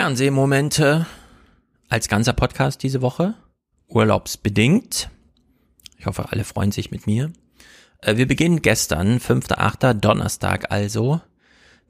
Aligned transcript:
Fernsehmomente 0.00 1.06
als 1.88 2.06
ganzer 2.06 2.32
Podcast 2.32 2.84
diese 2.84 3.02
Woche. 3.02 3.34
Urlaubsbedingt. 3.88 5.10
Ich 5.96 6.06
hoffe, 6.06 6.30
alle 6.30 6.44
freuen 6.44 6.70
sich 6.70 6.92
mit 6.92 7.08
mir. 7.08 7.32
Äh, 8.02 8.16
wir 8.16 8.28
beginnen 8.28 8.62
gestern, 8.62 9.18
5.8. 9.18 9.94
Donnerstag 9.94 10.70
also, 10.70 11.20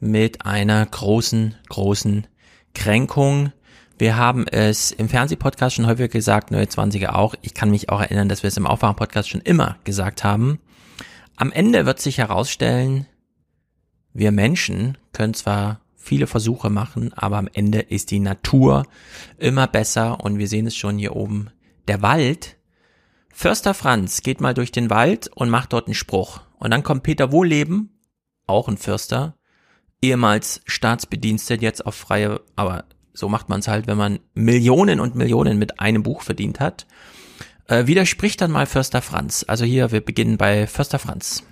mit 0.00 0.46
einer 0.46 0.86
großen, 0.86 1.56
großen 1.68 2.26
Kränkung. 2.74 3.52
Wir 3.98 4.16
haben 4.16 4.46
es 4.46 4.90
im 4.90 5.10
Fernsehpodcast 5.10 5.76
schon 5.76 5.86
häufiger 5.86 6.08
gesagt, 6.08 6.50
Neue 6.50 6.64
20er 6.64 7.10
auch. 7.10 7.34
Ich 7.42 7.52
kann 7.52 7.70
mich 7.70 7.90
auch 7.90 8.00
erinnern, 8.00 8.30
dass 8.30 8.42
wir 8.42 8.48
es 8.48 8.56
im 8.56 8.66
Aufwachen-Podcast 8.66 9.28
schon 9.28 9.42
immer 9.42 9.76
gesagt 9.84 10.24
haben. 10.24 10.60
Am 11.36 11.52
Ende 11.52 11.84
wird 11.84 12.00
sich 12.00 12.16
herausstellen, 12.16 13.06
wir 14.14 14.32
Menschen 14.32 14.96
können 15.12 15.34
zwar 15.34 15.82
viele 16.08 16.26
Versuche 16.26 16.70
machen, 16.70 17.12
aber 17.12 17.36
am 17.36 17.48
Ende 17.52 17.80
ist 17.80 18.10
die 18.10 18.18
Natur 18.18 18.86
immer 19.36 19.66
besser 19.66 20.24
und 20.24 20.38
wir 20.38 20.48
sehen 20.48 20.66
es 20.66 20.74
schon 20.74 20.98
hier 20.98 21.14
oben. 21.14 21.50
Der 21.86 22.02
Wald. 22.02 22.56
Förster 23.32 23.74
Franz 23.74 24.22
geht 24.22 24.40
mal 24.40 24.54
durch 24.54 24.72
den 24.72 24.90
Wald 24.90 25.28
und 25.34 25.50
macht 25.50 25.72
dort 25.72 25.86
einen 25.86 25.94
Spruch. 25.94 26.40
Und 26.58 26.72
dann 26.72 26.82
kommt 26.82 27.04
Peter 27.04 27.30
Wohleben, 27.30 28.00
auch 28.46 28.68
ein 28.68 28.78
Förster, 28.78 29.36
ehemals 30.02 30.62
Staatsbedienstet, 30.64 31.62
jetzt 31.62 31.86
auf 31.86 31.94
freie, 31.94 32.40
aber 32.56 32.86
so 33.12 33.28
macht 33.28 33.48
man 33.48 33.60
es 33.60 33.68
halt, 33.68 33.86
wenn 33.86 33.98
man 33.98 34.18
Millionen 34.34 35.00
und 35.00 35.14
Millionen 35.14 35.58
mit 35.58 35.78
einem 35.78 36.02
Buch 36.02 36.22
verdient 36.22 36.58
hat. 36.58 36.86
Äh, 37.66 37.86
widerspricht 37.86 38.40
dann 38.40 38.50
mal 38.50 38.66
Förster 38.66 39.02
Franz. 39.02 39.44
Also 39.46 39.64
hier, 39.64 39.92
wir 39.92 40.00
beginnen 40.00 40.38
bei 40.38 40.66
Förster 40.66 40.98
Franz. 40.98 41.44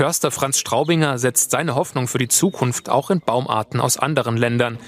Förster 0.00 0.30
Franz 0.30 0.58
Straubinger 0.58 1.18
setzt 1.18 1.50
seine 1.50 1.74
Hoffnung 1.74 2.08
für 2.08 2.16
die 2.16 2.28
Zukunft 2.28 2.88
auch 2.88 3.10
in 3.10 3.20
Baumarten 3.20 3.80
aus 3.80 3.98
anderen 3.98 4.38
Ländern, 4.38 4.78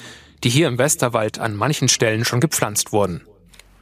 die 0.43 0.49
hier 0.49 0.69
im 0.69 0.79
Westerwald 0.79 1.39
an 1.39 1.55
manchen 1.55 1.89
Stellen 1.89 2.25
schon 2.25 2.41
gepflanzt 2.41 2.95
wurden. 2.95 3.21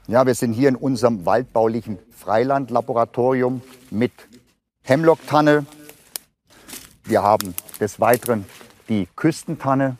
Ja, 0.08 0.27
wir 0.27 0.34
sind 0.34 0.54
hier 0.54 0.69
in 0.69 0.74
unserem 0.74 1.24
waldbaulichen 1.27 2.00
Freilandlaboratorium 2.10 3.62
mit 3.92 4.10
Hemlocktanne. 4.82 5.66
Wir 7.04 7.22
haben 7.22 7.54
des 7.78 8.00
Weiteren 8.00 8.44
die 8.88 9.06
Küstentanne. 9.14 9.98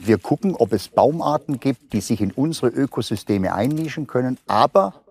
Wir 0.00 0.18
gucken, 0.18 0.56
ob 0.56 0.72
es 0.72 0.88
Baumarten 0.88 1.60
gibt, 1.60 1.92
die 1.92 2.00
sich 2.00 2.20
in 2.20 2.32
unsere 2.32 2.66
Ökosysteme 2.66 3.54
einnischen 3.54 4.08
können, 4.08 4.40
aber 4.48 5.01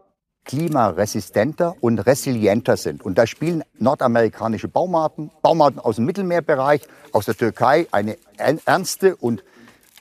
klimaresistenter 0.45 1.75
und 1.81 1.99
resilienter 1.99 2.77
sind. 2.77 3.03
Und 3.03 3.17
da 3.17 3.27
spielen 3.27 3.63
nordamerikanische 3.77 4.67
Baumarten, 4.67 5.31
Baumarten 5.41 5.79
aus 5.79 5.97
dem 5.97 6.05
Mittelmeerbereich, 6.05 6.81
aus 7.11 7.25
der 7.25 7.35
Türkei 7.35 7.87
eine 7.91 8.17
ernste 8.37 9.15
und 9.15 9.43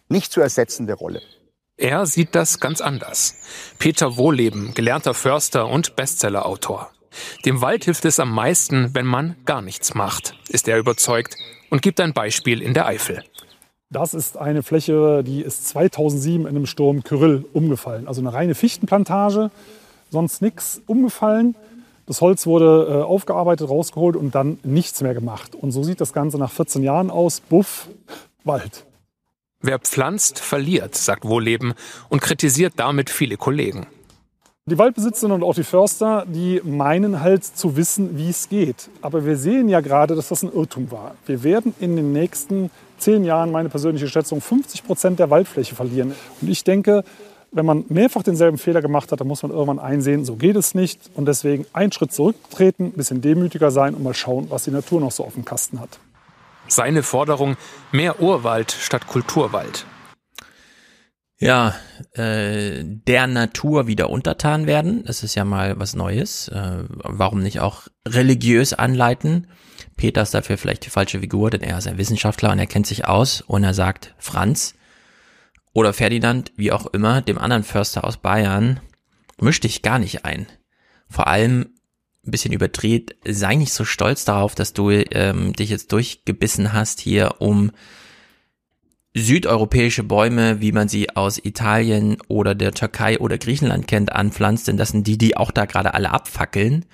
nicht 0.08 0.32
zu 0.32 0.40
ersetzende 0.40 0.94
Rolle. 0.94 1.20
Er 1.76 2.04
sieht 2.04 2.34
das 2.34 2.60
ganz 2.60 2.80
anders. 2.80 3.34
Peter 3.78 4.16
Wohleben, 4.16 4.74
gelernter 4.74 5.14
Förster 5.14 5.66
und 5.68 5.96
Bestsellerautor. 5.96 6.90
Dem 7.44 7.60
Wald 7.60 7.84
hilft 7.84 8.04
es 8.04 8.20
am 8.20 8.32
meisten, 8.32 8.94
wenn 8.94 9.06
man 9.06 9.36
gar 9.46 9.62
nichts 9.62 9.94
macht, 9.94 10.34
ist 10.48 10.68
er 10.68 10.78
überzeugt 10.78 11.36
und 11.70 11.82
gibt 11.82 12.00
ein 12.00 12.12
Beispiel 12.12 12.60
in 12.62 12.74
der 12.74 12.86
Eifel. 12.86 13.24
Das 13.92 14.14
ist 14.14 14.36
eine 14.36 14.62
Fläche, 14.62 15.24
die 15.24 15.42
ist 15.42 15.66
2007 15.68 16.42
in 16.42 16.48
einem 16.48 16.66
Sturm 16.66 17.02
Kyrill 17.02 17.44
umgefallen. 17.52 18.06
Also 18.06 18.20
eine 18.20 18.32
reine 18.32 18.54
Fichtenplantage 18.54 19.50
sonst 20.10 20.42
nichts 20.42 20.82
umgefallen. 20.86 21.54
Das 22.06 22.20
Holz 22.20 22.46
wurde 22.46 22.88
äh, 22.90 23.02
aufgearbeitet, 23.02 23.68
rausgeholt 23.68 24.16
und 24.16 24.34
dann 24.34 24.58
nichts 24.64 25.00
mehr 25.00 25.14
gemacht. 25.14 25.54
Und 25.54 25.70
so 25.70 25.82
sieht 25.82 26.00
das 26.00 26.12
Ganze 26.12 26.38
nach 26.38 26.50
14 26.50 26.82
Jahren 26.82 27.10
aus. 27.10 27.40
Buff, 27.40 27.88
Wald. 28.44 28.84
Wer 29.62 29.78
pflanzt, 29.78 30.38
verliert, 30.38 30.94
sagt 30.94 31.24
Wohleben 31.24 31.74
und 32.08 32.22
kritisiert 32.22 32.74
damit 32.76 33.10
viele 33.10 33.36
Kollegen. 33.36 33.86
Die 34.66 34.78
Waldbesitzerinnen 34.78 35.42
und 35.42 35.48
auch 35.48 35.54
die 35.54 35.64
Förster, 35.64 36.24
die 36.26 36.60
meinen 36.64 37.20
halt 37.20 37.44
zu 37.44 37.76
wissen, 37.76 38.16
wie 38.16 38.30
es 38.30 38.48
geht. 38.48 38.88
Aber 39.02 39.24
wir 39.26 39.36
sehen 39.36 39.68
ja 39.68 39.80
gerade, 39.80 40.14
dass 40.14 40.28
das 40.28 40.42
ein 40.42 40.52
Irrtum 40.52 40.90
war. 40.90 41.14
Wir 41.26 41.42
werden 41.42 41.74
in 41.80 41.96
den 41.96 42.12
nächsten 42.12 42.70
zehn 42.98 43.24
Jahren, 43.24 43.50
meine 43.50 43.68
persönliche 43.68 44.08
Schätzung, 44.08 44.40
50 44.40 44.84
Prozent 44.84 45.18
der 45.18 45.30
Waldfläche 45.30 45.74
verlieren. 45.74 46.14
Und 46.40 46.48
ich 46.48 46.62
denke, 46.62 47.04
wenn 47.52 47.66
man 47.66 47.84
mehrfach 47.88 48.22
denselben 48.22 48.58
Fehler 48.58 48.80
gemacht 48.80 49.10
hat, 49.12 49.20
dann 49.20 49.28
muss 49.28 49.42
man 49.42 49.50
irgendwann 49.50 49.78
einsehen, 49.78 50.24
so 50.24 50.36
geht 50.36 50.56
es 50.56 50.74
nicht. 50.74 51.10
Und 51.14 51.26
deswegen 51.26 51.66
einen 51.72 51.92
Schritt 51.92 52.12
zurücktreten, 52.12 52.86
ein 52.86 52.92
bisschen 52.92 53.20
demütiger 53.20 53.70
sein 53.70 53.94
und 53.94 54.02
mal 54.02 54.14
schauen, 54.14 54.46
was 54.50 54.64
die 54.64 54.70
Natur 54.70 55.00
noch 55.00 55.12
so 55.12 55.24
auf 55.24 55.34
dem 55.34 55.44
Kasten 55.44 55.80
hat. 55.80 55.98
Seine 56.68 57.02
Forderung, 57.02 57.56
mehr 57.90 58.20
Urwald 58.20 58.70
statt 58.70 59.06
Kulturwald. 59.08 59.84
Ja, 61.42 61.74
äh, 62.12 62.84
der 62.84 63.26
Natur 63.26 63.86
wieder 63.86 64.10
untertan 64.10 64.66
werden, 64.66 65.04
das 65.06 65.22
ist 65.22 65.34
ja 65.34 65.44
mal 65.44 65.80
was 65.80 65.96
Neues. 65.96 66.48
Äh, 66.48 66.84
warum 66.88 67.42
nicht 67.42 67.60
auch 67.60 67.88
religiös 68.06 68.74
anleiten? 68.74 69.46
Peter 69.96 70.20
ist 70.22 70.34
dafür 70.34 70.58
vielleicht 70.58 70.84
die 70.84 70.90
falsche 70.90 71.20
Figur, 71.20 71.50
denn 71.50 71.62
er 71.62 71.78
ist 71.78 71.88
ein 71.88 71.96
Wissenschaftler 71.96 72.52
und 72.52 72.58
er 72.58 72.66
kennt 72.66 72.86
sich 72.86 73.06
aus 73.06 73.40
und 73.40 73.64
er 73.64 73.74
sagt, 73.74 74.14
Franz, 74.18 74.74
oder 75.72 75.92
Ferdinand, 75.92 76.52
wie 76.56 76.72
auch 76.72 76.86
immer, 76.86 77.22
dem 77.22 77.38
anderen 77.38 77.64
Förster 77.64 78.04
aus 78.04 78.16
Bayern, 78.16 78.80
misch 79.40 79.60
dich 79.60 79.82
gar 79.82 79.98
nicht 79.98 80.24
ein. 80.24 80.46
Vor 81.08 81.26
allem 81.26 81.70
ein 82.26 82.30
bisschen 82.30 82.52
überdreht, 82.52 83.16
sei 83.26 83.54
nicht 83.54 83.72
so 83.72 83.84
stolz 83.84 84.24
darauf, 84.24 84.54
dass 84.54 84.72
du 84.72 84.90
ähm, 84.90 85.52
dich 85.54 85.70
jetzt 85.70 85.92
durchgebissen 85.92 86.72
hast 86.72 87.00
hier, 87.00 87.36
um 87.38 87.70
südeuropäische 89.14 90.04
Bäume, 90.04 90.60
wie 90.60 90.72
man 90.72 90.88
sie 90.88 91.10
aus 91.16 91.42
Italien 91.42 92.18
oder 92.28 92.54
der 92.54 92.72
Türkei 92.72 93.18
oder 93.18 93.38
Griechenland 93.38 93.88
kennt, 93.88 94.12
anpflanzt, 94.12 94.68
denn 94.68 94.76
das 94.76 94.90
sind 94.90 95.06
die, 95.06 95.18
die 95.18 95.36
auch 95.36 95.50
da 95.50 95.64
gerade 95.64 95.94
alle 95.94 96.10
abfackeln. 96.10 96.84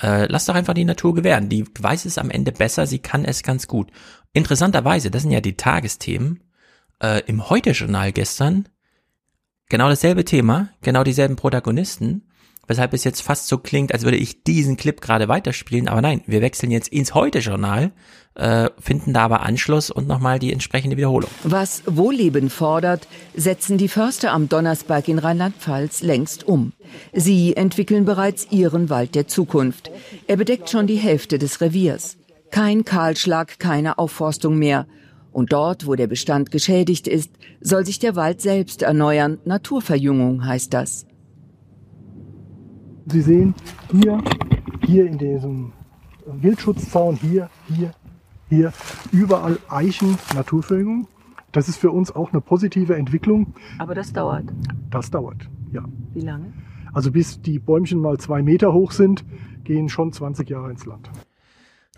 Äh, 0.00 0.26
lass 0.26 0.46
doch 0.46 0.54
einfach 0.54 0.74
die 0.74 0.84
Natur 0.84 1.14
gewähren. 1.14 1.48
Die 1.48 1.64
weiß 1.78 2.04
es 2.04 2.18
am 2.18 2.30
Ende 2.30 2.52
besser, 2.52 2.86
sie 2.86 3.00
kann 3.00 3.24
es 3.24 3.42
ganz 3.42 3.66
gut. 3.66 3.90
Interessanterweise, 4.32 5.10
das 5.10 5.22
sind 5.22 5.32
ja 5.32 5.40
die 5.40 5.56
Tagesthemen, 5.56 6.40
äh, 7.02 7.22
im 7.26 7.48
Heute-Journal 7.48 8.12
gestern 8.12 8.68
genau 9.68 9.88
dasselbe 9.88 10.24
Thema, 10.24 10.70
genau 10.82 11.04
dieselben 11.04 11.36
Protagonisten, 11.36 12.22
weshalb 12.66 12.92
es 12.92 13.04
jetzt 13.04 13.22
fast 13.22 13.48
so 13.48 13.58
klingt, 13.58 13.92
als 13.92 14.04
würde 14.04 14.18
ich 14.18 14.44
diesen 14.44 14.76
Clip 14.76 15.00
gerade 15.00 15.28
weiterspielen, 15.28 15.88
aber 15.88 16.02
nein, 16.02 16.22
wir 16.26 16.42
wechseln 16.42 16.70
jetzt 16.70 16.88
ins 16.88 17.14
Heute-Journal, 17.14 17.92
äh, 18.34 18.70
finden 18.78 19.12
da 19.14 19.24
aber 19.24 19.40
Anschluss 19.40 19.90
und 19.90 20.06
nochmal 20.06 20.38
die 20.38 20.52
entsprechende 20.52 20.96
Wiederholung. 20.96 21.30
Was 21.44 21.82
Wohlleben 21.86 22.50
fordert, 22.50 23.08
setzen 23.34 23.78
die 23.78 23.88
Förster 23.88 24.32
am 24.32 24.48
Donnersberg 24.48 25.08
in 25.08 25.18
Rheinland-Pfalz 25.18 26.02
längst 26.02 26.46
um. 26.46 26.72
Sie 27.12 27.56
entwickeln 27.56 28.04
bereits 28.04 28.46
ihren 28.50 28.90
Wald 28.90 29.14
der 29.14 29.26
Zukunft. 29.26 29.90
Er 30.26 30.36
bedeckt 30.36 30.70
schon 30.70 30.86
die 30.86 30.96
Hälfte 30.96 31.38
des 31.38 31.60
Reviers. 31.60 32.16
Kein 32.50 32.84
Kahlschlag, 32.84 33.58
keine 33.58 33.98
Aufforstung 33.98 34.58
mehr. 34.58 34.86
Und 35.32 35.52
dort, 35.52 35.86
wo 35.86 35.94
der 35.94 36.06
Bestand 36.06 36.50
geschädigt 36.50 37.06
ist, 37.06 37.30
soll 37.60 37.84
sich 37.84 37.98
der 37.98 38.16
Wald 38.16 38.40
selbst 38.40 38.82
erneuern. 38.82 39.38
Naturverjüngung 39.44 40.44
heißt 40.44 40.72
das. 40.72 41.06
Sie 43.06 43.22
sehen 43.22 43.54
hier, 43.90 44.22
hier 44.84 45.06
in 45.06 45.18
diesem 45.18 45.72
Wildschutzzaun, 46.26 47.16
hier, 47.16 47.48
hier, 47.68 47.92
hier, 48.48 48.72
überall 49.12 49.58
Eichen, 49.68 50.18
Naturverjüngung. 50.34 51.08
Das 51.52 51.68
ist 51.68 51.76
für 51.78 51.90
uns 51.90 52.14
auch 52.14 52.32
eine 52.32 52.40
positive 52.40 52.96
Entwicklung. 52.96 53.54
Aber 53.78 53.94
das 53.94 54.12
dauert. 54.12 54.44
Das 54.90 55.10
dauert, 55.10 55.48
ja. 55.72 55.84
Wie 56.12 56.20
lange? 56.20 56.52
Also 56.92 57.10
bis 57.10 57.40
die 57.40 57.58
Bäumchen 57.58 58.00
mal 58.00 58.18
zwei 58.18 58.42
Meter 58.42 58.72
hoch 58.72 58.92
sind, 58.92 59.24
gehen 59.64 59.88
schon 59.88 60.12
20 60.12 60.48
Jahre 60.48 60.70
ins 60.70 60.84
Land. 60.84 61.10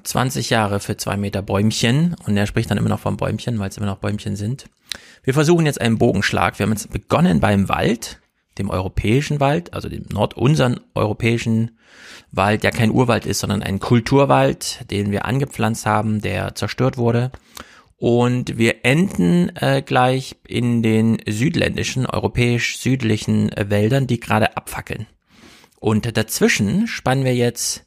20 0.03 0.51
Jahre 0.51 0.81
für 0.81 0.97
zwei 0.97 1.17
Meter 1.17 1.43
Bäumchen 1.43 2.17
und 2.27 2.37
er 2.37 2.47
spricht 2.47 2.71
dann 2.71 2.79
immer 2.79 2.89
noch 2.89 3.01
vom 3.01 3.17
Bäumchen, 3.17 3.59
weil 3.59 3.69
es 3.69 3.77
immer 3.77 3.87
noch 3.87 3.99
Bäumchen 3.99 4.37
sind. 4.37 4.67
Wir 5.23 5.35
versuchen 5.35 5.67
jetzt 5.67 5.81
einen 5.81 5.99
Bogenschlag. 5.99 6.59
Wir 6.59 6.65
haben 6.65 6.73
jetzt 6.73 6.91
begonnen 6.91 7.41
beim 7.41 7.69
Wald, 7.69 8.21
dem 8.59 8.71
europäischen 8.71 9.41
Wald, 9.41 9.73
also 9.75 9.89
dem 9.89 10.05
Nord 10.11 10.37
unseren 10.37 10.81
europäischen 10.95 11.79
Wald, 12.33 12.63
der 12.63 12.71
kein 12.71 12.91
Urwald 12.91 13.27
ist, 13.27 13.41
sondern 13.41 13.63
ein 13.63 13.81
Kulturwald, 13.81 14.91
den 14.91 15.11
wir 15.11 15.25
angepflanzt 15.25 15.87
haben, 15.87 16.21
der 16.21 16.55
zerstört 16.55 16.97
wurde. 16.97 17.31
Und 17.97 18.57
wir 18.57 18.85
enden 18.85 19.55
äh, 19.57 19.83
gleich 19.83 20.37
in 20.47 20.83
den 20.83 21.19
südländischen, 21.29 22.07
europäisch-südlichen 22.07 23.53
äh, 23.53 23.69
Wäldern, 23.69 24.07
die 24.07 24.21
gerade 24.21 24.57
abfackeln. 24.57 25.07
Und 25.81 26.17
dazwischen 26.17 26.87
spannen 26.87 27.25
wir 27.25 27.35
jetzt 27.35 27.87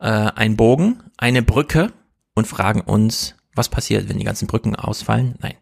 äh, 0.00 0.06
einen 0.06 0.56
Bogen, 0.56 1.02
eine 1.16 1.42
Brücke 1.42 1.92
und 2.34 2.46
fragen 2.46 2.80
uns, 2.80 3.36
was 3.54 3.68
passiert, 3.68 4.08
wenn 4.08 4.18
die 4.18 4.24
ganzen 4.24 4.46
Brücken 4.46 4.76
ausfallen. 4.76 5.34
Nein. 5.40 5.54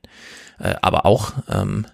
Äh, 0.59 0.75
aber 0.83 1.07
auch, 1.07 1.33
ähm, 1.49 1.87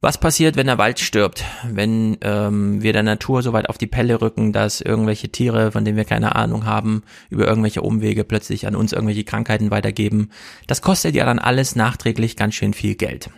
Was 0.00 0.18
passiert, 0.18 0.54
wenn 0.54 0.68
der 0.68 0.78
Wald 0.78 1.00
stirbt? 1.00 1.44
Wenn 1.64 2.18
ähm, 2.20 2.80
wir 2.80 2.92
der 2.92 3.02
Natur 3.02 3.42
so 3.42 3.52
weit 3.52 3.68
auf 3.68 3.78
die 3.78 3.88
Pelle 3.88 4.20
rücken, 4.20 4.52
dass 4.52 4.80
irgendwelche 4.80 5.30
Tiere, 5.30 5.72
von 5.72 5.84
denen 5.84 5.96
wir 5.96 6.04
keine 6.04 6.36
Ahnung 6.36 6.66
haben, 6.66 7.02
über 7.30 7.48
irgendwelche 7.48 7.82
Umwege 7.82 8.22
plötzlich 8.22 8.68
an 8.68 8.76
uns 8.76 8.92
irgendwelche 8.92 9.24
Krankheiten 9.24 9.72
weitergeben? 9.72 10.30
Das 10.68 10.82
kostet 10.82 11.16
ja 11.16 11.24
dann 11.24 11.40
alles 11.40 11.74
nachträglich 11.74 12.36
ganz 12.36 12.54
schön 12.54 12.74
viel 12.74 12.94
Geld. 12.94 13.28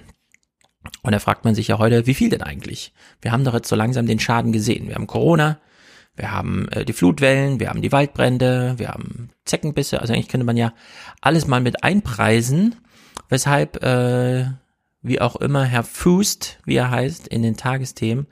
Und 1.02 1.12
da 1.12 1.18
fragt 1.18 1.46
man 1.46 1.54
sich 1.54 1.68
ja 1.68 1.78
heute, 1.78 2.06
wie 2.06 2.14
viel 2.14 2.28
denn 2.28 2.42
eigentlich? 2.42 2.92
Wir 3.22 3.32
haben 3.32 3.44
doch 3.44 3.54
jetzt 3.54 3.68
so 3.68 3.76
langsam 3.76 4.04
den 4.04 4.20
Schaden 4.20 4.52
gesehen. 4.52 4.86
Wir 4.86 4.96
haben 4.96 5.06
Corona, 5.06 5.58
wir 6.20 6.32
haben 6.32 6.68
äh, 6.68 6.84
die 6.84 6.92
Flutwellen, 6.92 7.60
wir 7.60 7.70
haben 7.70 7.80
die 7.80 7.92
Waldbrände, 7.92 8.74
wir 8.76 8.88
haben 8.88 9.30
Zeckenbisse. 9.46 10.00
Also 10.00 10.12
eigentlich 10.12 10.28
könnte 10.28 10.44
man 10.44 10.58
ja 10.58 10.74
alles 11.22 11.46
mal 11.46 11.60
mit 11.60 11.82
einpreisen, 11.82 12.76
weshalb 13.30 13.82
äh, 13.82 14.44
wie 15.02 15.20
auch 15.20 15.36
immer 15.36 15.64
Herr 15.64 15.82
Fust, 15.82 16.58
wie 16.66 16.76
er 16.76 16.90
heißt, 16.90 17.26
in 17.26 17.42
den 17.42 17.56
Tagesthemen, 17.56 18.26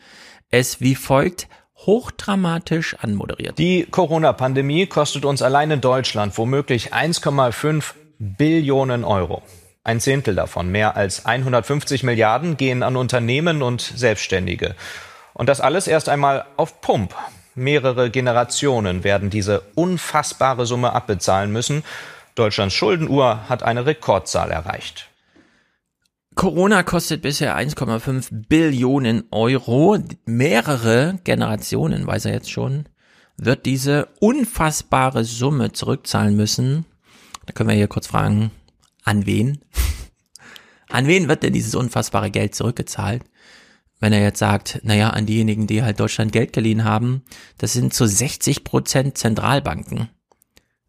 es 0.51 0.83
wie 0.83 0.95
folgt 0.95 1.49
hochdramatisch 1.77 2.97
anmoderiert. 2.97 3.59
Die 3.59 3.87
Corona-Pandemie 3.91 4.87
kostet 4.87 5.25
uns 5.25 5.41
allein 5.41 5.71
in 5.71 5.81
Deutschland 5.81 6.37
womöglich 6.37 6.93
1,5 6.93 7.95
Billionen 8.19 9.05
Euro. 9.05 9.43
Ein 9.83 10.01
Zehntel 10.01 10.35
davon, 10.35 10.71
mehr 10.71 10.97
als 10.97 11.25
150 11.25 12.03
Milliarden, 12.03 12.59
gehen 12.59 12.83
an 12.83 12.97
Unternehmen 12.97 13.63
und 13.63 13.81
Selbstständige. 13.81 14.75
Und 15.33 15.49
das 15.49 15.63
alles 15.63 15.87
erst 15.87 16.11
einmal 16.11 16.45
auf 16.57 16.83
Pump. 16.83 17.15
Mehrere 17.59 18.11
Generationen 18.11 19.05
werden 19.05 19.31
diese 19.31 19.63
unfassbare 19.75 20.65
Summe 20.65 20.93
abbezahlen 20.93 21.53
müssen. 21.53 21.83
Deutschlands 22.35 22.75
Schuldenuhr 22.75 23.49
hat 23.49 23.63
eine 23.63 23.85
Rekordzahl 23.85 24.51
erreicht. 24.51 25.09
Corona 26.37 26.85
kostet 26.85 27.23
bisher 27.23 27.59
1,5 27.59 28.29
Billionen 28.49 29.25
Euro. 29.33 29.99
Mehrere 30.25 31.19
Generationen, 31.25 32.07
weiß 32.07 32.27
er 32.27 32.33
jetzt 32.33 32.51
schon, 32.51 32.89
wird 33.37 33.67
diese 33.67 34.07
unfassbare 34.21 35.25
Summe 35.25 35.73
zurückzahlen 35.73 36.37
müssen. 36.37 36.85
Da 37.47 37.53
können 37.53 37.71
wir 37.71 37.77
hier 37.77 37.89
kurz 37.89 38.07
fragen, 38.07 38.53
an 39.03 39.27
wen? 39.27 39.59
An 40.91 41.07
wen 41.07 41.29
wird 41.29 41.43
denn 41.43 41.53
dieses 41.53 41.75
unfassbare 41.75 42.31
Geld 42.31 42.55
zurückgezahlt? 42.55 43.23
Wenn 44.01 44.13
er 44.13 44.23
jetzt 44.23 44.39
sagt, 44.39 44.81
naja, 44.83 45.11
an 45.11 45.27
diejenigen, 45.27 45.67
die 45.67 45.83
halt 45.83 45.99
Deutschland 45.99 46.33
Geld 46.33 46.53
geliehen 46.53 46.85
haben, 46.85 47.23
das 47.59 47.73
sind 47.73 47.93
zu 47.93 48.07
60 48.07 48.65
Prozent 48.65 49.19
Zentralbanken. 49.19 50.09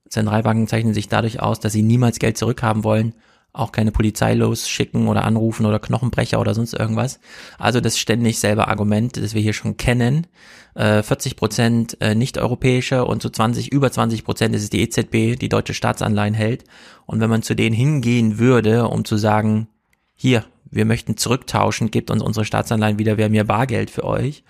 Zentralbanken 0.09 0.67
zeichnen 0.67 0.93
sich 0.93 1.07
dadurch 1.07 1.39
aus, 1.39 1.59
dass 1.59 1.73
sie 1.73 1.83
niemals 1.83 2.19
Geld 2.19 2.37
zurückhaben 2.37 2.83
wollen 2.83 3.13
auch 3.51 3.71
keine 3.71 3.91
Polizei 3.91 4.33
losschicken 4.33 5.07
oder 5.07 5.25
anrufen 5.25 5.65
oder 5.65 5.79
Knochenbrecher 5.79 6.39
oder 6.39 6.53
sonst 6.53 6.73
irgendwas. 6.73 7.19
Also 7.57 7.81
das 7.81 7.97
ständig 7.97 8.39
selbe 8.39 8.67
Argument, 8.67 9.17
das 9.17 9.33
wir 9.33 9.41
hier 9.41 9.53
schon 9.53 9.77
kennen. 9.77 10.27
Äh, 10.75 11.01
40 11.01 11.35
Prozent 11.35 11.97
äh, 11.99 12.13
nicht-europäische 12.13 13.05
und 13.05 13.21
so 13.21 13.29
20, 13.29 13.71
über 13.71 13.91
20 13.91 14.23
Prozent 14.23 14.55
ist 14.55 14.63
es 14.63 14.69
die 14.69 14.81
EZB, 14.81 15.39
die 15.39 15.49
deutsche 15.49 15.73
Staatsanleihen 15.73 16.35
hält. 16.35 16.63
Und 17.05 17.19
wenn 17.21 17.29
man 17.29 17.41
zu 17.41 17.55
denen 17.55 17.75
hingehen 17.75 18.37
würde, 18.37 18.87
um 18.87 19.03
zu 19.03 19.17
sagen, 19.17 19.67
hier, 20.15 20.45
wir 20.71 20.85
möchten 20.85 21.17
zurücktauschen, 21.17 21.91
gebt 21.91 22.11
uns 22.11 22.21
unsere 22.21 22.45
Staatsanleihen 22.45 22.99
wieder, 22.99 23.17
wir 23.17 23.25
haben 23.25 23.33
hier 23.33 23.45
Bargeld 23.45 23.89
für 23.89 24.03
euch, 24.03 24.43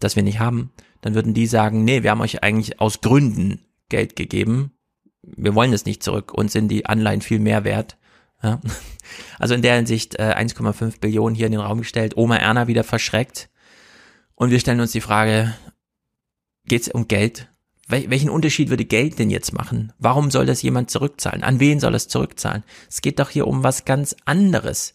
das 0.00 0.16
wir 0.16 0.22
nicht 0.22 0.38
haben, 0.38 0.72
dann 1.00 1.14
würden 1.14 1.34
die 1.34 1.46
sagen, 1.46 1.84
nee, 1.84 2.02
wir 2.02 2.10
haben 2.10 2.20
euch 2.20 2.42
eigentlich 2.42 2.80
aus 2.80 3.00
Gründen 3.00 3.60
Geld 3.88 4.16
gegeben, 4.16 4.72
wir 5.22 5.54
wollen 5.54 5.72
es 5.72 5.84
nicht 5.84 6.02
zurück, 6.02 6.32
uns 6.32 6.52
sind 6.52 6.68
die 6.68 6.86
Anleihen 6.86 7.20
viel 7.20 7.38
mehr 7.38 7.64
wert 7.64 7.98
ja. 8.42 8.60
Also 9.38 9.54
in 9.54 9.62
der 9.62 9.76
Hinsicht 9.76 10.16
äh, 10.16 10.34
1,5 10.36 11.00
Billionen 11.00 11.34
hier 11.34 11.46
in 11.46 11.52
den 11.52 11.62
Raum 11.62 11.78
gestellt. 11.78 12.16
Oma 12.16 12.36
Erna 12.36 12.66
wieder 12.66 12.84
verschreckt. 12.84 13.48
Und 14.34 14.50
wir 14.50 14.60
stellen 14.60 14.80
uns 14.80 14.92
die 14.92 15.00
Frage, 15.00 15.54
geht 16.66 16.82
es 16.82 16.88
um 16.88 17.08
Geld? 17.08 17.48
Wel 17.86 18.10
welchen 18.10 18.28
Unterschied 18.28 18.68
würde 18.68 18.84
Geld 18.84 19.18
denn 19.18 19.30
jetzt 19.30 19.54
machen? 19.54 19.94
Warum 19.98 20.30
soll 20.30 20.44
das 20.44 20.60
jemand 20.60 20.90
zurückzahlen? 20.90 21.42
An 21.42 21.58
wen 21.58 21.80
soll 21.80 21.94
es 21.94 22.08
zurückzahlen? 22.08 22.64
Es 22.88 23.00
geht 23.00 23.18
doch 23.18 23.30
hier 23.30 23.46
um 23.46 23.62
was 23.62 23.86
ganz 23.86 24.14
anderes. 24.26 24.92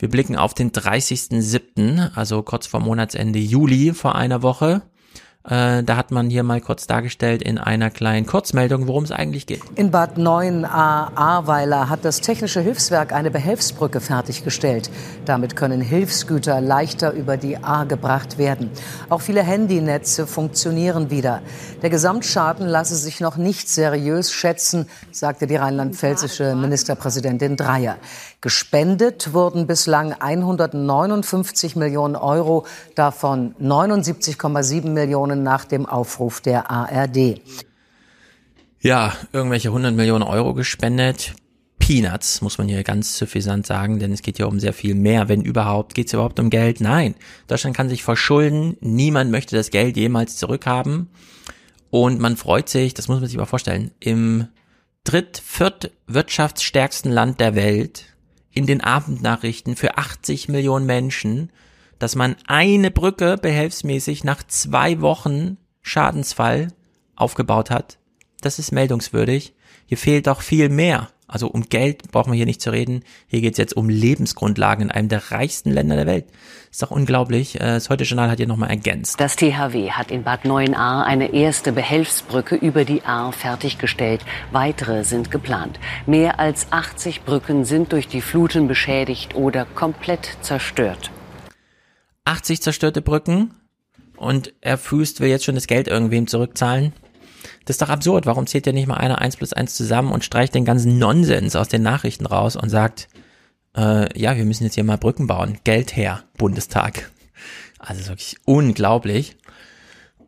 Wir 0.00 0.08
blicken 0.08 0.34
auf 0.34 0.54
den 0.54 0.72
30.07., 0.72 2.14
also 2.14 2.42
kurz 2.42 2.66
vor 2.66 2.80
Monatsende 2.80 3.38
Juli 3.38 3.92
vor 3.92 4.14
einer 4.14 4.40
Woche. 4.40 4.80
Äh, 5.42 5.82
da 5.82 5.96
hat 5.96 6.10
man 6.10 6.28
hier 6.28 6.42
mal 6.42 6.60
kurz 6.60 6.86
dargestellt 6.86 7.42
in 7.42 7.56
einer 7.56 7.88
kleinen 7.88 8.26
Kurzmeldung, 8.26 8.86
worum 8.86 9.04
es 9.04 9.10
eigentlich 9.10 9.46
geht. 9.46 9.62
In 9.74 9.90
Bad 9.90 10.18
9a 10.18 10.66
Ahrweiler 10.66 11.88
hat 11.88 12.04
das 12.04 12.20
Technische 12.20 12.60
Hilfswerk 12.60 13.14
eine 13.14 13.30
Behelfsbrücke 13.30 14.00
fertiggestellt. 14.00 14.90
Damit 15.24 15.56
können 15.56 15.80
Hilfsgüter 15.80 16.60
leichter 16.60 17.12
über 17.14 17.38
die 17.38 17.56
Ahr 17.56 17.86
gebracht 17.86 18.36
werden. 18.36 18.70
Auch 19.08 19.22
viele 19.22 19.42
Handynetze 19.42 20.26
funktionieren 20.26 21.10
wieder. 21.10 21.40
Der 21.80 21.88
Gesamtschaden 21.88 22.66
lasse 22.66 22.96
sich 22.96 23.20
noch 23.20 23.38
nicht 23.38 23.70
seriös 23.70 24.32
schätzen, 24.32 24.88
sagte 25.10 25.46
die 25.46 25.56
rheinland-pfälzische 25.56 26.54
Ministerpräsidentin 26.54 27.56
Dreyer. 27.56 27.96
Gespendet 28.42 29.32
wurden 29.32 29.66
bislang 29.66 30.12
159 30.12 31.76
Millionen 31.76 32.16
Euro, 32.16 32.66
davon 32.94 33.54
79,7 33.60 34.88
Millionen 34.90 35.39
nach 35.42 35.64
dem 35.64 35.86
Aufruf 35.86 36.40
der 36.40 36.70
ARD. 36.70 37.40
Ja, 38.80 39.12
irgendwelche 39.32 39.68
100 39.68 39.94
Millionen 39.94 40.22
Euro 40.22 40.54
gespendet. 40.54 41.34
Peanuts, 41.78 42.40
muss 42.40 42.56
man 42.56 42.68
hier 42.68 42.84
ganz 42.84 43.18
suffisant 43.18 43.66
sagen, 43.66 43.98
denn 43.98 44.12
es 44.12 44.22
geht 44.22 44.38
ja 44.38 44.46
um 44.46 44.60
sehr 44.60 44.72
viel 44.72 44.94
mehr. 44.94 45.28
Wenn 45.28 45.42
überhaupt, 45.42 45.94
geht 45.94 46.06
es 46.06 46.12
überhaupt 46.12 46.38
um 46.38 46.48
Geld? 46.48 46.80
Nein. 46.80 47.14
Deutschland 47.48 47.76
kann 47.76 47.88
sich 47.88 48.04
verschulden. 48.04 48.76
Niemand 48.80 49.30
möchte 49.30 49.56
das 49.56 49.70
Geld 49.70 49.96
jemals 49.96 50.36
zurückhaben. 50.36 51.08
Und 51.90 52.20
man 52.20 52.36
freut 52.36 52.68
sich, 52.68 52.94
das 52.94 53.08
muss 53.08 53.18
man 53.18 53.28
sich 53.28 53.36
mal 53.36 53.46
vorstellen, 53.46 53.90
im 53.98 54.46
dritt-, 55.04 55.42
viert 55.44 55.90
wirtschaftsstärksten 56.06 57.10
Land 57.10 57.40
der 57.40 57.54
Welt 57.56 58.04
in 58.52 58.66
den 58.66 58.80
Abendnachrichten 58.80 59.76
für 59.76 59.98
80 59.98 60.48
Millionen 60.48 60.86
Menschen, 60.86 61.50
dass 62.00 62.16
man 62.16 62.34
eine 62.48 62.90
Brücke 62.90 63.36
behelfsmäßig 63.36 64.24
nach 64.24 64.42
zwei 64.42 65.00
Wochen 65.00 65.58
Schadensfall 65.82 66.68
aufgebaut 67.14 67.70
hat. 67.70 67.98
Das 68.40 68.58
ist 68.58 68.72
meldungswürdig. 68.72 69.54
Hier 69.86 69.98
fehlt 69.98 70.28
auch 70.28 70.40
viel 70.40 70.68
mehr. 70.68 71.10
Also 71.28 71.46
um 71.46 71.62
Geld 71.68 72.10
brauchen 72.10 72.32
wir 72.32 72.36
hier 72.36 72.46
nicht 72.46 72.60
zu 72.60 72.72
reden. 72.72 73.04
Hier 73.28 73.40
geht 73.40 73.52
es 73.52 73.58
jetzt 73.58 73.76
um 73.76 73.88
Lebensgrundlagen 73.88 74.86
in 74.86 74.90
einem 74.90 75.08
der 75.08 75.30
reichsten 75.30 75.70
Länder 75.70 75.94
der 75.94 76.06
Welt. 76.06 76.24
Ist 76.72 76.82
doch 76.82 76.90
unglaublich. 76.90 77.54
Äh, 77.56 77.74
das 77.74 77.88
Heute 77.88 78.02
Journal 78.02 78.30
hat 78.30 78.38
hier 78.38 78.48
nochmal 78.48 78.70
ergänzt. 78.70 79.20
Das 79.20 79.36
THW 79.36 79.92
hat 79.92 80.10
in 80.10 80.24
Bad 80.24 80.44
9a 80.44 81.04
eine 81.04 81.32
erste 81.32 81.70
Behelfsbrücke 81.70 82.56
über 82.56 82.84
die 82.84 83.04
Ahr 83.04 83.32
fertiggestellt. 83.32 84.22
Weitere 84.50 85.04
sind 85.04 85.30
geplant. 85.30 85.78
Mehr 86.06 86.40
als 86.40 86.72
80 86.72 87.22
Brücken 87.22 87.64
sind 87.64 87.92
durch 87.92 88.08
die 88.08 88.22
Fluten 88.22 88.66
beschädigt 88.66 89.36
oder 89.36 89.66
komplett 89.66 90.36
zerstört. 90.40 91.12
80 92.24 92.62
zerstörte 92.62 93.02
Brücken 93.02 93.54
und 94.16 94.52
er 94.60 94.78
füßt, 94.78 95.20
will 95.20 95.30
jetzt 95.30 95.44
schon 95.44 95.54
das 95.54 95.66
Geld 95.66 95.88
irgendwem 95.88 96.26
zurückzahlen. 96.26 96.92
Das 97.64 97.74
ist 97.74 97.82
doch 97.82 97.88
absurd. 97.88 98.26
Warum 98.26 98.46
zählt 98.46 98.66
ja 98.66 98.72
nicht 98.72 98.86
mal 98.86 98.96
einer 98.96 99.20
eins 99.20 99.36
plus 99.36 99.52
eins 99.52 99.74
zusammen 99.74 100.12
und 100.12 100.24
streicht 100.24 100.54
den 100.54 100.64
ganzen 100.64 100.98
Nonsens 100.98 101.56
aus 101.56 101.68
den 101.68 101.82
Nachrichten 101.82 102.26
raus 102.26 102.56
und 102.56 102.68
sagt, 102.68 103.08
äh, 103.76 104.18
ja, 104.18 104.36
wir 104.36 104.44
müssen 104.44 104.64
jetzt 104.64 104.74
hier 104.74 104.84
mal 104.84 104.98
Brücken 104.98 105.26
bauen. 105.26 105.58
Geld 105.64 105.96
her, 105.96 106.24
Bundestag. 106.36 107.10
Also 107.78 108.08
wirklich 108.08 108.36
unglaublich. 108.44 109.36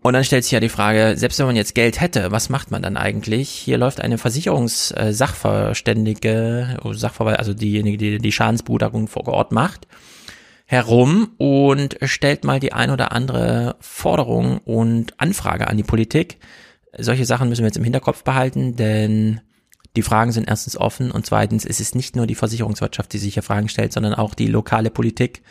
Und 0.02 0.12
dann 0.14 0.24
stellt 0.24 0.44
sich 0.44 0.52
ja 0.52 0.60
die 0.60 0.68
Frage, 0.68 1.14
selbst 1.16 1.38
wenn 1.38 1.46
man 1.46 1.54
jetzt 1.54 1.76
Geld 1.76 2.00
hätte, 2.00 2.32
was 2.32 2.48
macht 2.48 2.72
man 2.72 2.82
dann 2.82 2.96
eigentlich? 2.96 3.48
Hier 3.50 3.78
läuft 3.78 4.00
eine 4.00 4.18
Versicherungssachverständige, 4.18 6.78
oh, 6.82 6.92
Sachverwaltung, 6.92 7.38
also 7.38 7.54
diejenige, 7.54 7.98
die 7.98 8.18
die 8.18 8.32
Schadensbeurteilung 8.32 9.06
vor 9.06 9.28
Ort 9.28 9.52
macht, 9.52 9.86
herum 10.72 11.32
und 11.36 11.98
stellt 12.02 12.44
mal 12.44 12.58
die 12.58 12.72
ein 12.72 12.90
oder 12.90 13.12
andere 13.12 13.76
Forderung 13.80 14.56
und 14.58 15.20
Anfrage 15.20 15.68
an 15.68 15.76
die 15.76 15.82
Politik, 15.82 16.38
solche 16.98 17.26
Sachen 17.26 17.50
müssen 17.50 17.60
wir 17.60 17.66
jetzt 17.66 17.76
im 17.76 17.84
Hinterkopf 17.84 18.24
behalten, 18.24 18.74
denn 18.74 19.42
die 19.96 20.02
Fragen 20.02 20.32
sind 20.32 20.48
erstens 20.48 20.78
offen 20.78 21.10
und 21.10 21.26
zweitens 21.26 21.66
ist 21.66 21.80
es 21.80 21.94
nicht 21.94 22.16
nur 22.16 22.26
die 22.26 22.34
Versicherungswirtschaft, 22.34 23.12
die 23.12 23.18
sich 23.18 23.34
hier 23.34 23.42
Fragen 23.42 23.68
stellt, 23.68 23.92
sondern 23.92 24.14
auch 24.14 24.32
die 24.32 24.46
lokale 24.46 24.90
Politik 24.90 25.42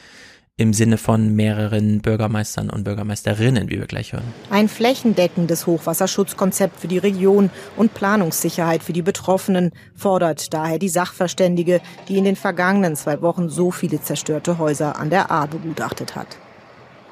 im 0.61 0.73
Sinne 0.73 0.97
von 0.97 1.35
mehreren 1.35 2.01
Bürgermeistern 2.01 2.69
und 2.69 2.83
Bürgermeisterinnen, 2.83 3.69
wie 3.69 3.79
wir 3.79 3.87
gleich 3.87 4.13
hören. 4.13 4.33
Ein 4.51 4.69
flächendeckendes 4.69 5.65
Hochwasserschutzkonzept 5.65 6.79
für 6.79 6.87
die 6.87 6.99
Region 6.99 7.49
und 7.77 7.93
Planungssicherheit 7.95 8.83
für 8.83 8.93
die 8.93 9.01
Betroffenen 9.01 9.71
fordert 9.95 10.53
daher 10.53 10.77
die 10.77 10.89
Sachverständige, 10.89 11.81
die 12.07 12.17
in 12.17 12.25
den 12.25 12.35
vergangenen 12.35 12.95
zwei 12.95 13.21
Wochen 13.21 13.49
so 13.49 13.71
viele 13.71 14.01
zerstörte 14.01 14.59
Häuser 14.59 14.99
an 14.99 15.09
der 15.09 15.31
Ahr 15.31 15.47
begutachtet 15.47 16.15
hat. 16.15 16.37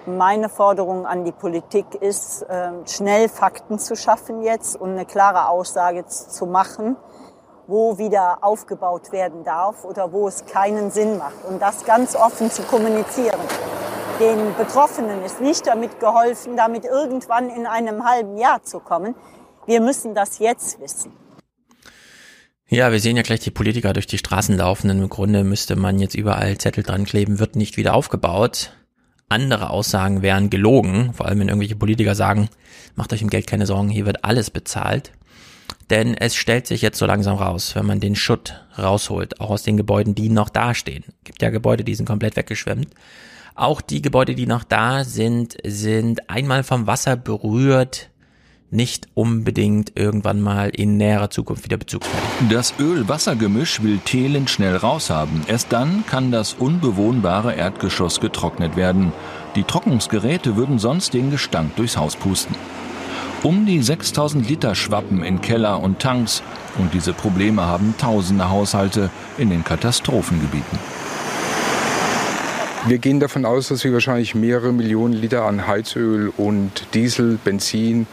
Meine 0.06 0.50
Forderung 0.50 1.06
an 1.06 1.25
die 1.25 1.32
Politik 1.32 1.86
ist, 2.01 2.46
ähm, 2.50 2.86
schnell 2.86 3.29
Fakten 3.29 3.79
zu 3.79 3.96
schaffen 3.96 4.41
jetzt 4.41 4.79
und 4.79 4.91
eine 4.91 5.06
klare 5.06 5.50
Aussage 5.50 6.06
zu 6.06 6.46
machen. 6.46 6.96
Wo 7.69 7.99
wieder 7.99 8.39
aufgebaut 8.43 9.11
werden 9.11 9.43
darf 9.43 9.85
oder 9.85 10.11
wo 10.11 10.27
es 10.27 10.45
keinen 10.45 10.89
Sinn 10.89 11.19
macht. 11.19 11.45
Und 11.47 11.61
das 11.61 11.85
ganz 11.85 12.15
offen 12.15 12.49
zu 12.49 12.63
kommunizieren. 12.63 13.39
Den 14.19 14.55
Betroffenen 14.57 15.23
ist 15.23 15.39
nicht 15.39 15.67
damit 15.67 15.99
geholfen, 15.99 16.57
damit 16.57 16.83
irgendwann 16.83 17.49
in 17.49 17.67
einem 17.67 18.03
halben 18.03 18.38
Jahr 18.38 18.63
zu 18.63 18.79
kommen. 18.79 19.15
Wir 19.65 19.81
müssen 19.81 20.15
das 20.15 20.39
jetzt 20.39 20.81
wissen. 20.81 21.13
Ja, 22.67 22.91
wir 22.91 22.99
sehen 22.99 23.17
ja 23.17 23.23
gleich 23.23 23.39
die 23.39 23.51
Politiker 23.51 23.93
durch 23.93 24.07
die 24.07 24.17
Straßen 24.17 24.57
laufen. 24.57 24.89
Im 24.89 25.07
Grunde 25.07 25.43
müsste 25.43 25.75
man 25.75 25.99
jetzt 25.99 26.15
überall 26.15 26.57
Zettel 26.57 26.83
dran 26.83 27.05
kleben, 27.05 27.39
wird 27.39 27.55
nicht 27.55 27.77
wieder 27.77 27.93
aufgebaut. 27.93 28.73
Andere 29.29 29.69
Aussagen 29.69 30.23
wären 30.23 30.49
gelogen, 30.49 31.13
vor 31.13 31.27
allem 31.27 31.39
wenn 31.39 31.49
irgendwelche 31.49 31.75
Politiker 31.75 32.15
sagen, 32.15 32.49
macht 32.95 33.13
euch 33.13 33.21
im 33.21 33.29
Geld 33.29 33.45
keine 33.45 33.67
Sorgen, 33.67 33.89
hier 33.89 34.07
wird 34.07 34.25
alles 34.25 34.49
bezahlt. 34.49 35.11
Denn 35.89 36.13
es 36.13 36.36
stellt 36.36 36.67
sich 36.67 36.81
jetzt 36.81 37.00
so 37.00 37.05
langsam 37.05 37.38
raus, 37.38 37.75
wenn 37.75 37.86
man 37.86 38.00
den 38.00 38.15
Schutt 38.15 38.63
rausholt, 38.77 39.41
auch 39.41 39.50
aus 39.50 39.63
den 39.63 39.77
Gebäuden, 39.77 40.13
die 40.13 40.29
noch 40.29 40.50
dastehen. 40.50 41.03
Gibt 41.24 41.41
ja 41.41 41.50
Gebäude, 41.50 41.84
die 41.84 41.96
sind 41.96 42.05
komplett 42.05 42.36
weggeschwemmt. 42.36 42.89
Auch 43.55 43.81
die 43.81 44.01
Gebäude, 44.01 44.36
die 44.36 44.48
noch 44.48 44.63
da 44.63 45.03
sind, 45.03 45.58
sind 45.65 46.29
einmal 46.29 46.63
vom 46.63 46.88
Wasser 46.88 47.17
berührt, 47.17 48.10
nicht 48.72 49.08
unbedingt 49.15 49.93
irgendwann 49.96 50.41
mal 50.41 50.69
in 50.69 50.98
näherer 50.98 51.31
Zukunft 51.31 51.65
wieder 51.65 51.77
bezugsfertig. 51.77 52.29
Das 52.50 52.74
Öl-Wasser-Gemisch 52.79 53.81
will 53.81 53.98
Thelen 54.05 54.48
schnell 54.48 54.75
raushaben. 54.75 55.41
Erst 55.48 55.74
dann 55.74 56.05
kann 56.05 56.31
das 56.31 56.53
unbewohnbare 56.53 57.55
Erdgeschoss 57.55 58.19
getrocknet 58.19 58.75
werden. 58.75 59.12
Die 59.55 59.63
Trocknungsgeräte 59.63 60.55
würden 60.55 60.77
sonst 60.77 61.15
den 61.15 61.31
Gestank 61.31 61.75
durchs 61.75 61.98
Haus 61.98 62.15
pusten. 62.15 62.55
Um 63.41 63.65
die 63.65 63.81
6000 63.81 64.50
Liter 64.50 64.75
Schwappen 64.75 65.24
in 65.24 65.39
Keller 65.39 65.81
und 65.81 66.00
Tanks. 66.00 66.43
Und 66.77 66.93
diese 66.93 67.13
Probleme 67.13 67.62
haben 67.62 67.96
tausende 67.98 68.50
Haushalte 68.50 69.10
in 69.38 69.50
den 69.50 69.63
Katastrophengebieten. 69.63 70.77
Wir 72.86 72.98
gehen 72.98 73.22
davon 73.22 73.46
aus, 73.46 73.69
dass 73.69 73.86
wir 73.86 73.93
wahrscheinlich 73.93 74.36
mehrere 74.36 74.74
Millionen 74.74 75.13
Liter 75.13 75.46
an 75.46 75.67
Heizöl 75.67 76.34
und 76.36 76.93
Diesel, 76.93 77.39
Benzin 77.41 78.08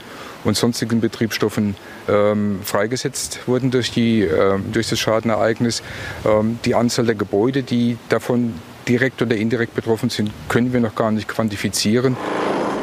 und 0.44 0.56
sonstigen 0.56 1.00
Betriebsstoffen 1.00 1.74
ähm, 2.08 2.60
freigesetzt 2.62 3.40
wurden 3.46 3.72
durch, 3.72 3.90
die, 3.90 4.22
äh, 4.22 4.58
durch 4.72 4.88
das 4.88 5.00
Schadenereignis. 5.00 5.82
Ähm, 6.24 6.60
die 6.64 6.76
Anzahl 6.76 7.04
der 7.04 7.16
Gebäude, 7.16 7.64
die 7.64 7.98
davon 8.08 8.54
direkt 8.86 9.22
oder 9.22 9.34
indirekt 9.36 9.74
betroffen 9.74 10.08
sind, 10.08 10.30
können 10.48 10.72
wir 10.72 10.78
noch 10.78 10.94
gar 10.94 11.10
nicht 11.10 11.26
quantifizieren. 11.26 12.16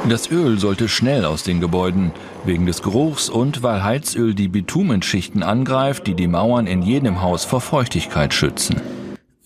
Das 0.10 0.30
Öl 0.30 0.60
sollte 0.60 0.90
schnell 0.90 1.24
aus 1.24 1.44
den 1.44 1.62
Gebäuden, 1.62 2.12
wegen 2.46 2.66
des 2.66 2.82
Geruchs 2.82 3.30
und 3.30 3.64
weil 3.64 3.84
Heizöl 3.84 4.34
die 4.34 4.48
Bitumenschichten 4.48 5.44
angreift, 5.44 6.08
die 6.08 6.14
die 6.14 6.28
Mauern 6.28 6.68
in 6.68 6.82
jedem 6.82 7.22
Haus 7.22 7.46
vor 7.46 7.62
Feuchtigkeit 7.62 8.34
schützen. 8.34 8.82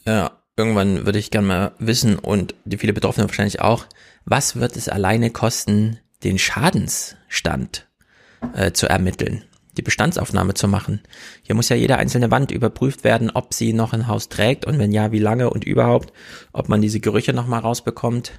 Ja, 0.06 0.32
irgendwann 0.56 1.06
würde 1.06 1.20
ich 1.20 1.32
gerne 1.32 1.48
mal 1.48 1.72
wissen 1.80 2.18
und 2.18 2.56
die 2.66 2.78
viele 2.78 2.94
Betroffene 2.94 3.28
wahrscheinlich 3.28 3.62
auch, 3.62 3.86
was 4.26 4.56
wird 4.56 4.76
es 4.76 4.90
alleine 4.90 5.30
kosten, 5.30 6.00
den 6.24 6.40
Schadensstand 6.40 7.88
äh, 8.54 8.72
zu 8.72 8.90
ermitteln, 8.90 9.44
die 9.78 9.84
Bestandsaufnahme 9.84 10.56
zu 10.56 10.68
machen. 10.68 11.02
Hier 11.44 11.56
muss 11.56 11.70
ja 11.70 11.76
jede 11.76 11.98
einzelne 11.98 12.32
Wand 12.32 12.52
überprüft 12.52 13.04
werden, 13.04 13.30
ob 13.30 13.54
sie 13.54 13.74
noch 13.74 13.94
ein 13.94 14.08
Haus 14.08 14.30
trägt 14.30 14.66
und 14.66 14.80
wenn 14.80 14.92
ja, 14.92 15.12
wie 15.12 15.20
lange 15.20 15.50
und 15.52 15.64
überhaupt, 15.66 16.12
ob 16.52 16.68
man 16.68 16.82
diese 16.82 17.00
Gerüche 17.00 17.34
nochmal 17.34 17.60
rausbekommt. 17.60 18.32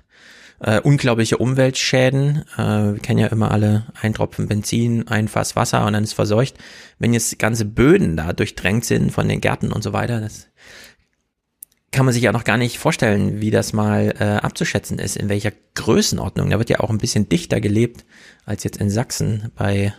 Äh, 0.61 0.81
unglaubliche 0.81 1.39
Umweltschäden. 1.39 2.45
Äh, 2.57 2.95
wir 2.95 2.99
kennen 3.01 3.21
ja 3.21 3.29
immer 3.29 3.53
alle 3.53 3.87
ein 4.01 4.13
Tropfen 4.13 4.49
Benzin, 4.49 5.07
ein 5.07 5.29
Fass 5.29 5.55
Wasser 5.55 5.87
und 5.87 5.93
dann 5.93 6.03
ist 6.03 6.15
verseucht. 6.15 6.57
Wenn 6.99 7.13
jetzt 7.13 7.39
ganze 7.39 7.65
Böden 7.65 8.17
da 8.17 8.33
durchdrängt 8.33 8.85
sind 8.85 9.13
von 9.13 9.29
den 9.29 9.41
Gärten 9.41 9.71
und 9.71 9.83
so 9.83 9.93
weiter, 9.93 10.21
das 10.21 10.49
kann 11.93 12.05
man 12.05 12.13
sich 12.13 12.25
ja 12.25 12.33
noch 12.33 12.45
gar 12.45 12.57
nicht 12.57 12.79
vorstellen, 12.79 13.41
wie 13.41 13.51
das 13.51 13.73
mal 13.73 14.15
äh, 14.19 14.25
abzuschätzen 14.25 14.99
ist, 14.99 15.17
in 15.17 15.29
welcher 15.29 15.53
Größenordnung. 15.75 16.51
Da 16.51 16.59
wird 16.59 16.71
ja 16.71 16.81
auch 16.81 16.91
ein 16.91 16.99
bisschen 16.99 17.29
dichter 17.29 17.61
gelebt 17.61 18.05
als 18.45 18.65
jetzt 18.65 18.79
in 18.79 18.91
Sachsen 18.91 19.53
bei 19.55 19.95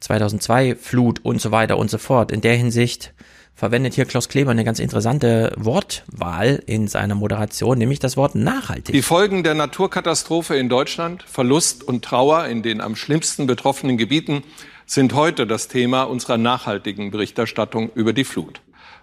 2002 0.00 0.76
Flut 0.76 1.24
und 1.24 1.40
so 1.40 1.50
weiter 1.50 1.78
und 1.78 1.90
so 1.90 1.98
fort. 1.98 2.30
In 2.30 2.40
der 2.40 2.54
Hinsicht 2.54 3.14
verwendet 3.58 3.94
hier 3.94 4.04
Klaus 4.04 4.28
Kleber 4.28 4.52
eine 4.52 4.62
ganz 4.62 4.78
interessante 4.78 5.52
Wortwahl 5.56 6.62
in 6.66 6.86
seiner 6.86 7.16
Moderation, 7.16 7.76
nämlich 7.76 7.98
das 7.98 8.16
Wort 8.16 8.36
nachhaltig. 8.36 8.94
Die 8.94 9.02
Folgen 9.02 9.42
der 9.42 9.54
Naturkatastrophe 9.54 10.54
in 10.54 10.68
Deutschland, 10.68 11.24
Verlust 11.24 11.82
und 11.82 12.04
Trauer 12.04 12.46
in 12.46 12.62
den 12.62 12.80
am 12.80 12.94
schlimmsten 12.94 13.48
betroffenen 13.48 13.98
Gebieten 13.98 14.44
sind 14.86 15.12
heute 15.12 15.44
das 15.44 15.66
Thema 15.66 16.04
unserer 16.04 16.38
nachhaltigen 16.38 17.10
Berichterstattung 17.10 17.90
über 17.96 18.12
die 18.12 18.22
Flut. 18.22 18.60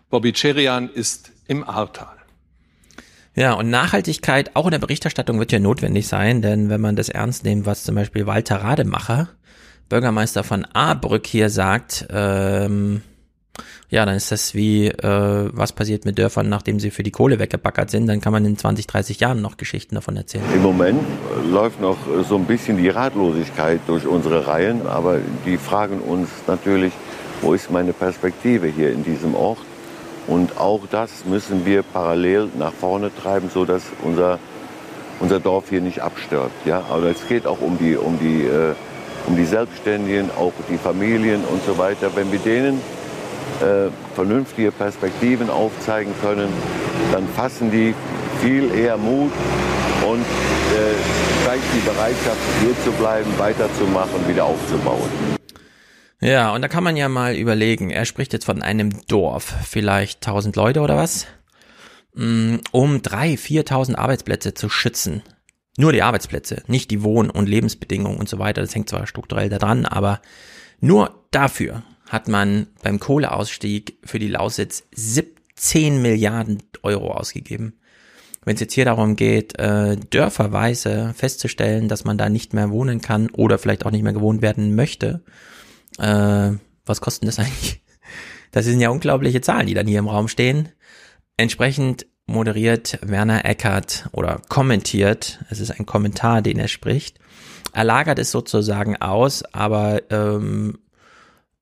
Bobby 0.09 0.31
Cherian 0.31 0.89
ist 0.89 1.31
im 1.47 1.67
Ahrtal. 1.67 2.15
Ja, 3.35 3.55
und 3.55 3.69
Nachhaltigkeit 3.69 4.55
auch 4.55 4.67
in 4.67 4.71
der 4.71 4.79
Berichterstattung 4.79 5.37
wird 5.37 5.51
ja 5.51 5.59
notwendig 5.59 6.07
sein, 6.07 6.41
denn 6.41 6.69
wenn 6.69 6.79
man 6.79 6.95
das 6.95 7.09
ernst 7.09 7.43
nimmt, 7.43 7.65
was 7.65 7.83
zum 7.83 7.95
Beispiel 7.95 8.25
Walter 8.25 8.63
Rademacher, 8.63 9.27
Bürgermeister 9.89 10.45
von 10.45 10.63
Ahrbrück 10.63 11.27
hier 11.27 11.49
sagt, 11.49 12.07
ähm, 12.09 13.01
ja, 13.95 14.05
dann 14.05 14.17
ist 14.17 14.29
das 14.29 14.53
wie, 14.53 14.87
äh, 14.87 15.49
was 15.53 15.71
passiert 15.71 16.03
mit 16.03 16.19
Dörfern, 16.19 16.49
nachdem 16.49 16.81
sie 16.81 16.91
für 16.91 17.01
die 17.01 17.11
Kohle 17.11 17.39
weggebackert 17.39 17.89
sind, 17.89 18.07
dann 18.07 18.19
kann 18.19 18.33
man 18.33 18.43
in 18.43 18.57
20, 18.57 18.87
30 18.87 19.21
Jahren 19.21 19.41
noch 19.41 19.55
Geschichten 19.55 19.95
davon 19.95 20.17
erzählen. 20.17 20.43
Im 20.53 20.63
Moment 20.63 20.99
läuft 21.49 21.79
noch 21.79 21.95
so 22.27 22.35
ein 22.35 22.43
bisschen 22.43 22.75
die 22.75 22.89
Ratlosigkeit 22.89 23.79
durch 23.87 24.05
unsere 24.05 24.47
Reihen, 24.47 24.85
aber 24.85 25.19
die 25.45 25.55
fragen 25.55 26.01
uns 26.01 26.27
natürlich, 26.45 26.91
wo 27.41 27.53
ist 27.53 27.71
meine 27.71 27.93
Perspektive 27.93 28.67
hier 28.67 28.91
in 28.91 29.05
diesem 29.05 29.33
Ort? 29.33 29.59
Und 30.27 30.57
auch 30.57 30.81
das 30.91 31.23
müssen 31.23 31.65
wir 31.65 31.81
parallel 31.81 32.49
nach 32.59 32.73
vorne 32.73 33.11
treiben, 33.15 33.49
sodass 33.49 33.83
unser, 34.03 34.39
unser 35.21 35.39
Dorf 35.39 35.69
hier 35.69 35.79
nicht 35.79 36.01
abstirbt. 36.01 36.65
Ja? 36.65 36.83
Aber 36.89 37.05
es 37.05 37.25
geht 37.29 37.47
auch 37.47 37.61
um 37.61 37.77
die, 37.77 37.95
um, 37.95 38.19
die, 38.19 38.43
äh, 38.43 38.75
um 39.25 39.37
die 39.37 39.45
Selbstständigen, 39.45 40.31
auch 40.31 40.51
die 40.69 40.77
Familien 40.77 41.45
und 41.45 41.63
so 41.65 41.77
weiter. 41.77 42.13
Wenn 42.13 42.29
wir 42.33 42.39
denen 42.39 42.81
äh, 43.61 43.89
vernünftige 44.15 44.71
Perspektiven 44.71 45.49
aufzeigen 45.49 46.13
können, 46.21 46.49
dann 47.11 47.27
fassen 47.29 47.71
die 47.71 47.93
viel 48.41 48.73
eher 48.73 48.97
Mut 48.97 49.31
und 50.07 50.21
äh, 50.21 51.45
zeigt 51.45 51.63
die 51.73 51.79
Bereitschaft, 51.79 52.37
hier 52.61 52.75
zu 52.83 52.91
bleiben, 52.91 53.31
weiterzumachen, 53.37 54.27
wieder 54.27 54.45
aufzubauen. 54.45 55.09
Ja, 56.21 56.53
und 56.53 56.61
da 56.61 56.67
kann 56.67 56.83
man 56.83 56.97
ja 56.97 57.07
mal 57.07 57.35
überlegen, 57.35 57.89
er 57.89 58.05
spricht 58.05 58.33
jetzt 58.33 58.45
von 58.45 58.61
einem 58.61 59.05
Dorf, 59.07 59.53
vielleicht 59.63 60.25
1000 60.25 60.55
Leute 60.55 60.81
oder 60.81 60.97
was, 60.97 61.27
mm, 62.15 62.55
um 62.71 62.97
3.000, 62.97 63.67
4.000 63.67 63.95
Arbeitsplätze 63.95 64.53
zu 64.53 64.69
schützen. 64.69 65.21
Nur 65.77 65.91
die 65.91 66.01
Arbeitsplätze, 66.01 66.63
nicht 66.67 66.89
die 66.89 67.03
Wohn- 67.03 67.29
und 67.29 67.49
Lebensbedingungen 67.49 68.17
und 68.17 68.29
so 68.29 68.39
weiter, 68.39 68.61
das 68.61 68.73
hängt 68.73 68.89
zwar 68.89 69.07
strukturell 69.07 69.49
da 69.49 69.57
dran, 69.57 69.85
aber 69.85 70.21
nur 70.79 71.25
dafür 71.31 71.83
hat 72.07 72.27
man 72.27 72.67
beim 72.83 72.99
Kohleausstieg 72.99 73.97
für 74.03 74.19
die 74.19 74.27
Lausitz 74.27 74.83
17 74.93 76.01
Milliarden 76.01 76.63
Euro 76.83 77.11
ausgegeben. 77.11 77.73
Wenn 78.43 78.55
es 78.55 78.61
jetzt 78.61 78.73
hier 78.73 78.85
darum 78.85 79.15
geht, 79.15 79.57
äh, 79.57 79.97
dörferweise 79.97 81.13
festzustellen, 81.15 81.87
dass 81.87 82.03
man 82.03 82.17
da 82.17 82.29
nicht 82.29 82.53
mehr 82.53 82.69
wohnen 82.69 83.01
kann 83.01 83.29
oder 83.31 83.57
vielleicht 83.57 83.85
auch 83.85 83.91
nicht 83.91 84.03
mehr 84.03 84.13
gewohnt 84.13 84.43
werden 84.43 84.75
möchte, 84.75 85.23
äh, 85.97 86.51
was 86.85 87.01
kostet 87.01 87.27
das 87.27 87.39
eigentlich? 87.39 87.81
Das 88.51 88.65
sind 88.65 88.79
ja 88.79 88.89
unglaubliche 88.89 89.41
Zahlen, 89.41 89.67
die 89.67 89.73
dann 89.73 89.87
hier 89.87 89.99
im 89.99 90.07
Raum 90.07 90.27
stehen. 90.27 90.69
Entsprechend 91.37 92.05
moderiert 92.27 92.99
Werner 93.01 93.45
Eckert 93.45 94.07
oder 94.11 94.41
kommentiert, 94.47 95.39
es 95.49 95.59
ist 95.59 95.71
ein 95.71 95.85
Kommentar, 95.85 96.41
den 96.41 96.59
er 96.59 96.67
spricht. 96.67 97.19
Er 97.73 97.83
lagert 97.83 98.19
es 98.19 98.31
sozusagen 98.31 98.95
aus, 98.95 99.43
aber 99.53 100.01
ähm, 100.09 100.77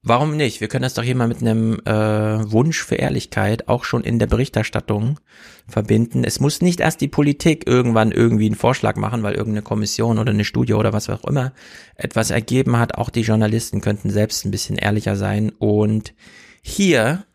warum 0.03 0.37
nicht? 0.37 0.61
Wir 0.61 0.67
können 0.67 0.83
das 0.83 0.93
doch 0.93 1.03
hier 1.03 1.15
mal 1.15 1.27
mit 1.27 1.41
einem 1.41 1.79
äh, 1.85 2.51
Wunsch 2.51 2.83
für 2.83 2.95
Ehrlichkeit 2.95 3.67
auch 3.67 3.83
schon 3.85 4.03
in 4.03 4.19
der 4.19 4.27
Berichterstattung 4.27 5.19
verbinden. 5.67 6.23
Es 6.23 6.39
muss 6.39 6.61
nicht 6.61 6.81
erst 6.81 7.01
die 7.01 7.07
Politik 7.07 7.65
irgendwann 7.65 8.11
irgendwie 8.11 8.45
einen 8.45 8.55
Vorschlag 8.55 8.97
machen, 8.97 9.23
weil 9.23 9.33
irgendeine 9.33 9.63
Kommission 9.63 10.19
oder 10.19 10.31
eine 10.31 10.45
Studie 10.45 10.73
oder 10.73 10.93
was 10.93 11.09
auch 11.09 11.23
immer 11.23 11.53
etwas 11.95 12.29
ergeben 12.29 12.77
hat. 12.77 12.95
Auch 12.97 13.09
die 13.09 13.21
Journalisten 13.21 13.81
könnten 13.81 14.09
selbst 14.09 14.45
ein 14.45 14.51
bisschen 14.51 14.77
ehrlicher 14.77 15.15
sein 15.15 15.49
und 15.49 16.13
hier 16.61 17.25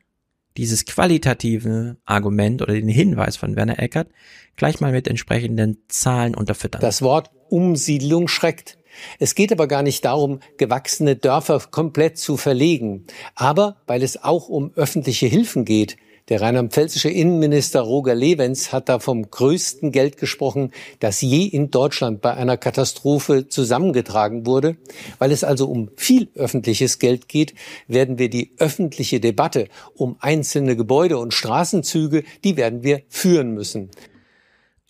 dieses 0.56 0.84
qualitative 0.84 1.96
Argument 2.04 2.62
oder 2.62 2.75
den 2.75 2.88
Hinweis 2.88 3.37
von 3.37 3.56
Werner 3.56 3.78
Eckert 3.78 4.08
gleich 4.56 4.80
mal 4.80 4.92
mit 4.92 5.08
entsprechenden 5.08 5.78
Zahlen 5.88 6.34
unterfüttern. 6.34 6.80
Das 6.80 7.00
Wort 7.00 7.30
Umsiedlung 7.48 8.28
schreckt. 8.28 8.77
Es 9.19 9.35
geht 9.35 9.52
aber 9.52 9.67
gar 9.67 9.83
nicht 9.83 10.05
darum, 10.05 10.40
gewachsene 10.57 11.17
Dörfer 11.17 11.61
komplett 11.71 12.19
zu 12.19 12.37
verlegen. 12.37 13.05
Aber 13.35 13.76
weil 13.87 14.02
es 14.02 14.23
auch 14.23 14.49
um 14.49 14.73
öffentliche 14.75 15.26
Hilfen 15.26 15.64
geht, 15.64 15.97
Der 16.28 16.43
rheinland-pfälzische 16.43 17.09
Innenminister 17.09 17.81
Roger 17.81 18.14
Lewens 18.14 18.71
hat 18.71 18.90
da 18.90 18.99
vom 18.99 19.31
größten 19.31 19.93
Geld 19.93 20.19
gesprochen, 20.19 20.73
das 21.00 21.23
je 21.23 21.45
in 21.45 21.71
Deutschland 21.71 22.21
bei 22.21 22.35
einer 22.35 22.59
Katastrophe 22.59 23.49
zusammengetragen 23.49 24.45
wurde. 24.45 24.76
Weil 25.19 25.33
es 25.33 25.43
also 25.43 25.67
um 25.69 25.88
viel 25.97 26.28
öffentliches 26.35 26.99
Geld 26.99 27.28
geht, 27.28 27.55
werden 27.87 28.19
wir 28.19 28.28
die 28.28 28.50
öffentliche 28.59 29.21
Debatte 29.21 29.69
um 29.95 30.17
einzelne 30.21 30.76
Gebäude 30.76 31.17
und 31.17 31.33
Straßenzüge, 31.33 32.25
die 32.45 32.59
werden 32.59 32.83
wir 32.83 33.00
führen 33.09 33.55
müssen. 33.55 33.88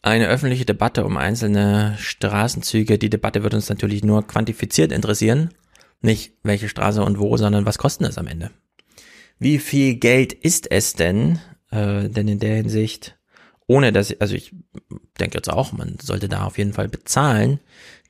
Eine 0.08 0.28
öffentliche 0.28 0.64
Debatte 0.64 1.04
um 1.04 1.18
einzelne 1.18 1.94
Straßenzüge, 1.98 2.96
die 2.96 3.10
Debatte 3.10 3.42
wird 3.42 3.52
uns 3.52 3.68
natürlich 3.68 4.02
nur 4.02 4.26
quantifiziert 4.26 4.90
interessieren. 4.90 5.50
Nicht 6.00 6.32
welche 6.42 6.70
Straße 6.70 7.04
und 7.04 7.18
wo, 7.18 7.36
sondern 7.36 7.66
was 7.66 7.76
kosten 7.76 8.04
es 8.04 8.16
am 8.16 8.26
Ende. 8.26 8.50
Wie 9.38 9.58
viel 9.58 9.96
Geld 9.96 10.32
ist 10.32 10.70
es 10.70 10.94
denn? 10.94 11.40
Äh, 11.70 12.08
denn 12.08 12.26
in 12.26 12.38
der 12.38 12.56
Hinsicht, 12.56 13.18
ohne 13.66 13.92
dass, 13.92 14.18
also 14.18 14.34
ich 14.34 14.54
denke 15.20 15.36
jetzt 15.36 15.50
auch, 15.50 15.72
man 15.72 15.98
sollte 16.00 16.30
da 16.30 16.44
auf 16.44 16.56
jeden 16.56 16.72
Fall 16.72 16.88
bezahlen, 16.88 17.60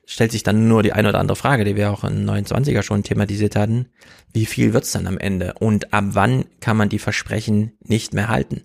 stellt 0.05 0.31
sich 0.31 0.43
dann 0.43 0.69
nur 0.69 0.83
die 0.83 0.93
eine 0.93 1.09
oder 1.09 1.19
andere 1.19 1.35
Frage, 1.35 1.65
die 1.65 1.75
wir 1.75 1.91
auch 1.91 2.05
in 2.05 2.25
29er 2.25 2.81
schon 2.81 3.03
thematisiert 3.03 3.57
hatten. 3.57 3.87
Wie 4.31 4.45
viel 4.45 4.71
wird's 4.71 4.93
dann 4.93 5.05
am 5.05 5.17
Ende? 5.17 5.55
Und 5.59 5.93
ab 5.93 6.05
wann 6.11 6.45
kann 6.61 6.77
man 6.77 6.87
die 6.87 6.97
Versprechen 6.97 7.73
nicht 7.81 8.13
mehr 8.13 8.29
halten? 8.29 8.63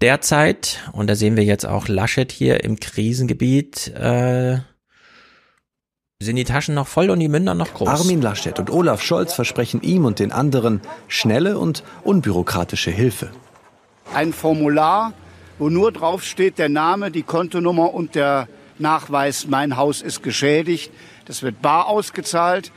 Derzeit, 0.00 0.80
und 0.92 1.08
da 1.08 1.14
sehen 1.14 1.36
wir 1.36 1.44
jetzt 1.44 1.66
auch 1.66 1.88
Laschet 1.88 2.30
hier 2.30 2.64
im 2.64 2.78
Krisengebiet, 2.78 3.88
äh, 3.94 4.58
sind 6.20 6.36
die 6.36 6.44
Taschen 6.44 6.74
noch 6.74 6.86
voll 6.86 7.10
und 7.10 7.20
die 7.20 7.28
Münder 7.28 7.54
noch 7.54 7.74
groß. 7.74 7.88
Armin 7.88 8.22
Laschet 8.22 8.58
und 8.58 8.70
Olaf 8.70 9.02
Scholz 9.02 9.34
versprechen 9.34 9.82
ihm 9.82 10.04
und 10.04 10.18
den 10.18 10.32
anderen 10.32 10.80
schnelle 11.08 11.58
und 11.58 11.84
unbürokratische 12.02 12.90
Hilfe. 12.90 13.30
Ein 14.12 14.32
Formular, 14.32 15.12
wo 15.58 15.68
nur 15.68 15.92
drauf 15.92 16.24
steht 16.24 16.58
der 16.58 16.68
Name, 16.68 17.10
die 17.10 17.22
Kontonummer 17.22 17.94
und 17.94 18.14
der 18.14 18.48
Nachweis, 18.78 19.46
mein 19.46 19.76
Haus 19.76 20.02
ist 20.02 20.22
geschädigt. 20.22 20.90
Das 21.26 21.42
wird 21.42 21.62
bar 21.62 21.88
ausgezahlt, 21.88 22.72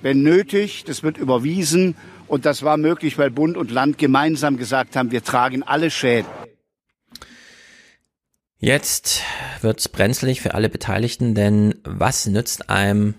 wenn 0.00 0.22
nötig, 0.22 0.84
das 0.84 1.02
wird 1.02 1.18
überwiesen. 1.18 1.96
Und 2.26 2.46
das 2.46 2.62
war 2.62 2.78
möglich, 2.78 3.18
weil 3.18 3.30
Bund 3.30 3.56
und 3.56 3.70
Land 3.70 3.98
gemeinsam 3.98 4.56
gesagt 4.56 4.96
haben, 4.96 5.10
wir 5.10 5.22
tragen 5.22 5.62
alle 5.62 5.90
Schäden. 5.90 6.30
Jetzt 8.64 9.22
wird's 9.60 9.88
brenzlig 9.88 10.40
für 10.40 10.54
alle 10.54 10.68
Beteiligten, 10.68 11.34
denn 11.34 11.74
was 11.82 12.26
nützt 12.26 12.70
einem 12.70 13.16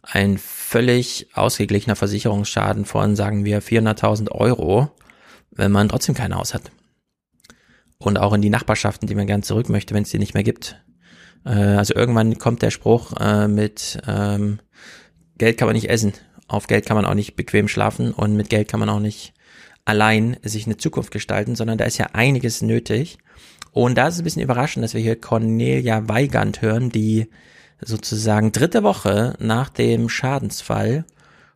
ein 0.00 0.38
völlig 0.38 1.26
ausgeglichener 1.34 1.96
Versicherungsschaden 1.96 2.84
von, 2.84 3.16
sagen 3.16 3.44
wir, 3.44 3.64
400.000 3.64 4.30
Euro, 4.30 4.92
wenn 5.50 5.72
man 5.72 5.88
trotzdem 5.88 6.14
kein 6.14 6.36
Haus 6.36 6.54
hat? 6.54 6.70
Und 7.98 8.20
auch 8.20 8.32
in 8.32 8.42
die 8.42 8.48
Nachbarschaften, 8.48 9.08
die 9.08 9.16
man 9.16 9.26
gern 9.26 9.42
zurück 9.42 9.68
möchte, 9.68 9.92
wenn 9.92 10.04
es 10.04 10.10
die 10.10 10.20
nicht 10.20 10.34
mehr 10.34 10.44
gibt. 10.44 10.80
Äh, 11.44 11.50
also 11.50 11.96
irgendwann 11.96 12.38
kommt 12.38 12.62
der 12.62 12.70
Spruch 12.70 13.12
äh, 13.18 13.48
mit 13.48 14.00
ähm, 14.06 14.60
Geld 15.36 15.58
kann 15.58 15.66
man 15.66 15.74
nicht 15.74 15.90
essen, 15.90 16.12
auf 16.46 16.68
Geld 16.68 16.86
kann 16.86 16.96
man 16.96 17.06
auch 17.06 17.14
nicht 17.14 17.34
bequem 17.34 17.66
schlafen 17.66 18.12
und 18.12 18.36
mit 18.36 18.50
Geld 18.50 18.68
kann 18.68 18.78
man 18.78 18.88
auch 18.88 19.00
nicht 19.00 19.34
allein 19.84 20.36
sich 20.44 20.66
eine 20.66 20.76
Zukunft 20.76 21.10
gestalten, 21.10 21.56
sondern 21.56 21.76
da 21.76 21.86
ist 21.86 21.98
ja 21.98 22.10
einiges 22.12 22.62
nötig. 22.62 23.18
Und 23.72 23.96
da 23.96 24.08
ist 24.08 24.14
es 24.14 24.20
ein 24.20 24.24
bisschen 24.24 24.42
überraschend, 24.42 24.84
dass 24.84 24.94
wir 24.94 25.00
hier 25.00 25.20
Cornelia 25.20 26.08
Weigand 26.08 26.62
hören, 26.62 26.90
die 26.90 27.28
sozusagen 27.80 28.52
dritte 28.52 28.82
Woche 28.82 29.34
nach 29.38 29.68
dem 29.68 30.08
Schadensfall 30.08 31.04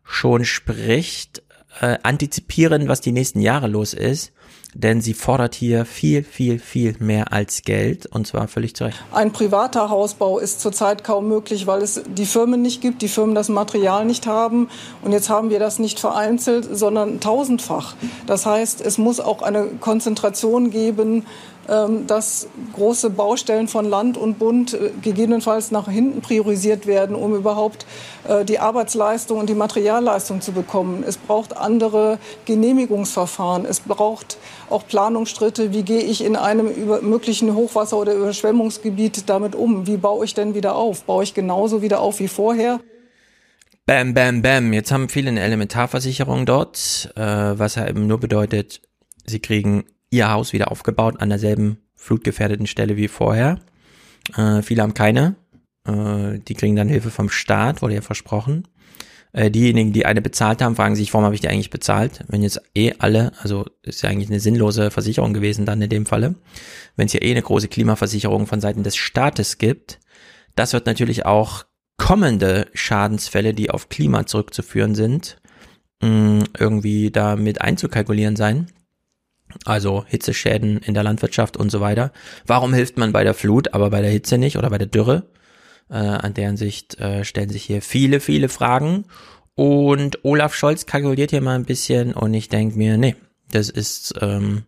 schon 0.05 0.45
spricht, 0.45 1.43
äh, 1.81 1.99
antizipieren, 2.03 2.89
was 2.89 3.01
die 3.01 3.13
nächsten 3.13 3.41
Jahre 3.41 3.67
los 3.67 3.95
ist. 3.95 4.33
Denn 4.77 5.01
sie 5.01 5.15
fordert 5.15 5.55
hier 5.55 5.85
viel, 5.85 6.25
viel, 6.25 6.59
viel 6.59 6.97
mehr 6.99 7.33
als 7.33 7.63
Geld 7.63 8.07
und 8.07 8.27
zwar 8.27 8.49
völlig 8.49 8.75
zu 8.75 8.85
Recht. 8.85 8.99
Ein 9.13 9.33
privater 9.33 9.89
Hausbau 9.89 10.41
ist 10.41 10.61
zurzeit 10.61 11.05
kaum 11.05 11.29
möglich, 11.29 11.69
weil 11.69 11.81
es 11.81 12.03
die 12.09 12.27
Firmen 12.27 12.61
nicht 12.61 12.81
gibt, 12.81 13.01
die 13.01 13.09
Firmen 13.09 13.37
das 13.37 13.49
Material 13.49 14.05
nicht 14.05 14.27
haben. 14.27 14.69
Und 15.03 15.13
jetzt 15.13 15.31
haben 15.31 15.51
wir 15.51 15.61
das 15.61 15.79
nicht 15.79 16.01
vereinzelt, 16.01 16.67
sondern 16.73 17.21
tausendfach. 17.21 17.95
Das 18.27 18.47
heißt, 18.47 18.81
es 18.81 18.99
muss 18.99 19.21
auch 19.21 19.43
eine 19.43 19.67
Konzentration 19.79 20.71
geben 20.71 21.25
dass 21.67 22.49
große 22.75 23.11
Baustellen 23.11 23.69
von 23.69 23.89
Land 23.89 24.17
und 24.17 24.39
Bund 24.39 24.75
äh, 24.75 24.91
gegebenenfalls 25.01 25.71
nach 25.71 25.89
hinten 25.89 26.21
priorisiert 26.21 26.87
werden, 26.87 27.17
um 27.17 27.35
überhaupt 27.35 27.87
äh, 28.29 28.45
die 28.45 28.59
Arbeitsleistung 28.59 29.39
und 29.39 29.49
die 29.49 29.55
Materialleistung 29.55 30.41
zu 30.41 30.53
bekommen. 30.53 31.05
Es 31.07 31.17
braucht 31.17 31.57
andere 31.57 32.19
Genehmigungsverfahren. 32.45 33.65
Es 33.65 33.81
braucht 33.81 34.37
auch 34.69 34.87
Planungsschritte. 34.87 35.73
Wie 35.73 35.83
gehe 35.83 36.03
ich 36.03 36.23
in 36.25 36.37
einem 36.37 36.69
möglichen 37.03 37.55
Hochwasser- 37.55 37.97
oder 37.97 38.15
Überschwemmungsgebiet 38.15 39.29
damit 39.29 39.55
um? 39.55 39.87
Wie 39.87 39.97
baue 39.97 40.25
ich 40.25 40.35
denn 40.35 40.55
wieder 40.55 40.75
auf? 40.77 41.05
Baue 41.05 41.25
ich 41.25 41.35
genauso 41.35 41.83
wieder 41.83 42.01
auf 42.01 42.21
wie 42.21 42.29
vorher? 42.29 42.81
Bam, 43.87 44.15
bam, 44.15 44.41
bam. 44.41 44.73
Jetzt 44.73 44.93
haben 44.93 45.09
viele 45.11 45.29
eine 45.29 45.41
Elementarversicherung 45.41 46.47
dort, 46.47 47.13
äh, 47.17 47.23
was 47.23 47.75
ja 47.75 47.87
eben 47.87 48.07
nur 48.07 48.19
bedeutet, 48.19 48.81
sie 49.27 49.41
kriegen 49.41 49.85
ihr 50.15 50.31
Haus 50.31 50.53
wieder 50.53 50.71
aufgebaut 50.71 51.21
an 51.21 51.29
derselben 51.29 51.79
flutgefährdeten 51.97 52.67
Stelle 52.67 52.97
wie 52.97 53.09
vorher. 53.09 53.61
Äh, 54.37 54.63
viele 54.63 54.83
haben 54.83 54.95
keine. 54.95 55.37
Äh, 55.87 56.39
die 56.39 56.55
kriegen 56.55 56.77
dann 56.77 56.89
Hilfe 56.89 57.11
vom 57.11 57.29
Staat, 57.29 57.83
wurde 57.83 57.95
ja 57.95 58.03
versprochen. 58.03 58.69
Äh, 59.33 59.51
diejenigen, 59.51 59.93
die 59.93 60.07
eine 60.07 60.23
bezahlt 60.23 60.63
haben, 60.63 60.77
fragen 60.77 60.95
sich, 60.95 61.13
warum 61.13 61.25
habe 61.25 61.35
ich 61.35 61.41
die 61.41 61.49
eigentlich 61.49 61.71
bezahlt? 61.71 62.25
Wenn 62.29 62.43
jetzt 62.43 62.63
eh 62.75 62.93
alle, 62.99 63.33
also 63.41 63.67
ist 63.83 64.03
ja 64.03 64.11
eigentlich 64.11 64.31
eine 64.31 64.41
sinnlose 64.41 64.91
Versicherung 64.91 65.35
gewesen 65.35 65.67
dann 65.67 65.83
in 65.83 65.89
dem 65.89 66.07
Falle. 66.07 66.37
Wenn 66.97 67.07
es 67.07 67.13
ja 67.13 67.23
eh 67.23 67.33
eine 67.33 67.43
große 67.43 67.69
Klimaversicherung 67.69 68.47
von 68.47 68.61
Seiten 68.61 68.85
des 68.85 68.97
Staates 68.97 69.59
gibt, 69.59 69.99
das 70.55 70.73
wird 70.73 70.87
natürlich 70.87 71.27
auch 71.27 71.65
kommende 71.97 72.69
Schadensfälle, 72.75 73.55
die 73.55 73.71
auf 73.71 73.89
Klima 73.89 74.27
zurückzuführen 74.27 74.95
sind, 74.95 75.39
mh, 76.01 76.45
irgendwie 76.57 77.11
da 77.11 77.35
mit 77.35 77.61
einzukalkulieren 77.61 78.37
sein 78.37 78.69
also 79.65 80.05
Hitzeschäden 80.07 80.79
in 80.79 80.95
der 80.95 81.03
Landwirtschaft 81.03 81.57
und 81.57 81.71
so 81.71 81.81
weiter. 81.81 82.13
Warum 82.47 82.75
hilft 82.75 82.99
man 82.99 83.13
bei 83.13 83.25
der 83.25 83.35
Flut, 83.35 83.75
aber 83.75 83.91
bei 83.91 84.01
der 84.01 84.11
Hitze 84.11 84.39
nicht 84.39 84.57
oder 84.59 84.71
bei 84.71 84.79
der 84.79 84.87
Dürre? 84.87 85.25
Äh, 85.91 85.97
an 85.97 86.35
deren 86.35 86.57
Sicht 86.57 86.99
äh, 86.99 87.25
stellen 87.25 87.51
sich 87.51 87.65
hier 87.65 87.83
viele, 87.83 88.21
viele 88.21 88.49
Fragen. 88.49 89.05
Und 89.55 90.25
Olaf 90.25 90.55
Scholz 90.55 90.87
kalkuliert 90.87 91.31
hier 91.31 91.41
mal 91.41 91.55
ein 91.55 91.65
bisschen 91.65 92.13
und 92.13 92.35
ich 92.35 92.49
denke 92.49 92.77
mir, 92.77 92.97
nee, 92.97 93.15
das 93.51 93.71
ist 93.71 94.15
ähm, 94.21 94.65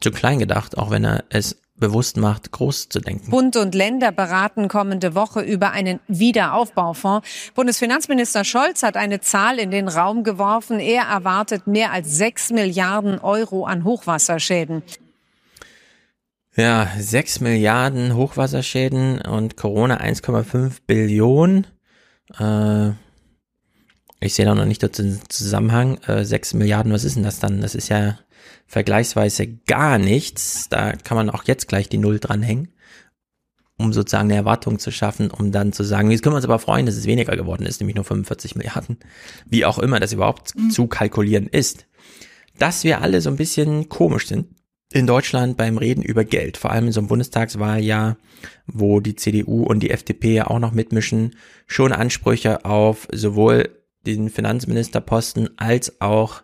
zu 0.00 0.10
klein 0.10 0.38
gedacht, 0.38 0.78
auch 0.78 0.90
wenn 0.90 1.04
er 1.04 1.24
es 1.28 1.60
bewusst 1.78 2.16
macht, 2.16 2.50
groß 2.52 2.88
zu 2.88 3.00
denken. 3.00 3.30
Bund 3.30 3.56
und 3.56 3.74
Länder 3.74 4.12
beraten 4.12 4.68
kommende 4.68 5.14
Woche 5.14 5.40
über 5.40 5.72
einen 5.72 6.00
Wiederaufbaufonds. 6.08 7.26
Bundesfinanzminister 7.54 8.44
Scholz 8.44 8.82
hat 8.82 8.96
eine 8.96 9.20
Zahl 9.20 9.58
in 9.58 9.70
den 9.70 9.88
Raum 9.88 10.24
geworfen. 10.24 10.80
Er 10.80 11.04
erwartet 11.04 11.66
mehr 11.66 11.92
als 11.92 12.16
sechs 12.16 12.50
Milliarden 12.50 13.18
Euro 13.18 13.64
an 13.64 13.84
Hochwasserschäden. 13.84 14.82
Ja, 16.56 16.88
sechs 16.98 17.40
Milliarden 17.40 18.14
Hochwasserschäden 18.14 19.20
und 19.20 19.56
Corona 19.56 20.00
1,5 20.00 20.78
Billionen. 20.86 21.66
Äh, 22.38 22.92
ich 24.20 24.34
sehe 24.34 24.46
da 24.46 24.54
noch 24.54 24.64
nicht 24.64 24.82
den 24.82 25.20
Zusammenhang. 25.28 25.98
Äh, 26.06 26.24
6 26.24 26.54
Milliarden, 26.54 26.92
was 26.92 27.04
ist 27.04 27.16
denn 27.16 27.22
das 27.22 27.38
dann? 27.38 27.60
Das 27.60 27.74
ist 27.74 27.88
ja 27.88 28.18
vergleichsweise 28.66 29.46
gar 29.66 29.98
nichts. 29.98 30.68
Da 30.68 30.92
kann 30.92 31.16
man 31.16 31.30
auch 31.30 31.44
jetzt 31.44 31.68
gleich 31.68 31.88
die 31.88 31.98
Null 31.98 32.18
dranhängen, 32.18 32.68
um 33.76 33.92
sozusagen 33.92 34.28
eine 34.28 34.36
Erwartung 34.36 34.78
zu 34.78 34.90
schaffen, 34.90 35.30
um 35.30 35.52
dann 35.52 35.72
zu 35.72 35.84
sagen, 35.84 36.10
jetzt 36.10 36.22
können 36.22 36.34
wir 36.34 36.38
uns 36.38 36.44
aber 36.44 36.58
freuen, 36.58 36.86
dass 36.86 36.96
es 36.96 37.06
weniger 37.06 37.36
geworden 37.36 37.66
ist, 37.66 37.80
nämlich 37.80 37.96
nur 37.96 38.04
45 38.04 38.56
Milliarden. 38.56 38.98
Wie 39.46 39.64
auch 39.64 39.78
immer 39.78 40.00
das 40.00 40.12
überhaupt 40.12 40.56
mhm. 40.56 40.70
zu 40.70 40.86
kalkulieren 40.86 41.46
ist. 41.46 41.86
Dass 42.58 42.84
wir 42.84 43.02
alle 43.02 43.20
so 43.20 43.30
ein 43.30 43.36
bisschen 43.36 43.88
komisch 43.88 44.26
sind 44.28 44.46
in 44.92 45.06
Deutschland 45.06 45.56
beim 45.56 45.78
Reden 45.78 46.02
über 46.02 46.24
Geld, 46.24 46.56
vor 46.56 46.70
allem 46.70 46.86
in 46.86 46.92
so 46.92 47.00
einem 47.00 47.08
Bundestagswahljahr, 47.08 48.16
wo 48.66 49.00
die 49.00 49.16
CDU 49.16 49.64
und 49.64 49.80
die 49.80 49.90
FDP 49.90 50.34
ja 50.34 50.46
auch 50.46 50.58
noch 50.58 50.72
mitmischen, 50.72 51.36
schon 51.66 51.92
Ansprüche 51.92 52.64
auf 52.64 53.08
sowohl 53.12 53.68
den 54.06 54.30
Finanzministerposten 54.30 55.58
als 55.58 56.00
auch 56.00 56.42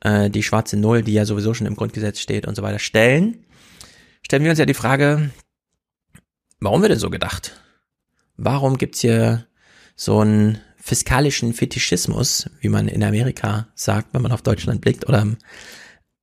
äh, 0.00 0.30
die 0.30 0.42
schwarze 0.42 0.76
Null, 0.76 1.02
die 1.02 1.12
ja 1.12 1.24
sowieso 1.24 1.54
schon 1.54 1.66
im 1.66 1.76
Grundgesetz 1.76 2.20
steht 2.20 2.46
und 2.46 2.54
so 2.54 2.62
weiter, 2.62 2.78
stellen, 2.78 3.44
stellen 4.22 4.44
wir 4.44 4.50
uns 4.50 4.58
ja 4.58 4.66
die 4.66 4.74
Frage, 4.74 5.30
warum 6.60 6.82
wird 6.82 6.92
denn 6.92 6.98
so 6.98 7.10
gedacht? 7.10 7.60
Warum 8.36 8.78
gibt's 8.78 9.00
hier 9.00 9.46
so 9.96 10.20
einen 10.20 10.58
fiskalischen 10.76 11.52
Fetischismus, 11.52 12.48
wie 12.60 12.70
man 12.70 12.88
in 12.88 13.04
Amerika 13.04 13.68
sagt, 13.74 14.14
wenn 14.14 14.22
man 14.22 14.32
auf 14.32 14.42
Deutschland 14.42 14.80
blickt, 14.80 15.08
oder 15.08 15.20
im 15.20 15.36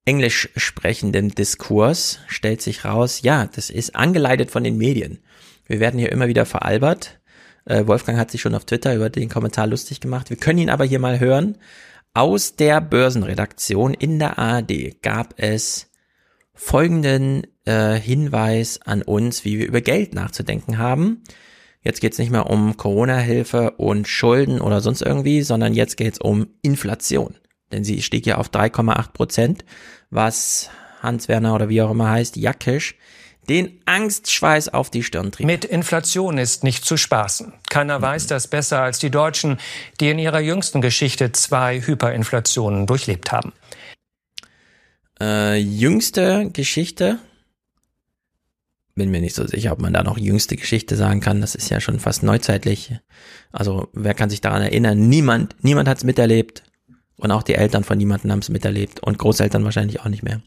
englisch 0.06 0.50
sprechenden 0.56 1.30
Diskurs 1.30 2.20
stellt 2.28 2.62
sich 2.62 2.86
raus, 2.86 3.22
ja, 3.22 3.46
das 3.46 3.70
ist 3.70 3.96
angeleitet 3.96 4.50
von 4.50 4.64
den 4.64 4.78
Medien. 4.78 5.20
Wir 5.68 5.80
werden 5.80 6.00
hier 6.00 6.12
immer 6.12 6.28
wieder 6.28 6.46
veralbert. 6.46 7.20
Äh, 7.66 7.86
Wolfgang 7.86 8.18
hat 8.18 8.32
sich 8.32 8.42
schon 8.42 8.56
auf 8.56 8.66
Twitter 8.66 8.96
über 8.96 9.10
den 9.10 9.30
Kommentar 9.30 9.68
lustig 9.68 10.00
gemacht. 10.00 10.30
Wir 10.30 10.38
können 10.38 10.60
ihn 10.60 10.70
aber 10.70 10.86
hier 10.86 11.00
mal 11.00 11.20
hören 11.20 11.58
aus 12.18 12.56
der 12.56 12.82
Börsenredaktion 12.82 13.94
in 13.94 14.18
der 14.18 14.40
ARD 14.40 15.04
gab 15.04 15.36
es 15.38 15.92
folgenden 16.56 17.46
äh, 17.66 17.94
Hinweis 17.94 18.82
an 18.82 19.04
uns, 19.04 19.46
wie 19.46 19.60
wir 19.60 19.68
über 19.68 19.82
Geld 19.82 20.16
nachzudenken 20.16 20.80
haben. 20.80 21.22
Jetzt 21.84 22.02
geht 22.02 22.14
es 22.14 22.18
nicht 22.18 22.32
mehr 22.32 22.50
um 22.50 22.76
Corona-Hilfe 22.76 23.74
und 23.78 24.08
Schulden 24.08 24.62
oder 24.62 24.82
sonst 24.82 25.04
irgendwie, 25.04 25.44
sondern 25.44 25.76
jetzt 25.76 25.96
geht 25.96 26.14
es 26.14 26.20
um 26.20 26.48
Inflation. 26.64 27.36
Denn 27.72 27.84
sie 27.84 28.02
stieg 28.02 28.26
ja 28.26 28.40
auf 28.40 28.50
3,8 28.50 29.14
Prozent, 29.14 29.66
was 30.10 30.72
Hans-Werner 31.04 31.54
oder 31.54 31.70
wie 31.70 31.84
auch 31.84 31.92
immer 31.92 32.10
heißt, 32.10 32.36
Jackisch, 32.36 32.96
den 33.50 33.80
Angstschweiß 33.86 34.70
auf 34.70 34.90
die 34.90 35.04
Stirn 35.04 35.32
trieb. 35.32 35.46
Mit 35.46 35.66
Inflation 35.66 36.38
ist 36.38 36.64
nicht 36.64 36.86
zu 36.86 36.98
spaßen. 36.98 37.54
Keiner 37.70 38.02
weiß 38.02 38.28
das 38.28 38.48
besser 38.48 38.82
als 38.82 39.00
die 39.00 39.10
Deutschen, 39.10 39.58
die 40.00 40.10
in 40.10 40.20
ihrer 40.20 40.40
jüngsten 40.40 40.82
Geschichte 40.82 41.32
zwei 41.32 41.82
Hyperinflationen 41.82 42.88
durchlebt 42.88 43.32
haben. 43.32 43.54
Äh, 45.20 45.58
jüngste 45.58 46.50
Geschichte? 46.52 47.20
Bin 48.96 49.12
mir 49.12 49.22
nicht 49.22 49.36
so 49.36 49.46
sicher, 49.46 49.72
ob 49.72 49.80
man 49.80 49.94
da 49.94 50.04
noch 50.04 50.18
jüngste 50.18 50.56
Geschichte 50.56 50.96
sagen 50.96 51.22
kann. 51.22 51.40
Das 51.40 51.56
ist 51.56 51.70
ja 51.70 51.80
schon 51.80 52.00
fast 52.00 52.24
neuzeitlich. 52.24 52.94
Also 53.52 53.90
wer 53.94 54.14
kann 54.14 54.30
sich 54.30 54.42
daran 54.42 54.62
erinnern? 54.62 55.08
Niemand, 55.08 55.56
niemand 55.62 55.88
hat 55.88 56.00
es 56.00 56.04
miterlebt. 56.04 56.64
Und 57.16 57.32
auch 57.32 57.44
die 57.44 57.56
Eltern 57.56 57.84
von 57.84 57.98
niemandem 57.98 58.32
haben 58.32 58.40
es 58.40 58.50
miterlebt. 58.50 59.00
Und 59.02 59.18
Großeltern 59.18 59.64
wahrscheinlich 59.64 60.02
auch 60.02 60.10
nicht 60.10 60.24
mehr. 60.24 60.42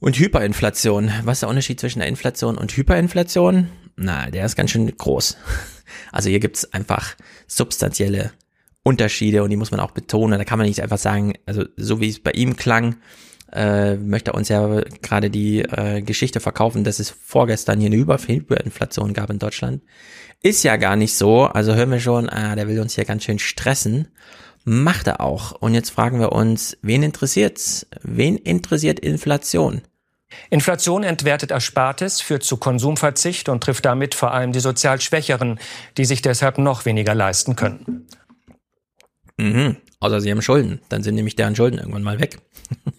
Und 0.00 0.18
Hyperinflation. 0.18 1.10
Was 1.24 1.38
ist 1.38 1.42
der 1.42 1.48
Unterschied 1.48 1.80
zwischen 1.80 1.98
der 1.98 2.08
Inflation 2.08 2.56
und 2.56 2.72
Hyperinflation? 2.72 3.68
Na, 3.96 4.30
der 4.30 4.46
ist 4.46 4.56
ganz 4.56 4.70
schön 4.70 4.86
groß. 4.96 5.36
Also 6.12 6.28
hier 6.28 6.38
gibt's 6.38 6.70
einfach 6.74 7.16
substanzielle 7.46 8.32
Unterschiede 8.82 9.42
und 9.42 9.48
die 9.48 9.56
muss 9.56 9.70
man 9.70 9.80
auch 9.80 9.92
betonen. 9.92 10.38
Da 10.38 10.44
kann 10.44 10.58
man 10.58 10.66
nicht 10.66 10.82
einfach 10.82 10.98
sagen, 10.98 11.32
also 11.46 11.64
so 11.76 12.00
wie 12.00 12.10
es 12.10 12.22
bei 12.22 12.32
ihm 12.32 12.56
klang, 12.56 12.96
äh, 13.52 13.96
möchte 13.96 14.32
er 14.32 14.34
uns 14.34 14.48
ja 14.48 14.82
gerade 15.00 15.30
die 15.30 15.60
äh, 15.60 16.02
Geschichte 16.02 16.40
verkaufen, 16.40 16.84
dass 16.84 16.98
es 16.98 17.08
vorgestern 17.10 17.80
hier 17.80 17.86
eine 17.86 17.96
Hyperinflation 17.96 19.14
gab 19.14 19.30
in 19.30 19.38
Deutschland. 19.38 19.82
Ist 20.42 20.62
ja 20.62 20.76
gar 20.76 20.94
nicht 20.96 21.14
so. 21.14 21.44
Also 21.44 21.74
hören 21.74 21.90
wir 21.90 22.00
schon, 22.00 22.28
ah, 22.28 22.54
der 22.54 22.68
will 22.68 22.80
uns 22.80 22.94
hier 22.94 23.06
ganz 23.06 23.24
schön 23.24 23.38
stressen. 23.38 24.08
Macht 24.70 25.06
er 25.06 25.22
auch. 25.22 25.52
Und 25.52 25.72
jetzt 25.72 25.88
fragen 25.88 26.20
wir 26.20 26.32
uns, 26.32 26.76
wen 26.82 27.02
interessiert's? 27.02 27.86
Wen 28.02 28.36
interessiert 28.36 29.00
Inflation? 29.00 29.80
Inflation 30.50 31.04
entwertet 31.04 31.52
Erspartes, 31.52 32.20
führt 32.20 32.42
zu 32.42 32.58
Konsumverzicht 32.58 33.48
und 33.48 33.64
trifft 33.64 33.86
damit 33.86 34.14
vor 34.14 34.34
allem 34.34 34.52
die 34.52 34.60
sozial 34.60 35.00
Schwächeren, 35.00 35.58
die 35.96 36.04
sich 36.04 36.20
deshalb 36.20 36.58
noch 36.58 36.84
weniger 36.84 37.14
leisten 37.14 37.56
können. 37.56 38.08
Mhm. 39.38 39.78
Außer 40.00 40.20
sie 40.20 40.30
haben 40.30 40.42
Schulden. 40.42 40.82
Dann 40.90 41.02
sind 41.02 41.14
nämlich 41.14 41.34
deren 41.34 41.56
Schulden 41.56 41.78
irgendwann 41.78 42.02
mal 42.02 42.20
weg. 42.20 42.38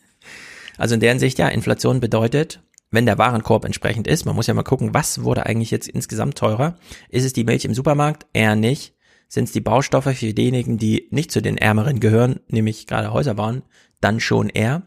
also 0.79 0.95
in 0.95 1.01
deren 1.01 1.19
Sicht, 1.19 1.37
ja, 1.37 1.49
Inflation 1.49 1.99
bedeutet, 1.99 2.61
wenn 2.89 3.05
der 3.05 3.19
Warenkorb 3.19 3.63
entsprechend 3.63 4.07
ist, 4.07 4.25
man 4.25 4.35
muss 4.35 4.47
ja 4.47 4.55
mal 4.55 4.63
gucken, 4.63 4.95
was 4.95 5.21
wurde 5.21 5.45
eigentlich 5.45 5.69
jetzt 5.69 5.87
insgesamt 5.87 6.35
teurer? 6.35 6.79
Ist 7.09 7.25
es 7.25 7.33
die 7.33 7.43
Milch 7.43 7.63
im 7.63 7.75
Supermarkt? 7.75 8.25
Eher 8.33 8.55
nicht. 8.55 8.95
Sind 9.29 9.45
es 9.45 9.51
die 9.51 9.61
Baustoffe 9.61 10.17
für 10.17 10.33
diejenigen, 10.33 10.77
die 10.77 11.07
nicht 11.11 11.31
zu 11.31 11.41
den 11.41 11.57
Ärmeren 11.57 11.99
gehören, 11.99 12.41
nämlich 12.49 12.87
gerade 12.87 13.13
Häuser 13.13 13.35
bauen? 13.35 13.61
Dann 14.01 14.19
schon 14.19 14.49
eher. 14.49 14.81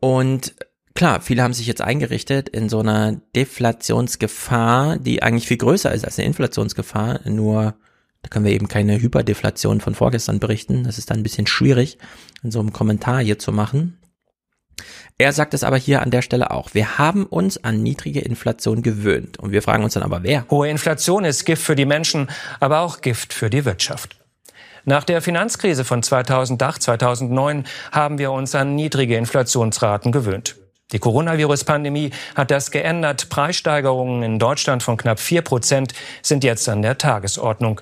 Und 0.00 0.54
klar, 0.94 1.20
viele 1.22 1.42
haben 1.42 1.54
sich 1.54 1.66
jetzt 1.66 1.80
eingerichtet 1.80 2.48
in 2.50 2.68
so 2.68 2.80
einer 2.80 3.20
Deflationsgefahr, 3.34 4.98
die 4.98 5.22
eigentlich 5.22 5.48
viel 5.48 5.56
größer 5.56 5.92
ist 5.92 6.04
als 6.04 6.18
eine 6.18 6.26
Inflationsgefahr, 6.26 7.20
nur 7.28 7.74
da 8.22 8.28
können 8.28 8.44
wir 8.44 8.52
eben 8.52 8.68
keine 8.68 9.00
Hyperdeflation 9.00 9.80
von 9.80 9.94
vorgestern 9.94 10.38
berichten. 10.38 10.84
Das 10.84 10.98
ist 10.98 11.10
dann 11.10 11.18
ein 11.18 11.24
bisschen 11.24 11.48
schwierig, 11.48 11.98
in 12.42 12.52
so 12.52 12.60
einem 12.60 12.72
Kommentar 12.72 13.20
hier 13.20 13.38
zu 13.38 13.50
machen. 13.50 13.98
Er 15.22 15.32
sagt 15.32 15.54
es 15.54 15.62
aber 15.62 15.76
hier 15.76 16.02
an 16.02 16.10
der 16.10 16.20
Stelle 16.20 16.50
auch. 16.50 16.74
Wir 16.74 16.98
haben 16.98 17.26
uns 17.26 17.62
an 17.62 17.80
niedrige 17.80 18.18
Inflation 18.18 18.82
gewöhnt. 18.82 19.38
Und 19.38 19.52
wir 19.52 19.62
fragen 19.62 19.84
uns 19.84 19.94
dann 19.94 20.02
aber, 20.02 20.24
wer? 20.24 20.46
Hohe 20.50 20.68
Inflation 20.68 21.24
ist 21.24 21.44
Gift 21.44 21.62
für 21.62 21.76
die 21.76 21.84
Menschen, 21.84 22.28
aber 22.58 22.80
auch 22.80 23.02
Gift 23.02 23.32
für 23.32 23.48
die 23.48 23.64
Wirtschaft. 23.64 24.16
Nach 24.84 25.04
der 25.04 25.22
Finanzkrise 25.22 25.84
von 25.84 26.02
2008, 26.02 26.82
2009 26.82 27.66
haben 27.92 28.18
wir 28.18 28.32
uns 28.32 28.56
an 28.56 28.74
niedrige 28.74 29.16
Inflationsraten 29.16 30.10
gewöhnt. 30.10 30.56
Die 30.90 30.98
Coronavirus-Pandemie 30.98 32.10
hat 32.34 32.50
das 32.50 32.72
geändert. 32.72 33.28
Preissteigerungen 33.28 34.24
in 34.24 34.40
Deutschland 34.40 34.82
von 34.82 34.96
knapp 34.96 35.20
vier 35.20 35.42
Prozent 35.42 35.94
sind 36.22 36.42
jetzt 36.42 36.68
an 36.68 36.82
der 36.82 36.98
Tagesordnung. 36.98 37.80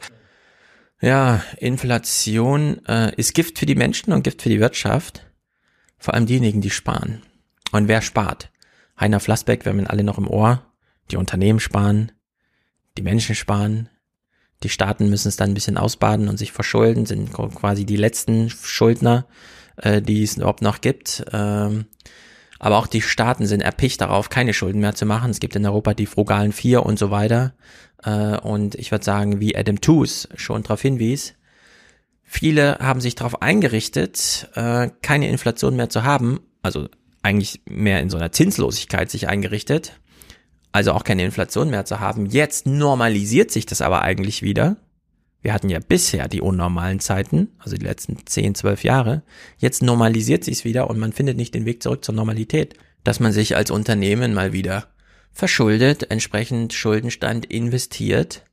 Ja, 1.01 1.41
Inflation 1.57 2.85
äh, 2.87 3.15
ist 3.15 3.33
Gift 3.33 3.59
für 3.59 3.65
die 3.65 3.77
Menschen 3.77 4.13
und 4.13 4.25
Gift 4.25 4.43
für 4.43 4.51
die 4.51 4.61
Wirtschaft. 4.61 5.25
Vor 5.99 6.13
allem 6.13 6.27
diejenigen, 6.27 6.61
die 6.61 6.69
sparen. 6.69 7.23
Und 7.73 7.89
wer 7.89 8.03
spart? 8.03 8.51
Heiner 8.99 9.21
Flassbeck, 9.21 9.65
wir 9.65 9.73
haben 9.73 9.79
ihn 9.79 9.87
alle 9.87 10.05
noch 10.05 10.19
im 10.19 10.29
Ohr. 10.29 10.63
Die 11.11 11.17
Unternehmen 11.17 11.61
sparen, 11.61 12.13
die 12.97 13.03
Menschen 13.03 13.35
sparen, 13.35 13.89
die 14.63 14.69
Staaten 14.69 15.09
müssen 15.09 15.29
es 15.29 15.37
dann 15.37 15.51
ein 15.51 15.55
bisschen 15.55 15.79
ausbaden 15.79 16.29
und 16.29 16.37
sich 16.37 16.53
verschulden, 16.53 17.07
sind 17.07 17.33
quasi 17.33 17.85
die 17.85 17.97
letzten 17.97 18.51
Schuldner, 18.51 19.27
äh, 19.77 20.03
die 20.03 20.23
es 20.23 20.37
überhaupt 20.37 20.63
noch 20.63 20.81
gibt. 20.81 21.25
Ähm, 21.33 21.87
aber 22.59 22.77
auch 22.77 22.87
die 22.87 23.01
Staaten 23.01 23.47
sind 23.47 23.63
erpicht 23.63 24.03
darauf, 24.03 24.29
keine 24.29 24.53
Schulden 24.53 24.81
mehr 24.81 24.95
zu 24.95 25.07
machen. 25.07 25.31
Es 25.31 25.41
gibt 25.41 25.57
in 25.57 25.65
Europa 25.65 25.95
die 25.95 26.07
frugalen 26.07 26.53
Vier 26.53 26.85
und 26.85 26.99
so 26.99 27.11
weiter. 27.11 27.55
Äh, 28.05 28.37
und 28.39 28.75
ich 28.75 28.91
würde 28.91 29.05
sagen, 29.05 29.41
wie 29.41 29.57
Adam 29.57 29.81
Tooze 29.81 30.29
schon 30.35 30.63
darauf 30.63 30.83
hinwies, 30.83 31.35
viele 32.23 32.79
haben 32.79 33.01
sich 33.01 33.15
darauf 33.15 33.41
eingerichtet, 33.41 34.51
äh, 34.55 34.91
keine 35.01 35.29
Inflation 35.29 35.75
mehr 35.75 35.89
zu 35.89 36.03
haben, 36.03 36.41
also 36.63 36.89
eigentlich 37.23 37.63
mehr 37.67 38.01
in 38.01 38.11
so 38.11 38.17
einer 38.17 38.33
Zinslosigkeit 38.33 39.11
sich 39.11 39.29
eingerichtet, 39.29 40.01
also 40.73 40.93
auch 40.93 41.05
keine 41.05 41.25
Inflation 41.25 41.71
mehr 41.71 41.85
zu 41.85 42.01
haben. 42.01 42.27
Jetzt 42.27 42.67
normalisiert 42.67 43.51
sich 43.51 43.67
das 43.67 43.83
aber 43.83 44.03
eigentlich 44.03 44.43
wieder. 44.43 44.77
Wir 45.43 45.55
hatten 45.55 45.71
ja 45.71 45.81
bisher 45.81 46.29
die 46.29 46.41
unnormalen 46.41 47.01
Zeiten, 47.01 47.49
also 47.59 47.77
die 47.77 47.85
letzten 47.85 48.19
10, 48.27 48.55
12 48.55 48.85
Jahre. 48.85 49.23
Jetzt 49.59 49.83
normalisiert 49.83 50.45
sich's 50.45 50.65
wieder 50.65 50.91
und 50.91 50.99
man 50.99 51.13
findet 51.13 51.37
nicht 51.37 51.55
den 51.55 51.65
Weg 51.65 51.83
zurück 51.83 52.05
zur 52.05 52.15
Normalität, 52.15 52.75
dass 53.05 53.21
man 53.21 53.33
sich 53.33 53.57
als 53.57 53.71
Unternehmen 53.71 54.35
mal 54.35 54.53
wieder 54.53 54.89
verschuldet, 55.33 56.11
entsprechend 56.11 56.75
Schuldenstand 56.75 57.47
investiert 57.47 58.45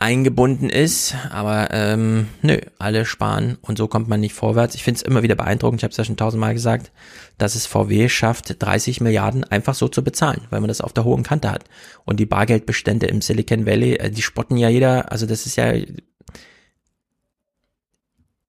eingebunden 0.00 0.70
ist, 0.70 1.16
aber 1.30 1.68
ähm, 1.72 2.28
nö, 2.40 2.58
alle 2.78 3.04
sparen 3.04 3.58
und 3.62 3.76
so 3.76 3.88
kommt 3.88 4.08
man 4.08 4.20
nicht 4.20 4.32
vorwärts. 4.32 4.76
Ich 4.76 4.84
finde 4.84 4.98
es 4.98 5.02
immer 5.02 5.24
wieder 5.24 5.34
beeindruckend, 5.34 5.80
ich 5.80 5.84
habe 5.84 5.90
es 5.90 5.96
ja 5.96 6.04
schon 6.04 6.16
tausendmal 6.16 6.54
gesagt, 6.54 6.92
dass 7.36 7.56
es 7.56 7.66
VW 7.66 8.08
schafft, 8.08 8.62
30 8.62 9.00
Milliarden 9.00 9.42
einfach 9.42 9.74
so 9.74 9.88
zu 9.88 10.04
bezahlen, 10.04 10.42
weil 10.50 10.60
man 10.60 10.68
das 10.68 10.80
auf 10.80 10.92
der 10.92 11.02
hohen 11.02 11.24
Kante 11.24 11.50
hat. 11.50 11.64
Und 12.04 12.20
die 12.20 12.26
Bargeldbestände 12.26 13.06
im 13.06 13.20
Silicon 13.20 13.66
Valley, 13.66 13.94
äh, 13.94 14.10
die 14.10 14.22
spotten 14.22 14.56
ja 14.56 14.68
jeder, 14.68 15.10
also 15.10 15.26
das 15.26 15.46
ist 15.46 15.56
ja 15.56 15.74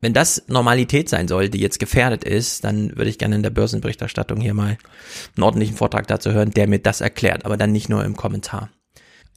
wenn 0.01 0.13
das 0.13 0.43
Normalität 0.47 1.09
sein 1.09 1.27
soll, 1.27 1.49
die 1.49 1.59
jetzt 1.59 1.79
gefährdet 1.79 2.23
ist, 2.23 2.63
dann 2.63 2.95
würde 2.95 3.09
ich 3.09 3.17
gerne 3.17 3.35
in 3.35 3.43
der 3.43 3.49
Börsenberichterstattung 3.49 4.39
hier 4.39 4.53
mal 4.53 4.77
einen 5.35 5.43
ordentlichen 5.43 5.75
Vortrag 5.75 6.07
dazu 6.07 6.31
hören, 6.31 6.51
der 6.51 6.69
mir 6.69 6.79
das 6.79 7.01
erklärt, 7.01 7.43
aber 7.43 7.57
dann 7.57 7.73
nicht 7.73 7.89
nur 7.89 8.05
im 8.05 8.15
Kommentar. 8.15 8.69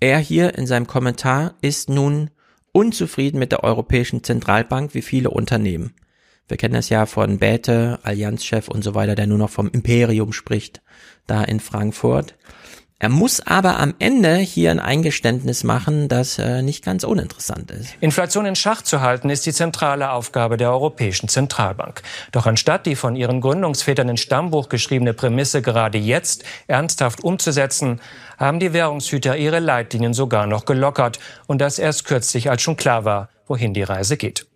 Er 0.02 0.18
hier 0.18 0.58
in 0.58 0.66
seinem 0.66 0.88
Kommentar 0.88 1.54
ist 1.60 1.88
nun 1.88 2.30
unzufrieden 2.72 3.38
mit 3.38 3.52
der 3.52 3.62
Europäischen 3.62 4.24
Zentralbank 4.24 4.94
wie 4.94 5.00
viele 5.00 5.30
Unternehmen. 5.30 5.94
Wir 6.48 6.56
kennen 6.56 6.74
das 6.74 6.88
ja 6.88 7.06
von 7.06 7.38
Bäte, 7.38 8.00
Allianzchef 8.02 8.66
und 8.66 8.82
so 8.82 8.96
weiter, 8.96 9.14
der 9.14 9.28
nur 9.28 9.38
noch 9.38 9.50
vom 9.50 9.70
Imperium 9.70 10.32
spricht, 10.32 10.82
da 11.28 11.44
in 11.44 11.60
Frankfurt. 11.60 12.34
Er 13.02 13.08
muss 13.08 13.44
aber 13.44 13.80
am 13.80 13.94
Ende 13.98 14.36
hier 14.36 14.70
ein 14.70 14.78
Eingeständnis 14.78 15.64
machen, 15.64 16.06
das 16.06 16.38
äh, 16.38 16.62
nicht 16.62 16.84
ganz 16.84 17.02
uninteressant 17.02 17.72
ist. 17.72 17.96
Inflation 17.98 18.46
in 18.46 18.54
Schach 18.54 18.82
zu 18.82 19.00
halten, 19.00 19.28
ist 19.28 19.44
die 19.44 19.52
zentrale 19.52 20.12
Aufgabe 20.12 20.56
der 20.56 20.70
Europäischen 20.70 21.28
Zentralbank. 21.28 22.02
Doch 22.30 22.46
anstatt 22.46 22.86
die 22.86 22.94
von 22.94 23.16
ihren 23.16 23.40
Gründungsvätern 23.40 24.08
in 24.08 24.16
Stammbuch 24.18 24.68
geschriebene 24.68 25.14
Prämisse 25.14 25.62
gerade 25.62 25.98
jetzt 25.98 26.44
ernsthaft 26.68 27.24
umzusetzen, 27.24 28.00
haben 28.38 28.60
die 28.60 28.72
Währungshüter 28.72 29.36
ihre 29.36 29.58
Leitlinien 29.58 30.14
sogar 30.14 30.46
noch 30.46 30.64
gelockert. 30.64 31.18
Und 31.48 31.60
das 31.60 31.80
erst 31.80 32.04
kürzlich, 32.04 32.50
als 32.50 32.62
schon 32.62 32.76
klar 32.76 33.04
war, 33.04 33.30
wohin 33.48 33.74
die 33.74 33.82
Reise 33.82 34.16
geht. 34.16 34.46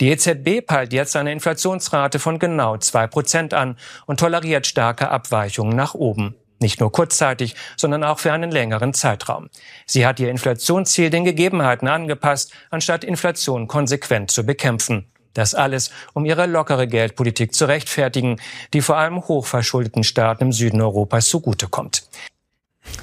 Die 0.00 0.10
EZB 0.10 0.66
peilt 0.66 0.92
jetzt 0.92 1.14
eine 1.14 1.30
Inflationsrate 1.30 2.18
von 2.18 2.40
genau 2.40 2.76
zwei 2.76 3.06
Prozent 3.06 3.54
an 3.54 3.76
und 4.06 4.18
toleriert 4.18 4.66
starke 4.66 5.10
Abweichungen 5.10 5.76
nach 5.76 5.94
oben. 5.94 6.34
Nicht 6.64 6.80
nur 6.80 6.90
kurzzeitig, 6.90 7.56
sondern 7.76 8.02
auch 8.04 8.18
für 8.20 8.32
einen 8.32 8.50
längeren 8.50 8.94
Zeitraum. 8.94 9.50
Sie 9.84 10.06
hat 10.06 10.18
ihr 10.18 10.30
Inflationsziel 10.30 11.10
den 11.10 11.24
Gegebenheiten 11.24 11.88
angepasst, 11.88 12.54
anstatt 12.70 13.04
Inflation 13.04 13.68
konsequent 13.68 14.30
zu 14.30 14.46
bekämpfen. 14.46 15.04
Das 15.34 15.54
alles, 15.54 15.90
um 16.14 16.24
ihre 16.24 16.46
lockere 16.46 16.88
Geldpolitik 16.88 17.54
zu 17.54 17.66
rechtfertigen, 17.66 18.40
die 18.72 18.80
vor 18.80 18.96
allem 18.96 19.28
hochverschuldeten 19.28 20.04
Staaten 20.04 20.44
im 20.44 20.52
Süden 20.52 20.80
Europas 20.80 21.28
zugutekommt. 21.28 22.08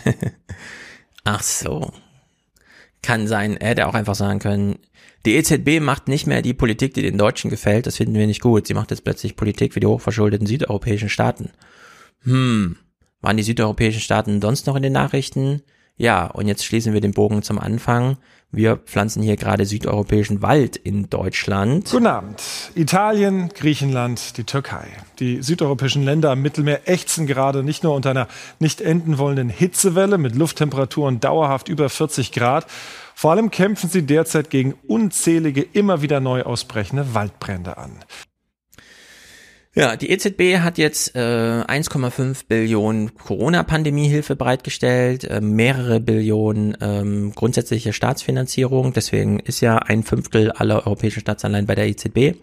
Ach 1.24 1.43
so. 1.43 1.93
Kann 3.04 3.28
sein, 3.28 3.58
er 3.58 3.69
hätte 3.69 3.86
auch 3.86 3.93
einfach 3.93 4.15
sagen 4.15 4.39
können, 4.39 4.80
die 5.28 5.36
EZB 5.36 5.82
macht 5.82 6.08
nicht 6.08 6.26
mehr 6.26 6.41
die 6.41 6.56
Politik, 6.56 6.95
die 6.95 7.04
den 7.04 7.19
Deutschen 7.19 7.52
gefällt, 7.52 7.86
das 7.86 7.97
finden 7.97 8.15
wir 8.15 8.26
nicht 8.26 8.41
gut. 8.41 8.65
Sie 8.65 8.74
macht 8.74 8.89
jetzt 8.89 9.04
plötzlich 9.04 9.36
Politik 9.36 9.74
für 9.74 9.80
die 9.80 9.86
hochverschuldeten 9.86 10.47
südeuropäischen 10.47 11.10
Staaten. 11.10 11.52
Hm, 12.24 12.78
waren 13.21 13.38
die 13.38 13.43
südeuropäischen 13.43 14.01
Staaten 14.01 14.41
sonst 14.41 14.67
noch 14.67 14.75
in 14.75 14.84
den 14.84 14.93
Nachrichten? 14.93 15.62
Ja, 15.97 16.25
und 16.25 16.47
jetzt 16.47 16.65
schließen 16.65 16.93
wir 16.93 17.01
den 17.01 17.12
Bogen 17.12 17.43
zum 17.43 17.60
Anfang. 17.60 18.17
Wir 18.53 18.77
pflanzen 18.77 19.23
hier 19.23 19.38
gerade 19.38 19.65
südeuropäischen 19.65 20.41
Wald 20.41 20.75
in 20.75 21.10
Deutschland. 21.10 21.89
Guten 21.89 22.07
Abend. 22.07 22.41
Italien, 22.75 23.49
Griechenland, 23.49 24.38
die 24.38 24.43
Türkei. 24.43 24.88
Die 25.19 25.41
südeuropäischen 25.41 26.03
Länder 26.03 26.31
am 26.31 26.41
Mittelmeer 26.41 26.89
ächzen 26.89 27.27
gerade 27.27 27.63
nicht 27.63 27.84
nur 27.84 27.95
unter 27.95 28.10
einer 28.10 28.27
nicht 28.60 28.81
enden 28.81 29.19
wollenden 29.19 29.49
Hitzewelle 29.49 30.17
mit 30.17 30.36
Lufttemperaturen 30.36 31.21
dauerhaft 31.21 31.69
über 31.69 31.88
40 31.88 32.34
Grad. 32.34 32.65
Vor 33.15 33.31
allem 33.31 33.51
kämpfen 33.51 33.89
sie 33.89 34.01
derzeit 34.01 34.49
gegen 34.49 34.73
unzählige, 34.88 35.62
immer 35.62 36.01
wieder 36.01 36.19
neu 36.19 36.41
ausbrechende 36.41 37.13
Waldbrände 37.13 37.77
an. 37.77 37.91
Ja, 39.73 39.95
die 39.95 40.10
EZB 40.10 40.60
hat 40.60 40.77
jetzt 40.77 41.15
äh, 41.15 41.19
1,5 41.19 42.45
Billionen 42.45 43.15
Corona-Pandemie-Hilfe 43.15 44.36
bereitgestellt, 44.36 45.23
äh, 45.23 45.39
mehrere 45.39 46.01
Billionen 46.01 46.75
ähm, 46.81 47.31
grundsätzliche 47.34 47.93
Staatsfinanzierung. 47.93 48.91
Deswegen 48.91 49.39
ist 49.39 49.62
ja 49.62 49.77
ein 49.77 50.03
Fünftel 50.03 50.51
aller 50.51 50.86
europäischen 50.86 51.21
Staatsanleihen 51.21 51.67
bei 51.67 51.75
der 51.75 51.88
EZB. 51.88 52.36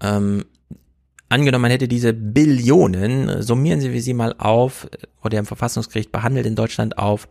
Ähm, 0.00 0.46
angenommen, 1.34 1.62
man 1.62 1.70
hätte 1.70 1.88
diese 1.88 2.12
Billionen, 2.12 3.42
summieren 3.42 3.80
Sie 3.80 4.00
sie 4.00 4.14
mal 4.14 4.34
auf, 4.38 4.86
oder 5.22 5.38
im 5.38 5.46
Verfassungsgericht 5.46 6.12
behandelt 6.12 6.46
in 6.46 6.54
Deutschland 6.54 6.98
auf 6.98 7.28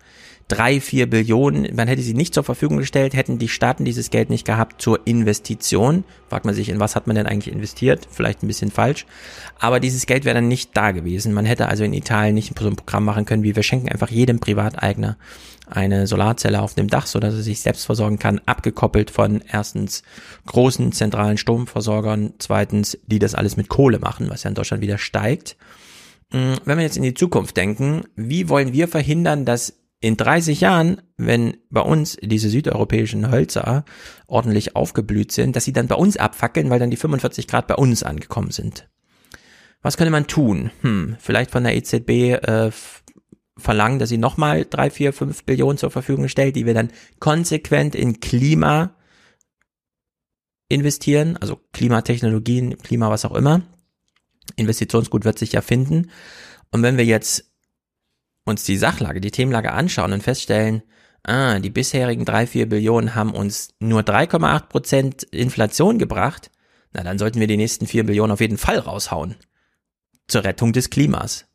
drei, 0.47 0.81
vier 0.81 1.09
Billionen. 1.09 1.75
Man 1.75 1.87
hätte 1.87 2.01
sie 2.01 2.13
nicht 2.13 2.33
zur 2.33 2.43
Verfügung 2.43 2.77
gestellt, 2.77 3.13
hätten 3.13 3.39
die 3.39 3.47
Staaten 3.47 3.85
dieses 3.85 4.09
Geld 4.09 4.29
nicht 4.29 4.45
gehabt 4.45 4.81
zur 4.81 4.99
Investition. 5.05 6.03
Fragt 6.29 6.45
man 6.45 6.53
sich, 6.53 6.69
in 6.69 6.79
was 6.79 6.95
hat 6.95 7.07
man 7.07 7.15
denn 7.15 7.27
eigentlich 7.27 7.53
investiert? 7.53 8.07
Vielleicht 8.11 8.43
ein 8.43 8.47
bisschen 8.47 8.71
falsch. 8.71 9.05
Aber 9.59 9.79
dieses 9.79 10.05
Geld 10.05 10.25
wäre 10.25 10.35
dann 10.35 10.47
nicht 10.47 10.75
da 10.75 10.91
gewesen. 10.91 11.33
Man 11.33 11.45
hätte 11.45 11.69
also 11.69 11.83
in 11.83 11.93
Italien 11.93 12.35
nicht 12.35 12.57
so 12.57 12.67
ein 12.67 12.75
Programm 12.75 13.05
machen 13.05 13.25
können, 13.25 13.43
wie 13.43 13.55
wir 13.55 13.63
schenken 13.63 13.89
einfach 13.89 14.09
jedem 14.09 14.39
Privateigner 14.39 15.17
eine 15.73 16.07
Solarzelle 16.07 16.61
auf 16.61 16.75
dem 16.75 16.87
Dach, 16.87 17.07
so 17.07 17.19
dass 17.19 17.33
er 17.33 17.41
sich 17.41 17.61
selbst 17.61 17.85
versorgen 17.85 18.19
kann, 18.19 18.39
abgekoppelt 18.45 19.09
von 19.09 19.41
erstens 19.51 20.03
großen 20.45 20.91
zentralen 20.91 21.37
Stromversorgern, 21.37 22.33
zweitens, 22.37 22.97
die 23.07 23.19
das 23.19 23.35
alles 23.35 23.57
mit 23.57 23.69
Kohle 23.69 23.99
machen, 23.99 24.29
was 24.29 24.43
ja 24.43 24.49
in 24.49 24.55
Deutschland 24.55 24.83
wieder 24.83 24.97
steigt. 24.97 25.57
Hm, 26.31 26.55
wenn 26.65 26.77
wir 26.77 26.83
jetzt 26.83 26.97
in 26.97 27.03
die 27.03 27.15
Zukunft 27.15 27.57
denken, 27.57 28.03
wie 28.15 28.49
wollen 28.49 28.71
wir 28.71 28.87
verhindern, 28.87 29.45
dass 29.45 29.73
in 29.99 30.17
30 30.17 30.61
Jahren, 30.61 31.01
wenn 31.17 31.57
bei 31.69 31.81
uns 31.81 32.17
diese 32.21 32.49
südeuropäischen 32.49 33.31
Hölzer 33.31 33.85
ordentlich 34.27 34.75
aufgeblüht 34.75 35.31
sind, 35.31 35.55
dass 35.55 35.63
sie 35.63 35.73
dann 35.73 35.87
bei 35.87 35.95
uns 35.95 36.17
abfackeln, 36.17 36.69
weil 36.69 36.79
dann 36.79 36.91
die 36.91 36.97
45 36.97 37.47
Grad 37.47 37.67
bei 37.67 37.75
uns 37.75 38.03
angekommen 38.03 38.51
sind. 38.51 38.89
Was 39.81 39.97
könnte 39.97 40.11
man 40.11 40.27
tun? 40.27 40.71
Hm, 40.81 41.15
vielleicht 41.19 41.51
von 41.51 41.63
der 41.63 41.75
EZB 41.75 42.09
äh, 42.09 42.71
verlangen, 43.57 43.99
dass 43.99 44.09
sie 44.09 44.17
nochmal 44.17 44.65
drei, 44.65 44.89
vier, 44.89 45.13
fünf 45.13 45.43
Billionen 45.43 45.77
zur 45.77 45.91
Verfügung 45.91 46.27
stellt, 46.27 46.55
die 46.55 46.65
wir 46.65 46.73
dann 46.73 46.91
konsequent 47.19 47.95
in 47.95 48.19
Klima 48.19 48.95
investieren, 50.69 51.37
also 51.37 51.59
Klimatechnologien, 51.71 52.77
Klima, 52.79 53.09
was 53.09 53.25
auch 53.25 53.35
immer. 53.35 53.61
Investitionsgut 54.55 55.23
wird 55.23 55.37
sich 55.37 55.51
ja 55.51 55.61
finden. 55.61 56.09
Und 56.71 56.81
wenn 56.81 56.97
wir 56.97 57.05
jetzt 57.05 57.51
uns 58.45 58.63
die 58.63 58.77
Sachlage, 58.77 59.21
die 59.21 59.31
Themenlage 59.31 59.71
anschauen 59.71 60.13
und 60.13 60.23
feststellen, 60.23 60.83
ah, 61.23 61.59
die 61.59 61.69
bisherigen 61.69 62.25
drei, 62.25 62.47
vier 62.47 62.67
Billionen 62.67 63.15
haben 63.15 63.33
uns 63.33 63.69
nur 63.79 64.01
3,8 64.01 64.67
Prozent 64.67 65.23
Inflation 65.23 65.99
gebracht, 65.99 66.51
na 66.91 67.03
dann 67.03 67.19
sollten 67.19 67.39
wir 67.39 67.47
die 67.47 67.57
nächsten 67.57 67.87
vier 67.87 68.05
Billionen 68.05 68.33
auf 68.33 68.41
jeden 68.41 68.57
Fall 68.57 68.79
raushauen. 68.79 69.35
Zur 70.27 70.43
Rettung 70.43 70.73
des 70.73 70.89
Klimas. 70.89 71.45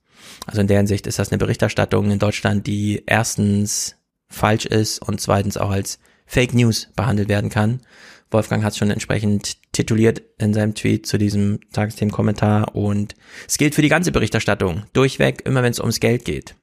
Also 0.48 0.62
in 0.62 0.66
der 0.66 0.78
Hinsicht 0.78 1.06
ist 1.06 1.18
das 1.18 1.30
eine 1.30 1.36
Berichterstattung 1.36 2.10
in 2.10 2.18
Deutschland, 2.18 2.66
die 2.66 3.02
erstens 3.06 3.96
falsch 4.30 4.64
ist 4.64 4.98
und 5.00 5.20
zweitens 5.20 5.58
auch 5.58 5.70
als 5.70 5.98
Fake 6.24 6.54
News 6.54 6.88
behandelt 6.96 7.28
werden 7.28 7.50
kann. 7.50 7.82
Wolfgang 8.30 8.64
hat 8.64 8.72
es 8.72 8.78
schon 8.78 8.90
entsprechend 8.90 9.58
tituliert 9.72 10.22
in 10.38 10.54
seinem 10.54 10.74
Tweet 10.74 11.06
zu 11.06 11.18
diesem 11.18 11.60
Tagesthemen-Kommentar 11.72 12.74
und 12.74 13.14
es 13.46 13.58
gilt 13.58 13.74
für 13.74 13.82
die 13.82 13.90
ganze 13.90 14.10
Berichterstattung. 14.10 14.84
Durchweg, 14.94 15.44
immer 15.44 15.62
wenn 15.62 15.70
es 15.70 15.80
ums 15.80 16.00
Geld 16.00 16.24
geht. 16.24 16.54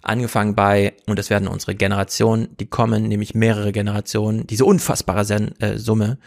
Angefangen 0.00 0.54
bei, 0.54 0.94
und 1.06 1.18
das 1.18 1.28
werden 1.28 1.48
unsere 1.48 1.74
Generationen, 1.74 2.56
die 2.58 2.66
kommen, 2.66 3.08
nämlich 3.08 3.34
mehrere 3.34 3.72
Generationen, 3.72 4.46
diese 4.46 4.64
unfassbare 4.64 5.24
Sen 5.24 5.60
äh, 5.60 5.76
Summe 5.76 6.18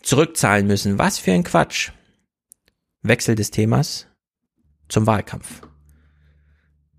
zurückzahlen 0.00 0.68
müssen. 0.68 0.98
Was 0.98 1.18
für 1.18 1.32
ein 1.32 1.42
Quatsch. 1.42 1.90
Wechsel 3.02 3.34
des 3.34 3.50
Themas 3.50 4.06
zum 4.88 5.08
Wahlkampf. 5.08 5.62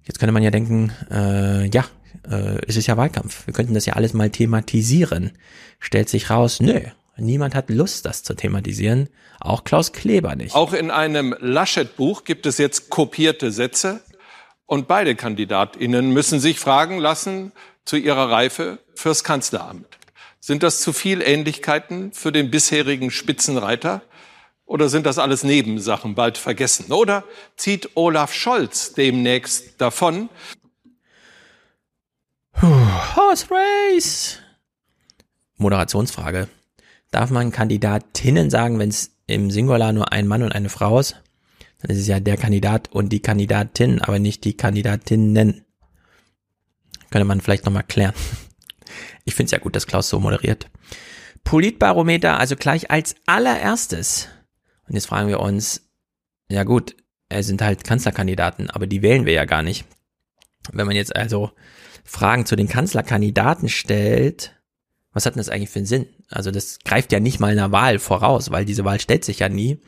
Jetzt 0.07 0.19
könnte 0.19 0.31
man 0.31 0.43
ja 0.43 0.51
denken, 0.51 0.93
äh, 1.11 1.67
ja, 1.67 1.85
äh, 2.29 2.59
es 2.65 2.77
ist 2.77 2.87
ja 2.87 2.95
Wahlkampf. 2.95 3.45
Wir 3.45 3.53
könnten 3.53 3.73
das 3.73 3.85
ja 3.85 3.93
alles 3.93 4.13
mal 4.13 4.29
thematisieren. 4.29 5.31
Stellt 5.79 6.07
sich 6.07 6.29
raus, 6.29 6.59
nö, 6.61 6.79
niemand 7.17 7.55
hat 7.55 7.69
Lust, 7.69 8.05
das 8.05 8.23
zu 8.23 8.33
thematisieren. 8.33 9.09
Auch 9.39 9.63
Klaus 9.63 9.91
Kleber 9.91 10.35
nicht. 10.35 10.55
Auch 10.55 10.73
in 10.73 10.91
einem 10.91 11.35
Laschet-Buch 11.39 12.23
gibt 12.23 12.45
es 12.45 12.57
jetzt 12.57 12.89
kopierte 12.89 13.51
Sätze. 13.51 14.01
Und 14.65 14.87
beide 14.87 15.15
Kandidatinnen 15.15 16.11
müssen 16.11 16.39
sich 16.39 16.59
fragen 16.59 16.99
lassen 16.99 17.51
zu 17.85 17.97
ihrer 17.97 18.29
Reife 18.29 18.79
fürs 18.95 19.23
Kanzleramt. 19.23 19.87
Sind 20.39 20.63
das 20.63 20.81
zu 20.81 20.93
viel 20.93 21.21
Ähnlichkeiten 21.21 22.11
für 22.13 22.31
den 22.31 22.49
bisherigen 22.51 23.11
Spitzenreiter? 23.11 24.01
Oder 24.67 24.89
sind 24.89 25.05
das 25.05 25.17
alles 25.17 25.43
Nebensachen, 25.43 26.13
bald 26.13 26.37
vergessen? 26.37 26.91
Oder 26.91 27.23
zieht 27.55 27.89
Olaf 27.95 28.33
Scholz 28.33 28.93
demnächst 28.93 29.79
davon? 29.79 30.29
Horse 32.61 33.47
Race. 33.49 34.39
Moderationsfrage. 35.55 36.49
Darf 37.11 37.29
man 37.29 37.51
Kandidatinnen 37.51 38.49
sagen, 38.49 38.77
wenn 38.77 38.89
es 38.89 39.11
im 39.25 39.51
Singular 39.51 39.93
nur 39.93 40.11
ein 40.11 40.27
Mann 40.27 40.43
und 40.43 40.51
eine 40.51 40.69
Frau 40.69 40.99
ist? 40.99 41.15
Dann 41.79 41.91
ist 41.91 42.01
es 42.01 42.07
ja 42.07 42.19
der 42.19 42.35
Kandidat 42.35 42.91
und 42.91 43.09
die 43.09 43.21
Kandidatin, 43.21 44.01
aber 44.01 44.19
nicht 44.19 44.43
die 44.43 44.57
Kandidatinnen. 44.57 45.63
Könnte 47.09 47.25
man 47.25 47.39
vielleicht 47.39 47.65
nochmal 47.65 47.83
klären. 47.83 48.13
Ich 49.23 49.35
finde 49.35 49.45
es 49.45 49.51
ja 49.51 49.59
gut, 49.59 49.77
dass 49.77 49.87
Klaus 49.87 50.09
so 50.09 50.19
moderiert. 50.19 50.69
Politbarometer, 51.45 52.37
also 52.37 52.57
gleich 52.57 52.91
als 52.91 53.15
allererstes. 53.25 54.27
Und 54.87 54.95
jetzt 54.95 55.07
fragen 55.07 55.27
wir 55.27 55.39
uns, 55.39 55.89
ja 56.49 56.63
gut, 56.63 56.95
es 57.29 57.47
sind 57.47 57.61
halt 57.61 57.83
Kanzlerkandidaten, 57.83 58.69
aber 58.69 58.87
die 58.87 59.01
wählen 59.01 59.25
wir 59.25 59.33
ja 59.33 59.45
gar 59.45 59.63
nicht. 59.63 59.85
Wenn 60.71 60.87
man 60.87 60.95
jetzt 60.95 61.15
also 61.15 61.51
Fragen 62.03 62.45
zu 62.45 62.55
den 62.55 62.67
Kanzlerkandidaten 62.67 63.69
stellt, 63.69 64.53
was 65.11 65.25
hat 65.25 65.35
denn 65.35 65.39
das 65.39 65.49
eigentlich 65.49 65.69
für 65.69 65.79
einen 65.79 65.85
Sinn? 65.85 66.07
Also 66.29 66.51
das 66.51 66.79
greift 66.79 67.11
ja 67.11 67.19
nicht 67.19 67.39
mal 67.39 67.51
einer 67.51 67.71
Wahl 67.71 67.99
voraus, 67.99 68.51
weil 68.51 68.65
diese 68.65 68.85
Wahl 68.85 68.99
stellt 68.99 69.25
sich 69.25 69.39
ja 69.39 69.49
nie. 69.49 69.79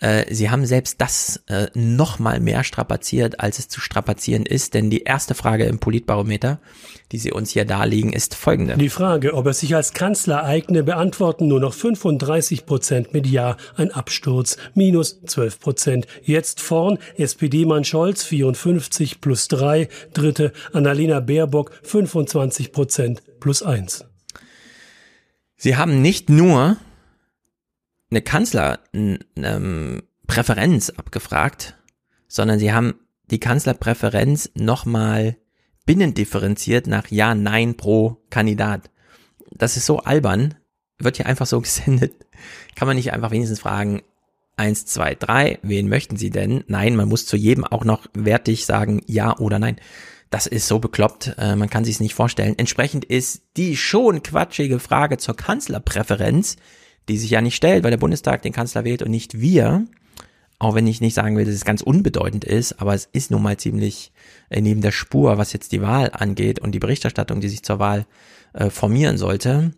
Äh, 0.00 0.32
sie 0.32 0.48
haben 0.48 0.64
selbst 0.64 1.00
das 1.00 1.42
äh, 1.48 1.66
noch 1.74 2.20
mal 2.20 2.38
mehr 2.38 2.62
strapaziert, 2.62 3.40
als 3.40 3.58
es 3.58 3.68
zu 3.68 3.80
strapazieren 3.80 4.46
ist, 4.46 4.74
denn 4.74 4.90
die 4.90 5.02
erste 5.02 5.34
Frage 5.34 5.64
im 5.64 5.80
Politbarometer, 5.80 6.60
die 7.10 7.18
Sie 7.18 7.32
uns 7.32 7.50
hier 7.50 7.64
darlegen, 7.64 8.12
ist 8.12 8.36
folgende. 8.36 8.76
Die 8.76 8.90
Frage, 8.90 9.34
ob 9.34 9.46
er 9.46 9.54
sich 9.54 9.74
als 9.74 9.94
Kanzler 9.94 10.44
eigne, 10.44 10.84
beantworten 10.84 11.48
nur 11.48 11.58
noch 11.58 11.74
35 11.74 12.64
Prozent 12.64 13.12
mit 13.12 13.26
Ja, 13.26 13.56
ein 13.76 13.90
Absturz, 13.90 14.56
minus 14.74 15.20
12 15.22 15.58
Prozent. 15.58 16.06
Jetzt 16.22 16.60
vorn 16.60 16.98
SPD-Mann 17.16 17.84
Scholz 17.84 18.22
54 18.22 19.20
plus 19.20 19.48
3, 19.48 19.88
dritte 20.12 20.52
Annalena 20.72 21.18
Baerbock 21.18 21.72
25 21.82 22.70
Prozent 22.70 23.22
plus 23.40 23.64
1. 23.64 24.04
Sie 25.56 25.76
haben 25.76 26.00
nicht 26.02 26.30
nur 26.30 26.76
eine 28.10 28.22
Kanzlerpräferenz 28.22 30.90
abgefragt, 30.90 31.76
sondern 32.26 32.58
sie 32.58 32.72
haben 32.72 32.94
die 33.30 33.40
Kanzlerpräferenz 33.40 34.50
nochmal 34.54 35.36
binnendifferenziert 35.86 36.86
nach 36.86 37.10
Ja, 37.10 37.34
Nein 37.34 37.76
pro 37.76 38.22
Kandidat. 38.30 38.90
Das 39.50 39.76
ist 39.76 39.86
so 39.86 40.00
albern, 40.00 40.54
wird 40.98 41.16
hier 41.16 41.26
einfach 41.26 41.46
so 41.46 41.60
gesendet. 41.60 42.12
Kann 42.74 42.86
man 42.86 42.96
nicht 42.96 43.12
einfach 43.12 43.30
wenigstens 43.30 43.60
fragen, 43.60 44.02
eins, 44.56 44.86
zwei, 44.86 45.14
drei, 45.14 45.58
wen 45.62 45.88
möchten 45.88 46.16
Sie 46.16 46.30
denn? 46.30 46.64
Nein, 46.66 46.96
man 46.96 47.08
muss 47.08 47.26
zu 47.26 47.36
jedem 47.36 47.64
auch 47.64 47.84
noch 47.84 48.06
wertig 48.12 48.66
sagen 48.66 49.00
Ja 49.06 49.38
oder 49.38 49.58
Nein. 49.58 49.76
Das 50.30 50.46
ist 50.46 50.68
so 50.68 50.78
bekloppt, 50.78 51.36
äh, 51.38 51.56
man 51.56 51.70
kann 51.70 51.84
sich 51.84 51.94
es 51.94 52.00
nicht 52.00 52.14
vorstellen. 52.14 52.58
Entsprechend 52.58 53.06
ist 53.06 53.44
die 53.56 53.78
schon 53.78 54.22
quatschige 54.22 54.78
Frage 54.78 55.16
zur 55.16 55.36
Kanzlerpräferenz 55.36 56.56
die 57.08 57.18
sich 57.18 57.30
ja 57.30 57.40
nicht 57.40 57.56
stellt, 57.56 57.84
weil 57.84 57.90
der 57.90 57.98
Bundestag 57.98 58.42
den 58.42 58.52
Kanzler 58.52 58.84
wählt 58.84 59.02
und 59.02 59.10
nicht 59.10 59.40
wir, 59.40 59.84
auch 60.58 60.74
wenn 60.74 60.86
ich 60.86 61.00
nicht 61.00 61.14
sagen 61.14 61.36
will, 61.36 61.44
dass 61.44 61.54
es 61.54 61.64
ganz 61.64 61.82
unbedeutend 61.82 62.44
ist, 62.44 62.80
aber 62.80 62.94
es 62.94 63.08
ist 63.12 63.30
nun 63.30 63.42
mal 63.42 63.56
ziemlich 63.56 64.12
äh, 64.50 64.60
neben 64.60 64.80
der 64.80 64.92
Spur, 64.92 65.38
was 65.38 65.52
jetzt 65.52 65.72
die 65.72 65.82
Wahl 65.82 66.10
angeht 66.12 66.58
und 66.58 66.72
die 66.72 66.80
Berichterstattung, 66.80 67.40
die 67.40 67.48
sich 67.48 67.62
zur 67.62 67.78
Wahl 67.78 68.06
äh, 68.54 68.70
formieren 68.70 69.18
sollte. 69.18 69.72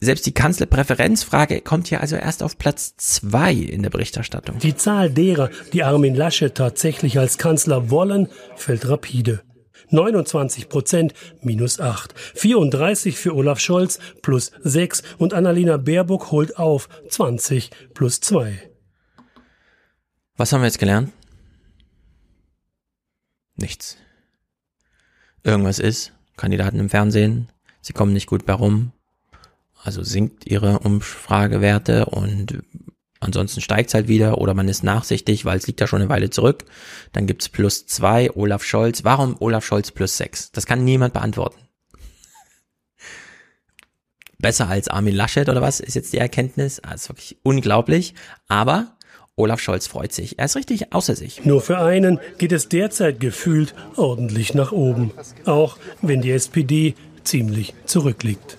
Selbst 0.00 0.26
die 0.26 0.32
Kanzlerpräferenzfrage 0.32 1.60
kommt 1.60 1.88
hier 1.88 2.00
also 2.00 2.14
erst 2.14 2.44
auf 2.44 2.56
Platz 2.56 2.94
zwei 2.98 3.52
in 3.52 3.82
der 3.82 3.90
Berichterstattung. 3.90 4.58
Die 4.60 4.76
Zahl 4.76 5.10
derer, 5.10 5.50
die 5.72 5.82
Armin 5.82 6.14
Laschet 6.14 6.54
tatsächlich 6.54 7.18
als 7.18 7.36
Kanzler 7.36 7.90
wollen, 7.90 8.28
fällt 8.54 8.88
rapide. 8.88 9.40
29 9.90 10.68
Prozent 10.68 11.14
minus 11.42 11.80
8, 11.80 12.14
34 12.34 13.16
für 13.16 13.34
Olaf 13.34 13.60
Scholz 13.60 13.98
plus 14.22 14.52
6 14.62 15.02
und 15.18 15.34
Annalena 15.34 15.76
Baerbock 15.76 16.30
holt 16.30 16.58
auf 16.58 16.88
20 17.08 17.70
plus 17.94 18.20
2. 18.20 18.70
Was 20.36 20.52
haben 20.52 20.60
wir 20.60 20.66
jetzt 20.66 20.78
gelernt? 20.78 21.12
Nichts. 23.56 23.96
Irgendwas 25.42 25.78
ist, 25.78 26.12
Kandidaten 26.36 26.78
im 26.78 26.90
Fernsehen, 26.90 27.50
sie 27.80 27.92
kommen 27.92 28.12
nicht 28.12 28.26
gut 28.26 28.46
bei 28.46 28.52
rum, 28.52 28.92
also 29.82 30.02
sinkt 30.02 30.46
ihre 30.46 30.80
Umfragewerte 30.80 32.06
und 32.06 32.62
ansonsten 33.20 33.60
steigt 33.60 33.88
es 33.88 33.94
halt 33.94 34.08
wieder 34.08 34.38
oder 34.38 34.54
man 34.54 34.68
ist 34.68 34.82
nachsichtig, 34.82 35.44
weil 35.44 35.58
es 35.58 35.66
liegt 35.66 35.80
ja 35.80 35.86
schon 35.86 36.00
eine 36.00 36.10
Weile 36.10 36.30
zurück. 36.30 36.64
Dann 37.12 37.26
gibt's 37.26 37.48
plus 37.48 37.86
zwei, 37.86 38.30
Olaf 38.34 38.64
Scholz. 38.64 39.04
Warum 39.04 39.36
Olaf 39.40 39.64
Scholz 39.64 39.90
plus 39.90 40.16
sechs? 40.16 40.50
Das 40.52 40.66
kann 40.66 40.84
niemand 40.84 41.14
beantworten. 41.14 41.58
Besser 44.38 44.68
als 44.68 44.88
Armin 44.88 45.16
Laschet 45.16 45.48
oder 45.48 45.60
was 45.60 45.80
ist 45.80 45.94
jetzt 45.94 46.12
die 46.12 46.18
Erkenntnis? 46.18 46.80
Das 46.82 47.02
ist 47.02 47.08
wirklich 47.08 47.36
unglaublich. 47.42 48.14
Aber 48.46 48.96
Olaf 49.38 49.60
Scholz 49.60 49.86
freut 49.86 50.12
sich. 50.12 50.38
Er 50.38 50.46
ist 50.46 50.56
richtig 50.56 50.92
außer 50.92 51.14
sich. 51.14 51.44
Nur 51.44 51.60
für 51.60 51.78
einen 51.78 52.20
geht 52.38 52.52
es 52.52 52.68
derzeit 52.68 53.20
gefühlt 53.20 53.74
ordentlich 53.96 54.54
nach 54.54 54.72
oben. 54.72 55.12
Auch 55.44 55.76
wenn 56.02 56.20
die 56.20 56.32
SPD 56.32 56.94
ziemlich 57.24 57.74
zurückliegt. 57.84 58.56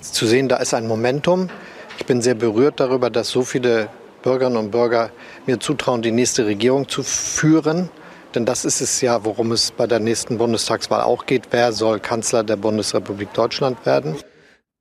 Zu 0.00 0.26
sehen, 0.26 0.48
da 0.48 0.56
ist 0.56 0.72
ein 0.72 0.86
Momentum. 0.86 1.50
Ich 1.98 2.06
bin 2.06 2.22
sehr 2.22 2.34
berührt 2.34 2.80
darüber, 2.80 3.10
dass 3.10 3.30
so 3.30 3.42
viele 3.42 3.88
Bürgerinnen 4.22 4.56
und 4.56 4.70
Bürger 4.70 5.10
mir 5.46 5.60
zutrauen, 5.60 6.02
die 6.02 6.12
nächste 6.12 6.46
Regierung 6.46 6.88
zu 6.88 7.02
führen. 7.02 7.88
Denn 8.34 8.44
das 8.44 8.64
ist 8.64 8.80
es 8.80 9.00
ja, 9.00 9.24
worum 9.24 9.52
es 9.52 9.70
bei 9.70 9.86
der 9.86 9.98
nächsten 9.98 10.36
Bundestagswahl 10.38 11.02
auch 11.02 11.26
geht. 11.26 11.48
Wer 11.52 11.72
soll 11.72 12.00
Kanzler 12.00 12.44
der 12.44 12.56
Bundesrepublik 12.56 13.32
Deutschland 13.32 13.86
werden? 13.86 14.16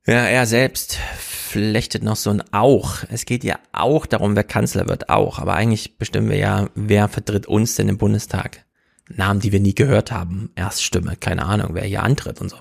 Ja, 0.06 0.26
er 0.26 0.46
selbst 0.46 0.98
flechtet 1.18 2.04
noch 2.04 2.18
so 2.18 2.32
ein 2.32 2.44
Auch. 2.52 2.98
Es 3.10 3.26
geht 3.26 3.44
ja 3.44 3.60
auch 3.72 4.06
darum, 4.06 4.36
wer 4.36 4.44
Kanzler 4.44 4.90
wird, 4.90 5.10
auch. 5.10 5.40
Aber 5.40 5.54
eigentlich 5.54 5.98
bestimmen 5.98 6.30
wir 6.30 6.38
ja, 6.38 6.68
wer 6.76 7.08
vertritt 7.08 7.48
uns 7.48 7.76
denn 7.76 7.88
im 7.88 7.98
Bundestag. 7.98 8.66
Namen, 9.08 9.40
die 9.40 9.52
wir 9.52 9.60
nie 9.60 9.76
gehört 9.76 10.12
haben. 10.12 10.52
Erststimme, 10.56 11.16
keine 11.16 11.46
Ahnung, 11.46 11.70
wer 11.74 11.84
hier 11.84 12.04
antritt 12.04 12.42
und 12.42 12.50
so. 12.50 12.58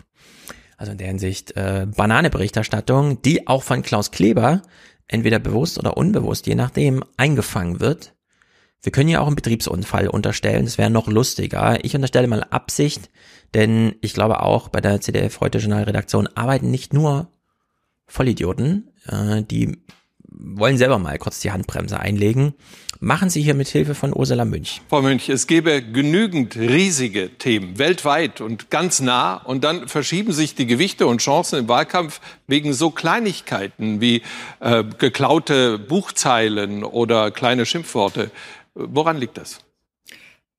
Also 0.77 0.93
in 0.93 0.99
der 0.99 1.09
Hinsicht 1.09 1.57
äh, 1.57 1.87
Banane-Berichterstattung, 1.87 3.23
die 3.23 3.47
auch 3.47 3.63
von 3.63 3.83
Klaus 3.83 4.11
Kleber 4.11 4.63
entweder 5.09 5.39
bewusst 5.39 5.79
oder 5.79 5.97
unbewusst, 5.97 6.47
je 6.47 6.55
nachdem, 6.55 7.05
eingefangen 7.17 7.81
wird. 7.81 8.15
Wir 8.83 8.93
können 8.93 9.09
ja 9.09 9.21
auch 9.21 9.27
einen 9.27 9.37
Betriebsunfall 9.37 10.09
unterstellen, 10.09 10.65
das 10.65 10.79
wäre 10.79 10.91
noch 10.91 11.07
lustiger. 11.09 11.83
Ich 11.85 11.95
unterstelle 11.95 12.27
mal 12.27 12.45
Absicht, 12.45 13.11
denn 13.55 13.95
ich 14.03 14.13
glaube 14.13 14.43
auch 14.43 14.69
bei 14.69 14.81
der 14.81 15.01
CDF 15.01 15.41
heute 15.41 15.59
Journalredaktion 15.59 16.27
arbeiten 16.35 16.71
nicht 16.71 16.93
nur 16.93 17.29
Vollidioten, 18.07 18.91
äh, 19.09 19.43
die 19.43 19.79
wollen 20.45 20.77
selber 20.77 20.99
mal 20.99 21.19
kurz 21.19 21.41
die 21.41 21.51
Handbremse 21.51 21.99
einlegen. 21.99 22.55
Machen 23.01 23.29
Sie 23.29 23.43
hier 23.43 23.55
mit 23.55 23.69
Hilfe 23.69 23.95
von 23.95 24.15
Ursula 24.15 24.45
Münch. 24.45 24.81
Frau 24.89 25.03
Münch, 25.03 25.29
es 25.29 25.47
gäbe 25.47 25.83
genügend 25.83 26.57
riesige 26.57 27.31
Themen 27.37 27.79
weltweit 27.79 28.41
und 28.41 28.71
ganz 28.71 29.01
nah 29.01 29.37
und 29.37 29.65
dann 29.65 29.89
verschieben 29.89 30.33
sich 30.33 30.55
die 30.55 30.67
Gewichte 30.67 31.07
und 31.07 31.21
Chancen 31.21 31.59
im 31.59 31.69
Wahlkampf 31.69 32.21
wegen 32.47 32.73
so 32.73 32.91
Kleinigkeiten 32.91 34.01
wie 34.01 34.23
äh, 34.61 34.85
geklaute 34.99 35.79
Buchzeilen 35.79 36.85
oder 36.85 37.31
kleine 37.31 37.67
Schimpfworte. 37.67 38.31
Woran 38.75 39.19
liegt 39.19 39.37
das? 39.39 39.61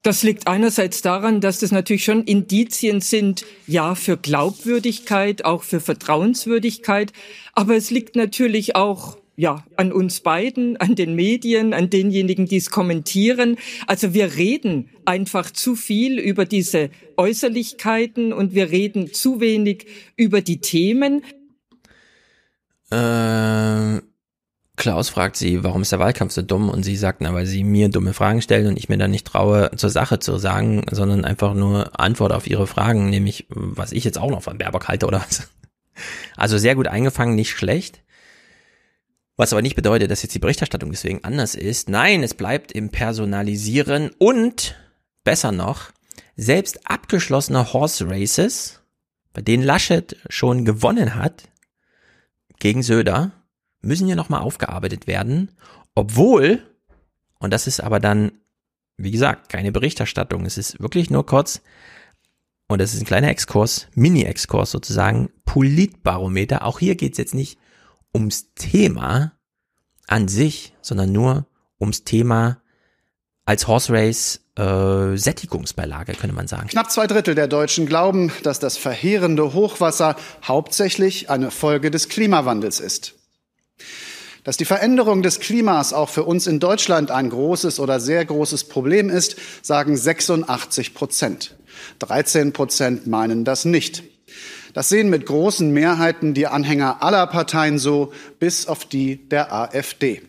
Das 0.04 0.21
liegt 0.21 0.48
einerseits 0.48 1.02
daran, 1.02 1.41
dass 1.41 1.60
das 1.60 1.71
natürlich 1.71 2.04
schon 2.04 2.26
Indizien 2.26 3.02
sind, 3.02 3.43
ja, 3.65 3.95
für 3.95 4.17
Glaubwürdigkeit, 4.17 5.43
auch 5.45 5.63
für 5.63 5.80
Vertrauenswürdigkeit. 5.80 7.12
Aber 7.54 7.76
es 7.76 7.89
liegt 7.89 8.15
natürlich 8.15 8.76
auch 8.76 9.17
ja, 9.38 9.65
an 9.76 9.91
uns 9.91 10.21
beiden, 10.21 10.78
an 10.78 10.95
den 10.95 11.15
Medien, 11.15 11.74
an 11.74 11.89
denjenigen, 11.89 12.45
die 12.45 12.58
es 12.58 12.69
kommentieren. 12.69 13.58
Also 13.88 14.13
wir 14.13 14.36
reden 14.36 14.89
einfach 15.06 15.52
zu 15.52 15.76
viel 15.76 16.19
über 16.19 16.45
diese 16.45 16.89
Äußerlichkeiten 17.17 18.34
und 18.34 18.54
wir 18.54 18.71
reden 18.71 19.13
zu 19.13 19.39
wenig 19.39 19.88
über 20.15 20.41
die 20.41 20.62
Themen. 20.62 21.21
Äh, 22.91 24.02
Klaus 24.78 25.10
fragt 25.10 25.38
sie, 25.38 25.63
warum 25.63 25.82
ist 25.82 25.91
der 25.91 26.00
Wahlkampf 26.00 26.34
so 26.34 26.41
dumm? 26.41 26.69
Und 26.69 26.84
sie 26.84 26.95
sagt, 26.95 27.21
na, 27.21 27.34
weil 27.34 27.45
sie 27.45 27.63
mir 27.63 27.89
dumme 27.89 28.13
Fragen 28.13 28.41
stellen 28.41 28.67
und 28.67 28.78
ich 28.78 28.89
mir 28.89 28.98
dann 28.98 29.12
nicht 29.12 29.28
traue, 29.28 29.71
zur 29.76 29.89
Sache 29.89 30.19
zu 30.19 30.38
sagen, 30.38 30.84
sondern 30.91 31.26
einfach 31.26 31.54
nur 31.54 32.00
Antwort 32.00 32.34
auf 32.34 32.48
ihre 32.48 32.67
Fragen, 32.67 33.10
nämlich, 33.10 33.48
was 33.50 33.91
ich 33.91 34.04
jetzt 34.04 34.17
auch 34.17 34.30
noch 34.30 34.43
von 34.43 34.58
Baerbock 34.58 34.88
halte 34.88 35.08
oder 35.08 35.19
was. 35.19 35.50
Also 36.36 36.58
sehr 36.58 36.76
gut 36.76 36.88
eingefangen, 36.88 37.36
nicht 37.36 37.52
schlecht. 37.52 38.02
Was 39.38 39.52
aber 39.52 39.62
nicht 39.62 39.76
bedeutet, 39.76 40.12
dass 40.12 40.24
jetzt 40.24 40.34
die 40.34 40.39
Berichterstattung 40.39 40.91
deswegen 40.91 41.24
anders 41.24 41.56
ist. 41.56 41.89
Nein, 41.89 42.24
es 42.24 42.34
bleibt 42.34 42.71
im 42.71 42.89
Personalisieren 42.89 44.12
und, 44.17 44.76
besser 45.24 45.52
noch, 45.52 45.91
selbst 46.38 46.89
abgeschlossene 46.89 47.74
Horse 47.74 48.10
Races, 48.10 48.82
bei 49.34 49.41
denen 49.41 49.63
Laschet 49.63 50.15
schon 50.30 50.63
gewonnen 50.63 51.15
hat, 51.15 51.50
gegen 52.60 52.84
Söder, 52.84 53.32
müssen 53.82 54.08
ja 54.08 54.15
nochmal 54.15 54.41
aufgearbeitet 54.41 55.08
werden, 55.08 55.52
obwohl, 55.93 56.63
und 57.39 57.52
das 57.52 57.67
ist 57.67 57.82
aber 57.82 58.00
dann, 58.00 58.32
wie 58.98 59.12
gesagt, 59.12 59.50
keine 59.50 59.74
Berichterstattung, 59.74 60.45
es 60.45 60.58
ist 60.58 60.80
wirklich 60.80 61.10
nur 61.10 61.26
kurz, 61.26 61.62
und 62.67 62.80
das 62.80 62.93
ist 62.93 63.02
ein 63.02 63.06
kleiner 63.06 63.30
Exkurs, 63.30 63.88
Mini-Exkurs 63.95 64.71
sozusagen, 64.71 65.30
Politbarometer, 65.43 66.65
auch 66.65 66.80
hier 66.80 66.95
geht's 66.95 67.17
jetzt 67.17 67.36
nicht 67.36 67.60
ums 68.15 68.54
Thema 68.56 69.34
an 70.08 70.30
sich, 70.30 70.73
sondern 70.82 71.12
nur 71.12 71.45
ums 71.80 72.06
Thema 72.06 72.62
als 73.43 73.67
Horse 73.67 73.91
Race 73.91 74.39
äh, 74.58 75.17
Sättigungsbeilage, 75.17 76.13
könnte 76.13 76.34
man 76.34 76.47
sagen. 76.47 76.69
Knapp 76.69 76.89
zwei 76.89 77.08
Drittel 77.08 77.36
der 77.36 77.49
Deutschen 77.49 77.86
glauben, 77.86 78.32
dass 78.43 78.60
das 78.60 78.78
verheerende 78.78 79.54
Hochwasser 79.54 80.15
hauptsächlich 80.43 81.30
eine 81.30 81.51
Folge 81.51 81.91
des 81.91 82.08
Klimawandels 82.08 82.80
ist. 82.80 83.15
Dass 84.45 84.56
die 84.56 84.65
Veränderung 84.65 85.21
des 85.21 85.41
Klimas 85.41 85.91
auch 85.91 86.10
für 86.10 86.23
uns 86.23 86.47
in 86.47 86.62
Deutschland 86.62 87.12
ein 87.12 87.30
großes 87.30 87.82
oder 87.82 87.99
sehr 87.99 88.23
großes 88.23 88.69
Problem 88.69 89.10
ist, 89.10 89.36
sagen 89.62 89.97
86 89.97 90.93
Prozent. 90.93 91.56
13 91.99 92.54
Prozent 92.54 93.08
meinen 93.08 93.43
das 93.43 93.65
nicht. 93.65 94.04
Das 94.76 94.90
sehen 94.90 95.10
mit 95.10 95.26
großen 95.26 95.72
Mehrheiten 95.72 96.34
die 96.34 96.48
Anhänger 96.48 97.02
aller 97.02 97.28
Parteien 97.28 97.80
so, 97.80 98.12
bis 98.40 98.68
auf 98.68 98.84
die 98.84 99.30
der 99.30 99.54
AfD. 99.54 100.22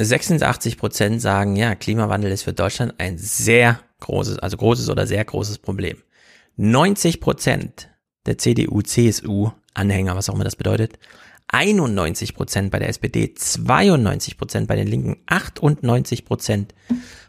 86 0.00 0.76
Prozent 0.76 1.22
sagen, 1.22 1.54
ja, 1.54 1.76
Klimawandel 1.76 2.32
ist 2.32 2.42
für 2.42 2.52
Deutschland 2.52 2.94
ein 2.98 3.16
sehr 3.16 3.78
großes, 4.00 4.40
also 4.40 4.56
großes 4.56 4.90
oder 4.90 5.06
sehr 5.06 5.24
großes 5.24 5.58
Problem. 5.58 5.98
90 6.56 7.20
Prozent 7.20 7.88
der 8.26 8.38
CDU, 8.38 8.82
CSU 8.82 9.52
Anhänger, 9.72 10.16
was 10.16 10.28
auch 10.28 10.34
immer 10.34 10.42
das 10.42 10.56
bedeutet, 10.56 10.98
91 11.46 12.34
Prozent 12.34 12.72
bei 12.72 12.80
der 12.80 12.88
SPD, 12.88 13.34
92 13.34 14.36
Prozent 14.36 14.66
bei 14.66 14.74
den 14.74 14.88
Linken, 14.88 15.22
98 15.26 16.24
Prozent 16.24 16.74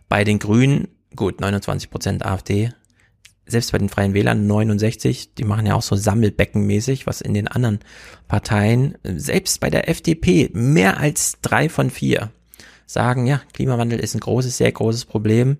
bei 0.08 0.24
den 0.24 0.40
Grünen, 0.40 0.88
gut, 1.16 1.40
29 1.40 1.92
Prozent 1.92 2.26
AfD, 2.26 2.72
selbst 3.50 3.72
bei 3.72 3.78
den 3.78 3.90
Freien 3.90 4.14
Wählern 4.14 4.48
69, 4.48 5.36
die 5.36 5.44
machen 5.44 5.66
ja 5.66 5.76
auch 5.76 5.82
so 5.82 5.96
Sammelbeckenmäßig, 5.96 7.08
was 7.08 7.22
in 7.22 7.34
den 7.34 7.48
anderen 7.48 7.80
Parteien, 8.28 8.98
selbst 9.04 9.60
bei 9.60 9.70
der 9.70 9.90
FDP, 9.90 10.50
mehr 10.54 11.00
als 11.00 11.38
drei 11.42 11.70
von 11.70 11.90
vier 11.90 12.32
sagen, 12.86 13.28
ja, 13.28 13.42
Klimawandel 13.54 14.00
ist 14.00 14.16
ein 14.16 14.20
großes, 14.20 14.58
sehr 14.58 14.72
großes 14.72 15.06
Problem. 15.06 15.58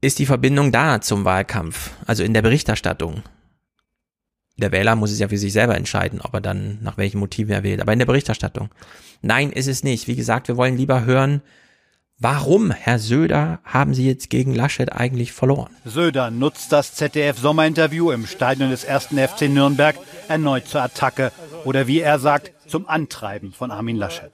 Ist 0.00 0.18
die 0.18 0.26
Verbindung 0.26 0.70
da 0.70 1.00
zum 1.00 1.24
Wahlkampf, 1.24 1.92
also 2.06 2.22
in 2.22 2.34
der 2.34 2.42
Berichterstattung? 2.42 3.22
Der 4.56 4.70
Wähler 4.70 4.96
muss 4.96 5.10
es 5.10 5.18
ja 5.18 5.28
für 5.28 5.38
sich 5.38 5.52
selber 5.52 5.76
entscheiden, 5.76 6.20
ob 6.20 6.34
er 6.34 6.40
dann 6.40 6.78
nach 6.82 6.98
welchen 6.98 7.18
Motiven 7.18 7.52
er 7.52 7.62
wählt, 7.62 7.80
aber 7.80 7.92
in 7.92 7.98
der 7.98 8.06
Berichterstattung. 8.06 8.68
Nein, 9.22 9.50
ist 9.50 9.66
es 9.66 9.82
nicht. 9.82 10.06
Wie 10.06 10.14
gesagt, 10.14 10.48
wir 10.48 10.56
wollen 10.56 10.76
lieber 10.76 11.04
hören, 11.04 11.40
Warum, 12.24 12.70
Herr 12.70 12.98
Söder, 12.98 13.58
haben 13.64 13.92
Sie 13.92 14.06
jetzt 14.06 14.30
gegen 14.30 14.54
Laschet 14.54 14.90
eigentlich 14.90 15.32
verloren? 15.32 15.68
Söder 15.84 16.30
nutzt 16.30 16.72
das 16.72 16.94
ZDF-Sommerinterview 16.94 18.12
im 18.12 18.24
Stadion 18.24 18.70
des 18.70 18.82
ersten 18.82 19.18
FC 19.18 19.42
Nürnberg 19.42 19.94
erneut 20.26 20.66
zur 20.66 20.80
Attacke 20.80 21.32
oder 21.66 21.86
wie 21.86 22.00
er 22.00 22.18
sagt, 22.18 22.50
zum 22.66 22.88
Antreiben 22.88 23.52
von 23.52 23.70
Armin 23.70 23.96
Laschet. 23.96 24.30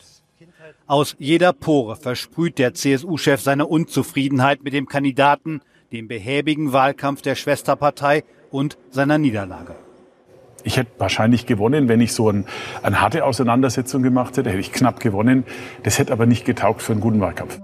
Aus 0.87 1.17
jeder 1.19 1.53
Pore 1.53 1.97
versprüht 1.97 2.61
der 2.61 2.75
CSU-Chef 2.75 3.41
seine 3.41 3.67
Unzufriedenheit 3.67 4.63
mit 4.63 4.73
dem 4.73 4.87
Kandidaten, 4.87 5.61
dem 5.91 6.07
behäbigen 6.07 6.73
Wahlkampf 6.73 7.23
der 7.23 7.35
Schwesterpartei 7.35 8.23
und 8.53 8.79
seiner 8.93 9.19
Niederlage. 9.19 9.75
Ich 10.63 10.77
hätte 10.77 10.93
wahrscheinlich 10.99 11.45
gewonnen, 11.45 11.89
wenn 11.89 12.01
ich 12.01 12.13
so 12.13 12.31
ein, 12.31 12.47
eine 12.85 13.01
harte 13.01 13.25
Auseinandersetzung 13.25 14.05
gemacht 14.05 14.37
hätte, 14.37 14.51
hätte 14.51 14.61
ich 14.61 14.71
knapp 14.71 15.01
gewonnen. 15.01 15.43
Das 15.83 15.99
hätte 15.99 16.13
aber 16.13 16.27
nicht 16.27 16.45
getaugt 16.45 16.83
für 16.83 16.93
einen 16.93 17.01
guten 17.01 17.21
Wahlkampf. 17.21 17.59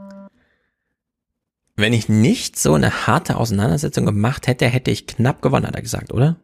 Wenn 1.77 1.93
ich 1.93 2.09
nicht 2.09 2.59
so 2.59 2.75
eine 2.75 3.07
harte 3.07 3.37
Auseinandersetzung 3.37 4.07
gemacht 4.07 4.47
hätte, 4.47 4.67
hätte 4.67 4.91
ich 4.91 5.07
knapp 5.07 5.43
gewonnen, 5.43 5.67
hat 5.67 5.77
er 5.77 5.83
gesagt, 5.83 6.13
oder? 6.13 6.37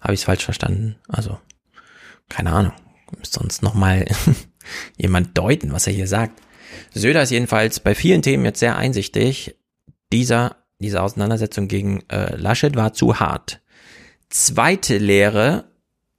Habe 0.00 0.14
ich 0.14 0.20
es 0.20 0.24
falsch 0.24 0.44
verstanden? 0.44 0.96
Also, 1.08 1.38
keine 2.28 2.52
Ahnung. 2.52 2.72
Müsste 3.16 3.38
sonst 3.38 3.62
nochmal 3.62 4.06
jemand 4.96 5.38
deuten, 5.38 5.72
was 5.72 5.86
er 5.86 5.92
hier 5.92 6.08
sagt. 6.08 6.40
Söder 6.92 7.22
ist 7.22 7.30
jedenfalls 7.30 7.78
bei 7.78 7.94
vielen 7.94 8.22
Themen 8.22 8.44
jetzt 8.44 8.58
sehr 8.58 8.76
einsichtig. 8.76 9.54
Dieser, 10.12 10.56
diese 10.78 11.02
Auseinandersetzung 11.02 11.68
gegen 11.68 12.02
äh, 12.08 12.34
Laschet 12.36 12.74
war 12.74 12.92
zu 12.92 13.20
hart. 13.20 13.60
Zweite 14.30 14.98
Lehre 14.98 15.71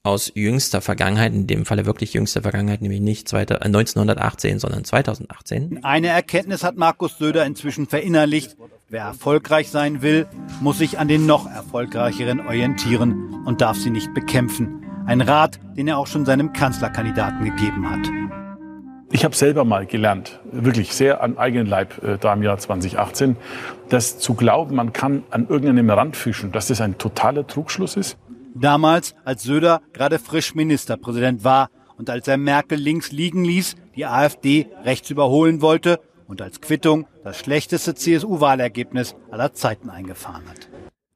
aus 0.06 0.34
jüngster 0.36 0.82
Vergangenheit, 0.82 1.34
in 1.34 1.48
dem 1.48 1.66
Falle 1.66 1.86
wirklich 1.86 2.14
jüngster 2.14 2.42
Vergangenheit, 2.42 2.82
nämlich 2.82 3.00
nicht 3.00 3.30
zweite, 3.30 3.62
äh, 3.62 3.70
1918, 3.70 4.60
sondern 4.60 4.84
2018. 4.84 5.80
Eine 5.84 6.08
Erkenntnis 6.08 6.62
hat 6.66 6.76
Markus 6.76 7.18
Söder 7.18 7.46
inzwischen 7.46 7.88
verinnerlicht. 7.88 8.58
Wer 8.90 9.06
erfolgreich 9.06 9.72
sein 9.72 10.02
will, 10.02 10.28
muss 10.60 10.80
sich 10.80 11.00
an 11.00 11.08
den 11.08 11.26
noch 11.26 11.50
erfolgreicheren 11.50 12.42
orientieren 12.42 13.44
und 13.46 13.62
darf 13.62 13.78
sie 13.78 13.92
nicht 13.92 14.14
bekämpfen. 14.14 14.84
Ein 15.06 15.22
Rat, 15.22 15.60
den 15.78 15.88
er 15.88 15.98
auch 15.98 16.08
schon 16.08 16.26
seinem 16.26 16.52
Kanzlerkandidaten 16.52 17.46
gegeben 17.46 17.90
hat. 17.90 18.10
Ich 19.10 19.24
habe 19.24 19.36
selber 19.36 19.64
mal 19.64 19.86
gelernt, 19.86 20.40
wirklich 20.52 20.92
sehr 20.94 21.24
am 21.24 21.38
eigenen 21.38 21.68
Leib 21.68 22.04
äh, 22.04 22.18
da 22.18 22.34
im 22.34 22.42
Jahr 22.42 22.58
2018, 22.58 23.38
dass 23.88 24.18
zu 24.18 24.34
glauben, 24.34 24.76
man 24.76 24.92
kann 24.92 25.24
an 25.30 25.48
irgendeinem 25.48 25.92
Rand 25.92 26.18
fischen, 26.18 26.52
dass 26.52 26.68
das 26.68 26.82
ein 26.82 26.98
totaler 26.98 27.46
Trugschluss 27.46 27.96
ist. 27.96 28.18
Damals, 28.56 29.16
als 29.26 29.44
Söder 29.44 29.82
gerade 29.94 30.20
frisch 30.20 30.54
Ministerpräsident 30.54 31.44
war 31.44 31.70
und 31.98 32.10
als 32.10 32.28
er 32.28 32.38
Merkel 32.38 32.78
links 32.78 33.12
liegen 33.12 33.44
ließ, 33.44 33.76
die 33.96 34.06
AfD 34.06 34.68
rechts 34.84 35.10
überholen 35.10 35.62
wollte 35.62 36.00
und 36.28 36.42
als 36.42 36.62
Quittung 36.62 37.08
das 37.24 37.40
schlechteste 37.40 37.96
CSU-Wahlergebnis 37.96 39.16
aller 39.32 39.54
Zeiten 39.54 39.90
eingefahren 39.90 40.48
hat. 40.48 40.70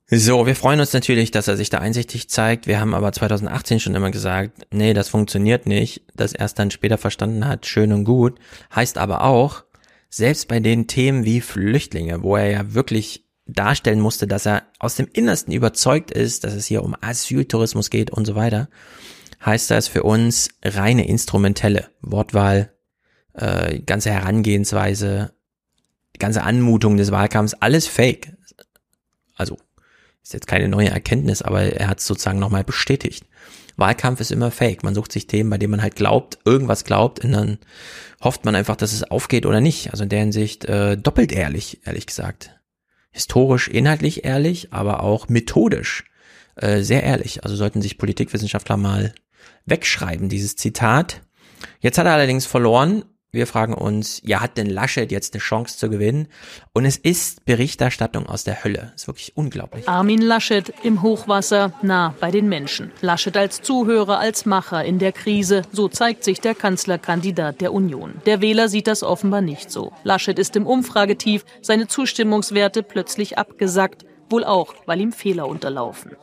So, 0.09 0.47
wir 0.47 0.55
freuen 0.55 0.79
uns 0.79 0.93
natürlich, 0.93 1.31
dass 1.31 1.49
er 1.49 1.57
sich 1.57 1.69
da 1.69 1.79
einsichtig 1.79 2.29
zeigt. 2.29 2.65
Wir 2.65 2.79
haben 2.79 2.93
aber 2.93 3.11
2018 3.11 3.81
schon 3.81 3.93
immer 3.93 4.09
gesagt, 4.09 4.65
nee, 4.71 4.93
das 4.93 5.09
funktioniert 5.09 5.65
nicht. 5.65 6.03
Dass 6.15 6.33
er 6.33 6.45
es 6.45 6.53
dann 6.53 6.71
später 6.71 6.97
verstanden 6.97 7.45
hat, 7.45 7.65
schön 7.65 7.91
und 7.91 8.05
gut. 8.05 8.39
Heißt 8.73 8.97
aber 8.97 9.25
auch, 9.25 9.65
selbst 10.09 10.47
bei 10.47 10.61
den 10.61 10.87
Themen 10.87 11.25
wie 11.25 11.41
Flüchtlinge, 11.41 12.23
wo 12.23 12.37
er 12.37 12.49
ja 12.49 12.73
wirklich 12.73 13.26
darstellen 13.47 13.99
musste, 13.99 14.27
dass 14.27 14.45
er 14.45 14.63
aus 14.79 14.95
dem 14.95 15.07
Innersten 15.11 15.53
überzeugt 15.53 16.11
ist, 16.11 16.43
dass 16.43 16.53
es 16.53 16.65
hier 16.65 16.83
um 16.83 16.95
Asyltourismus 16.99 17.89
geht 17.89 18.11
und 18.11 18.25
so 18.25 18.35
weiter, 18.35 18.69
heißt 19.45 19.71
das 19.71 19.87
für 19.87 20.03
uns 20.03 20.49
reine 20.63 21.07
instrumentelle 21.07 21.89
Wortwahl, 22.01 22.73
äh, 23.33 23.79
ganze 23.79 24.11
Herangehensweise, 24.11 25.33
ganze 26.19 26.43
Anmutung 26.43 26.97
des 26.97 27.11
Wahlkampfs, 27.11 27.53
alles 27.55 27.87
fake. 27.87 28.33
Also 29.35 29.57
ist 30.23 30.33
jetzt 30.33 30.47
keine 30.47 30.67
neue 30.67 30.89
Erkenntnis, 30.89 31.41
aber 31.41 31.61
er 31.61 31.87
hat 31.87 31.99
es 31.99 32.07
sozusagen 32.07 32.39
nochmal 32.39 32.63
bestätigt. 32.63 33.25
Wahlkampf 33.77 34.19
ist 34.19 34.31
immer 34.31 34.49
fake. 34.49 34.83
Man 34.83 34.95
sucht 34.95 35.11
sich 35.11 35.27
Themen, 35.27 35.51
bei 35.51 35.59
denen 35.59 35.71
man 35.71 35.83
halt 35.83 35.95
glaubt, 35.95 36.39
irgendwas 36.43 36.83
glaubt, 36.83 37.23
und 37.23 37.31
dann 37.31 37.59
hofft 38.21 38.43
man 38.43 38.55
einfach, 38.55 38.75
dass 38.75 38.91
es 38.91 39.03
aufgeht 39.03 39.45
oder 39.45 39.61
nicht. 39.61 39.91
Also 39.91 40.03
in 40.03 40.09
der 40.09 40.19
Hinsicht 40.19 40.65
äh, 40.65 40.97
doppelt 40.97 41.31
ehrlich, 41.31 41.79
ehrlich 41.85 42.07
gesagt 42.07 42.56
historisch 43.17 43.67
inhaltlich 43.67 44.23
ehrlich, 44.25 44.71
aber 44.71 45.01
auch 45.01 45.27
methodisch 45.27 46.05
äh, 46.55 46.81
sehr 46.81 47.03
ehrlich. 47.03 47.43
Also 47.43 47.55
sollten 47.55 47.81
sich 47.81 47.97
Politikwissenschaftler 47.97 48.77
mal 48.77 49.13
wegschreiben, 49.65 50.29
dieses 50.29 50.55
Zitat. 50.55 51.21
Jetzt 51.79 51.97
hat 51.97 52.05
er 52.05 52.13
allerdings 52.13 52.45
verloren. 52.45 53.03
Wir 53.33 53.45
fragen 53.45 53.73
uns, 53.73 54.21
ja, 54.23 54.39
hat 54.39 54.57
denn 54.57 54.69
Laschet 54.69 55.11
jetzt 55.11 55.33
eine 55.33 55.41
Chance 55.41 55.77
zu 55.77 55.89
gewinnen? 55.89 56.29
Und 56.71 56.85
es 56.85 56.95
ist 56.95 57.43
Berichterstattung 57.43 58.25
aus 58.25 58.45
der 58.45 58.63
Hölle. 58.63 58.93
Ist 58.95 59.07
wirklich 59.07 59.35
unglaublich. 59.35 59.87
Armin 59.89 60.21
Laschet 60.21 60.73
im 60.83 61.01
Hochwasser, 61.01 61.73
nah 61.81 62.15
bei 62.21 62.31
den 62.31 62.47
Menschen. 62.47 62.93
Laschet 63.01 63.35
als 63.35 63.61
Zuhörer, 63.61 64.19
als 64.19 64.45
Macher 64.45 64.85
in 64.85 64.97
der 64.97 65.11
Krise. 65.11 65.63
So 65.73 65.89
zeigt 65.89 66.23
sich 66.23 66.39
der 66.39 66.55
Kanzlerkandidat 66.55 67.59
der 67.59 67.73
Union. 67.73 68.13
Der 68.25 68.39
Wähler 68.39 68.69
sieht 68.69 68.87
das 68.87 69.03
offenbar 69.03 69.41
nicht 69.41 69.71
so. 69.71 69.91
Laschet 70.05 70.39
ist 70.39 70.55
im 70.55 70.65
Umfragetief, 70.65 71.43
seine 71.61 71.87
Zustimmungswerte 71.87 72.81
plötzlich 72.81 73.37
abgesackt. 73.37 74.05
Wohl 74.29 74.45
auch, 74.45 74.73
weil 74.85 75.01
ihm 75.01 75.11
Fehler 75.11 75.49
unterlaufen. 75.49 76.15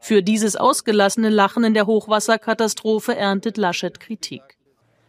Für 0.00 0.22
dieses 0.22 0.56
ausgelassene 0.56 1.28
Lachen 1.28 1.62
in 1.62 1.72
der 1.72 1.86
Hochwasserkatastrophe 1.86 3.16
erntet 3.16 3.56
Laschet 3.56 3.98
Kritik. 4.00 4.42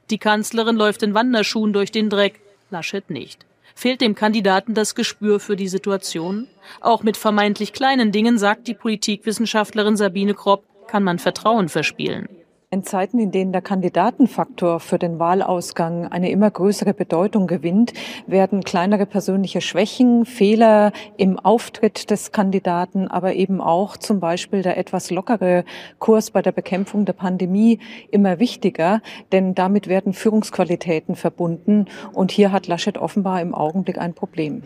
Die 0.09 0.17
Kanzlerin 0.17 0.75
läuft 0.75 1.03
in 1.03 1.13
Wanderschuhen 1.13 1.73
durch 1.73 1.91
den 1.91 2.09
Dreck, 2.09 2.39
Laschet 2.69 3.09
nicht. 3.09 3.45
Fehlt 3.73 4.01
dem 4.01 4.15
Kandidaten 4.15 4.73
das 4.73 4.95
Gespür 4.95 5.39
für 5.39 5.55
die 5.55 5.67
Situation? 5.67 6.47
Auch 6.79 7.03
mit 7.03 7.17
vermeintlich 7.17 7.73
kleinen 7.73 8.11
Dingen, 8.11 8.37
sagt 8.37 8.67
die 8.67 8.73
Politikwissenschaftlerin 8.73 9.97
Sabine 9.97 10.33
Kropp, 10.33 10.63
kann 10.87 11.03
man 11.03 11.19
Vertrauen 11.19 11.69
verspielen. 11.69 12.29
In 12.75 12.83
Zeiten, 12.83 13.19
in 13.19 13.31
denen 13.31 13.53
der 13.53 13.61
Kandidatenfaktor 13.61 14.81
für 14.81 14.99
den 14.99 15.17
Wahlausgang 15.17 16.07
eine 16.07 16.29
immer 16.29 16.51
größere 16.51 16.93
Bedeutung 16.93 17.47
gewinnt, 17.47 17.93
werden 18.27 18.65
kleinere 18.65 19.05
persönliche 19.05 19.61
Schwächen, 19.61 20.25
Fehler 20.25 20.91
im 21.15 21.39
Auftritt 21.39 22.11
des 22.11 22.33
Kandidaten, 22.33 23.07
aber 23.07 23.33
eben 23.35 23.61
auch 23.61 23.95
zum 23.95 24.19
Beispiel 24.19 24.61
der 24.61 24.77
etwas 24.77 25.09
lockere 25.09 25.63
Kurs 25.99 26.31
bei 26.31 26.41
der 26.41 26.51
Bekämpfung 26.51 27.05
der 27.05 27.13
Pandemie 27.13 27.79
immer 28.11 28.39
wichtiger, 28.39 29.01
denn 29.31 29.55
damit 29.55 29.87
werden 29.87 30.11
Führungsqualitäten 30.11 31.15
verbunden. 31.15 31.85
Und 32.11 32.29
hier 32.31 32.51
hat 32.51 32.67
Laschet 32.67 32.97
offenbar 32.97 33.39
im 33.39 33.55
Augenblick 33.55 33.97
ein 33.99 34.13
Problem. 34.13 34.63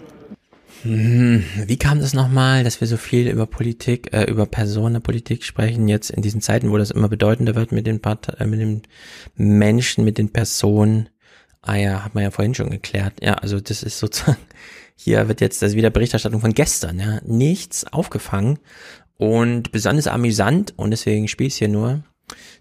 Hm, 0.84 1.44
wie 1.66 1.78
kam 1.78 2.00
das 2.00 2.14
nochmal, 2.14 2.64
dass 2.64 2.80
wir 2.80 2.88
so 2.88 2.98
viel 2.98 3.28
über 3.28 3.46
Politik, 3.46 4.14
äh, 4.14 4.24
über 4.26 4.46
Personenpolitik 4.46 5.44
sprechen, 5.44 5.88
jetzt 5.88 6.10
in 6.10 6.22
diesen 6.22 6.42
Zeiten, 6.42 6.72
wo 6.72 6.78
das 6.78 6.92
immer 6.92 7.10
bedeutender 7.10 7.56
wird 7.56 7.72
mit 7.72 7.86
den 7.86 8.00
Part 8.00 8.40
äh, 8.40 8.46
mit 8.46 8.60
den 8.60 8.84
Menschen, 9.36 10.06
mit 10.06 10.18
den 10.18 10.32
Personen? 10.32 11.10
Ah 11.62 11.76
ja, 11.76 12.06
hat 12.06 12.16
man 12.16 12.24
ja 12.24 12.32
vorhin 12.32 12.56
schon 12.56 12.70
geklärt. 12.70 13.16
Ja, 13.22 13.34
also 13.36 13.60
das 13.60 13.84
ist 13.84 14.00
sozusagen, 14.00 14.38
hier 14.96 15.28
wird 15.28 15.42
jetzt 15.42 15.62
das 15.62 15.76
wieder 15.76 15.90
Berichterstattung 15.90 16.40
von 16.40 16.54
gestern, 16.54 17.00
ja. 17.00 17.20
Nichts 17.26 17.86
aufgefangen 17.86 18.60
und 19.18 19.72
besonders 19.72 20.08
amüsant 20.08 20.74
und 20.78 20.92
deswegen 20.92 21.28
spiel 21.28 21.48
ich 21.48 21.58
hier 21.58 21.68
nur. 21.68 22.04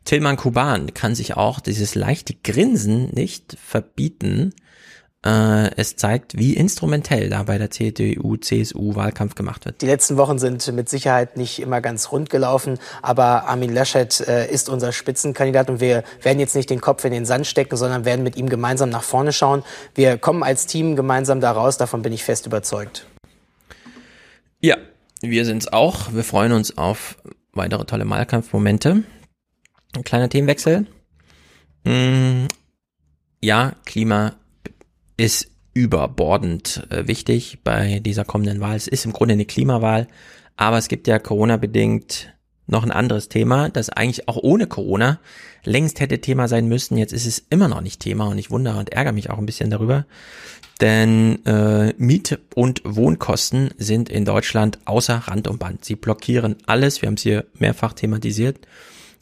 Tilman 0.05 0.37
Kuban 0.37 0.95
kann 0.95 1.15
sich 1.15 1.37
auch 1.37 1.61
dieses 1.61 1.95
leichte 1.95 2.35
Grinsen 2.35 3.11
nicht 3.11 3.57
verbieten, 3.63 4.55
es 5.21 5.97
zeigt, 5.97 6.39
wie 6.39 6.55
instrumentell 6.55 7.29
da 7.29 7.43
bei 7.43 7.59
der 7.59 7.71
CDU, 7.71 8.37
CSU 8.37 8.95
Wahlkampf 8.95 9.35
gemacht 9.35 9.65
wird. 9.67 9.83
Die 9.83 9.87
letzten 9.87 10.17
Wochen 10.17 10.39
sind 10.39 10.73
mit 10.73 10.89
Sicherheit 10.89 11.37
nicht 11.37 11.59
immer 11.59 11.81
ganz 11.81 12.13
rund 12.13 12.31
gelaufen, 12.31 12.79
aber 13.03 13.49
Armin 13.49 13.75
Laschet 13.75 14.21
äh, 14.21 14.49
ist 14.49 14.69
unser 14.69 14.93
Spitzenkandidat 14.93 15.71
und 15.71 15.81
wir 15.81 16.05
werden 16.23 16.39
jetzt 16.39 16.55
nicht 16.55 16.71
den 16.71 16.81
Kopf 16.81 17.05
in 17.05 17.13
den 17.13 17.27
Sand 17.27 17.49
stecken, 17.49 17.77
sondern 17.77 18.05
werden 18.05 18.23
mit 18.23 18.37
ihm 18.37 18.49
gemeinsam 18.49 18.91
nach 18.91 19.03
vorne 19.03 19.33
schauen. 19.33 19.65
Wir 19.95 20.19
kommen 20.19 20.45
als 20.45 20.67
Team 20.67 20.95
gemeinsam 20.95 21.41
da 21.41 21.51
raus, 21.51 21.79
davon 21.79 22.03
bin 22.03 22.13
ich 22.13 22.23
fest 22.23 22.47
überzeugt. 22.47 23.07
Ja, 24.61 24.77
wir 25.21 25.45
sind's 25.45 25.67
auch. 25.67 26.13
Wir 26.13 26.25
freuen 26.25 26.53
uns 26.53 26.79
auf 26.79 27.17
weitere 27.53 27.85
tolle 27.85 28.09
Wahlkampfmomente. 28.09 29.03
Ein 29.97 30.05
kleiner 30.05 30.29
Themenwechsel. 30.29 30.87
Mm, 31.85 32.47
ja, 33.41 33.73
Klima 33.85 34.35
ist 35.19 35.51
überbordend 35.75 36.87
äh, 36.89 37.07
wichtig 37.07 37.59
bei 37.63 38.01
dieser 38.01 38.25
kommenden 38.25 38.61
Wahl. 38.61 38.77
Es 38.77 38.89
ist 38.89 39.05
im 39.05 39.13
Grunde 39.13 39.35
eine 39.35 39.45
Klimawahl, 39.45 40.09
aber 40.57 40.79
es 40.79 40.89
gibt 40.89 41.07
ja 41.07 41.19
Corona-bedingt 41.19 42.33
noch 42.67 42.83
ein 42.83 42.91
anderes 42.91 43.29
Thema, 43.29 43.69
das 43.69 43.91
eigentlich 43.91 44.29
auch 44.29 44.37
ohne 44.37 44.67
Corona 44.67 45.21
längst 45.65 46.01
hätte 46.01 46.21
Thema 46.21 46.49
sein 46.49 46.69
müssen. 46.69 46.99
Jetzt 46.99 47.13
ist 47.13 47.27
es 47.27 47.45
immer 47.51 47.69
noch 47.69 47.81
nicht 47.81 48.01
Thema 48.01 48.27
und 48.29 48.39
ich 48.39 48.51
wundere 48.51 48.79
und 48.79 48.93
ärgere 48.93 49.13
mich 49.13 49.31
auch 49.31 49.39
ein 49.39 49.47
bisschen 49.47 49.71
darüber. 49.71 50.07
Denn 50.81 51.45
äh, 51.47 51.95
Miet- 51.97 52.39
und 52.55 52.83
Wohnkosten 52.85 53.71
sind 53.79 54.11
in 54.11 54.25
Deutschland 54.25 54.79
außer 54.85 55.17
Rand 55.17 55.49
und 55.49 55.59
Band. 55.59 55.85
Sie 55.85 55.97
blockieren 55.97 56.57
alles. 56.67 57.03
Wir 57.03 57.09
haben 57.09 57.15
es 57.15 57.23
hier 57.23 57.47
mehrfach 57.55 57.95
thematisiert. 57.95 58.61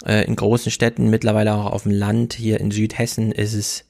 Äh, 0.05 0.27
in 0.27 0.37
großen 0.37 0.71
Städten, 0.71 1.09
mittlerweile 1.09 1.55
auch 1.55 1.73
auf 1.73 1.85
dem 1.85 1.93
Land. 1.93 2.35
Hier 2.35 2.61
in 2.61 2.71
Südhessen 2.71 3.33
ist 3.33 3.55
es 3.55 3.86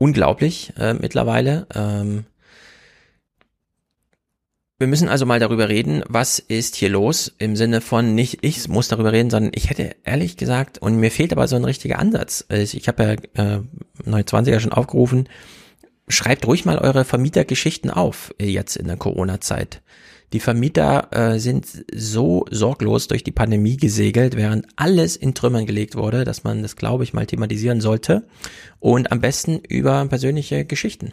unglaublich 0.00 0.72
äh, 0.78 0.94
mittlerweile. 0.94 1.66
Ähm, 1.74 2.24
wir 4.78 4.86
müssen 4.86 5.10
also 5.10 5.26
mal 5.26 5.38
darüber 5.38 5.68
reden, 5.68 6.02
was 6.08 6.38
ist 6.38 6.74
hier 6.74 6.88
los, 6.88 7.34
im 7.38 7.54
Sinne 7.54 7.82
von 7.82 8.14
nicht 8.14 8.38
ich 8.40 8.66
muss 8.66 8.88
darüber 8.88 9.12
reden, 9.12 9.28
sondern 9.28 9.52
ich 9.54 9.68
hätte 9.68 9.94
ehrlich 10.04 10.38
gesagt, 10.38 10.78
und 10.78 10.96
mir 10.96 11.10
fehlt 11.10 11.32
aber 11.32 11.46
so 11.48 11.56
ein 11.56 11.66
richtiger 11.66 11.98
Ansatz. 11.98 12.46
Ich 12.48 12.88
habe 12.88 13.02
ja 13.36 13.56
äh, 13.56 13.60
29er 14.08 14.58
schon 14.58 14.72
aufgerufen, 14.72 15.28
schreibt 16.08 16.46
ruhig 16.46 16.64
mal 16.64 16.78
eure 16.78 17.04
Vermietergeschichten 17.04 17.90
auf, 17.90 18.34
jetzt 18.40 18.76
in 18.76 18.86
der 18.86 18.96
Corona-Zeit. 18.96 19.82
Die 20.32 20.40
Vermieter 20.40 21.08
äh, 21.10 21.38
sind 21.40 21.66
so 21.92 22.44
sorglos 22.50 23.08
durch 23.08 23.24
die 23.24 23.32
Pandemie 23.32 23.76
gesegelt, 23.76 24.36
während 24.36 24.66
alles 24.76 25.16
in 25.16 25.34
Trümmern 25.34 25.66
gelegt 25.66 25.96
wurde, 25.96 26.24
dass 26.24 26.44
man 26.44 26.62
das, 26.62 26.76
glaube 26.76 27.02
ich, 27.02 27.12
mal 27.12 27.26
thematisieren 27.26 27.80
sollte. 27.80 28.26
Und 28.78 29.10
am 29.10 29.20
besten 29.20 29.58
über 29.58 30.04
persönliche 30.06 30.64
Geschichten. 30.64 31.12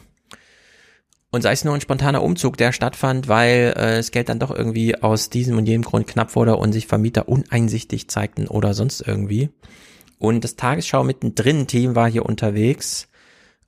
Und 1.29 1.41
sei 1.41 1.51
es 1.51 1.65
nur 1.65 1.73
ein 1.73 1.81
spontaner 1.81 2.23
Umzug, 2.23 2.57
der 2.57 2.71
stattfand, 2.71 3.27
weil 3.27 3.73
äh, 3.75 3.97
das 3.97 4.11
Geld 4.11 4.29
dann 4.29 4.39
doch 4.39 4.51
irgendwie 4.51 5.01
aus 5.01 5.29
diesem 5.29 5.57
und 5.57 5.67
jenem 5.67 5.83
Grund 5.83 6.07
knapp 6.07 6.35
wurde 6.35 6.55
und 6.55 6.71
sich 6.71 6.87
Vermieter 6.87 7.27
uneinsichtig 7.27 8.09
zeigten 8.09 8.47
oder 8.47 8.73
sonst 8.73 9.01
irgendwie. 9.01 9.49
Und 10.19 10.43
das 10.43 10.55
Tagesschau 10.55 11.03
mittendrin 11.03 11.67
Team 11.67 11.95
war 11.95 12.09
hier 12.09 12.25
unterwegs. 12.25 13.07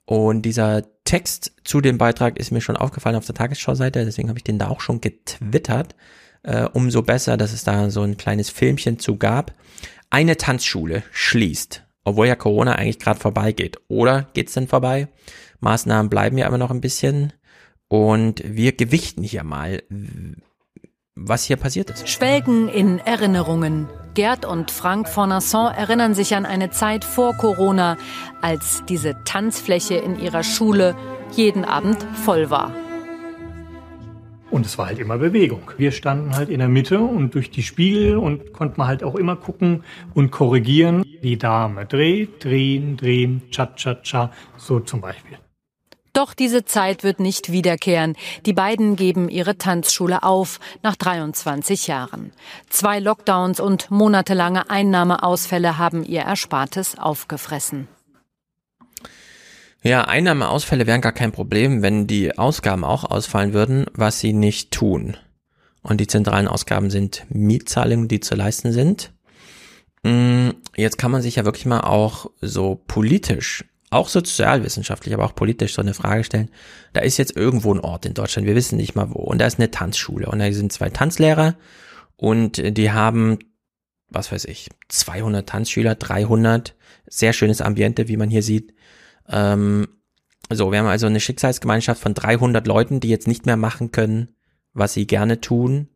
Und 0.09 0.41
dieser 0.41 0.81
Text 1.03 1.53
zu 1.63 1.81
dem 1.81 1.99
Beitrag 1.99 2.39
ist 2.39 2.49
mir 2.49 2.61
schon 2.61 2.75
aufgefallen 2.75 3.15
auf 3.15 3.27
der 3.27 3.35
Tagesschau-Seite, 3.35 4.05
deswegen 4.05 4.29
habe 4.29 4.39
ich 4.39 4.43
den 4.43 4.57
da 4.57 4.67
auch 4.67 4.81
schon 4.81 5.01
getwittert. 5.01 5.95
Äh, 6.41 6.63
umso 6.73 7.03
besser, 7.03 7.37
dass 7.37 7.53
es 7.53 7.63
da 7.63 7.91
so 7.91 8.01
ein 8.01 8.17
kleines 8.17 8.49
Filmchen 8.49 8.97
zu 8.97 9.17
gab. 9.17 9.53
Eine 10.09 10.35
Tanzschule 10.35 11.03
schließt, 11.11 11.83
obwohl 12.05 12.25
ja 12.25 12.35
Corona 12.35 12.73
eigentlich 12.73 12.97
gerade 12.97 13.19
vorbeigeht. 13.19 13.77
Oder 13.87 14.29
geht's 14.33 14.53
denn 14.53 14.67
vorbei? 14.67 15.09
Maßnahmen 15.59 16.09
bleiben 16.09 16.39
ja 16.39 16.47
immer 16.47 16.57
noch 16.57 16.71
ein 16.71 16.81
bisschen. 16.81 17.31
Und 17.87 18.41
wir 18.43 18.71
gewichten 18.71 19.21
hier 19.21 19.43
mal, 19.43 19.83
was 21.29 21.43
hier 21.43 21.57
passiert 21.57 21.89
ist. 21.89 22.09
Schwelgen 22.09 22.67
in 22.69 22.99
Erinnerungen. 22.99 23.87
Gerd 24.15 24.45
und 24.45 24.71
Frank 24.71 25.07
Fornasson 25.07 25.71
erinnern 25.71 26.13
sich 26.13 26.35
an 26.35 26.45
eine 26.45 26.71
Zeit 26.71 27.05
vor 27.05 27.33
Corona, 27.35 27.97
als 28.41 28.83
diese 28.89 29.23
Tanzfläche 29.23 29.95
in 29.95 30.19
ihrer 30.19 30.43
Schule 30.43 30.95
jeden 31.35 31.63
Abend 31.63 32.03
voll 32.25 32.49
war. 32.49 32.73
Und 34.49 34.65
es 34.65 34.79
war 34.79 34.87
halt 34.87 34.97
immer 34.97 35.19
Bewegung. 35.19 35.71
Wir 35.77 35.91
standen 35.91 36.35
halt 36.35 36.49
in 36.49 36.57
der 36.57 36.69
Mitte 36.69 36.99
und 36.99 37.35
durch 37.35 37.51
die 37.51 37.61
Spiegel 37.61 38.17
und 38.17 38.51
konnten 38.51 38.83
halt 38.83 39.03
auch 39.03 39.13
immer 39.13 39.35
gucken 39.35 39.83
und 40.15 40.31
korrigieren. 40.31 41.03
Die 41.21 41.37
Dame 41.37 41.85
dreht, 41.85 42.43
drehen, 42.43 42.97
drehen, 42.97 43.43
cha, 43.51 43.67
cha, 43.75 43.95
cha, 44.01 44.31
so 44.57 44.79
zum 44.79 45.01
Beispiel. 45.01 45.37
Doch 46.13 46.33
diese 46.33 46.65
Zeit 46.65 47.03
wird 47.03 47.19
nicht 47.19 47.51
wiederkehren. 47.51 48.15
Die 48.45 48.53
beiden 48.53 48.95
geben 48.95 49.29
ihre 49.29 49.57
Tanzschule 49.57 50.23
auf 50.23 50.59
nach 50.83 50.95
23 50.95 51.87
Jahren. 51.87 52.31
Zwei 52.69 52.99
Lockdowns 52.99 53.59
und 53.59 53.91
monatelange 53.91 54.69
Einnahmeausfälle 54.69 55.77
haben 55.77 56.03
ihr 56.03 56.21
Erspartes 56.21 56.97
aufgefressen. 56.97 57.87
Ja, 59.81 60.03
Einnahmeausfälle 60.03 60.87
wären 60.87 60.99
gar 61.01 61.13
kein 61.13 61.31
Problem, 61.31 61.81
wenn 61.81 62.05
die 62.05 62.37
Ausgaben 62.37 62.83
auch 62.83 63.05
ausfallen 63.05 63.53
würden, 63.53 63.85
was 63.93 64.19
sie 64.19 64.33
nicht 64.33 64.71
tun. 64.71 65.15
Und 65.81 66.01
die 66.01 66.07
zentralen 66.07 66.49
Ausgaben 66.49 66.89
sind 66.89 67.25
Mietzahlungen, 67.29 68.09
die 68.09 68.19
zu 68.19 68.35
leisten 68.35 68.73
sind. 68.73 69.13
Mm, 70.03 70.49
jetzt 70.75 70.97
kann 70.97 71.11
man 71.11 71.21
sich 71.21 71.37
ja 71.37 71.45
wirklich 71.45 71.65
mal 71.65 71.81
auch 71.81 72.29
so 72.41 72.81
politisch 72.87 73.63
auch 73.89 74.07
sozialwissenschaftlich, 74.07 75.13
aber 75.13 75.25
auch 75.25 75.35
politisch 75.35 75.73
so 75.73 75.81
eine 75.81 75.93
Frage 75.93 76.23
stellen. 76.23 76.49
Da 76.93 77.01
ist 77.01 77.17
jetzt 77.17 77.35
irgendwo 77.35 77.73
ein 77.73 77.79
Ort 77.79 78.05
in 78.05 78.13
Deutschland, 78.13 78.47
wir 78.47 78.55
wissen 78.55 78.77
nicht 78.77 78.95
mal 78.95 79.09
wo, 79.09 79.19
und 79.19 79.39
da 79.39 79.47
ist 79.47 79.59
eine 79.59 79.71
Tanzschule. 79.71 80.27
Und 80.27 80.39
da 80.39 80.51
sind 80.51 80.71
zwei 80.71 80.89
Tanzlehrer. 80.89 81.55
Und 82.15 82.57
die 82.77 82.91
haben, 82.91 83.39
was 84.09 84.31
weiß 84.31 84.45
ich, 84.45 84.69
200 84.89 85.47
Tanzschüler, 85.47 85.95
300, 85.95 86.75
sehr 87.07 87.33
schönes 87.33 87.61
Ambiente, 87.61 88.07
wie 88.07 88.17
man 88.17 88.29
hier 88.29 88.43
sieht. 88.43 88.73
Ähm, 89.27 89.87
so, 90.51 90.71
wir 90.71 90.79
haben 90.79 90.87
also 90.87 91.07
eine 91.07 91.19
Schicksalsgemeinschaft 91.19 92.01
von 92.01 92.13
300 92.13 92.67
Leuten, 92.67 92.99
die 92.99 93.09
jetzt 93.09 93.27
nicht 93.27 93.45
mehr 93.45 93.57
machen 93.57 93.91
können, 93.91 94.35
was 94.73 94.93
sie 94.93 95.07
gerne 95.07 95.41
tun, 95.41 95.89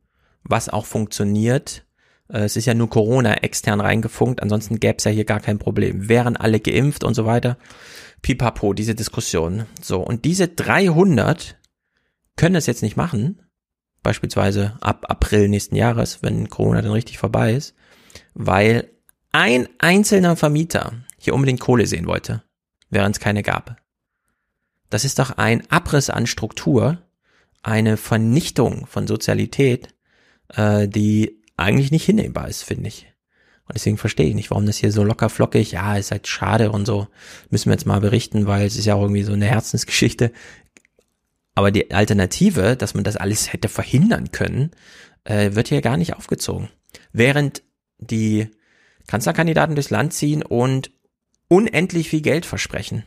was 0.43 0.69
auch 0.69 0.85
funktioniert 0.85 1.85
es 2.28 2.55
ist 2.55 2.65
ja 2.65 2.74
nur 2.74 2.89
Corona 2.89 3.36
extern 3.36 3.82
reingefunkt, 3.82 4.41
ansonsten 4.41 4.80
gäbe 4.80 4.97
es 4.97 5.03
ja 5.03 5.11
hier 5.11 5.26
gar 5.26 5.39
kein 5.39 5.59
Problem. 5.59 6.09
Wären 6.09 6.38
alle 6.38 6.59
geimpft 6.59 7.03
und 7.03 7.13
so 7.13 7.26
weiter. 7.26 7.57
Pipapo, 8.21 8.74
diese 8.74 8.95
Diskussion. 8.95 9.65
So, 9.82 10.01
und 10.01 10.26
diese 10.26 10.47
300 10.47 11.57
können 12.36 12.55
es 12.55 12.65
jetzt 12.65 12.82
nicht 12.82 12.97
machen, 12.97 13.41
beispielsweise 14.01 14.78
ab 14.82 15.05
April 15.09 15.49
nächsten 15.49 15.76
Jahres, 15.76 16.24
wenn 16.24 16.49
Corona 16.49 16.82
dann 16.82 16.91
richtig 16.91 17.17
vorbei 17.17 17.53
ist, 17.53 17.76
weil 18.34 18.89
ein 19.32 19.67
einzelner 19.80 20.36
Vermieter 20.36 20.93
hier 21.17 21.34
unbedingt 21.34 21.59
Kohle 21.59 21.88
sehen 21.88 22.05
wollte, 22.05 22.43
während 22.89 23.15
es 23.15 23.19
keine 23.19 23.43
gab. 23.43 23.78
Das 24.89 25.05
ist 25.05 25.19
doch 25.19 25.32
ein 25.38 25.69
Abriss 25.71 26.09
an 26.09 26.28
Struktur, 26.28 26.99
eine 27.63 27.97
Vernichtung 27.97 28.86
von 28.86 29.07
Sozialität, 29.07 29.89
äh, 30.49 30.88
die 30.88 31.42
eigentlich 31.58 31.91
nicht 31.91 32.06
hinnehmbar 32.06 32.47
ist, 32.47 32.64
finde 32.64 32.88
ich. 32.88 33.08
Und 33.68 33.76
deswegen 33.76 33.97
verstehe 33.97 34.28
ich 34.28 34.36
nicht, 34.36 34.51
warum 34.51 34.66
das 34.66 34.78
hier 34.78 34.91
so 34.91 35.04
locker 35.04 35.30
flockig, 35.30 35.72
ja, 35.72 35.95
ist 35.95 36.12
halt 36.12 36.28
schade 36.28 36.72
und 36.72 36.86
so, 36.86 37.08
müssen 37.49 37.70
wir 37.70 37.74
jetzt 37.74 37.86
mal 37.86 38.01
berichten, 38.01 38.45
weil 38.45 38.66
es 38.66 38.76
ist 38.76 38.86
ja 38.86 38.95
auch 38.95 39.01
irgendwie 39.01 39.24
so 39.24 39.34
eine 39.34 39.45
Herzensgeschichte. 39.45 40.32
Aber 41.56 41.72
die 41.72 41.93
Alternative, 41.93 42.76
dass 42.76 42.93
man 42.93 43.04
das 43.04 43.16
alles 43.16 43.54
hätte 43.54 43.70
verhindern 43.70 44.32
können, 44.32 44.72
äh, 45.24 45.51
wird 45.54 45.70
hier 45.70 45.82
gar 45.82 45.97
nicht 45.97 46.16
aufgezogen. 46.16 46.70
Während 47.14 47.64
die 47.99 48.49
Kanzlerkandidaten 49.08 49.76
durchs 49.76 49.91
Land 49.91 50.14
ziehen 50.14 50.43
und 50.43 50.91
unendlich 51.47 52.10
viel 52.10 52.22
Geld 52.22 52.45
versprechen. 52.45 53.04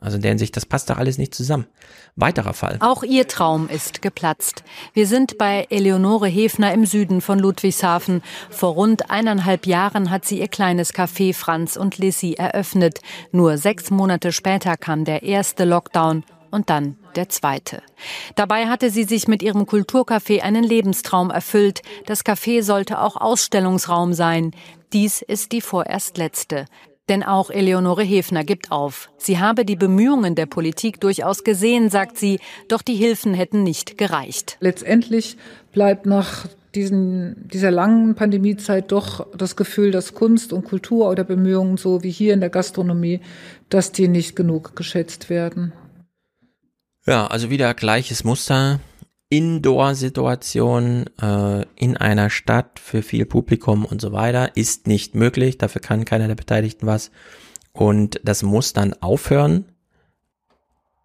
Also 0.00 0.16
in 0.16 0.22
der 0.22 0.30
Hinsicht, 0.30 0.56
das 0.56 0.64
passt 0.64 0.88
doch 0.88 0.96
alles 0.96 1.18
nicht 1.18 1.34
zusammen. 1.34 1.66
Weiterer 2.16 2.54
Fall. 2.54 2.78
Auch 2.80 3.02
ihr 3.02 3.28
Traum 3.28 3.68
ist 3.68 4.00
geplatzt. 4.00 4.64
Wir 4.94 5.06
sind 5.06 5.36
bei 5.36 5.66
Eleonore 5.68 6.26
Hefner 6.26 6.72
im 6.72 6.86
Süden 6.86 7.20
von 7.20 7.38
Ludwigshafen. 7.38 8.22
Vor 8.48 8.72
rund 8.72 9.10
eineinhalb 9.10 9.66
Jahren 9.66 10.10
hat 10.10 10.24
sie 10.24 10.40
ihr 10.40 10.48
kleines 10.48 10.94
Café 10.94 11.34
Franz 11.34 11.76
und 11.76 11.98
Lissy 11.98 12.32
eröffnet. 12.32 13.00
Nur 13.30 13.58
sechs 13.58 13.90
Monate 13.90 14.32
später 14.32 14.76
kam 14.76 15.04
der 15.04 15.22
erste 15.22 15.64
Lockdown 15.64 16.24
und 16.50 16.70
dann 16.70 16.96
der 17.14 17.28
zweite. 17.28 17.82
Dabei 18.36 18.66
hatte 18.66 18.90
sie 18.90 19.04
sich 19.04 19.28
mit 19.28 19.42
ihrem 19.42 19.64
Kulturcafé 19.64 20.40
einen 20.40 20.64
Lebenstraum 20.64 21.30
erfüllt. 21.30 21.82
Das 22.06 22.24
Café 22.24 22.62
sollte 22.62 23.00
auch 23.00 23.16
Ausstellungsraum 23.16 24.14
sein. 24.14 24.52
Dies 24.92 25.22
ist 25.22 25.52
die 25.52 25.60
vorerst 25.60 26.18
letzte. 26.18 26.66
Denn 27.10 27.24
auch 27.24 27.50
Eleonore 27.50 28.04
Hefner 28.04 28.44
gibt 28.44 28.70
auf. 28.70 29.10
Sie 29.18 29.40
habe 29.40 29.64
die 29.64 29.74
Bemühungen 29.74 30.36
der 30.36 30.46
Politik 30.46 31.00
durchaus 31.00 31.42
gesehen, 31.42 31.90
sagt 31.90 32.16
sie, 32.16 32.38
doch 32.68 32.82
die 32.82 32.94
Hilfen 32.94 33.34
hätten 33.34 33.64
nicht 33.64 33.98
gereicht. 33.98 34.56
Letztendlich 34.60 35.36
bleibt 35.72 36.06
nach 36.06 36.46
diesen, 36.76 37.48
dieser 37.48 37.72
langen 37.72 38.14
Pandemiezeit 38.14 38.92
doch 38.92 39.26
das 39.36 39.56
Gefühl, 39.56 39.90
dass 39.90 40.14
Kunst 40.14 40.52
und 40.52 40.64
Kultur 40.64 41.10
oder 41.10 41.24
Bemühungen, 41.24 41.78
so 41.78 42.04
wie 42.04 42.12
hier 42.12 42.32
in 42.32 42.38
der 42.38 42.48
Gastronomie, 42.48 43.20
dass 43.70 43.90
die 43.90 44.06
nicht 44.06 44.36
genug 44.36 44.76
geschätzt 44.76 45.28
werden. 45.28 45.72
Ja, 47.06 47.26
also 47.26 47.50
wieder 47.50 47.74
gleiches 47.74 48.22
Muster. 48.22 48.78
Indoor-Situation 49.30 51.06
äh, 51.22 51.64
in 51.76 51.96
einer 51.96 52.30
Stadt 52.30 52.80
für 52.80 53.02
viel 53.02 53.24
Publikum 53.24 53.84
und 53.84 54.00
so 54.00 54.12
weiter 54.12 54.56
ist 54.56 54.88
nicht 54.88 55.14
möglich. 55.14 55.56
Dafür 55.56 55.80
kann 55.80 56.04
keiner 56.04 56.26
der 56.26 56.34
Beteiligten 56.34 56.86
was. 56.86 57.12
Und 57.72 58.20
das 58.24 58.42
muss 58.42 58.72
dann 58.72 58.92
aufhören, 58.94 59.66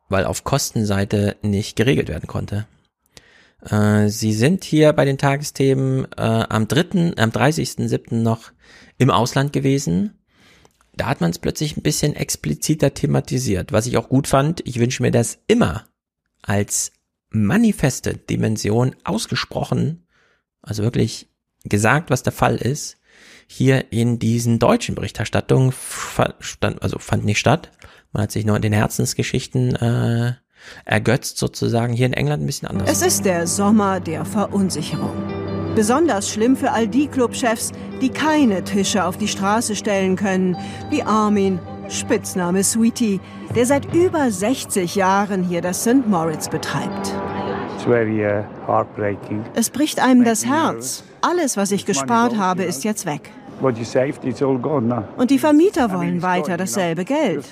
weil 0.09 0.25
auf 0.25 0.43
Kostenseite 0.43 1.37
nicht 1.43 1.75
geregelt 1.75 2.09
werden 2.09 2.25
konnte. 2.25 2.65
Äh, 3.61 4.09
sie 4.09 4.33
sind 4.33 4.63
hier 4.63 4.91
bei 4.93 5.05
den 5.05 5.19
Tagesthemen 5.19 6.05
äh, 6.17 6.21
am 6.21 6.67
3., 6.67 7.13
am 7.17 7.29
30.07. 7.29 8.15
noch 8.15 8.51
im 8.97 9.11
Ausland 9.11 9.53
gewesen. 9.53 10.17
Da 10.95 11.07
hat 11.07 11.21
man 11.21 11.29
es 11.29 11.39
plötzlich 11.39 11.77
ein 11.77 11.83
bisschen 11.83 12.15
expliziter 12.15 12.93
thematisiert, 12.93 13.71
was 13.71 13.85
ich 13.85 13.97
auch 13.97 14.09
gut 14.09 14.27
fand. 14.27 14.65
Ich 14.65 14.79
wünsche 14.79 15.03
mir 15.03 15.11
das 15.11 15.39
immer 15.47 15.85
als 16.41 16.91
manifeste 17.35 18.15
Dimension 18.15 18.95
ausgesprochen, 19.03 20.07
also 20.61 20.83
wirklich 20.83 21.29
gesagt, 21.63 22.09
was 22.09 22.23
der 22.23 22.33
Fall 22.33 22.55
ist, 22.55 22.97
hier 23.47 23.91
in 23.91 24.17
diesen 24.19 24.59
deutschen 24.59 24.95
Berichterstattungen 24.95 25.73
stand, 26.39 26.81
also 26.81 26.97
fand 26.99 27.25
nicht 27.25 27.39
statt. 27.39 27.71
Man 28.11 28.23
hat 28.23 28.31
sich 28.31 28.45
nur 28.45 28.55
in 28.55 28.61
den 28.61 28.73
Herzensgeschichten 28.73 29.75
äh, 29.75 30.33
ergötzt 30.85 31.37
sozusagen. 31.37 31.93
Hier 31.93 32.07
in 32.07 32.13
England 32.13 32.43
ein 32.43 32.45
bisschen 32.45 32.67
anders. 32.67 32.89
Es 32.89 33.01
ist 33.01 33.25
der 33.25 33.45
Sommer 33.45 33.99
der 33.99 34.25
Verunsicherung. 34.25 35.15
Besonders 35.75 36.29
schlimm 36.29 36.55
für 36.55 36.71
all 36.71 36.87
die 36.87 37.07
Clubchefs, 37.07 37.71
die 38.01 38.09
keine 38.09 38.63
Tische 38.63 39.03
auf 39.03 39.17
die 39.17 39.27
Straße 39.27 39.75
stellen 39.75 40.15
können, 40.15 40.55
wie 40.89 41.03
Armin, 41.03 41.59
Spitzname 41.89 42.63
Sweetie, 42.63 43.19
der 43.55 43.65
seit 43.65 43.93
über 43.93 44.29
60 44.29 44.95
Jahren 44.95 45.43
hier 45.43 45.61
das 45.61 45.81
St. 45.81 46.07
Moritz 46.07 46.49
betreibt. 46.49 47.13
Es 49.53 49.69
bricht 49.69 49.99
einem 49.99 50.23
das 50.23 50.45
Herz. 50.45 51.03
Alles, 51.21 51.55
was 51.55 51.71
ich 51.71 51.85
gespart 51.85 52.37
habe, 52.37 52.63
ist 52.63 52.83
jetzt 52.83 53.05
weg. 53.05 53.31
Und 53.61 55.31
die 55.31 55.39
Vermieter 55.39 55.93
wollen 55.93 56.21
weiter 56.21 56.57
dasselbe 56.57 57.05
Geld. 57.05 57.45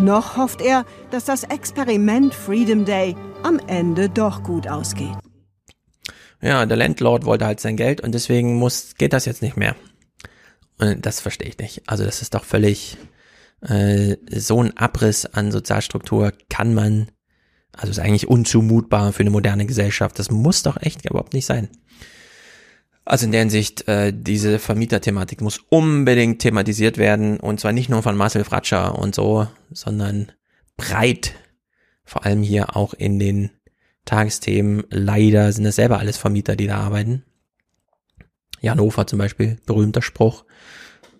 Noch 0.00 0.36
hofft 0.36 0.62
er, 0.62 0.84
dass 1.10 1.24
das 1.24 1.44
Experiment 1.44 2.34
Freedom 2.34 2.84
Day 2.84 3.14
am 3.42 3.60
Ende 3.66 4.08
doch 4.08 4.42
gut 4.42 4.66
ausgeht. 4.68 5.12
Ja, 6.40 6.64
der 6.64 6.76
Landlord 6.76 7.26
wollte 7.26 7.44
halt 7.44 7.60
sein 7.60 7.76
Geld 7.76 8.00
und 8.00 8.14
deswegen 8.14 8.56
muss, 8.56 8.94
geht 8.96 9.12
das 9.12 9.26
jetzt 9.26 9.42
nicht 9.42 9.56
mehr. 9.58 9.76
Und 10.80 11.04
das 11.04 11.20
verstehe 11.20 11.48
ich 11.48 11.58
nicht. 11.58 11.82
Also 11.86 12.04
das 12.04 12.22
ist 12.22 12.34
doch 12.34 12.44
völlig 12.44 12.96
äh, 13.60 14.16
so 14.30 14.62
ein 14.62 14.76
Abriss 14.76 15.26
an 15.26 15.52
Sozialstruktur 15.52 16.32
kann 16.48 16.74
man, 16.74 17.10
also 17.72 17.90
ist 17.90 17.98
eigentlich 17.98 18.28
unzumutbar 18.28 19.12
für 19.12 19.20
eine 19.20 19.30
moderne 19.30 19.66
Gesellschaft. 19.66 20.18
Das 20.18 20.30
muss 20.30 20.62
doch 20.62 20.78
echt 20.80 21.04
überhaupt 21.04 21.34
nicht 21.34 21.46
sein. 21.46 21.68
Also 23.04 23.26
in 23.26 23.32
der 23.32 23.40
Hinsicht, 23.40 23.88
äh, 23.88 24.12
diese 24.14 24.58
Vermieterthematik 24.58 25.40
muss 25.40 25.58
unbedingt 25.68 26.40
thematisiert 26.40 26.96
werden 26.96 27.38
und 27.40 27.60
zwar 27.60 27.72
nicht 27.72 27.88
nur 27.88 28.02
von 28.02 28.16
Marcel 28.16 28.44
Fratscher 28.44 28.98
und 28.98 29.14
so, 29.14 29.46
sondern 29.70 30.32
breit. 30.76 31.34
Vor 32.04 32.24
allem 32.24 32.42
hier 32.42 32.76
auch 32.76 32.94
in 32.94 33.18
den 33.18 33.50
Tagesthemen. 34.04 34.84
Leider 34.90 35.52
sind 35.52 35.66
es 35.66 35.76
selber 35.76 35.98
alles 35.98 36.16
Vermieter, 36.16 36.56
die 36.56 36.66
da 36.66 36.78
arbeiten. 36.78 37.24
Jan 38.60 38.80
Hofer 38.80 39.06
zum 39.06 39.18
Beispiel, 39.18 39.58
berühmter 39.66 40.02
Spruch. 40.02 40.44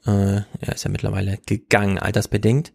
Äh, 0.07 0.43
er 0.61 0.75
ist 0.75 0.85
ja 0.85 0.91
mittlerweile 0.91 1.39
gegangen, 1.47 1.99
altersbedingt. 1.99 2.73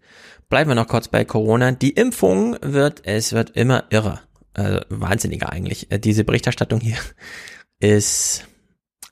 Bleiben 0.50 0.70
wir 0.70 0.76
noch 0.76 0.88
kurz 0.88 1.08
bei 1.08 1.26
Corona. 1.26 1.72
Die 1.72 1.92
Impfung 1.92 2.58
wird, 2.62 3.02
es 3.06 3.34
wird 3.34 3.52
immer 3.52 3.86
irrer. 3.90 4.22
Also 4.54 4.80
wahnsinniger 4.90 5.52
eigentlich. 5.52 5.92
Äh, 5.92 6.00
diese 6.00 6.24
Berichterstattung 6.24 6.80
hier 6.80 6.98
ist, 7.80 8.46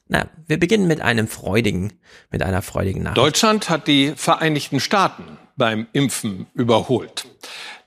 na, 0.08 0.30
wir 0.48 0.60
beginnen 0.60 0.88
mit 0.88 1.02
einem 1.02 1.28
freudigen, 1.28 1.94
mit 2.32 2.44
einer 2.44 2.62
freudigen 2.62 3.04
Nachricht. 3.04 3.18
Deutschland 3.18 3.70
hat 3.70 3.88
die 3.88 4.14
Vereinigten 4.16 4.80
Staaten 4.80 5.38
beim 5.56 5.88
Impfen 5.94 6.48
überholt. 6.54 7.28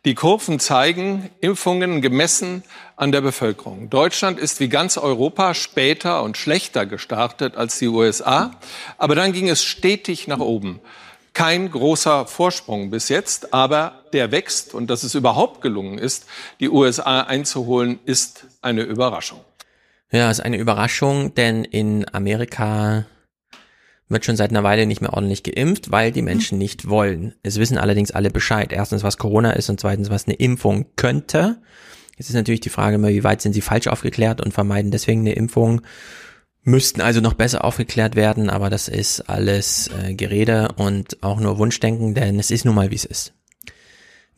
Die 0.04 0.14
Kurven 0.14 0.60
zeigen 0.60 1.30
Impfungen 1.40 2.00
gemessen 2.00 2.62
an 2.96 3.12
der 3.12 3.20
Bevölkerung. 3.20 3.90
Deutschland 3.90 4.38
ist 4.38 4.58
wie 4.58 4.68
ganz 4.68 4.96
Europa 4.96 5.54
später 5.54 6.22
und 6.22 6.36
schlechter 6.36 6.86
gestartet 6.86 7.56
als 7.56 7.78
die 7.78 7.88
USA, 7.88 8.52
aber 8.96 9.14
dann 9.14 9.32
ging 9.32 9.48
es 9.48 9.62
stetig 9.62 10.26
nach 10.26 10.40
oben. 10.40 10.80
Kein 11.34 11.70
großer 11.70 12.26
Vorsprung 12.26 12.90
bis 12.90 13.10
jetzt, 13.10 13.52
aber 13.52 14.00
der 14.14 14.32
wächst 14.32 14.72
und 14.72 14.88
dass 14.88 15.02
es 15.02 15.14
überhaupt 15.14 15.60
gelungen 15.60 15.98
ist, 15.98 16.24
die 16.60 16.70
USA 16.70 17.20
einzuholen, 17.20 17.98
ist 18.06 18.46
eine 18.62 18.82
Überraschung. 18.82 19.40
Ja, 20.10 20.30
ist 20.30 20.40
eine 20.40 20.56
Überraschung, 20.56 21.34
denn 21.34 21.64
in 21.64 22.06
Amerika 22.14 23.04
wird 24.08 24.24
schon 24.24 24.36
seit 24.36 24.50
einer 24.50 24.62
Weile 24.62 24.86
nicht 24.86 25.02
mehr 25.02 25.12
ordentlich 25.12 25.42
geimpft, 25.42 25.90
weil 25.90 26.12
die 26.12 26.22
Menschen 26.22 26.56
nicht 26.56 26.88
wollen. 26.88 27.34
Es 27.42 27.58
wissen 27.58 27.76
allerdings 27.76 28.12
alle 28.12 28.30
Bescheid. 28.30 28.72
Erstens, 28.72 29.02
was 29.02 29.18
Corona 29.18 29.50
ist 29.50 29.68
und 29.68 29.80
zweitens, 29.80 30.08
was 30.08 30.26
eine 30.26 30.36
Impfung 30.36 30.86
könnte. 30.96 31.58
Jetzt 32.16 32.28
ist 32.30 32.34
natürlich 32.34 32.60
die 32.60 32.70
Frage 32.70 32.96
immer, 32.96 33.08
wie 33.08 33.24
weit 33.24 33.42
sind 33.42 33.52
sie 33.52 33.60
falsch 33.60 33.86
aufgeklärt 33.88 34.40
und 34.40 34.52
vermeiden 34.52 34.90
deswegen 34.90 35.20
eine 35.20 35.34
Impfung. 35.34 35.82
Müssten 36.62 37.00
also 37.00 37.20
noch 37.20 37.34
besser 37.34 37.64
aufgeklärt 37.64 38.16
werden, 38.16 38.50
aber 38.50 38.70
das 38.70 38.88
ist 38.88 39.20
alles 39.28 39.88
äh, 40.02 40.14
Gerede 40.14 40.72
und 40.76 41.22
auch 41.22 41.38
nur 41.38 41.58
Wunschdenken, 41.58 42.14
denn 42.14 42.38
es 42.40 42.50
ist 42.50 42.64
nun 42.64 42.74
mal, 42.74 42.90
wie 42.90 42.96
es 42.96 43.04
ist. 43.04 43.34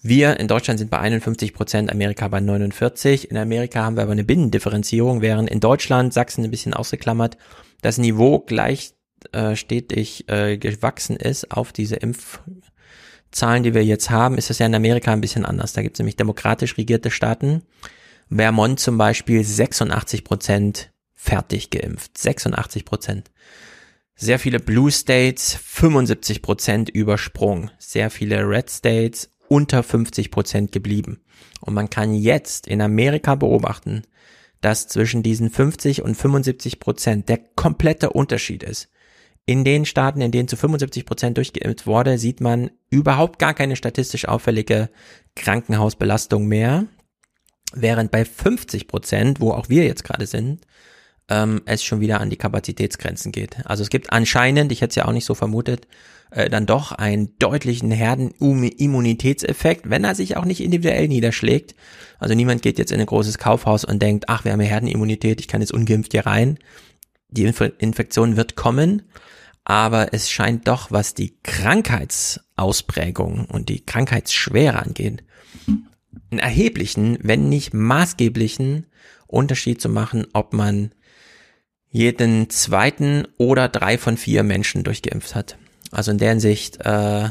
Wir 0.02 0.38
in 0.38 0.46
Deutschland 0.46 0.78
sind 0.78 0.90
bei 0.90 0.98
51 0.98 1.54
Prozent, 1.54 1.90
Amerika 1.90 2.28
bei 2.28 2.40
49. 2.40 3.30
In 3.30 3.36
Amerika 3.36 3.82
haben 3.82 3.96
wir 3.96 4.02
aber 4.02 4.12
eine 4.12 4.24
Binnendifferenzierung, 4.24 5.22
während 5.22 5.50
in 5.50 5.60
Deutschland, 5.60 6.12
Sachsen 6.12 6.44
ein 6.44 6.50
bisschen 6.50 6.74
ausgeklammert, 6.74 7.36
das 7.80 7.98
Niveau 7.98 8.40
gleich 8.40 8.92
äh, 9.32 9.56
stetig 9.56 10.28
äh, 10.28 10.56
gewachsen 10.58 11.16
ist 11.16 11.50
auf 11.50 11.72
diese 11.72 11.96
Impfzahlen, 13.28 13.62
die 13.62 13.74
wir 13.74 13.84
jetzt 13.84 14.10
haben, 14.10 14.38
ist 14.38 14.48
das 14.50 14.58
ja 14.58 14.66
in 14.66 14.74
Amerika 14.74 15.12
ein 15.12 15.20
bisschen 15.20 15.44
anders. 15.44 15.74
Da 15.74 15.82
gibt 15.82 15.96
es 15.96 15.98
nämlich 15.98 16.16
demokratisch 16.16 16.78
regierte 16.78 17.10
Staaten. 17.10 17.62
Vermont 18.30 18.80
zum 18.80 18.96
Beispiel 18.98 19.44
86 19.44 20.24
Prozent 20.24 20.90
fertig 21.14 21.70
geimpft. 21.70 22.16
86 22.16 22.84
Prozent. 22.84 23.30
Sehr 24.16 24.38
viele 24.38 24.60
Blue 24.60 24.90
States 24.90 25.58
75 25.62 26.42
Prozent 26.42 26.88
übersprungen. 26.88 27.70
Sehr 27.78 28.10
viele 28.10 28.48
Red 28.48 28.70
States 28.70 29.30
unter 29.48 29.82
50 29.82 30.30
Prozent 30.30 30.72
geblieben. 30.72 31.20
Und 31.60 31.74
man 31.74 31.90
kann 31.90 32.14
jetzt 32.14 32.66
in 32.66 32.80
Amerika 32.80 33.34
beobachten, 33.34 34.02
dass 34.60 34.88
zwischen 34.88 35.22
diesen 35.22 35.50
50 35.50 36.02
und 36.02 36.16
75 36.16 36.80
Prozent 36.80 37.28
der 37.28 37.38
komplette 37.54 38.10
Unterschied 38.10 38.62
ist. 38.62 38.88
In 39.48 39.64
den 39.64 39.86
Staaten, 39.86 40.20
in 40.20 40.30
denen 40.30 40.46
zu 40.46 40.56
75 40.56 41.06
Prozent 41.06 41.38
durchgeimpft 41.38 41.86
wurde, 41.86 42.18
sieht 42.18 42.42
man 42.42 42.70
überhaupt 42.90 43.38
gar 43.38 43.54
keine 43.54 43.76
statistisch 43.76 44.28
auffällige 44.28 44.90
Krankenhausbelastung 45.36 46.46
mehr. 46.46 46.84
Während 47.72 48.10
bei 48.10 48.26
50 48.26 48.88
Prozent, 48.88 49.40
wo 49.40 49.52
auch 49.52 49.70
wir 49.70 49.86
jetzt 49.86 50.04
gerade 50.04 50.26
sind, 50.26 50.66
ähm, 51.30 51.62
es 51.64 51.82
schon 51.82 52.00
wieder 52.00 52.20
an 52.20 52.28
die 52.28 52.36
Kapazitätsgrenzen 52.36 53.32
geht. 53.32 53.64
Also 53.64 53.82
es 53.82 53.88
gibt 53.88 54.12
anscheinend, 54.12 54.70
ich 54.70 54.82
hätte 54.82 54.90
es 54.90 54.96
ja 54.96 55.06
auch 55.06 55.12
nicht 55.12 55.24
so 55.24 55.34
vermutet, 55.34 55.88
äh, 56.30 56.50
dann 56.50 56.66
doch 56.66 56.92
einen 56.92 57.34
deutlichen 57.38 57.90
Herdenimmunitätseffekt, 57.90 59.88
wenn 59.88 60.04
er 60.04 60.14
sich 60.14 60.36
auch 60.36 60.44
nicht 60.44 60.60
individuell 60.60 61.08
niederschlägt. 61.08 61.74
Also 62.18 62.34
niemand 62.34 62.60
geht 62.60 62.78
jetzt 62.78 62.92
in 62.92 63.00
ein 63.00 63.06
großes 63.06 63.38
Kaufhaus 63.38 63.86
und 63.86 64.02
denkt, 64.02 64.26
ach, 64.28 64.44
wir 64.44 64.52
haben 64.52 64.60
ja 64.60 64.68
Herdenimmunität, 64.68 65.40
ich 65.40 65.48
kann 65.48 65.62
jetzt 65.62 65.72
ungeimpft 65.72 66.12
hier 66.12 66.26
rein. 66.26 66.58
Die 67.30 67.44
Inf 67.44 67.62
Infektion 67.78 68.36
wird 68.36 68.54
kommen 68.54 69.04
aber 69.68 70.12
es 70.14 70.30
scheint 70.30 70.66
doch, 70.66 70.90
was 70.90 71.14
die 71.14 71.36
Krankheitsausprägung 71.44 73.44
und 73.44 73.68
die 73.68 73.84
Krankheitsschwere 73.84 74.78
angeht, 74.78 75.22
einen 76.30 76.40
erheblichen, 76.40 77.18
wenn 77.20 77.50
nicht 77.50 77.74
maßgeblichen 77.74 78.86
Unterschied 79.26 79.82
zu 79.82 79.90
machen, 79.90 80.26
ob 80.32 80.54
man 80.54 80.92
jeden 81.90 82.48
zweiten 82.48 83.28
oder 83.36 83.68
drei 83.68 83.98
von 83.98 84.16
vier 84.16 84.42
Menschen 84.42 84.84
durchgeimpft 84.84 85.34
hat. 85.34 85.58
Also 85.90 86.12
in 86.12 86.18
der 86.18 86.30
Hinsicht 86.30 86.78
äh, 86.86 87.28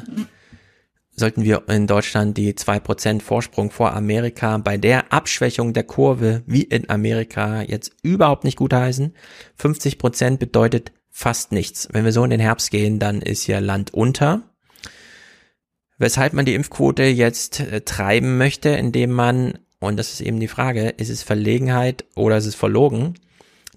sollten 1.15 1.43
wir 1.43 1.63
in 1.69 1.88
Deutschland 1.88 2.38
die 2.38 2.53
zwei 2.53 2.79
Prozent 2.79 3.23
Vorsprung 3.23 3.71
vor 3.71 3.93
Amerika 3.93 4.59
bei 4.59 4.77
der 4.77 5.11
Abschwächung 5.11 5.73
der 5.73 5.85
Kurve 5.85 6.43
wie 6.45 6.61
in 6.61 6.88
Amerika 6.88 7.63
jetzt 7.63 7.93
überhaupt 8.03 8.43
nicht 8.43 8.57
gut 8.57 8.73
heißen. 8.73 9.15
50% 9.59 10.38
bedeutet 10.38 10.91
fast 11.18 11.51
nichts. 11.51 11.89
Wenn 11.91 12.05
wir 12.05 12.11
so 12.11 12.24
in 12.24 12.30
den 12.30 12.39
Herbst 12.39 12.70
gehen, 12.70 12.99
dann 12.99 13.24
ist 13.24 13.41
hier 13.41 13.59
Land 13.59 13.91
unter. 13.91 14.43
Weshalb 15.97 16.34
man 16.34 16.45
die 16.45 16.53
Impfquote 16.53 17.05
jetzt 17.05 17.59
äh, 17.59 17.82
treiben 17.82 18.38
möchte, 18.38 18.70
indem 18.70 19.13
man, 19.13 19.57
und 19.80 19.97
das 19.97 20.13
ist 20.13 20.22
eben 20.22 20.39
die 20.39 20.47
Frage, 20.47 20.89
ist 20.89 21.09
es 21.09 21.24
Verlegenheit 21.24 22.05
oder 22.15 22.38
ist 22.38 22.45
es 22.45 22.53
verlogen, 22.53 23.15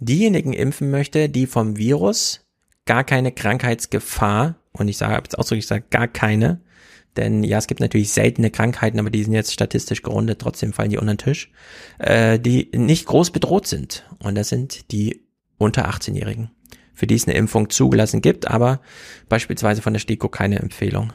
diejenigen 0.00 0.52
impfen 0.52 0.90
möchte, 0.90 1.30
die 1.30 1.46
vom 1.46 1.78
Virus 1.78 2.46
gar 2.84 3.04
keine 3.04 3.32
Krankheitsgefahr, 3.32 4.56
und 4.72 4.88
ich 4.88 4.98
sage 4.98 5.14
jetzt 5.14 5.38
ausdrücklich, 5.38 5.64
ich 5.64 5.68
sage 5.68 5.86
gar 5.88 6.08
keine, 6.08 6.60
denn 7.16 7.42
ja, 7.42 7.56
es 7.56 7.68
gibt 7.68 7.80
natürlich 7.80 8.12
seltene 8.12 8.50
Krankheiten, 8.50 9.00
aber 9.00 9.08
die 9.08 9.24
sind 9.24 9.32
jetzt 9.32 9.54
statistisch 9.54 10.02
gerundet, 10.02 10.40
trotzdem 10.42 10.74
fallen 10.74 10.90
die 10.90 10.98
unter 10.98 11.14
den 11.14 11.18
Tisch, 11.18 11.50
äh, 11.98 12.38
die 12.38 12.70
nicht 12.74 13.06
groß 13.06 13.30
bedroht 13.30 13.66
sind. 13.66 14.04
Und 14.22 14.34
das 14.34 14.50
sind 14.50 14.92
die 14.92 15.26
unter 15.56 15.88
18-Jährigen 15.88 16.50
für 17.00 17.06
die 17.06 17.14
es 17.14 17.26
eine 17.26 17.34
Impfung 17.34 17.70
zugelassen 17.70 18.20
gibt, 18.20 18.50
aber 18.50 18.80
beispielsweise 19.30 19.80
von 19.80 19.94
der 19.94 20.00
STIKO 20.00 20.28
keine 20.28 20.58
Empfehlung. 20.58 21.14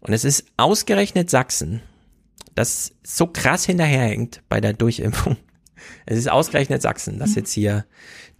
Und 0.00 0.12
es 0.12 0.24
ist 0.24 0.44
ausgerechnet 0.56 1.30
Sachsen, 1.30 1.82
das 2.56 2.90
so 3.04 3.28
krass 3.28 3.64
hinterherhängt 3.64 4.42
bei 4.48 4.60
der 4.60 4.72
Durchimpfung. 4.72 5.36
Es 6.04 6.18
ist 6.18 6.28
ausgerechnet 6.28 6.82
Sachsen, 6.82 7.20
das 7.20 7.36
jetzt 7.36 7.52
hier 7.52 7.84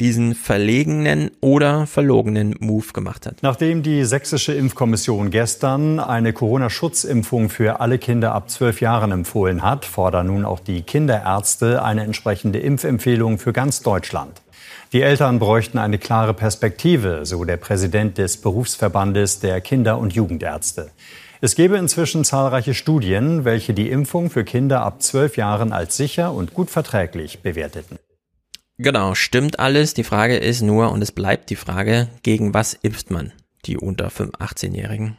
diesen 0.00 0.34
verlegenen 0.34 1.30
oder 1.40 1.86
verlogenen 1.86 2.56
Move 2.58 2.92
gemacht 2.92 3.24
hat. 3.26 3.36
Nachdem 3.42 3.84
die 3.84 4.04
sächsische 4.04 4.52
Impfkommission 4.52 5.30
gestern 5.30 6.00
eine 6.00 6.32
Corona-Schutzimpfung 6.32 7.50
für 7.50 7.78
alle 7.78 7.98
Kinder 7.98 8.34
ab 8.34 8.50
zwölf 8.50 8.80
Jahren 8.80 9.12
empfohlen 9.12 9.62
hat, 9.62 9.84
fordern 9.84 10.26
nun 10.26 10.44
auch 10.44 10.58
die 10.58 10.82
Kinderärzte 10.82 11.84
eine 11.84 12.02
entsprechende 12.02 12.58
Impfempfehlung 12.58 13.38
für 13.38 13.52
ganz 13.52 13.80
Deutschland. 13.80 14.42
Die 14.92 15.02
Eltern 15.02 15.38
bräuchten 15.38 15.76
eine 15.76 15.98
klare 15.98 16.32
Perspektive, 16.32 17.26
so 17.26 17.44
der 17.44 17.58
Präsident 17.58 18.16
des 18.16 18.38
Berufsverbandes 18.38 19.38
der 19.38 19.60
Kinder- 19.60 19.98
und 19.98 20.14
Jugendärzte. 20.14 20.90
Es 21.42 21.54
gebe 21.54 21.76
inzwischen 21.76 22.24
zahlreiche 22.24 22.72
Studien, 22.72 23.44
welche 23.44 23.74
die 23.74 23.90
Impfung 23.90 24.30
für 24.30 24.44
Kinder 24.44 24.80
ab 24.80 25.02
zwölf 25.02 25.36
Jahren 25.36 25.74
als 25.74 25.98
sicher 25.98 26.32
und 26.32 26.54
gut 26.54 26.70
verträglich 26.70 27.40
bewerteten. 27.40 27.98
Genau, 28.78 29.14
stimmt 29.14 29.58
alles. 29.58 29.92
Die 29.92 30.04
Frage 30.04 30.38
ist 30.38 30.62
nur, 30.62 30.90
und 30.90 31.02
es 31.02 31.12
bleibt 31.12 31.50
die 31.50 31.56
Frage, 31.56 32.08
gegen 32.22 32.54
was 32.54 32.72
impft 32.72 33.10
man 33.10 33.32
die 33.66 33.76
unter 33.76 34.08
18-Jährigen? 34.08 35.18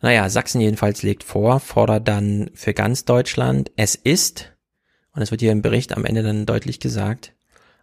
Naja, 0.00 0.28
Sachsen 0.28 0.60
jedenfalls 0.60 1.02
legt 1.02 1.24
vor, 1.24 1.58
fordert 1.58 2.06
dann 2.06 2.50
für 2.54 2.72
ganz 2.72 3.04
Deutschland, 3.04 3.72
es 3.76 3.96
ist, 3.96 4.52
und 5.12 5.22
es 5.22 5.32
wird 5.32 5.40
hier 5.40 5.52
im 5.52 5.62
Bericht 5.62 5.96
am 5.96 6.04
Ende 6.04 6.22
dann 6.22 6.46
deutlich 6.46 6.78
gesagt, 6.78 7.32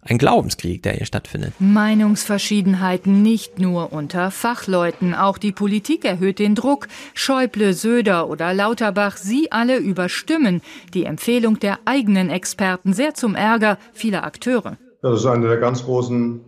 ein 0.05 0.17
Glaubenskrieg, 0.17 0.83
der 0.83 0.93
hier 0.93 1.05
stattfindet. 1.05 1.53
Meinungsverschiedenheiten 1.59 3.21
nicht 3.21 3.59
nur 3.59 3.93
unter 3.93 4.31
Fachleuten, 4.31 5.13
auch 5.13 5.37
die 5.37 5.51
Politik 5.51 6.05
erhöht 6.05 6.39
den 6.39 6.55
Druck. 6.55 6.87
Schäuble, 7.13 7.73
Söder 7.73 8.29
oder 8.29 8.53
Lauterbach, 8.53 9.17
sie 9.17 9.51
alle 9.51 9.77
überstimmen 9.77 10.61
die 10.93 11.05
Empfehlung 11.05 11.59
der 11.59 11.79
eigenen 11.85 12.29
Experten 12.29 12.93
sehr 12.93 13.13
zum 13.13 13.35
Ärger 13.35 13.77
vieler 13.93 14.23
Akteure. 14.23 14.77
Das 15.01 15.19
ist 15.19 15.25
eine 15.25 15.47
der 15.47 15.57
ganz 15.57 15.83
großen 15.83 16.41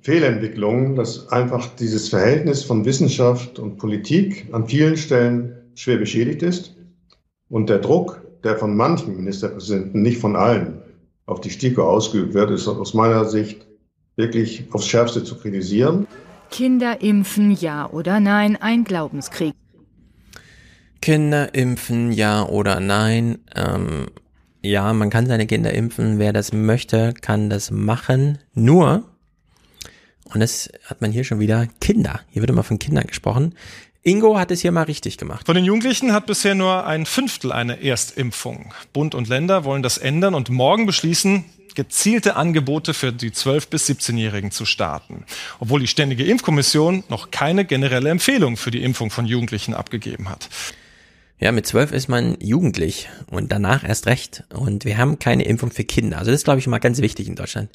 Fehlentwicklungen, 0.00 0.96
dass 0.96 1.28
einfach 1.28 1.66
dieses 1.78 2.08
Verhältnis 2.08 2.64
von 2.64 2.84
Wissenschaft 2.84 3.58
und 3.58 3.76
Politik 3.76 4.48
an 4.52 4.66
vielen 4.66 4.96
Stellen 4.96 5.56
schwer 5.74 5.98
beschädigt 5.98 6.42
ist 6.42 6.76
und 7.48 7.68
der 7.68 7.78
Druck, 7.78 8.22
der 8.42 8.56
von 8.56 8.76
manchen 8.76 9.16
Ministerpräsidenten, 9.16 10.00
nicht 10.00 10.18
von 10.18 10.36
allen, 10.36 10.79
auf 11.30 11.40
die 11.40 11.50
STIKO 11.50 11.82
ausgeübt 11.82 12.34
wird, 12.34 12.50
ist 12.50 12.66
aus 12.68 12.94
meiner 12.94 13.24
Sicht 13.24 13.66
wirklich 14.16 14.64
aufs 14.72 14.86
Schärfste 14.86 15.24
zu 15.24 15.36
kritisieren. 15.36 16.06
Kinder 16.50 17.00
impfen, 17.00 17.52
ja 17.52 17.88
oder 17.88 18.20
nein, 18.20 18.56
ein 18.60 18.84
Glaubenskrieg. 18.84 19.54
Kinder 21.00 21.54
impfen, 21.54 22.12
ja 22.12 22.46
oder 22.46 22.80
nein. 22.80 23.38
Ähm, 23.54 24.08
ja, 24.62 24.92
man 24.92 25.08
kann 25.08 25.26
seine 25.26 25.46
Kinder 25.46 25.72
impfen. 25.72 26.18
Wer 26.18 26.32
das 26.32 26.52
möchte, 26.52 27.14
kann 27.14 27.48
das 27.48 27.70
machen. 27.70 28.38
Nur, 28.52 29.04
und 30.32 30.40
das 30.40 30.70
hat 30.84 31.00
man 31.00 31.12
hier 31.12 31.24
schon 31.24 31.40
wieder, 31.40 31.66
Kinder. 31.80 32.20
Hier 32.28 32.42
wird 32.42 32.50
immer 32.50 32.62
von 32.62 32.78
Kindern 32.78 33.06
gesprochen. 33.06 33.54
Ingo 34.02 34.38
hat 34.38 34.50
es 34.50 34.62
hier 34.62 34.72
mal 34.72 34.84
richtig 34.84 35.18
gemacht. 35.18 35.44
Von 35.46 35.54
den 35.54 35.64
Jugendlichen 35.64 36.12
hat 36.12 36.26
bisher 36.26 36.54
nur 36.54 36.86
ein 36.86 37.04
Fünftel 37.04 37.52
eine 37.52 37.82
Erstimpfung. 37.82 38.72
Bund 38.94 39.14
und 39.14 39.28
Länder 39.28 39.64
wollen 39.64 39.82
das 39.82 39.98
ändern 39.98 40.34
und 40.34 40.48
morgen 40.48 40.86
beschließen, 40.86 41.44
gezielte 41.74 42.36
Angebote 42.36 42.94
für 42.94 43.12
die 43.12 43.30
12- 43.30 43.68
bis 43.68 43.88
17-Jährigen 43.88 44.50
zu 44.50 44.64
starten. 44.64 45.24
Obwohl 45.58 45.80
die 45.80 45.86
Ständige 45.86 46.24
Impfkommission 46.24 47.04
noch 47.08 47.30
keine 47.30 47.66
generelle 47.66 48.08
Empfehlung 48.08 48.56
für 48.56 48.70
die 48.70 48.82
Impfung 48.82 49.10
von 49.10 49.26
Jugendlichen 49.26 49.74
abgegeben 49.74 50.30
hat. 50.30 50.48
Ja, 51.38 51.52
mit 51.52 51.66
zwölf 51.66 51.92
ist 51.92 52.08
man 52.08 52.36
jugendlich 52.40 53.08
und 53.30 53.52
danach 53.52 53.86
erst 53.86 54.06
recht. 54.06 54.44
Und 54.50 54.84
wir 54.86 54.96
haben 54.96 55.18
keine 55.18 55.44
Impfung 55.44 55.70
für 55.70 55.84
Kinder. 55.84 56.18
Also 56.18 56.30
das 56.30 56.40
ist, 56.40 56.44
glaube 56.44 56.60
ich, 56.60 56.66
mal 56.66 56.78
ganz 56.78 57.00
wichtig 57.00 57.28
in 57.28 57.36
Deutschland. 57.36 57.70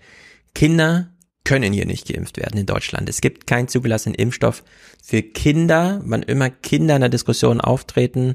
Kinder 0.54 1.10
können 1.46 1.72
hier 1.72 1.86
nicht 1.86 2.08
geimpft 2.08 2.38
werden 2.38 2.60
in 2.60 2.66
Deutschland. 2.66 3.08
Es 3.08 3.22
gibt 3.22 3.48
keinen 3.48 3.70
zugelassenen 3.70 4.16
Impfstoff 4.16 4.64
für 5.02 5.22
Kinder. 5.22 6.02
Wann 6.04 6.24
immer 6.24 6.50
Kinder 6.50 6.96
in 6.96 7.02
der 7.02 7.10
Diskussion 7.10 7.62
auftreten, 7.62 8.34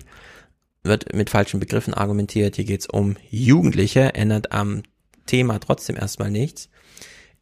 wird 0.83 1.13
mit 1.13 1.29
falschen 1.29 1.61
Begriffen 1.61 1.93
argumentiert. 1.93 2.57
Hier 2.57 2.65
geht's 2.65 2.87
um 2.87 3.17
Jugendliche, 3.29 4.15
ändert 4.15 4.53
am 4.53 4.83
Thema 5.27 5.59
trotzdem 5.59 5.97
erstmal 5.97 6.31
nichts. 6.31 6.71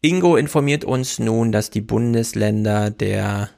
Ingo 0.00 0.36
informiert 0.36 0.84
uns 0.84 1.18
nun, 1.18 1.52
dass 1.52 1.70
die 1.70 1.80
Bundesländer 1.80 2.90
der 2.90 3.50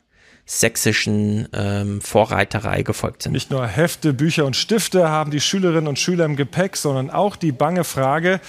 sächsischen 0.47 1.49
ähm, 1.53 2.01
Vorreiterei 2.01 2.83
gefolgt 2.83 3.23
sind. 3.23 3.33
Nicht 3.33 3.51
nur 3.51 3.67
Hefte, 3.67 4.13
Bücher 4.13 4.47
und 4.47 4.57
Stifte 4.57 5.09
haben 5.09 5.31
die 5.31 5.41
Schülerinnen 5.41 5.87
und 5.87 5.99
Schüler 5.99 6.25
im 6.25 6.35
Gepäck, 6.35 6.77
sondern 6.77 7.09
auch 7.09 7.37
die 7.37 7.53
bange 7.53 7.85
Frage, 7.85 8.41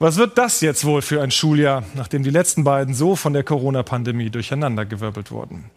was 0.00 0.16
wird 0.16 0.38
das 0.38 0.62
jetzt 0.62 0.84
wohl 0.84 1.02
für 1.02 1.22
ein 1.22 1.30
Schuljahr, 1.30 1.84
nachdem 1.94 2.22
die 2.22 2.30
letzten 2.30 2.64
beiden 2.64 2.94
so 2.94 3.16
von 3.16 3.34
der 3.34 3.44
Corona-Pandemie 3.44 4.30
durcheinandergewirbelt 4.30 5.30
wurden? 5.30 5.70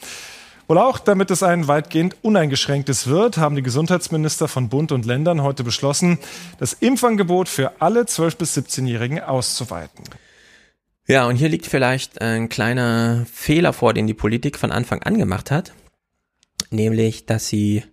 Wohl 0.67 0.77
auch, 0.77 0.97
damit 0.99 1.29
es 1.29 1.43
ein 1.43 1.67
weitgehend 1.67 2.15
uneingeschränktes 2.21 3.07
wird, 3.07 3.37
haben 3.37 3.57
die 3.57 3.61
Gesundheitsminister 3.61 4.47
von 4.47 4.69
Bund 4.69 4.93
und 4.93 5.05
Ländern 5.05 5.43
heute 5.43 5.65
beschlossen, 5.65 6.19
das 6.57 6.71
Impfangebot 6.71 7.49
für 7.49 7.81
alle 7.81 8.03
12- 8.03 8.37
bis 8.37 8.57
17-Jährigen 8.57 9.19
auszuweiten. 9.19 10.05
Ja, 11.05 11.27
und 11.27 11.35
hier 11.35 11.49
liegt 11.49 11.65
vielleicht 11.65 12.21
ein 12.21 12.47
kleiner 12.47 13.25
Fehler 13.29 13.73
vor, 13.73 13.93
den 13.93 14.07
die 14.07 14.13
Politik 14.13 14.57
von 14.57 14.71
Anfang 14.71 15.03
an 15.03 15.17
gemacht 15.17 15.51
hat. 15.51 15.73
Nämlich, 16.69 17.25
dass 17.25 17.49
sie, 17.49 17.83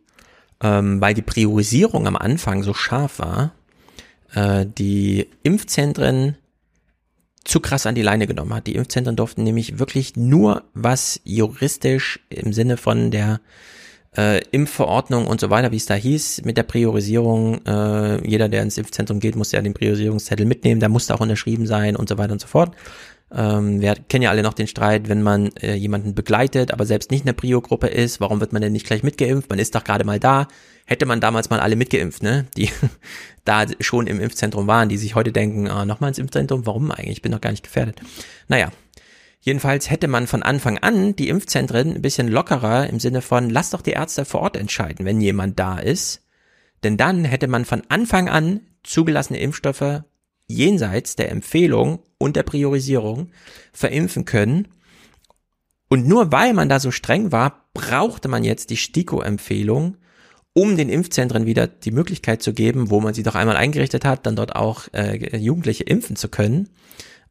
ähm, 0.63 1.01
weil 1.01 1.15
die 1.15 1.23
Priorisierung 1.23 2.07
am 2.07 2.15
Anfang 2.15 2.63
so 2.63 2.73
scharf 2.73 3.19
war, 3.19 3.53
äh, 4.35 4.67
die 4.67 5.29
Impfzentren 5.43 6.37
zu 7.45 7.61
krass 7.61 7.87
an 7.87 7.95
die 7.95 8.03
Leine 8.03 8.27
genommen 8.27 8.55
hat. 8.55 8.67
Die 8.67 8.75
Impfzentren 8.75 9.17
durften 9.17 9.45
nämlich 9.45 9.79
wirklich 9.79 10.17
nur 10.17 10.65
was 10.75 11.21
juristisch 11.25 12.21
im 12.29 12.53
Sinne 12.53 12.77
von 12.77 13.11
der 13.11 13.41
äh, 14.17 14.43
Impfverordnung 14.51 15.27
und 15.27 15.41
so 15.41 15.51
weiter, 15.51 15.71
wie 15.71 15.77
es 15.77 15.87
da 15.87 15.95
hieß, 15.95 16.43
mit 16.45 16.57
der 16.57 16.65
Priorisierung, 16.65 17.65
äh, 17.65 18.29
jeder, 18.29 18.49
der 18.49 18.63
ins 18.63 18.77
Impfzentrum 18.77 19.21
geht, 19.21 19.37
muss 19.37 19.53
ja 19.53 19.63
den 19.63 19.75
Priorisierungszettel 19.75 20.47
mitnehmen, 20.47 20.81
der 20.81 20.89
musste 20.89 21.15
auch 21.15 21.21
unterschrieben 21.21 21.67
sein 21.67 21.97
und 21.97 22.09
so 22.09 22.19
weiter 22.19 22.33
und 22.33 22.41
so 22.41 22.49
fort. 22.49 22.75
Ähm, 23.33 23.81
wir 23.81 23.95
kennen 23.95 24.23
ja 24.23 24.31
alle 24.31 24.43
noch 24.43 24.55
den 24.55 24.67
Streit, 24.67 25.09
wenn 25.09 25.23
man 25.23 25.55
äh, 25.57 25.75
jemanden 25.75 26.15
begleitet, 26.15 26.73
aber 26.73 26.85
selbst 26.85 27.11
nicht 27.11 27.25
eine 27.25 27.35
Prio-Gruppe 27.35 27.87
ist, 27.87 28.21
warum 28.21 28.41
wird 28.41 28.53
man 28.53 28.63
denn 28.63 28.73
nicht 28.73 28.87
gleich 28.87 29.03
mitgeimpft? 29.03 29.49
Man 29.51 29.59
ist 29.59 29.75
doch 29.75 29.85
gerade 29.85 30.05
mal 30.05 30.19
da. 30.19 30.49
Hätte 30.85 31.07
man 31.07 31.21
damals 31.21 31.51
mal 31.51 31.61
alle 31.61 31.77
mitgeimpft, 31.77 32.23
ne? 32.23 32.47
Die 32.57 32.71
da 33.45 33.67
schon 33.79 34.09
im 34.09 34.21
Impfzentrum 34.21 34.67
waren, 34.67 34.89
die 34.89 34.99
sich 34.99 35.15
heute 35.15 35.31
denken, 35.31 35.69
ah, 35.69 35.85
nochmal 35.85 36.09
ins 36.09 36.19
Impfzentrum, 36.19 36.67
warum 36.67 36.91
eigentlich? 36.91 37.19
Ich 37.19 37.23
bin 37.23 37.33
doch 37.33 37.41
gar 37.41 37.51
nicht 37.51 37.65
gefährdet. 37.65 38.01
Naja, 38.49 38.71
Jedenfalls 39.43 39.89
hätte 39.89 40.07
man 40.07 40.27
von 40.27 40.43
Anfang 40.43 40.77
an 40.79 41.17
die 41.17 41.31
Impfzentren 41.31 41.95
ein 41.95 42.03
bisschen 42.03 42.29
lockerer 42.29 42.91
im 42.91 43.01
Sinne 43.01 43.23
von, 43.23 43.49
lass 43.49 43.71
doch 43.71 43.81
die 43.81 43.93
Ärzte 43.93 44.27
vor 44.27 44.43
Ort 44.43 44.57
entscheiden, 44.57 45.07
wenn 45.07 45.21
jemand 45.21 45.59
da 45.59 45.79
ist. 45.79 46.23
Denn 46.85 46.99
dann 46.99 47.25
hätte 47.25 47.49
man 47.49 47.65
von 47.65 47.83
Anfang 47.89 48.29
an 48.29 48.61
zugelassene 48.83 49.41
Impfstoffe 49.41 50.03
jenseits 50.51 51.17
der 51.17 51.31
Empfehlung 51.31 52.01
und 52.19 52.37
der 52.37 52.43
Priorisierung 52.43 53.31
verimpfen 53.73 54.25
können. 54.25 54.69
Und 55.89 56.07
nur 56.07 56.33
weil 56.33 56.55
man 56.55 56.69
da 56.69 56.79
so 56.79 56.91
streng 56.91 57.33
war, 57.33 57.69
brauchte 57.75 58.29
man 58.29 58.45
jetzt 58.45 58.71
die 58.71 58.77
STIKO-Empfehlung, 58.77 59.97
um 60.53 60.77
den 60.77 60.89
Impfzentren 60.89 61.47
wieder 61.47 61.67
die 61.67 61.93
Möglichkeit 61.93 62.43
zu 62.43 62.53
geben, 62.53 62.91
wo 62.91 63.01
man 63.01 63.15
sie 63.15 63.23
doch 63.23 63.35
einmal 63.35 63.57
eingerichtet 63.57 64.05
hat, 64.05 64.27
dann 64.27 64.37
dort 64.37 64.57
auch 64.57 64.89
äh, 64.93 65.37
Jugendliche 65.37 65.85
impfen 65.85 66.17
zu 66.17 66.29
können. 66.29 66.69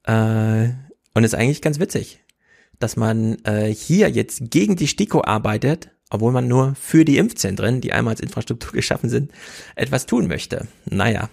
Äh, 0.04 0.70
und 1.14 1.24
ist 1.24 1.36
eigentlich 1.36 1.62
ganz 1.62 1.80
witzig, 1.80 2.20
dass 2.80 2.96
man 2.96 3.38
äh, 3.44 3.74
hier 3.74 4.10
jetzt 4.10 4.50
gegen 4.50 4.76
die 4.76 4.88
STIKO 4.88 5.22
arbeitet, 5.24 5.90
obwohl 6.10 6.32
man 6.32 6.48
nur 6.48 6.76
für 6.76 7.06
die 7.06 7.18
Impfzentren, 7.18 7.82
die 7.82 7.94
einmal 7.94 8.14
als 8.14 8.22
Infrastruktur 8.22 8.72
geschaffen 8.74 9.10
sind, 9.10 9.32
etwas 9.76 10.06
tun 10.06 10.28
möchte. 10.28 10.68
Naja. 10.86 11.30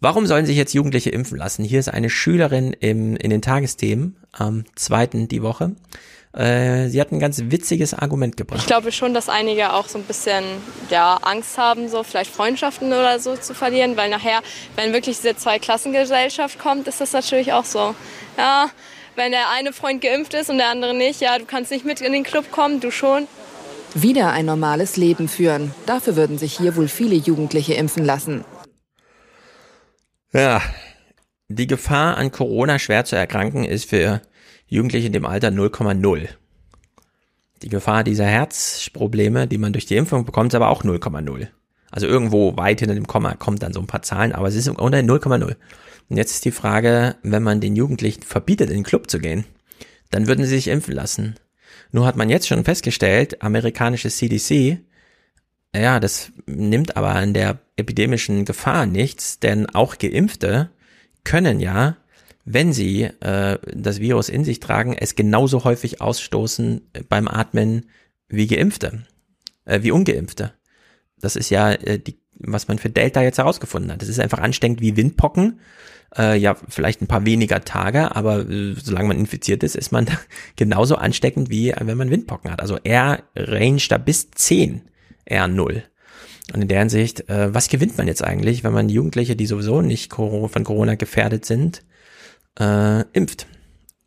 Warum 0.00 0.26
sollen 0.26 0.44
sich 0.44 0.56
jetzt 0.56 0.74
Jugendliche 0.74 1.10
impfen 1.10 1.38
lassen? 1.38 1.64
Hier 1.64 1.80
ist 1.80 1.88
eine 1.88 2.10
Schülerin 2.10 2.74
im, 2.74 3.16
in 3.16 3.30
den 3.30 3.40
Tagesthemen 3.40 4.16
am 4.32 4.64
zweiten 4.74 5.26
die 5.26 5.42
Woche. 5.42 5.72
Äh, 6.34 6.88
sie 6.88 7.00
hat 7.00 7.12
ein 7.12 7.18
ganz 7.18 7.40
witziges 7.46 7.94
Argument 7.94 8.36
gebracht. 8.36 8.60
Ich 8.60 8.66
glaube 8.66 8.92
schon, 8.92 9.14
dass 9.14 9.30
einige 9.30 9.72
auch 9.72 9.88
so 9.88 9.96
ein 9.96 10.04
bisschen 10.04 10.44
ja, 10.90 11.16
Angst 11.22 11.56
haben, 11.56 11.88
so 11.88 12.02
vielleicht 12.02 12.30
Freundschaften 12.30 12.88
oder 12.88 13.18
so 13.18 13.36
zu 13.36 13.54
verlieren, 13.54 13.96
weil 13.96 14.10
nachher, 14.10 14.42
wenn 14.76 14.92
wirklich 14.92 15.16
diese 15.16 15.34
Zweiklassengesellschaft 15.34 16.58
kommt, 16.58 16.88
ist 16.88 17.00
das 17.00 17.14
natürlich 17.14 17.54
auch 17.54 17.64
so. 17.64 17.94
Ja, 18.36 18.68
wenn 19.14 19.32
der 19.32 19.48
eine 19.56 19.72
Freund 19.72 20.02
geimpft 20.02 20.34
ist 20.34 20.50
und 20.50 20.58
der 20.58 20.68
andere 20.68 20.94
nicht, 20.94 21.22
ja, 21.22 21.38
du 21.38 21.46
kannst 21.46 21.70
nicht 21.70 21.86
mit 21.86 22.02
in 22.02 22.12
den 22.12 22.22
Club 22.22 22.50
kommen, 22.50 22.80
du 22.80 22.90
schon. 22.90 23.26
Wieder 23.94 24.30
ein 24.32 24.44
normales 24.44 24.98
Leben 24.98 25.26
führen. 25.26 25.74
Dafür 25.86 26.16
würden 26.16 26.36
sich 26.36 26.54
hier 26.54 26.76
wohl 26.76 26.88
viele 26.88 27.14
Jugendliche 27.14 27.72
impfen 27.72 28.04
lassen. 28.04 28.44
Ja, 30.36 30.60
die 31.48 31.66
Gefahr 31.66 32.18
an 32.18 32.30
Corona 32.30 32.78
schwer 32.78 33.06
zu 33.06 33.16
erkranken 33.16 33.64
ist 33.64 33.88
für 33.88 34.20
Jugendliche 34.66 35.06
in 35.06 35.14
dem 35.14 35.24
Alter 35.24 35.48
0,0. 35.48 36.28
Die 37.62 37.68
Gefahr 37.70 38.04
dieser 38.04 38.26
Herzprobleme, 38.26 39.46
die 39.46 39.56
man 39.56 39.72
durch 39.72 39.86
die 39.86 39.96
Impfung 39.96 40.26
bekommt, 40.26 40.52
ist 40.52 40.56
aber 40.56 40.68
auch 40.68 40.84
0,0. 40.84 41.48
Also 41.90 42.06
irgendwo 42.06 42.54
weit 42.58 42.80
hinter 42.80 42.94
dem 42.94 43.06
Komma 43.06 43.34
kommt 43.34 43.62
dann 43.62 43.72
so 43.72 43.80
ein 43.80 43.86
paar 43.86 44.02
Zahlen, 44.02 44.34
aber 44.34 44.48
es 44.48 44.56
ist 44.56 44.68
unter 44.68 44.98
0,0. 44.98 45.56
Und 46.10 46.16
jetzt 46.18 46.32
ist 46.32 46.44
die 46.44 46.50
Frage, 46.50 47.16
wenn 47.22 47.42
man 47.42 47.62
den 47.62 47.74
Jugendlichen 47.74 48.22
verbietet, 48.22 48.68
in 48.68 48.76
den 48.76 48.84
Club 48.84 49.10
zu 49.10 49.20
gehen, 49.20 49.46
dann 50.10 50.26
würden 50.26 50.44
sie 50.44 50.56
sich 50.56 50.68
impfen 50.68 50.92
lassen. 50.92 51.36
Nur 51.92 52.04
hat 52.04 52.16
man 52.16 52.28
jetzt 52.28 52.46
schon 52.46 52.62
festgestellt, 52.62 53.42
amerikanische 53.42 54.10
CDC, 54.10 54.80
ja, 55.74 56.00
das 56.00 56.32
nimmt 56.46 56.96
aber 56.96 57.14
an 57.14 57.34
der 57.34 57.58
epidemischen 57.76 58.44
Gefahr 58.44 58.86
nichts, 58.86 59.38
denn 59.38 59.66
auch 59.66 59.98
Geimpfte 59.98 60.70
können 61.24 61.60
ja, 61.60 61.96
wenn 62.44 62.72
sie 62.72 63.02
äh, 63.02 63.58
das 63.74 64.00
Virus 64.00 64.28
in 64.28 64.44
sich 64.44 64.60
tragen, 64.60 64.94
es 64.94 65.16
genauso 65.16 65.64
häufig 65.64 66.00
ausstoßen 66.00 66.80
beim 67.08 67.28
Atmen 67.28 67.86
wie 68.28 68.46
Geimpfte, 68.46 69.02
äh, 69.64 69.82
wie 69.82 69.90
Ungeimpfte. 69.90 70.52
Das 71.18 71.36
ist 71.36 71.50
ja 71.50 71.72
äh, 71.72 71.98
die, 71.98 72.18
was 72.38 72.68
man 72.68 72.78
für 72.78 72.90
Delta 72.90 73.22
jetzt 73.22 73.38
herausgefunden 73.38 73.92
hat. 73.92 74.02
Das 74.02 74.08
ist 74.08 74.20
einfach 74.20 74.38
ansteckend 74.38 74.80
wie 74.80 74.96
Windpocken. 74.96 75.60
Äh, 76.16 76.38
ja, 76.38 76.54
vielleicht 76.68 77.02
ein 77.02 77.08
paar 77.08 77.26
weniger 77.26 77.64
Tage, 77.64 78.14
aber 78.14 78.48
äh, 78.48 78.74
solange 78.74 79.08
man 79.08 79.18
infiziert 79.18 79.62
ist, 79.62 79.74
ist 79.74 79.90
man 79.90 80.06
genauso 80.56 80.96
ansteckend 80.96 81.50
wie 81.50 81.70
äh, 81.70 81.80
wenn 81.80 81.98
man 81.98 82.10
Windpocken 82.10 82.50
hat. 82.50 82.60
Also 82.60 82.78
er 82.84 83.24
range 83.34 83.82
da 83.88 83.98
bis 83.98 84.30
zehn 85.28 85.56
R0. 85.56 85.82
Und 86.54 86.62
in 86.62 86.68
der 86.68 86.78
Hinsicht, 86.78 87.28
äh, 87.28 87.52
was 87.52 87.68
gewinnt 87.68 87.98
man 87.98 88.06
jetzt 88.06 88.22
eigentlich, 88.22 88.62
wenn 88.62 88.72
man 88.72 88.88
Jugendliche, 88.88 89.36
die 89.36 89.46
sowieso 89.46 89.82
nicht 89.82 90.12
von 90.14 90.64
Corona 90.64 90.94
gefährdet 90.94 91.44
sind, 91.44 91.82
äh, 92.58 93.02
impft? 93.12 93.46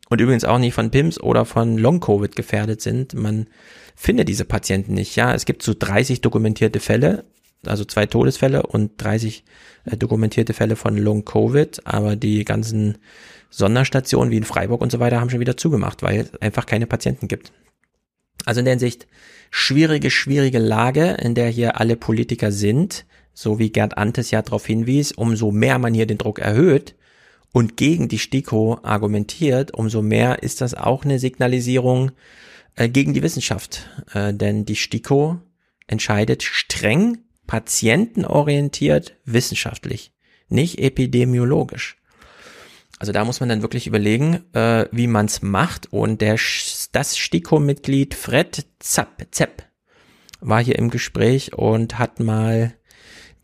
Und 0.08 0.20
übrigens 0.20 0.44
auch 0.44 0.58
nicht 0.58 0.74
von 0.74 0.90
PIMS 0.90 1.20
oder 1.20 1.44
von 1.44 1.78
Long-Covid 1.78 2.34
gefährdet 2.34 2.80
sind. 2.80 3.14
Man 3.14 3.46
findet 3.94 4.28
diese 4.28 4.44
Patienten 4.44 4.94
nicht. 4.94 5.14
Ja, 5.14 5.34
es 5.34 5.44
gibt 5.44 5.62
so 5.62 5.74
30 5.78 6.20
dokumentierte 6.20 6.80
Fälle, 6.80 7.24
also 7.64 7.84
zwei 7.84 8.06
Todesfälle 8.06 8.64
und 8.64 8.92
30 8.96 9.44
äh, 9.84 9.96
dokumentierte 9.96 10.54
Fälle 10.54 10.76
von 10.76 10.96
Long-Covid, 10.96 11.86
aber 11.86 12.16
die 12.16 12.44
ganzen 12.44 12.98
Sonderstationen 13.50 14.30
wie 14.30 14.38
in 14.38 14.44
Freiburg 14.44 14.80
und 14.80 14.90
so 14.90 14.98
weiter 14.98 15.20
haben 15.20 15.30
schon 15.30 15.40
wieder 15.40 15.56
zugemacht, 15.56 16.02
weil 16.02 16.20
es 16.20 16.34
einfach 16.40 16.66
keine 16.66 16.86
Patienten 16.86 17.28
gibt. 17.28 17.52
Also 18.46 18.60
in 18.60 18.64
der 18.64 18.72
Hinsicht 18.72 19.06
schwierige, 19.50 20.10
schwierige 20.10 20.58
Lage, 20.58 21.16
in 21.20 21.34
der 21.34 21.48
hier 21.48 21.80
alle 21.80 21.96
Politiker 21.96 22.52
sind, 22.52 23.04
so 23.34 23.58
wie 23.58 23.70
Gerd 23.70 23.98
Antes 23.98 24.30
ja 24.30 24.42
darauf 24.42 24.66
hinwies, 24.66 25.12
umso 25.12 25.50
mehr 25.50 25.78
man 25.78 25.94
hier 25.94 26.06
den 26.06 26.18
Druck 26.18 26.38
erhöht 26.38 26.94
und 27.52 27.76
gegen 27.76 28.08
die 28.08 28.18
STIKO 28.18 28.78
argumentiert, 28.82 29.74
umso 29.74 30.02
mehr 30.02 30.42
ist 30.42 30.60
das 30.60 30.74
auch 30.74 31.04
eine 31.04 31.18
Signalisierung 31.18 32.12
äh, 32.76 32.88
gegen 32.88 33.12
die 33.12 33.22
Wissenschaft. 33.22 33.88
Äh, 34.14 34.32
denn 34.32 34.64
die 34.64 34.76
STIKO 34.76 35.38
entscheidet 35.86 36.42
streng 36.42 37.18
patientenorientiert 37.46 39.16
wissenschaftlich, 39.24 40.12
nicht 40.48 40.78
epidemiologisch. 40.78 41.96
Also 43.00 43.12
da 43.12 43.24
muss 43.24 43.40
man 43.40 43.48
dann 43.48 43.62
wirklich 43.62 43.86
überlegen, 43.86 44.44
äh, 44.52 44.86
wie 44.92 45.06
man 45.06 45.26
es 45.26 45.42
macht. 45.42 45.90
Und 45.90 46.20
der, 46.20 46.36
das 46.92 47.16
STIKO-Mitglied 47.16 48.14
Fred 48.14 48.66
Zapp, 48.78 49.26
Zepp 49.30 49.64
war 50.40 50.62
hier 50.62 50.78
im 50.78 50.90
Gespräch 50.90 51.56
und 51.56 51.98
hat 51.98 52.20
mal 52.20 52.74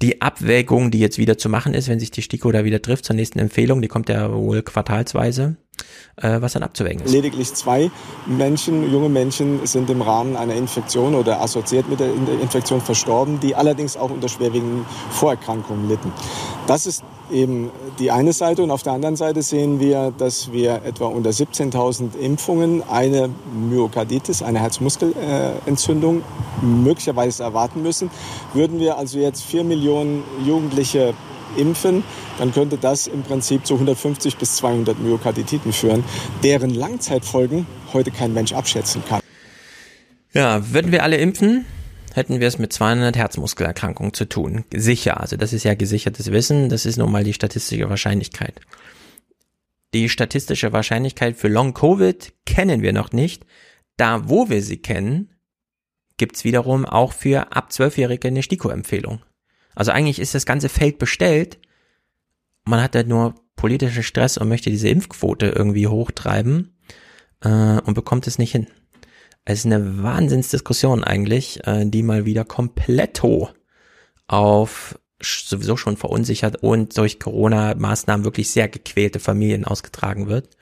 die 0.03 0.21
Abwägung, 0.21 0.91
die 0.91 0.99
jetzt 0.99 1.19
wieder 1.19 1.39
zu 1.39 1.49
machen 1.49 1.73
ist, 1.73 1.89
wenn 1.89 2.01
sich 2.01 2.11
die 2.11 2.23
STIKO 2.23 2.53
da 2.53 2.65
wieder 2.65 2.83
trifft 2.83 3.07
zur 3.07 3.17
nächsten 3.17 3.39
Empfehlung, 3.39 3.81
die 3.81 3.89
kommt 3.89 4.09
ja 4.09 4.33
wohl 4.33 4.63
quartalsweise, 4.63 5.57
äh, 6.17 6.41
was 6.41 6.53
dann 6.53 6.63
abzuwägen 6.63 7.03
ist. 7.03 7.13
Lediglich 7.13 7.55
zwei 7.55 7.91
Menschen, 8.27 8.93
junge 8.93 9.09
Menschen, 9.09 9.65
sind 9.67 9.89
im 9.89 10.03
Rahmen 10.03 10.37
einer 10.37 10.55
Infektion 10.55 11.15
oder 11.15 11.41
assoziiert 11.41 11.89
mit 11.89 12.01
der 12.01 12.11
Infektion 12.43 12.81
verstorben, 12.81 13.41
die 13.41 13.55
allerdings 13.55 13.97
auch 13.97 14.11
unter 14.11 14.29
schwerwiegenden 14.29 14.85
Vorerkrankungen 15.11 15.89
litten. 15.89 16.13
Das 16.67 16.87
ist 16.87 17.03
eben 17.33 17.71
die 17.99 18.11
eine 18.11 18.33
Seite 18.33 18.63
und 18.63 18.71
auf 18.71 18.83
der 18.83 18.93
anderen 18.93 19.17
Seite 19.17 19.43
sehen 19.43 19.81
wir, 19.81 20.13
dass 20.17 20.53
wir 20.53 20.83
etwa 20.85 21.07
unter 21.07 21.31
17.000 21.31 22.17
Impfungen 22.19 22.83
eine 22.89 23.31
Myokarditis, 23.69 24.43
eine 24.43 24.61
Herzmuskelentzündung 24.61 26.23
möglicherweise 26.63 27.43
erwarten 27.43 27.83
müssen. 27.83 28.11
Würden 28.55 28.79
wir 28.81 28.99
also 28.99 29.19
jetzt 29.19 29.45
vier 29.45 29.65
Millionen 29.65 30.23
Jugendliche 30.45 31.15
impfen, 31.57 32.05
dann 32.39 32.53
könnte 32.53 32.77
das 32.77 33.07
im 33.07 33.23
Prinzip 33.23 33.67
zu 33.67 33.75
150 33.75 34.37
bis 34.37 34.57
200 34.57 34.99
Myokardititen 34.99 35.73
führen, 35.73 36.05
deren 36.43 36.71
Langzeitfolgen 36.71 37.67
heute 37.93 38.11
kein 38.11 38.35
Mensch 38.35 38.53
abschätzen 38.53 39.03
kann. 39.09 39.21
Ja, 40.33 40.73
würden 40.73 40.93
wir 40.93 41.03
alle 41.03 41.17
impfen, 41.17 41.65
hätten 42.17 42.41
wir 42.41 42.49
es 42.49 42.59
mit 42.59 42.73
200 42.73 43.17
Herzmuskelerkrankungen 43.17 44.15
zu 44.15 44.25
tun. 44.27 44.65
Sicher, 44.75 45.21
also 45.21 45.37
das 45.37 45.53
ist 45.53 45.65
ja 45.65 45.75
gesichertes 45.75 46.33
Wissen, 46.33 46.69
das 46.69 46.87
ist 46.87 46.97
nun 46.97 47.13
mal 47.13 47.25
die 47.25 47.35
statistische 47.35 47.89
Wahrscheinlichkeit. 47.89 48.61
Die 49.95 50.09
statistische 50.09 50.73
Wahrscheinlichkeit 50.73 51.37
für 51.37 51.49
Long-Covid 51.49 52.33
kennen 52.45 52.83
wir 52.83 52.93
noch 52.93 53.13
nicht. 53.13 53.47
Da, 53.97 54.29
wo 54.29 54.51
wir 54.51 54.63
sie 54.63 54.79
kennen, 54.79 55.31
gibt's 56.17 56.45
wiederum 56.45 56.85
auch 56.85 57.13
für 57.13 57.53
ab 57.53 57.71
12-Jährige 57.71 58.29
eine 58.29 58.43
STIKO-Empfehlung. 58.43 59.23
Also 59.75 59.93
eigentlich 59.93 60.19
ist 60.19 60.35
das 60.35 60.47
ganze 60.47 60.69
Feld 60.69 60.99
bestellt. 60.99 61.59
Man 62.65 62.83
hat 62.83 62.95
halt 62.95 63.09
nur 63.09 63.35
politischen 63.55 64.03
Stress 64.03 64.39
und 64.39 64.49
möchte 64.49 64.71
diese 64.71 64.89
Impfquote 64.89 65.47
irgendwie 65.47 65.87
hochtreiben 65.87 66.77
äh, 67.41 67.49
und 67.81 67.95
bekommt 67.95 68.27
es 68.27 68.39
nicht 68.39 68.53
hin. 68.53 68.67
Es 69.49 69.61
ist 69.61 69.67
eine 69.67 70.03
Wahnsinnsdiskussion 70.03 71.05
eigentlich, 71.05 71.65
äh, 71.67 71.87
die 71.87 72.03
mal 72.03 72.27
wieder 72.27 72.45
kompletto 72.45 73.49
auf 74.27 74.99
sowieso 75.23 75.77
schon 75.77 75.97
verunsichert 75.97 76.57
und 76.63 76.99
durch 76.99 77.21
Corona-Maßnahmen 77.21 78.25
wirklich 78.25 78.51
sehr 78.51 78.69
gequälte 78.69 79.21
Familien 79.21 79.65
ausgetragen 79.65 80.27
wird. 80.27 80.57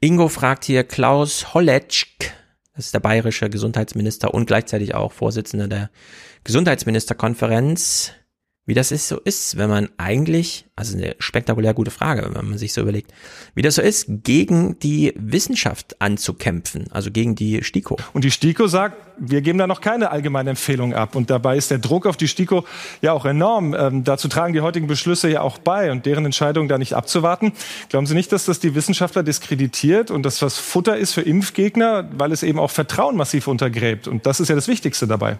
Ingo 0.00 0.28
fragt 0.28 0.64
hier 0.64 0.82
Klaus 0.84 1.54
Holletschk, 1.54 2.32
das 2.74 2.86
ist 2.86 2.94
der 2.94 3.00
bayerische 3.00 3.48
Gesundheitsminister 3.48 4.34
und 4.34 4.46
gleichzeitig 4.46 4.94
auch 4.94 5.12
Vorsitzender 5.12 5.68
der 5.68 5.90
Gesundheitsministerkonferenz, 6.42 8.12
wie 8.66 8.74
das 8.74 8.92
ist, 8.92 9.08
so 9.08 9.18
ist, 9.18 9.58
wenn 9.58 9.68
man 9.68 9.90
eigentlich, 9.98 10.64
also 10.74 10.96
eine 10.96 11.16
spektakulär 11.18 11.74
gute 11.74 11.90
Frage, 11.90 12.30
wenn 12.32 12.48
man 12.48 12.58
sich 12.58 12.72
so 12.72 12.80
überlegt, 12.80 13.12
wie 13.54 13.62
das 13.62 13.74
so 13.74 13.82
ist, 13.82 14.06
gegen 14.24 14.78
die 14.78 15.12
Wissenschaft 15.16 16.00
anzukämpfen, 16.00 16.86
also 16.90 17.10
gegen 17.10 17.34
die 17.34 17.62
STIKO. 17.62 17.98
Und 18.14 18.24
die 18.24 18.30
STIKO 18.30 18.66
sagt, 18.66 18.96
wir 19.18 19.42
geben 19.42 19.58
da 19.58 19.66
noch 19.66 19.80
keine 19.80 20.10
allgemeine 20.10 20.50
Empfehlung 20.50 20.94
ab. 20.94 21.14
Und 21.14 21.30
dabei 21.30 21.56
ist 21.56 21.70
der 21.70 21.78
Druck 21.78 22.06
auf 22.06 22.16
die 22.16 22.26
STIKO 22.26 22.64
ja 23.02 23.12
auch 23.12 23.26
enorm. 23.26 23.74
Ähm, 23.74 24.02
dazu 24.02 24.28
tragen 24.28 24.54
die 24.54 24.60
heutigen 24.60 24.86
Beschlüsse 24.86 25.28
ja 25.28 25.42
auch 25.42 25.58
bei 25.58 25.92
und 25.92 26.06
deren 26.06 26.24
Entscheidung 26.24 26.66
da 26.66 26.78
nicht 26.78 26.94
abzuwarten. 26.94 27.52
Glauben 27.90 28.06
Sie 28.06 28.14
nicht, 28.14 28.32
dass 28.32 28.46
das 28.46 28.60
die 28.60 28.74
Wissenschaftler 28.74 29.22
diskreditiert 29.22 30.10
und 30.10 30.24
dass 30.24 30.38
das 30.38 30.58
Futter 30.58 30.96
ist 30.96 31.12
für 31.12 31.22
Impfgegner, 31.22 32.08
weil 32.16 32.32
es 32.32 32.42
eben 32.42 32.58
auch 32.58 32.70
Vertrauen 32.70 33.16
massiv 33.16 33.46
untergräbt? 33.46 34.08
Und 34.08 34.26
das 34.26 34.40
ist 34.40 34.48
ja 34.48 34.54
das 34.54 34.68
Wichtigste 34.68 35.06
dabei. 35.06 35.38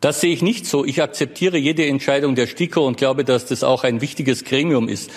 Das 0.00 0.20
sehe 0.20 0.32
ich 0.32 0.42
nicht 0.42 0.66
so. 0.66 0.84
Ich 0.84 1.02
akzeptiere 1.02 1.56
jede 1.56 1.86
Entscheidung 1.86 2.34
der 2.34 2.46
STIKO 2.46 2.86
und 2.86 2.96
glaube, 2.96 3.24
dass 3.24 3.46
das 3.46 3.64
auch 3.64 3.84
ein 3.84 4.00
wichtiges 4.00 4.44
Gremium 4.44 4.88
ist. 4.88 5.10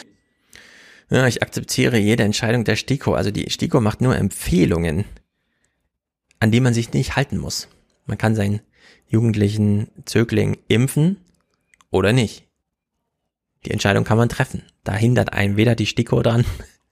Ja, 1.09 1.27
ich 1.27 1.41
akzeptiere 1.41 1.97
jede 1.97 2.23
Entscheidung 2.23 2.63
der 2.63 2.75
STIKO. 2.75 3.13
Also 3.13 3.31
die 3.31 3.49
STIKO 3.49 3.81
macht 3.81 4.01
nur 4.01 4.15
Empfehlungen, 4.15 5.05
an 6.39 6.51
die 6.51 6.59
man 6.59 6.73
sich 6.73 6.93
nicht 6.93 7.15
halten 7.15 7.37
muss. 7.37 7.67
Man 8.05 8.17
kann 8.17 8.35
seinen 8.35 8.61
jugendlichen 9.07 9.89
Zögling 10.05 10.57
impfen 10.67 11.17
oder 11.89 12.13
nicht. 12.13 12.47
Die 13.65 13.71
Entscheidung 13.71 14.03
kann 14.03 14.17
man 14.17 14.29
treffen. 14.29 14.63
Da 14.83 14.95
hindert 14.95 15.33
einen 15.33 15.57
weder 15.57 15.75
die 15.75 15.87
STIKO 15.87 16.21
dran, 16.21 16.45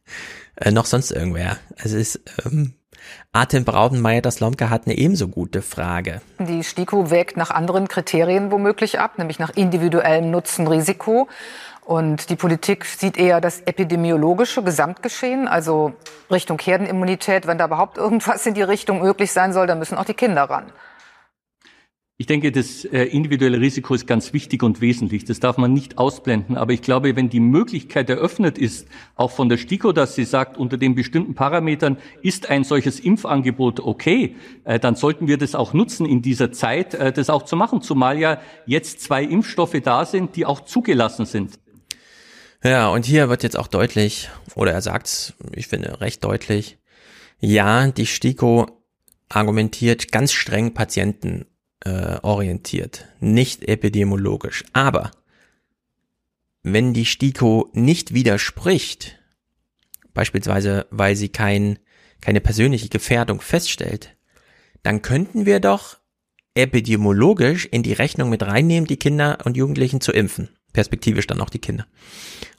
äh, 0.56 0.72
noch 0.72 0.86
sonst 0.86 1.12
irgendwer. 1.12 1.58
Es 1.76 1.94
ist 1.94 2.20
ähm, 2.46 2.74
Das 3.34 4.40
Lomke 4.40 4.70
hat 4.70 4.86
eine 4.86 4.98
ebenso 4.98 5.28
gute 5.28 5.62
Frage. 5.62 6.22
Die 6.40 6.64
STIKO 6.64 7.10
wägt 7.12 7.38
nach 7.38 7.52
anderen 7.52 7.88
Kriterien 7.88 8.52
womöglich 8.52 9.00
ab, 9.00 9.18
nämlich 9.18 9.40
nach 9.40 9.52
individuellem 9.56 10.32
Nutzen-Risiko. 10.32 11.28
Und 11.88 12.30
die 12.30 12.36
Politik 12.36 12.84
sieht 12.84 13.18
eher 13.18 13.40
das 13.40 13.62
epidemiologische 13.62 14.62
Gesamtgeschehen, 14.62 15.48
also 15.48 15.94
Richtung 16.30 16.60
Herdenimmunität. 16.60 17.48
Wenn 17.48 17.58
da 17.58 17.66
überhaupt 17.66 17.98
irgendwas 17.98 18.46
in 18.46 18.54
die 18.54 18.62
Richtung 18.62 19.02
möglich 19.02 19.32
sein 19.32 19.54
soll, 19.54 19.68
dann 19.68 19.80
müssen 19.80 19.98
auch 19.98 20.04
die 20.04 20.14
Kinder 20.14 20.44
ran. 20.44 20.66
Ich 22.20 22.26
denke, 22.26 22.52
das 22.52 22.84
äh, 22.84 23.04
individuelle 23.04 23.62
Risiko 23.62 23.94
ist 23.94 24.08
ganz 24.08 24.34
wichtig 24.34 24.64
und 24.64 24.82
wesentlich. 24.82 25.24
Das 25.26 25.40
darf 25.40 25.58
man 25.58 25.72
nicht 25.72 26.00
ausblenden. 26.00 26.58
Aber 26.58 26.74
ich 26.74 26.82
glaube, 26.82 27.16
wenn 27.16 27.30
die 27.30 27.40
Möglichkeit 27.40 28.10
eröffnet 28.10 28.58
ist, 28.58 28.88
auch 29.16 29.30
von 29.30 29.50
der 29.50 29.58
STIKO, 29.58 29.92
dass 29.92 30.16
sie 30.16 30.24
sagt, 30.24 30.58
unter 30.58 30.78
den 30.78 30.96
bestimmten 30.96 31.36
Parametern 31.36 31.98
ist 32.24 32.50
ein 32.50 32.64
solches 32.64 33.00
Impfangebot 33.00 33.82
okay, 33.82 34.36
äh, 34.64 34.80
dann 34.80 34.96
sollten 34.96 35.28
wir 35.28 35.38
das 35.38 35.54
auch 35.54 35.74
nutzen 35.74 36.08
in 36.08 36.24
dieser 36.24 36.52
Zeit, 36.52 36.96
äh, 36.96 37.14
das 37.14 37.30
auch 37.30 37.44
zu 37.44 37.56
machen. 37.56 37.84
Zumal 37.84 38.18
ja 38.18 38.42
jetzt 38.66 39.02
zwei 39.02 39.24
Impfstoffe 39.24 39.80
da 39.84 40.04
sind, 40.04 40.36
die 40.36 40.48
auch 40.48 40.62
zugelassen 40.62 41.28
sind. 41.28 41.60
Ja, 42.64 42.90
und 42.90 43.06
hier 43.06 43.30
wird 43.30 43.44
jetzt 43.44 43.60
auch 43.60 43.68
deutlich, 43.68 44.32
oder 44.56 44.72
er 44.72 44.82
sagt 44.82 45.36
ich 45.52 45.68
finde, 45.68 46.02
recht 46.02 46.24
deutlich, 46.24 46.80
ja, 47.40 47.92
die 47.92 48.08
STIKO 48.08 48.66
argumentiert 49.30 50.12
ganz 50.12 50.34
streng 50.34 50.74
Patienten 50.74 51.46
äh, 51.82 52.18
orientiert, 52.22 53.06
nicht 53.20 53.68
epidemiologisch. 53.68 54.64
Aber 54.74 55.12
wenn 56.64 56.94
die 56.94 57.06
STIKO 57.06 57.70
nicht 57.74 58.14
widerspricht, 58.14 59.20
beispielsweise 60.14 60.88
weil 60.90 61.16
sie 61.16 61.30
kein, 61.30 61.80
keine 62.22 62.42
persönliche 62.42 62.90
Gefährdung 62.90 63.42
feststellt, 63.42 64.16
dann 64.84 65.02
könnten 65.02 65.46
wir 65.46 65.60
doch 65.60 65.98
epidemiologisch 66.56 67.66
in 67.66 67.84
die 67.84 67.94
Rechnung 67.94 68.30
mit 68.30 68.44
reinnehmen, 68.44 68.88
die 68.88 68.98
Kinder 68.98 69.38
und 69.46 69.56
Jugendlichen 69.56 70.02
zu 70.02 70.12
impfen. 70.12 70.50
Perspektivisch 70.74 71.28
dann 71.28 71.42
auch 71.42 71.50
die 71.50 71.60
Kinder. 71.60 71.86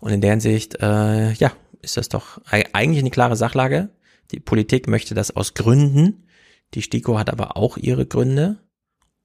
Und 0.01 0.13
in 0.13 0.21
der 0.21 0.31
Hinsicht, 0.31 0.77
äh, 0.81 1.33
ja, 1.33 1.53
ist 1.83 1.97
das 1.97 2.09
doch 2.09 2.41
eigentlich 2.51 3.01
eine 3.01 3.11
klare 3.11 3.37
Sachlage. 3.37 3.91
Die 4.31 4.41
Politik 4.41 4.89
möchte 4.89 5.15
das 5.15 5.35
aus 5.35 5.55
Gründen. 5.55 6.27
Die 6.75 6.83
STIKO 6.83 7.19
hat 7.19 7.31
aber 7.31 7.57
auch 7.57 7.77
ihre 7.77 8.07
Gründe 8.07 8.59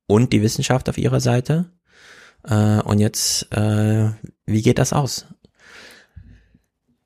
und 0.07 0.33
die 0.33 0.41
Wissenschaft 0.41 0.89
auf 0.89 0.97
ihrer 0.97 1.19
Seite. 1.19 1.71
Äh, 2.43 2.81
und 2.81 2.99
jetzt, 2.99 3.51
äh, 3.53 4.09
wie 4.45 4.61
geht 4.61 4.79
das 4.79 4.93
aus? 4.93 5.25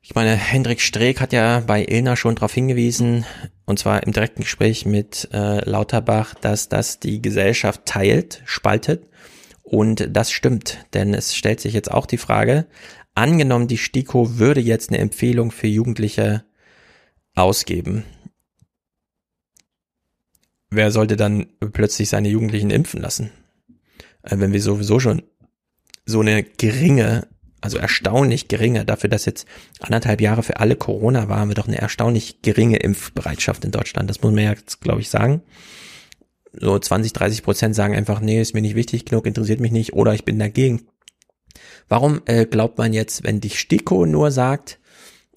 Ich 0.00 0.14
meine, 0.14 0.34
Hendrik 0.36 0.80
Streeck 0.80 1.20
hat 1.20 1.34
ja 1.34 1.60
bei 1.60 1.84
Ilna 1.84 2.16
schon 2.16 2.34
darauf 2.34 2.54
hingewiesen, 2.54 3.26
und 3.66 3.78
zwar 3.78 4.02
im 4.04 4.12
direkten 4.12 4.40
Gespräch 4.40 4.86
mit 4.86 5.28
äh, 5.34 5.62
Lauterbach, 5.68 6.32
dass 6.32 6.70
das 6.70 6.98
die 6.98 7.20
Gesellschaft 7.20 7.84
teilt, 7.84 8.40
spaltet 8.46 9.06
Und 9.62 10.08
das 10.16 10.30
stimmt, 10.30 10.78
denn 10.94 11.12
es 11.12 11.34
stellt 11.36 11.60
sich 11.60 11.74
jetzt 11.74 11.90
auch 11.90 12.06
die 12.06 12.16
Frage, 12.16 12.66
angenommen, 13.14 13.68
die 13.68 13.76
STIKO 13.76 14.38
würde 14.38 14.60
jetzt 14.62 14.88
eine 14.88 14.98
Empfehlung 14.98 15.50
für 15.50 15.66
Jugendliche 15.66 16.44
ausgeben. 17.34 18.04
Wer 20.70 20.90
sollte 20.90 21.16
dann 21.16 21.46
plötzlich 21.72 22.08
seine 22.08 22.28
Jugendlichen 22.28 22.70
impfen 22.70 23.00
lassen? 23.00 23.30
Äh, 24.22 24.38
wenn 24.38 24.52
wir 24.52 24.60
sowieso 24.60 25.00
schon 25.00 25.22
so 26.04 26.20
eine 26.20 26.42
geringe, 26.42 27.26
also 27.60 27.78
erstaunlich 27.78 28.48
geringe, 28.48 28.84
dafür, 28.84 29.10
dass 29.10 29.24
jetzt 29.24 29.46
anderthalb 29.80 30.20
Jahre 30.20 30.42
für 30.42 30.60
alle 30.60 30.76
Corona 30.76 31.28
war, 31.28 31.40
haben 31.40 31.48
wir 31.48 31.54
doch 31.54 31.68
eine 31.68 31.78
erstaunlich 31.78 32.42
geringe 32.42 32.78
Impfbereitschaft 32.78 33.64
in 33.64 33.70
Deutschland. 33.70 34.08
Das 34.08 34.22
muss 34.22 34.32
man 34.32 34.44
jetzt, 34.44 34.80
glaube 34.80 35.00
ich, 35.00 35.08
sagen. 35.08 35.42
So 36.52 36.78
20, 36.78 37.12
30 37.12 37.42
Prozent 37.42 37.74
sagen 37.74 37.94
einfach, 37.94 38.20
nee, 38.20 38.40
ist 38.40 38.54
mir 38.54 38.62
nicht 38.62 38.74
wichtig 38.74 39.04
genug, 39.04 39.26
interessiert 39.26 39.60
mich 39.60 39.72
nicht 39.72 39.92
oder 39.92 40.14
ich 40.14 40.24
bin 40.24 40.38
dagegen. 40.38 40.82
Warum 41.88 42.22
äh, 42.26 42.46
glaubt 42.46 42.78
man 42.78 42.92
jetzt, 42.92 43.24
wenn 43.24 43.40
die 43.40 43.50
STIKO 43.50 44.06
nur 44.06 44.30
sagt, 44.30 44.78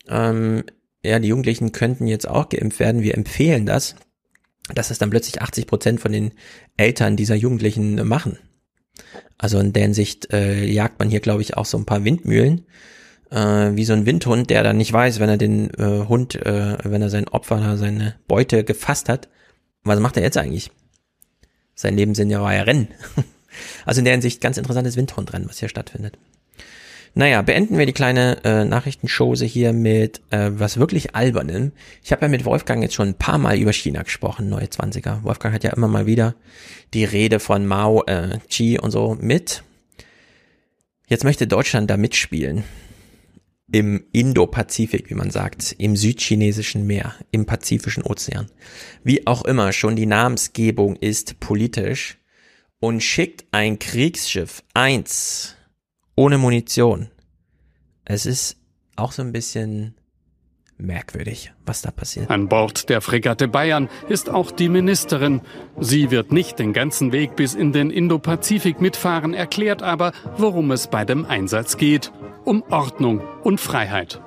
ähm, 0.08 0.64
ja, 1.04 1.20
die 1.20 1.30
Jugendlichen 1.30 1.72
könnten 1.72 2.08
jetzt 2.08 2.28
auch 2.28 2.50
geimpft 2.50 2.80
werden, 2.80 3.02
wir 3.02 3.16
empfehlen 3.16 3.66
das, 3.66 3.96
dass 4.74 4.92
es 4.92 5.00
dann 5.00 5.10
plötzlich 5.10 5.42
80 5.42 5.68
Prozent 5.68 6.00
von 6.00 6.12
den 6.12 6.32
Eltern 6.78 7.16
dieser 7.16 7.36
Jugendlichen 7.36 8.08
machen. 8.08 8.38
Also 9.38 9.60
in 9.60 9.74
der 9.74 9.84
Hinsicht 9.84 10.32
äh, 10.32 10.66
jagt 10.66 11.00
man 11.00 11.10
hier, 11.10 11.20
glaube 11.20 11.42
ich, 11.42 11.58
auch 11.58 11.66
so 11.66 11.78
ein 11.78 11.86
paar 11.86 12.04
Windmühlen, 12.04 12.66
äh, 13.32 13.72
wie 13.74 13.86
so 13.86 13.94
ein 13.94 14.06
Windhund, 14.06 14.50
der 14.50 14.64
dann 14.64 14.78
nicht 14.78 14.94
weiß, 14.94 15.20
wenn 15.20 15.30
er 15.30 15.38
den 15.38 15.72
äh, 15.72 16.06
Hund, 16.08 16.36
äh, 16.36 16.78
wenn 16.84 17.02
er 17.02 17.10
sein 17.10 17.28
Opfer 17.28 17.78
seine 17.78 18.16
Beute 18.28 18.64
gefasst 18.64 19.10
hat, 19.10 19.30
was 19.84 20.00
macht 20.00 20.18
er 20.18 20.24
jetzt 20.24 20.38
eigentlich? 20.38 20.72
Sein 21.74 21.98
Lebenssinn 21.98 22.30
ja 22.30 22.42
war 22.42 22.54
ja 22.54 22.64
Rennen. 22.64 22.90
Also 23.86 24.00
in 24.00 24.06
der 24.06 24.14
Hinsicht 24.14 24.40
ganz 24.40 24.58
interessantes 24.58 24.96
Windhundrennen, 24.96 25.50
was 25.50 25.60
hier 25.60 25.68
stattfindet. 25.68 26.18
Naja, 27.14 27.42
beenden 27.42 27.78
wir 27.78 27.86
die 27.86 27.94
kleine 27.94 28.42
äh, 28.46 28.64
Nachrichtenschose 28.64 29.46
hier 29.46 29.74
mit 29.74 30.22
äh, 30.30 30.50
was 30.54 30.78
wirklich 30.78 31.14
Albernem. 31.14 31.74
Ich 32.04 32.14
habe 32.14 32.22
ja 32.22 32.30
mit 32.30 32.46
Wolfgang 32.46 32.82
jetzt 32.82 32.94
schon 32.94 33.10
ein 33.10 33.18
paar 33.18 33.38
Mal 33.38 33.58
über 33.58 33.74
China 33.74 34.04
gesprochen, 34.04 34.48
neue 34.48 34.66
20er. 34.66 35.24
Wolfgang 35.24 35.54
hat 35.54 35.66
ja 35.66 35.74
immer 35.74 35.90
mal 35.90 36.06
wieder 36.06 36.36
die 36.94 37.04
Rede 37.04 37.42
von 37.42 37.66
Mao 37.66 38.04
äh, 38.06 38.40
Xi 38.48 38.80
und 38.82 38.92
so 38.92 39.18
mit. 39.20 39.64
Jetzt 41.08 41.26
möchte 41.26 41.48
Deutschland 41.48 41.90
da 41.90 41.98
mitspielen. 41.98 42.64
Im 43.74 44.06
Indo-Pazifik, 44.14 45.10
wie 45.10 45.16
man 45.16 45.32
sagt, 45.32 45.76
im 45.78 45.98
südchinesischen 45.98 46.88
Meer, 46.88 47.16
im 47.32 47.46
Pazifischen 47.46 48.04
Ozean. 48.04 48.48
Wie 49.04 49.28
auch 49.28 49.44
immer, 49.44 49.74
schon 49.74 49.98
die 49.98 50.06
Namensgebung 50.06 50.96
ist 50.98 51.42
politisch 51.42 52.18
und 52.80 53.02
schickt 53.02 53.46
ein 53.52 53.80
Kriegsschiff 53.80 54.64
eins 54.74 55.56
ohne 56.22 56.38
Munition. 56.38 57.08
Es 58.06 58.28
ist 58.28 58.58
auch 58.96 59.12
so 59.12 59.24
ein 59.24 59.32
bisschen 59.32 59.96
merkwürdig, 60.78 61.52
was 61.66 61.82
da 61.82 61.90
passiert. 61.90 62.30
An 62.30 62.48
Bord 62.48 62.90
der 62.90 63.02
Fregatte 63.02 63.48
Bayern 63.48 63.90
ist 64.08 64.30
auch 64.30 64.52
die 64.52 64.70
Ministerin. 64.70 65.42
Sie 65.80 66.12
wird 66.12 66.32
nicht 66.32 66.60
den 66.60 66.74
ganzen 66.74 67.12
Weg 67.12 67.36
bis 67.36 67.56
in 67.56 67.72
den 67.72 67.90
Indopazifik 67.90 68.82
mitfahren, 68.82 69.34
erklärt 69.34 69.82
aber, 69.82 70.12
worum 70.38 70.70
es 70.70 70.90
bei 70.90 71.06
dem 71.06 71.26
Einsatz 71.26 71.78
geht. 71.78 72.12
Um 72.46 72.62
Ordnung 72.70 73.22
und 73.44 73.60
Freiheit. 73.60 74.22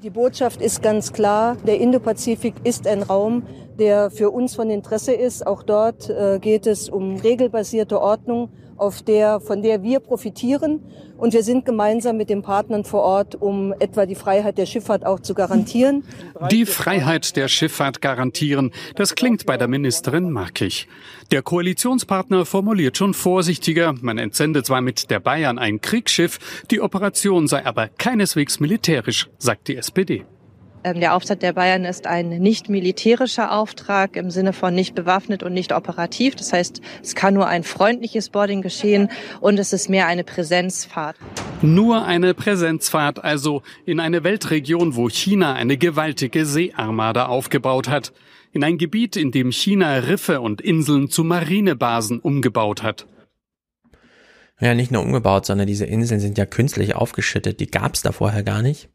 Die 0.00 0.10
Botschaft 0.10 0.62
ist 0.62 0.80
ganz 0.80 1.12
klar, 1.12 1.56
der 1.66 1.80
Indopazifik 1.80 2.54
ist 2.62 2.86
ein 2.86 3.02
Raum, 3.02 3.42
der 3.80 4.12
für 4.12 4.30
uns 4.30 4.54
von 4.54 4.70
Interesse 4.70 5.12
ist. 5.12 5.44
Auch 5.44 5.64
dort 5.64 6.08
äh, 6.08 6.38
geht 6.40 6.68
es 6.68 6.88
um 6.88 7.16
regelbasierte 7.16 8.00
Ordnung 8.00 8.50
auf 8.82 9.00
der, 9.00 9.40
von 9.40 9.62
der 9.62 9.82
wir 9.82 10.00
profitieren. 10.00 10.80
Und 11.16 11.32
wir 11.34 11.44
sind 11.44 11.64
gemeinsam 11.64 12.16
mit 12.16 12.28
den 12.28 12.42
Partnern 12.42 12.84
vor 12.84 13.02
Ort, 13.02 13.40
um 13.40 13.72
etwa 13.78 14.06
die 14.06 14.16
Freiheit 14.16 14.58
der 14.58 14.66
Schifffahrt 14.66 15.06
auch 15.06 15.20
zu 15.20 15.34
garantieren. 15.34 16.02
Die 16.50 16.66
Freiheit 16.66 17.36
der 17.36 17.46
Schifffahrt 17.46 18.02
garantieren, 18.02 18.72
das 18.96 19.14
klingt 19.14 19.46
bei 19.46 19.56
der 19.56 19.68
Ministerin 19.68 20.30
markig. 20.30 20.88
Der 21.30 21.42
Koalitionspartner 21.42 22.44
formuliert 22.44 22.96
schon 22.96 23.14
vorsichtiger. 23.14 23.94
Man 24.00 24.18
entsende 24.18 24.64
zwar 24.64 24.80
mit 24.80 25.10
der 25.10 25.20
Bayern 25.20 25.60
ein 25.60 25.80
Kriegsschiff, 25.80 26.64
die 26.72 26.80
Operation 26.80 27.46
sei 27.46 27.64
aber 27.64 27.88
keineswegs 27.88 28.58
militärisch, 28.58 29.30
sagt 29.38 29.68
die 29.68 29.76
SPD. 29.76 30.24
Ähm, 30.84 30.98
der 30.98 31.14
Aufsatz 31.14 31.38
der 31.40 31.52
Bayern 31.52 31.84
ist 31.84 32.06
ein 32.06 32.28
nicht 32.28 32.68
militärischer 32.68 33.52
Auftrag 33.52 34.16
im 34.16 34.30
Sinne 34.30 34.52
von 34.52 34.74
nicht 34.74 34.94
bewaffnet 34.94 35.42
und 35.42 35.52
nicht 35.52 35.72
operativ. 35.72 36.34
Das 36.34 36.52
heißt, 36.52 36.80
es 37.02 37.14
kann 37.14 37.34
nur 37.34 37.46
ein 37.46 37.62
freundliches 37.62 38.30
Boarding 38.30 38.62
geschehen 38.62 39.08
und 39.40 39.58
es 39.58 39.72
ist 39.72 39.88
mehr 39.88 40.06
eine 40.06 40.24
Präsenzfahrt. 40.24 41.16
Nur 41.62 42.04
eine 42.04 42.34
Präsenzfahrt, 42.34 43.22
also 43.22 43.62
in 43.86 44.00
eine 44.00 44.24
Weltregion, 44.24 44.96
wo 44.96 45.08
China 45.08 45.54
eine 45.54 45.76
gewaltige 45.76 46.44
Seearmada 46.46 47.26
aufgebaut 47.26 47.88
hat. 47.88 48.12
In 48.52 48.64
ein 48.64 48.76
Gebiet, 48.76 49.16
in 49.16 49.30
dem 49.30 49.52
China 49.52 49.94
Riffe 49.94 50.40
und 50.40 50.60
Inseln 50.60 51.08
zu 51.08 51.24
Marinebasen 51.24 52.18
umgebaut 52.18 52.82
hat. 52.82 53.06
Ja, 54.60 54.74
nicht 54.74 54.90
nur 54.90 55.02
umgebaut, 55.02 55.46
sondern 55.46 55.66
diese 55.66 55.86
Inseln 55.86 56.20
sind 56.20 56.38
ja 56.38 56.44
künstlich 56.44 56.94
aufgeschüttet. 56.94 57.60
Die 57.60 57.70
gab 57.70 57.94
es 57.94 58.02
da 58.02 58.12
vorher 58.12 58.42
gar 58.42 58.62
nicht. 58.62 58.90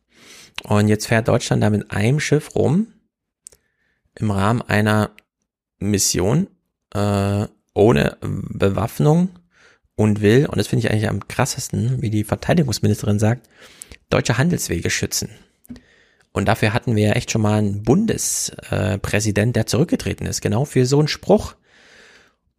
Und 0.63 0.87
jetzt 0.87 1.07
fährt 1.07 1.27
Deutschland 1.27 1.63
da 1.63 1.69
mit 1.69 1.91
einem 1.91 2.19
Schiff 2.19 2.55
rum 2.55 2.87
im 4.15 4.31
Rahmen 4.31 4.61
einer 4.61 5.11
Mission 5.79 6.47
äh, 6.93 7.45
ohne 7.73 8.17
Bewaffnung 8.21 9.29
und 9.95 10.21
will, 10.21 10.45
und 10.47 10.57
das 10.57 10.67
finde 10.67 10.85
ich 10.85 10.91
eigentlich 10.91 11.09
am 11.09 11.27
krassesten, 11.27 12.01
wie 12.01 12.09
die 12.09 12.23
Verteidigungsministerin 12.23 13.19
sagt, 13.19 13.49
deutsche 14.09 14.37
Handelswege 14.37 14.89
schützen. 14.89 15.29
Und 16.33 16.47
dafür 16.47 16.73
hatten 16.73 16.95
wir 16.95 17.07
ja 17.07 17.13
echt 17.13 17.31
schon 17.31 17.41
mal 17.41 17.57
einen 17.57 17.83
Bundespräsident, 17.83 19.55
der 19.55 19.65
zurückgetreten 19.65 20.27
ist, 20.27 20.41
genau 20.41 20.65
für 20.65 20.85
so 20.85 20.99
einen 20.99 21.07
Spruch. 21.07 21.55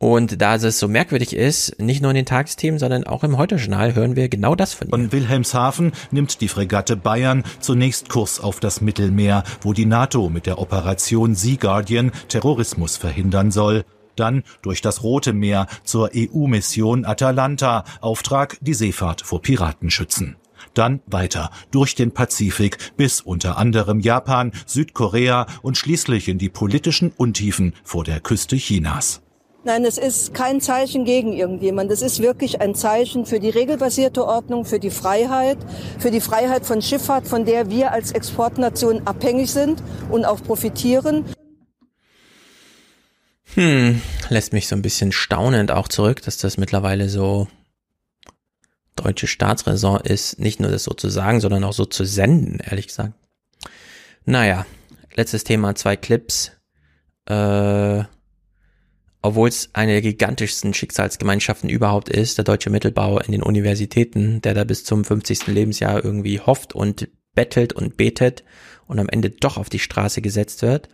Und 0.00 0.40
da 0.40 0.54
es 0.54 0.78
so 0.78 0.86
merkwürdig 0.86 1.34
ist, 1.34 1.80
nicht 1.80 2.02
nur 2.02 2.12
in 2.12 2.14
den 2.14 2.26
Tagesthemen, 2.26 2.78
sondern 2.78 3.02
auch 3.02 3.24
im 3.24 3.36
Heute-Journal 3.36 3.96
hören 3.96 4.14
wir 4.14 4.28
genau 4.28 4.54
das 4.54 4.72
von 4.72 4.86
ihm. 4.86 4.90
Von 4.90 5.10
Wilhelmshaven 5.12 5.90
nimmt 6.12 6.40
die 6.40 6.46
Fregatte 6.46 6.96
Bayern 6.96 7.42
zunächst 7.58 8.08
Kurs 8.08 8.38
auf 8.38 8.60
das 8.60 8.80
Mittelmeer, 8.80 9.42
wo 9.60 9.72
die 9.72 9.86
NATO 9.86 10.28
mit 10.28 10.46
der 10.46 10.60
Operation 10.60 11.34
Sea 11.34 11.56
Guardian 11.56 12.12
Terrorismus 12.28 12.96
verhindern 12.96 13.50
soll. 13.50 13.84
Dann 14.14 14.44
durch 14.62 14.82
das 14.82 15.02
Rote 15.02 15.32
Meer 15.32 15.66
zur 15.82 16.10
EU-Mission 16.14 17.04
Atalanta, 17.04 17.84
Auftrag 18.00 18.56
die 18.60 18.74
Seefahrt 18.74 19.22
vor 19.22 19.42
Piraten 19.42 19.90
schützen. 19.90 20.36
Dann 20.74 21.00
weiter 21.06 21.50
durch 21.72 21.96
den 21.96 22.12
Pazifik 22.12 22.78
bis 22.96 23.20
unter 23.20 23.58
anderem 23.58 23.98
Japan, 23.98 24.52
Südkorea 24.64 25.46
und 25.62 25.76
schließlich 25.76 26.28
in 26.28 26.38
die 26.38 26.50
politischen 26.50 27.10
Untiefen 27.16 27.74
vor 27.82 28.04
der 28.04 28.20
Küste 28.20 28.56
Chinas. 28.56 29.22
Nein, 29.68 29.84
es 29.84 29.98
ist 29.98 30.32
kein 30.32 30.62
Zeichen 30.62 31.04
gegen 31.04 31.34
irgendjemand. 31.34 31.90
Es 31.90 32.00
ist 32.00 32.22
wirklich 32.22 32.62
ein 32.62 32.74
Zeichen 32.74 33.26
für 33.26 33.38
die 33.38 33.50
regelbasierte 33.50 34.24
Ordnung, 34.24 34.64
für 34.64 34.80
die 34.80 34.88
Freiheit, 34.88 35.58
für 35.98 36.10
die 36.10 36.22
Freiheit 36.22 36.64
von 36.64 36.80
Schifffahrt, 36.80 37.28
von 37.28 37.44
der 37.44 37.68
wir 37.68 37.92
als 37.92 38.12
Exportnation 38.12 39.06
abhängig 39.06 39.52
sind 39.52 39.82
und 40.08 40.24
auch 40.24 40.42
profitieren. 40.42 41.26
Hm, 43.56 44.00
lässt 44.30 44.54
mich 44.54 44.68
so 44.68 44.74
ein 44.74 44.80
bisschen 44.80 45.12
staunend 45.12 45.70
auch 45.70 45.88
zurück, 45.88 46.22
dass 46.22 46.38
das 46.38 46.56
mittlerweile 46.56 47.10
so 47.10 47.46
deutsche 48.96 49.26
Staatsräson 49.26 50.00
ist, 50.00 50.38
nicht 50.38 50.60
nur 50.60 50.70
das 50.70 50.84
so 50.84 50.94
zu 50.94 51.10
sagen, 51.10 51.42
sondern 51.42 51.62
auch 51.64 51.74
so 51.74 51.84
zu 51.84 52.06
senden, 52.06 52.58
ehrlich 52.60 52.86
gesagt. 52.86 53.12
Naja, 54.24 54.64
letztes 55.14 55.44
Thema, 55.44 55.74
zwei 55.74 55.96
Clips. 55.96 56.52
Äh, 57.26 58.04
obwohl 59.28 59.48
es 59.48 59.70
eine 59.74 59.92
der 59.92 60.02
gigantischsten 60.02 60.72
Schicksalsgemeinschaften 60.72 61.68
überhaupt 61.68 62.08
ist, 62.08 62.38
der 62.38 62.44
deutsche 62.44 62.70
Mittelbau 62.70 63.18
in 63.18 63.32
den 63.32 63.42
Universitäten, 63.42 64.40
der 64.40 64.54
da 64.54 64.64
bis 64.64 64.84
zum 64.84 65.04
50. 65.04 65.48
Lebensjahr 65.48 66.02
irgendwie 66.02 66.40
hofft 66.40 66.74
und 66.74 67.08
bettelt 67.34 67.74
und 67.74 67.96
betet 67.96 68.42
und 68.86 68.98
am 68.98 69.08
Ende 69.08 69.30
doch 69.30 69.58
auf 69.58 69.68
die 69.68 69.78
Straße 69.78 70.22
gesetzt 70.22 70.62
wird. 70.62 70.88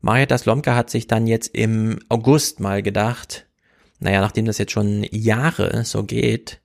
Marietta 0.00 0.36
Slomka 0.36 0.74
hat 0.74 0.90
sich 0.90 1.06
dann 1.06 1.26
jetzt 1.28 1.54
im 1.54 2.00
August 2.08 2.60
mal 2.60 2.82
gedacht, 2.82 3.46
naja, 4.00 4.20
nachdem 4.20 4.44
das 4.44 4.58
jetzt 4.58 4.72
schon 4.72 5.06
Jahre 5.10 5.84
so 5.84 6.02
geht, 6.02 6.60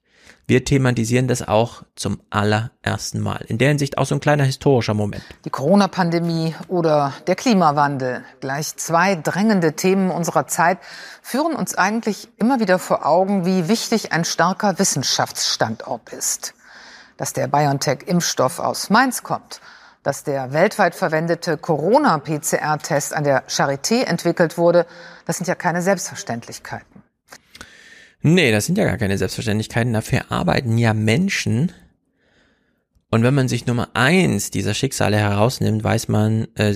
wir 0.52 0.66
thematisieren 0.66 1.28
das 1.28 1.48
auch 1.48 1.82
zum 1.96 2.20
allerersten 2.28 3.20
Mal. 3.20 3.42
In 3.48 3.56
der 3.56 3.68
Hinsicht 3.68 3.96
auch 3.96 4.04
so 4.04 4.14
ein 4.14 4.20
kleiner 4.20 4.44
historischer 4.44 4.92
Moment. 4.92 5.24
Die 5.46 5.50
Corona-Pandemie 5.50 6.54
oder 6.68 7.14
der 7.26 7.36
Klimawandel, 7.36 8.22
gleich 8.40 8.76
zwei 8.76 9.14
drängende 9.14 9.72
Themen 9.72 10.10
unserer 10.10 10.46
Zeit, 10.48 10.76
führen 11.22 11.54
uns 11.54 11.74
eigentlich 11.74 12.28
immer 12.36 12.60
wieder 12.60 12.78
vor 12.78 13.06
Augen, 13.06 13.46
wie 13.46 13.66
wichtig 13.68 14.12
ein 14.12 14.26
starker 14.26 14.78
Wissenschaftsstandort 14.78 16.12
ist. 16.12 16.52
Dass 17.16 17.32
der 17.32 17.46
BioNTech-Impfstoff 17.46 18.58
aus 18.58 18.90
Mainz 18.90 19.22
kommt, 19.22 19.62
dass 20.02 20.22
der 20.22 20.52
weltweit 20.52 20.94
verwendete 20.94 21.56
Corona-PCR-Test 21.56 23.14
an 23.14 23.24
der 23.24 23.48
Charité 23.48 24.04
entwickelt 24.04 24.58
wurde, 24.58 24.84
das 25.24 25.38
sind 25.38 25.46
ja 25.46 25.54
keine 25.54 25.80
Selbstverständlichkeiten. 25.80 26.91
Nee, 28.22 28.52
das 28.52 28.66
sind 28.66 28.78
ja 28.78 28.84
gar 28.84 28.98
keine 28.98 29.18
Selbstverständlichkeiten. 29.18 29.92
Dafür 29.92 30.30
arbeiten 30.30 30.78
ja 30.78 30.94
Menschen. 30.94 31.72
Und 33.10 33.24
wenn 33.24 33.34
man 33.34 33.48
sich 33.48 33.66
Nummer 33.66 33.88
eins 33.94 34.50
dieser 34.50 34.74
Schicksale 34.74 35.18
herausnimmt, 35.18 35.84
weiß 35.84 36.08
man, 36.08 36.46
äh, 36.54 36.74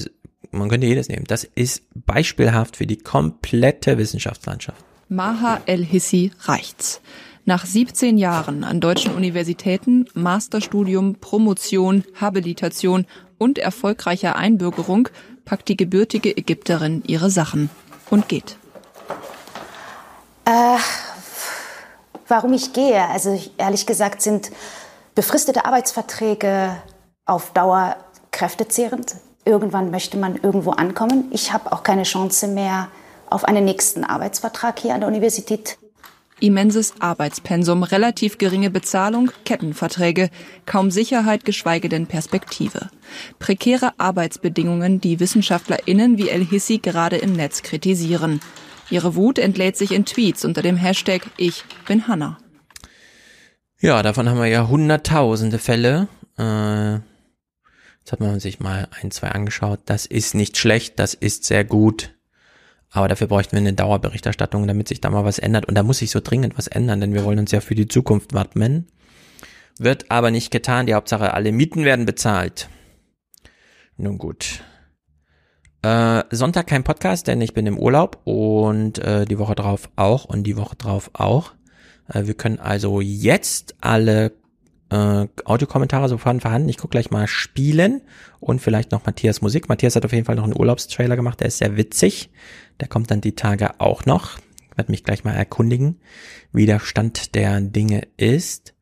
man 0.50 0.68
könnte 0.68 0.86
jedes 0.86 1.08
nehmen. 1.08 1.24
Das 1.26 1.44
ist 1.44 1.84
beispielhaft 1.94 2.76
für 2.76 2.86
die 2.86 2.98
komplette 2.98 3.96
Wissenschaftslandschaft. 3.96 4.84
Maha 5.08 5.60
El-Hissi 5.66 6.32
reicht's. 6.40 7.00
Nach 7.44 7.64
17 7.64 8.18
Jahren 8.18 8.64
an 8.64 8.80
deutschen 8.80 9.14
Universitäten, 9.14 10.06
Masterstudium, 10.14 11.14
Promotion, 11.20 12.02
Habilitation 12.20 13.06
und 13.38 13.58
erfolgreicher 13.58 14.34
Einbürgerung 14.34 15.08
packt 15.44 15.68
die 15.68 15.76
gebürtige 15.76 16.36
Ägypterin 16.36 17.04
ihre 17.06 17.30
Sachen 17.30 17.70
und 18.10 18.28
geht. 18.28 18.58
Äh, 20.44 20.78
warum 22.28 22.52
ich 22.52 22.72
gehe? 22.72 23.02
Also 23.08 23.40
ehrlich 23.58 23.86
gesagt 23.86 24.22
sind 24.22 24.50
befristete 25.14 25.64
Arbeitsverträge 25.64 26.76
auf 27.24 27.52
Dauer 27.52 27.96
kräftezehrend. 28.30 29.16
Irgendwann 29.44 29.90
möchte 29.90 30.16
man 30.16 30.36
irgendwo 30.36 30.72
ankommen. 30.72 31.26
Ich 31.30 31.52
habe 31.52 31.72
auch 31.72 31.82
keine 31.82 32.02
Chance 32.02 32.48
mehr 32.48 32.88
auf 33.30 33.44
einen 33.44 33.64
nächsten 33.64 34.04
Arbeitsvertrag 34.04 34.78
hier 34.78 34.94
an 34.94 35.00
der 35.00 35.08
Universität. 35.08 35.78
Immenses 36.38 36.92
Arbeitspensum, 37.00 37.82
relativ 37.82 38.36
geringe 38.36 38.68
Bezahlung, 38.68 39.30
Kettenverträge, 39.46 40.28
kaum 40.66 40.90
Sicherheit, 40.90 41.46
geschweige 41.46 41.88
denn 41.88 42.06
Perspektive. 42.06 42.90
Prekäre 43.38 43.92
Arbeitsbedingungen, 43.96 45.00
die 45.00 45.18
WissenschaftlerInnen 45.18 46.18
wie 46.18 46.28
El 46.28 46.44
Hissi 46.44 46.76
gerade 46.76 47.16
im 47.16 47.32
Netz 47.32 47.62
kritisieren. 47.62 48.40
Ihre 48.90 49.16
Wut 49.16 49.38
entlädt 49.38 49.76
sich 49.76 49.92
in 49.92 50.04
Tweets 50.04 50.44
unter 50.44 50.62
dem 50.62 50.76
Hashtag 50.76 51.22
Ich 51.36 51.64
bin 51.86 52.06
Hanna. 52.06 52.38
Ja, 53.80 54.02
davon 54.02 54.28
haben 54.28 54.38
wir 54.38 54.46
ja 54.46 54.68
hunderttausende 54.68 55.58
Fälle. 55.58 56.08
Äh, 56.38 56.94
jetzt 56.94 58.12
hat 58.12 58.20
man 58.20 58.40
sich 58.40 58.60
mal 58.60 58.88
ein, 59.02 59.10
zwei 59.10 59.28
angeschaut. 59.28 59.80
Das 59.86 60.06
ist 60.06 60.34
nicht 60.34 60.56
schlecht, 60.56 60.98
das 60.98 61.14
ist 61.14 61.44
sehr 61.44 61.64
gut. 61.64 62.14
Aber 62.90 63.08
dafür 63.08 63.26
bräuchten 63.26 63.52
wir 63.52 63.58
eine 63.58 63.74
Dauerberichterstattung, 63.74 64.66
damit 64.66 64.88
sich 64.88 65.00
da 65.00 65.10
mal 65.10 65.24
was 65.24 65.38
ändert. 65.38 65.66
Und 65.66 65.74
da 65.74 65.82
muss 65.82 65.98
sich 65.98 66.10
so 66.10 66.20
dringend 66.20 66.56
was 66.56 66.68
ändern, 66.68 67.00
denn 67.00 67.12
wir 67.12 67.24
wollen 67.24 67.40
uns 67.40 67.50
ja 67.50 67.60
für 67.60 67.74
die 67.74 67.88
Zukunft 67.88 68.32
wappnen. 68.32 68.86
Wird 69.78 70.10
aber 70.10 70.30
nicht 70.30 70.50
getan. 70.50 70.86
Die 70.86 70.94
Hauptsache, 70.94 71.34
alle 71.34 71.52
Mieten 71.52 71.84
werden 71.84 72.06
bezahlt. 72.06 72.68
Nun 73.96 74.16
gut. 74.16 74.62
Äh, 75.82 76.24
Sonntag 76.30 76.66
kein 76.66 76.84
Podcast, 76.84 77.26
denn 77.26 77.40
ich 77.40 77.54
bin 77.54 77.66
im 77.66 77.78
Urlaub 77.78 78.20
und 78.24 78.98
äh, 78.98 79.24
die 79.24 79.38
Woche 79.38 79.54
drauf 79.54 79.90
auch 79.96 80.24
und 80.24 80.44
die 80.44 80.56
Woche 80.56 80.76
drauf 80.76 81.10
auch. 81.12 81.52
Äh, 82.08 82.26
wir 82.26 82.34
können 82.34 82.58
also 82.58 83.00
jetzt 83.00 83.76
alle 83.80 84.32
äh, 84.90 85.26
Audiokommentare 85.44 86.08
sofort 86.08 86.42
vorhanden. 86.42 86.68
Ich 86.68 86.78
gucke 86.78 86.92
gleich 86.92 87.10
mal 87.10 87.26
spielen 87.26 88.02
und 88.40 88.60
vielleicht 88.60 88.92
noch 88.92 89.04
Matthias 89.04 89.42
Musik. 89.42 89.68
Matthias 89.68 89.96
hat 89.96 90.04
auf 90.04 90.12
jeden 90.12 90.24
Fall 90.24 90.36
noch 90.36 90.44
einen 90.44 90.58
Urlaubstrailer 90.58 91.16
gemacht, 91.16 91.40
der 91.40 91.48
ist 91.48 91.58
sehr 91.58 91.76
witzig. 91.76 92.30
Der 92.80 92.88
kommt 92.88 93.10
dann 93.10 93.20
die 93.20 93.34
Tage 93.34 93.80
auch 93.80 94.06
noch. 94.06 94.38
Ich 94.70 94.76
werde 94.76 94.92
mich 94.92 95.04
gleich 95.04 95.24
mal 95.24 95.32
erkundigen, 95.32 95.98
wie 96.52 96.66
der 96.66 96.80
Stand 96.80 97.34
der 97.34 97.60
Dinge 97.60 98.02
ist. 98.16 98.75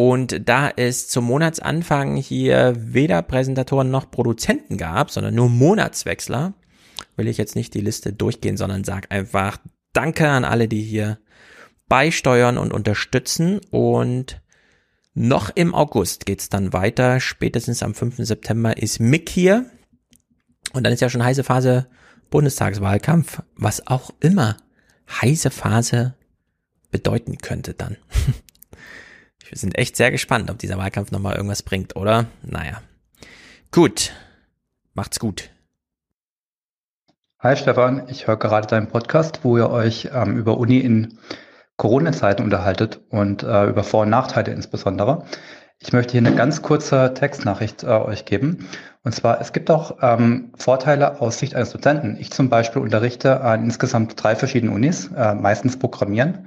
Und 0.00 0.48
da 0.48 0.70
es 0.74 1.08
zum 1.08 1.26
Monatsanfang 1.26 2.16
hier 2.16 2.72
weder 2.74 3.20
Präsentatoren 3.20 3.90
noch 3.90 4.10
Produzenten 4.10 4.78
gab, 4.78 5.10
sondern 5.10 5.34
nur 5.34 5.50
Monatswechsler, 5.50 6.54
will 7.16 7.28
ich 7.28 7.36
jetzt 7.36 7.54
nicht 7.54 7.74
die 7.74 7.82
Liste 7.82 8.14
durchgehen, 8.14 8.56
sondern 8.56 8.82
sag 8.82 9.12
einfach 9.12 9.58
Danke 9.92 10.26
an 10.26 10.46
alle, 10.46 10.68
die 10.68 10.80
hier 10.80 11.18
beisteuern 11.90 12.56
und 12.56 12.72
unterstützen. 12.72 13.60
Und 13.70 14.40
noch 15.12 15.50
im 15.54 15.74
August 15.74 16.24
geht's 16.24 16.48
dann 16.48 16.72
weiter. 16.72 17.20
Spätestens 17.20 17.82
am 17.82 17.92
5. 17.92 18.24
September 18.24 18.78
ist 18.78 19.00
Mick 19.00 19.28
hier. 19.28 19.66
Und 20.72 20.84
dann 20.84 20.94
ist 20.94 21.00
ja 21.00 21.10
schon 21.10 21.22
heiße 21.22 21.44
Phase 21.44 21.88
Bundestagswahlkampf, 22.30 23.42
was 23.54 23.86
auch 23.86 24.12
immer 24.20 24.56
heiße 25.20 25.50
Phase 25.50 26.14
bedeuten 26.90 27.36
könnte 27.36 27.74
dann. 27.74 27.98
Wir 29.50 29.58
sind 29.58 29.76
echt 29.76 29.96
sehr 29.96 30.12
gespannt, 30.12 30.48
ob 30.48 30.58
dieser 30.58 30.78
Wahlkampf 30.78 31.10
nochmal 31.10 31.34
irgendwas 31.34 31.64
bringt, 31.64 31.96
oder? 31.96 32.26
Naja. 32.42 32.82
Gut. 33.72 34.12
Macht's 34.94 35.18
gut. 35.18 35.50
Hi 37.40 37.56
Stefan, 37.56 38.06
ich 38.08 38.28
höre 38.28 38.36
gerade 38.36 38.68
deinen 38.68 38.86
Podcast, 38.86 39.40
wo 39.42 39.56
ihr 39.56 39.68
euch 39.68 40.08
ähm, 40.14 40.36
über 40.38 40.56
Uni 40.56 40.78
in 40.78 41.18
Corona-Zeiten 41.78 42.44
unterhaltet 42.44 43.00
und 43.08 43.42
äh, 43.42 43.64
über 43.64 43.82
Vor- 43.82 44.02
und 44.02 44.10
Nachteile 44.10 44.52
insbesondere. 44.52 45.24
Ich 45.80 45.92
möchte 45.92 46.12
hier 46.12 46.20
eine 46.20 46.36
ganz 46.36 46.62
kurze 46.62 47.12
Textnachricht 47.14 47.82
äh, 47.82 47.88
euch 47.88 48.26
geben. 48.26 48.68
Und 49.02 49.16
zwar, 49.16 49.40
es 49.40 49.52
gibt 49.52 49.68
auch 49.68 49.98
ähm, 50.00 50.52
Vorteile 50.58 51.20
aus 51.20 51.40
Sicht 51.40 51.56
eines 51.56 51.70
Dozenten. 51.70 52.16
Ich 52.20 52.30
zum 52.30 52.50
Beispiel 52.50 52.82
unterrichte 52.82 53.40
an 53.40 53.64
insgesamt 53.64 54.22
drei 54.22 54.36
verschiedenen 54.36 54.72
Unis, 54.72 55.10
äh, 55.16 55.34
meistens 55.34 55.76
Programmieren. 55.76 56.46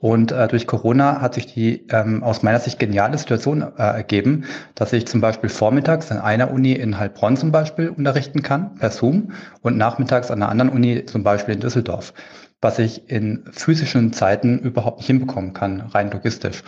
Und 0.00 0.30
äh, 0.30 0.46
durch 0.46 0.66
Corona 0.66 1.20
hat 1.20 1.34
sich 1.34 1.52
die 1.52 1.86
ähm, 1.90 2.22
aus 2.22 2.42
meiner 2.42 2.60
Sicht 2.60 2.78
geniale 2.78 3.18
Situation 3.18 3.62
äh, 3.62 3.82
ergeben, 3.82 4.44
dass 4.74 4.92
ich 4.92 5.06
zum 5.06 5.20
Beispiel 5.20 5.50
vormittags 5.50 6.12
an 6.12 6.18
einer 6.18 6.52
Uni 6.52 6.72
in 6.72 6.98
Heilbronn 6.98 7.36
zum 7.36 7.50
Beispiel 7.50 7.88
unterrichten 7.88 8.42
kann, 8.42 8.76
per 8.76 8.90
Zoom, 8.90 9.32
und 9.62 9.76
nachmittags 9.76 10.30
an 10.30 10.42
einer 10.42 10.50
anderen 10.50 10.70
Uni, 10.70 11.04
zum 11.06 11.24
Beispiel 11.24 11.54
in 11.54 11.60
Düsseldorf, 11.60 12.14
was 12.60 12.78
ich 12.78 13.10
in 13.10 13.44
physischen 13.50 14.12
Zeiten 14.12 14.60
überhaupt 14.60 14.98
nicht 14.98 15.08
hinbekommen 15.08 15.52
kann, 15.52 15.80
rein 15.80 16.10
logistisch. 16.12 16.62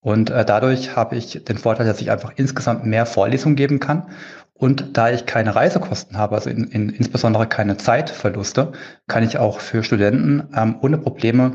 Und 0.00 0.30
äh, 0.30 0.44
dadurch 0.44 0.96
habe 0.96 1.16
ich 1.16 1.44
den 1.44 1.58
Vorteil, 1.58 1.86
dass 1.86 2.00
ich 2.00 2.10
einfach 2.10 2.32
insgesamt 2.36 2.84
mehr 2.84 3.06
Vorlesungen 3.06 3.56
geben 3.56 3.78
kann. 3.78 4.08
Und 4.52 4.96
da 4.96 5.10
ich 5.10 5.26
keine 5.26 5.56
Reisekosten 5.56 6.18
habe, 6.18 6.34
also 6.34 6.50
in, 6.50 6.64
in, 6.64 6.88
insbesondere 6.90 7.46
keine 7.46 7.76
Zeitverluste, 7.76 8.72
kann 9.06 9.24
ich 9.24 9.38
auch 9.38 9.60
für 9.60 9.82
Studenten 9.82 10.44
ähm, 10.54 10.76
ohne 10.80 10.98
Probleme 10.98 11.52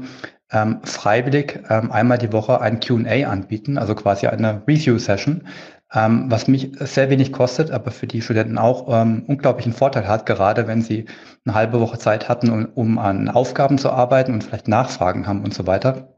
ähm, 0.51 0.79
freiwillig 0.83 1.59
ähm, 1.69 1.91
einmal 1.91 2.17
die 2.17 2.33
Woche 2.33 2.61
ein 2.61 2.79
QA 2.79 3.29
anbieten, 3.29 3.77
also 3.77 3.95
quasi 3.95 4.27
eine 4.27 4.63
Review-Session, 4.67 5.47
ähm, 5.93 6.25
was 6.29 6.47
mich 6.47 6.71
sehr 6.79 7.09
wenig 7.09 7.31
kostet, 7.31 7.71
aber 7.71 7.91
für 7.91 8.07
die 8.07 8.21
Studenten 8.21 8.57
auch 8.57 8.87
ähm, 8.89 9.23
unglaublichen 9.27 9.73
Vorteil 9.73 10.07
hat, 10.07 10.25
gerade 10.25 10.67
wenn 10.67 10.81
sie 10.81 11.05
eine 11.45 11.55
halbe 11.55 11.79
Woche 11.79 11.97
Zeit 11.97 12.29
hatten, 12.29 12.49
um, 12.49 12.65
um 12.75 12.99
an 12.99 13.29
Aufgaben 13.29 13.77
zu 13.77 13.89
arbeiten 13.91 14.33
und 14.33 14.43
vielleicht 14.43 14.67
Nachfragen 14.67 15.27
haben 15.27 15.43
und 15.43 15.53
so 15.53 15.67
weiter 15.67 16.09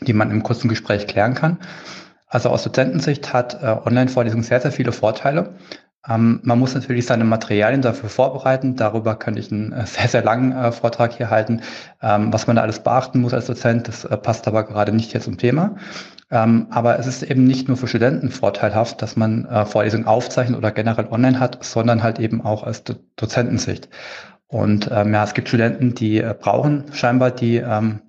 die 0.00 0.12
man 0.12 0.30
im 0.30 0.42
kurzen 0.42 0.68
Gespräch 0.68 1.06
klären 1.06 1.34
kann. 1.34 1.58
Also 2.26 2.50
aus 2.50 2.62
Dozentensicht 2.62 3.32
hat 3.32 3.62
äh, 3.62 3.66
Online-Vorlesung 3.66 4.42
sehr, 4.42 4.60
sehr 4.60 4.72
viele 4.72 4.92
Vorteile. 4.92 5.54
Ähm, 6.06 6.40
man 6.42 6.58
muss 6.58 6.74
natürlich 6.74 7.06
seine 7.06 7.24
Materialien 7.24 7.82
dafür 7.82 8.08
vorbereiten. 8.08 8.76
Darüber 8.76 9.16
könnte 9.16 9.40
ich 9.40 9.50
einen 9.50 9.72
äh, 9.72 9.86
sehr, 9.86 10.08
sehr 10.08 10.22
langen 10.22 10.52
äh, 10.52 10.72
Vortrag 10.72 11.12
hier 11.14 11.30
halten, 11.30 11.62
ähm, 12.02 12.32
was 12.32 12.46
man 12.46 12.56
da 12.56 12.62
alles 12.62 12.80
beachten 12.80 13.20
muss 13.20 13.34
als 13.34 13.46
Dozent. 13.46 13.88
Das 13.88 14.04
äh, 14.04 14.16
passt 14.16 14.46
aber 14.46 14.64
gerade 14.64 14.92
nicht 14.92 15.12
hier 15.12 15.20
zum 15.20 15.38
Thema. 15.38 15.76
Ähm, 16.30 16.66
aber 16.70 16.98
es 16.98 17.06
ist 17.06 17.22
eben 17.22 17.44
nicht 17.44 17.68
nur 17.68 17.76
für 17.76 17.88
Studenten 17.88 18.30
vorteilhaft, 18.30 19.00
dass 19.00 19.16
man 19.16 19.46
äh, 19.46 19.64
Vorlesungen 19.64 20.06
aufzeichnet 20.06 20.58
oder 20.58 20.70
generell 20.70 21.08
online 21.10 21.40
hat, 21.40 21.64
sondern 21.64 22.02
halt 22.02 22.18
eben 22.18 22.42
auch 22.42 22.64
als 22.64 22.84
Do 22.84 22.94
Dozentensicht. 23.16 23.88
Und 24.46 24.90
ähm, 24.92 25.12
ja, 25.12 25.24
es 25.24 25.34
gibt 25.34 25.48
Studenten, 25.48 25.94
die 25.94 26.18
äh, 26.18 26.34
brauchen 26.38 26.84
scheinbar 26.92 27.30
die 27.30 27.56
ähm, 27.56 28.00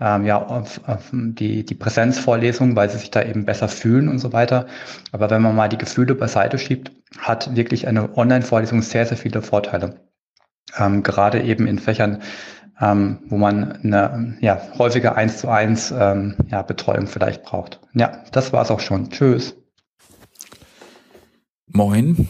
ähm, 0.00 0.26
ja, 0.26 0.44
auf, 0.44 0.80
auf 0.86 1.10
die, 1.12 1.64
die 1.64 1.74
Präsenzvorlesung, 1.74 2.76
weil 2.76 2.90
sie 2.90 2.98
sich 2.98 3.10
da 3.10 3.22
eben 3.22 3.44
besser 3.44 3.68
fühlen 3.68 4.08
und 4.08 4.18
so 4.18 4.32
weiter. 4.32 4.66
Aber 5.12 5.30
wenn 5.30 5.42
man 5.42 5.56
mal 5.56 5.68
die 5.68 5.78
Gefühle 5.78 6.14
beiseite 6.14 6.58
schiebt, 6.58 6.92
hat 7.18 7.56
wirklich 7.56 7.88
eine 7.88 8.16
Online-Vorlesung 8.16 8.82
sehr, 8.82 9.06
sehr 9.06 9.16
viele 9.16 9.42
Vorteile. 9.42 10.00
Ähm, 10.76 11.02
gerade 11.02 11.42
eben 11.42 11.66
in 11.66 11.78
Fächern, 11.78 12.22
ähm, 12.80 13.20
wo 13.28 13.38
man 13.38 13.72
eine 13.72 14.36
ja, 14.40 14.60
häufige 14.76 15.14
eins 15.14 15.38
zu 15.38 15.48
eins 15.48 15.94
ähm, 15.96 16.36
ja, 16.48 16.62
Betreuung 16.62 17.06
vielleicht 17.06 17.42
braucht. 17.42 17.80
Ja, 17.94 18.24
das 18.32 18.52
war's 18.52 18.70
auch 18.70 18.80
schon. 18.80 19.10
Tschüss. 19.10 19.56
Moin. 21.68 22.28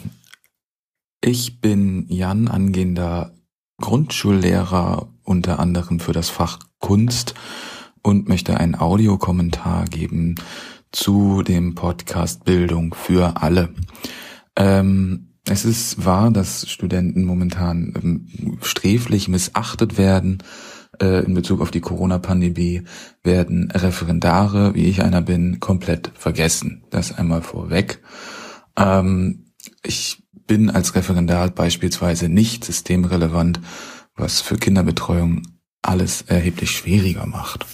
Ich 1.21 1.61
bin 1.61 2.07
Jan, 2.09 2.47
angehender 2.47 3.33
Grundschullehrer 3.81 5.09
unter 5.25 5.59
anderem 5.59 5.99
für 5.99 6.13
das 6.13 6.31
Fach 6.31 6.61
Kunst 6.87 7.35
und 8.01 8.29
möchte 8.29 8.61
einen 8.61 8.77
Audiokommentar 8.77 9.87
geben 9.87 10.37
zu 10.93 11.43
dem 11.43 11.75
Podcast 11.75 12.45
Bildung 12.45 12.95
für 12.95 13.43
alle. 13.43 13.71
Ähm, 14.55 15.33
es 15.49 15.65
ist 15.65 16.05
wahr, 16.05 16.31
dass 16.31 16.71
Studenten 16.71 17.25
momentan 17.25 17.93
ähm, 17.97 18.59
sträflich 18.63 19.27
missachtet 19.27 19.99
werden. 19.99 20.45
Äh, 21.03 21.25
in 21.25 21.35
Bezug 21.35 21.61
auf 21.61 21.73
die 21.73 21.81
Corona-Pandemie 21.81 22.85
werden 23.25 23.73
Referendare, 23.73 24.77
wie 24.77 24.85
ich 24.85 25.03
einer 25.03 25.23
bin, 25.23 25.59
komplett 25.59 26.13
vergessen. 26.15 26.85
Das 26.91 27.19
einmal 27.19 27.43
vorweg. 27.43 28.01
Ähm, 28.77 29.47
ich 29.83 30.23
bin 30.47 30.71
als 30.71 30.95
Referendar 30.95 31.51
beispielsweise 31.51 32.29
nicht 32.29 32.65
systemrelevant, 32.65 33.61
was 34.15 34.41
für 34.41 34.55
Kinderbetreuung 34.55 35.43
alles 35.89 36.23
erheblich 36.23 36.71
schwieriger 36.71 37.27
macht. 37.27 37.67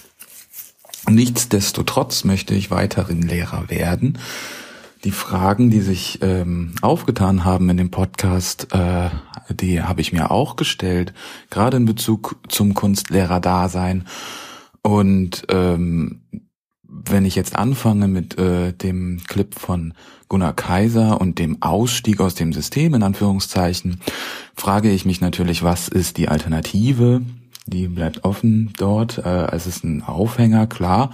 Nichtsdestotrotz 1.09 2.25
möchte 2.25 2.55
ich 2.55 2.71
weiterhin 2.71 3.23
Lehrer 3.23 3.69
werden. 3.69 4.19
Die 5.05 5.11
Fragen, 5.11 5.69
die 5.71 5.81
sich 5.81 6.21
ähm, 6.23 6.75
aufgetan 6.81 7.45
haben 7.45 7.69
in 7.71 7.77
dem 7.77 7.91
Podcast, 7.91 8.73
äh, 8.73 9.11
die 9.51 9.83
habe 9.83 10.01
ich 10.01 10.13
mir 10.13 10.31
auch 10.31 10.55
gestellt, 10.55 11.13
gerade 11.51 11.77
in 11.77 11.87
Bezug 11.87 12.37
zum 12.49 12.75
Kunstlehrer-Dasein. 12.75 14.07
Und 14.83 15.45
ähm, 15.49 16.23
wenn 16.85 17.25
ich 17.25 17.35
jetzt 17.35 17.57
anfange 17.57 18.07
mit 18.07 18.39
äh, 18.39 18.73
dem 18.73 19.21
Clip 19.27 19.59
von 19.59 19.95
Gunnar 20.29 20.55
Kaiser 20.55 21.21
und 21.21 21.39
dem 21.39 21.61
Ausstieg 21.63 22.21
aus 22.21 22.35
dem 22.35 22.53
System 22.53 22.95
in 22.95 23.03
Anführungszeichen, 23.03 24.01
frage 24.55 24.91
ich 24.91 25.05
mich 25.05 25.21
natürlich, 25.21 25.65
was 25.65 25.89
ist 25.89 26.17
die 26.17 26.29
Alternative? 26.29 27.23
Die 27.67 27.89
bleibt 27.89 28.25
offen 28.25 28.73
dort. 28.77 29.19
Äh, 29.19 29.53
es 29.53 29.67
ist 29.67 29.85
ein 29.85 30.03
Aufhänger, 30.03 30.67
klar. 30.67 31.11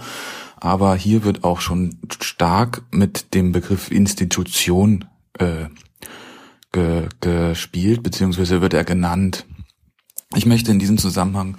Aber 0.57 0.95
hier 0.95 1.23
wird 1.23 1.43
auch 1.43 1.61
schon 1.61 1.97
stark 2.21 2.83
mit 2.91 3.33
dem 3.33 3.51
Begriff 3.51 3.91
Institution 3.91 5.05
äh, 5.37 5.67
ge, 6.71 7.07
gespielt, 7.21 8.03
beziehungsweise 8.03 8.61
wird 8.61 8.73
er 8.73 8.83
genannt. 8.83 9.45
Ich 10.35 10.45
möchte 10.45 10.71
in 10.71 10.79
diesem 10.79 10.97
Zusammenhang 10.97 11.57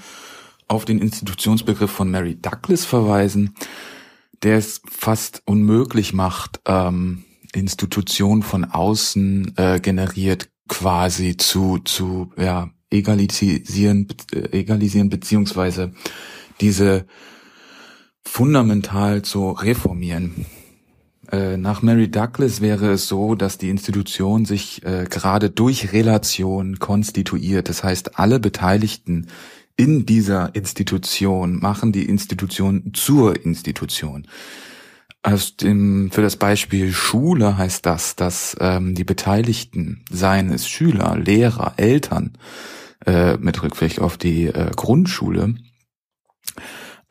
auf 0.69 0.85
den 0.85 0.99
Institutionsbegriff 0.99 1.91
von 1.91 2.11
Mary 2.11 2.37
Douglas 2.37 2.85
verweisen, 2.85 3.55
der 4.43 4.57
es 4.57 4.81
fast 4.89 5.43
unmöglich 5.45 6.13
macht, 6.13 6.61
ähm, 6.67 7.25
Institution 7.53 8.43
von 8.43 8.65
außen 8.65 9.57
äh, 9.57 9.81
generiert 9.81 10.49
quasi 10.69 11.37
zu 11.37 11.79
zu 11.79 12.33
ja 12.37 12.71
egalisieren 12.91 14.09
egalisieren 14.53 15.09
beziehungsweise 15.09 15.93
diese 16.61 17.07
fundamental 18.25 19.23
zu 19.23 19.51
reformieren. 19.51 20.47
Äh, 21.31 21.57
nach 21.57 21.83
Mary 21.83 22.11
Douglas 22.11 22.61
wäre 22.61 22.93
es 22.93 23.07
so, 23.07 23.35
dass 23.35 23.59
die 23.59 23.71
Institution 23.71 24.45
sich 24.45 24.85
äh, 24.85 25.07
gerade 25.09 25.51
durch 25.51 25.93
Relation 25.93 26.79
konstituiert. 26.79 27.69
Das 27.69 27.85
heißt, 27.85 28.19
alle 28.19 28.41
Beteiligten 28.41 29.29
in 29.77 30.07
dieser 30.07 30.55
Institution 30.55 31.59
machen 31.59 31.93
die 31.93 32.05
Institution 32.05 32.93
zur 32.93 33.45
Institution. 33.45 34.27
Aus 35.23 35.57
dem, 35.57 36.11
für 36.11 36.23
das 36.23 36.37
Beispiel 36.37 36.93
Schule 36.93 37.57
heißt 37.59 37.87
das, 37.87 38.17
dass 38.17 38.57
ähm, 38.59 38.95
die 38.95 39.05
Beteiligten, 39.05 40.03
seien 40.11 40.51
es 40.51 40.69
Schüler, 40.69 41.17
Lehrer, 41.17 41.75
Eltern, 41.77 42.33
äh, 43.07 43.37
mit 43.37 43.63
Rückblick 43.63 43.99
auf 43.99 44.17
die 44.17 44.47
äh, 44.47 44.71
Grundschule, 44.75 45.55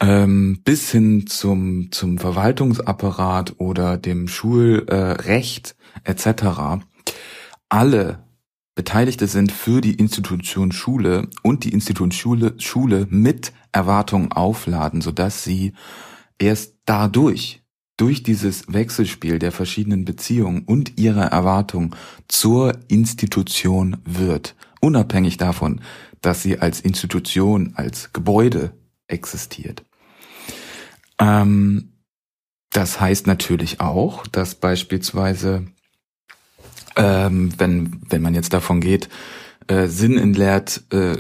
ähm, 0.02 0.62
bis 0.64 0.92
hin 0.92 1.28
zum, 1.28 1.92
zum 1.92 2.18
Verwaltungsapparat 2.18 3.56
oder 3.58 3.98
dem 3.98 4.28
Schulrecht 4.28 5.76
äh, 6.04 6.12
etc. 6.12 6.86
alle 7.70 8.24
Beteiligte 8.76 9.28
sind 9.28 9.52
für 9.52 9.82
die 9.82 9.96
Institution 9.96 10.72
Schule 10.72 11.28
und 11.44 11.66
die 11.66 11.74
Institution 11.74 12.14
Schule, 12.14 12.54
Schule 12.60 13.08
mit 13.10 13.52
Erwartungen 13.74 14.32
aufladen, 14.32 15.02
sodass 15.02 15.44
sie 15.44 15.74
erst 16.38 16.76
dadurch, 16.86 17.62
durch 17.98 18.24
dieses 18.24 18.72
Wechselspiel 18.72 19.38
der 19.38 19.52
verschiedenen 19.52 20.06
Beziehungen 20.06 20.64
und 20.64 20.98
ihrer 20.98 21.26
Erwartungen 21.26 21.94
zur 22.30 22.72
Institution 22.88 23.98
wird, 24.06 24.56
unabhängig 24.80 25.38
davon, 25.38 25.82
dass 26.22 26.42
sie 26.42 26.60
als 26.60 26.82
Institution, 26.82 27.74
als 27.76 28.14
Gebäude 28.14 28.74
existiert. 29.08 29.84
Ähm, 31.20 31.94
das 32.72 33.02
heißt 33.02 33.28
natürlich 33.28 33.82
auch, 33.82 34.28
dass 34.28 34.56
beispielsweise, 34.56 35.66
ähm, 36.96 37.52
wenn, 37.58 38.02
wenn 38.10 38.22
man 38.22 38.36
jetzt 38.36 38.54
davon 38.54 38.80
geht, 38.80 39.10
äh, 39.68 39.88
Sinn 39.88 40.18
entleert, 40.18 40.84
äh, 40.92 41.18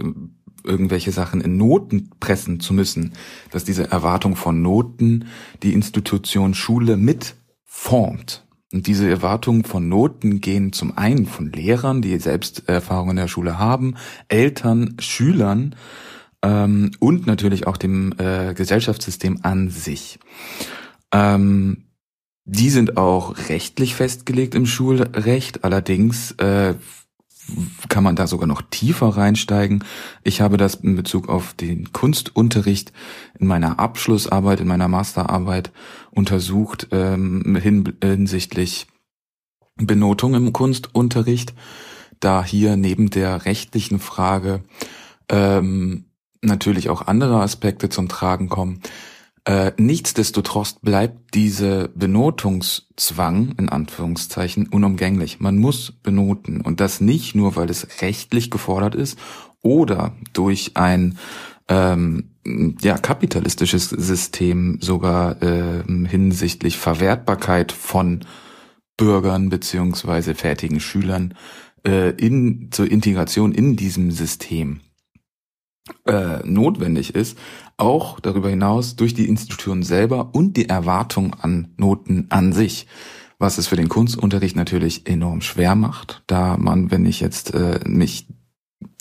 irgendwelche 0.64 1.12
Sachen 1.12 1.42
in 1.42 1.58
Noten 1.58 2.12
pressen 2.20 2.60
zu 2.60 2.74
müssen, 2.74 3.14
dass 3.52 3.64
diese 3.64 3.90
Erwartung 3.90 4.36
von 4.36 4.62
Noten 4.62 5.28
die 5.64 5.74
Institution 5.74 6.54
Schule 6.54 6.98
mit 6.98 7.36
formt. 7.66 8.46
Und 8.72 8.86
diese 8.86 9.10
Erwartungen 9.10 9.64
von 9.64 9.90
Noten 9.90 10.42
gehen 10.42 10.74
zum 10.74 10.96
einen 10.98 11.26
von 11.26 11.52
Lehrern, 11.52 12.02
die 12.02 12.18
selbst 12.20 12.70
Erfahrungen 12.70 13.12
in 13.12 13.16
der 13.18 13.28
Schule 13.28 13.58
haben, 13.58 13.96
Eltern, 14.28 14.96
Schülern 15.00 15.76
ähm, 16.44 16.92
und 17.00 17.26
natürlich 17.26 17.66
auch 17.66 17.78
dem 17.78 18.14
äh, 18.20 18.54
Gesellschaftssystem 18.54 19.40
an 19.42 19.70
sich. 19.70 20.20
Ähm, 21.12 21.86
die 22.46 22.70
sind 22.70 22.98
auch 22.98 23.50
rechtlich 23.50 23.96
festgelegt 23.96 24.56
im 24.56 24.66
Schulrecht, 24.66 25.64
allerdings 25.64 26.32
äh, 26.34 26.76
kann 27.90 28.04
man 28.04 28.16
da 28.16 28.28
sogar 28.28 28.48
noch 28.48 28.62
tiefer 28.62 29.08
reinsteigen. 29.10 29.84
Ich 30.24 30.42
habe 30.42 30.58
das 30.58 30.76
in 30.76 30.96
Bezug 30.96 31.30
auf 31.30 31.54
den 31.54 31.92
Kunstunterricht 31.92 32.92
in 33.40 33.48
meiner 33.48 33.80
Abschlussarbeit, 33.80 34.60
in 34.60 34.68
meiner 34.68 34.88
Masterarbeit 34.88 35.72
untersucht 36.12 36.88
ähm, 36.92 37.56
hin, 37.56 37.94
hinsichtlich 38.04 38.88
Benotung 39.76 40.36
im 40.36 40.54
Kunstunterricht, 40.54 41.54
da 42.20 42.44
hier 42.44 42.76
neben 42.76 43.10
der 43.10 43.46
rechtlichen 43.46 44.00
Frage 44.00 44.64
ähm, 45.30 46.06
natürlich 46.42 46.90
auch 46.90 47.08
andere 47.08 47.42
Aspekte 47.42 47.90
zum 47.90 48.10
Tragen 48.10 48.50
kommen. 48.50 48.82
Äh, 49.46 49.72
nichtsdestotrotz 49.78 50.74
bleibt 50.82 51.34
diese 51.34 51.90
Benotungszwang 51.96 53.54
in 53.58 53.70
Anführungszeichen 53.70 54.68
unumgänglich. 54.68 55.40
Man 55.40 55.58
muss 55.58 55.94
benoten 56.04 56.62
und 56.62 56.80
das 56.80 57.02
nicht 57.02 57.36
nur, 57.36 57.56
weil 57.56 57.70
es 57.70 58.02
rechtlich 58.02 58.52
gefordert 58.52 58.96
ist 58.96 59.18
oder 59.62 60.14
durch 60.34 60.72
ein 60.76 61.18
ähm, 61.68 62.32
ja 62.82 62.98
kapitalistisches 62.98 63.90
System 63.90 64.80
sogar 64.82 65.42
äh, 65.42 65.84
hinsichtlich 66.08 66.78
Verwertbarkeit 66.78 67.72
von 67.72 68.22
Bürgern 68.98 69.50
beziehungsweise 69.50 70.36
fertigen 70.36 70.80
Schülern 70.80 71.36
äh, 71.86 72.10
in 72.12 72.70
zur 72.72 72.92
Integration 72.92 73.54
in 73.54 73.76
diesem 73.76 74.12
System 74.12 74.82
äh, 76.06 76.40
notwendig 76.44 77.16
ist, 77.16 77.38
auch 77.78 78.20
darüber 78.20 78.50
hinaus 78.50 78.96
durch 78.96 79.14
die 79.14 79.28
Institution 79.28 79.84
selber 79.84 80.30
und 80.34 80.58
die 80.58 80.70
Erwartung 80.70 81.36
an 81.36 81.70
Noten 81.78 82.28
an 82.30 82.54
sich, 82.54 82.88
was 83.38 83.58
es 83.58 83.68
für 83.68 83.78
den 83.78 83.90
Kunstunterricht 83.90 84.56
natürlich 84.56 85.08
enorm 85.08 85.42
schwer 85.42 85.76
macht, 85.76 86.24
da 86.28 86.58
man, 86.58 86.92
wenn 86.92 87.06
ich 87.06 87.22
jetzt 87.22 87.54
äh, 87.54 87.80
mich 87.88 88.28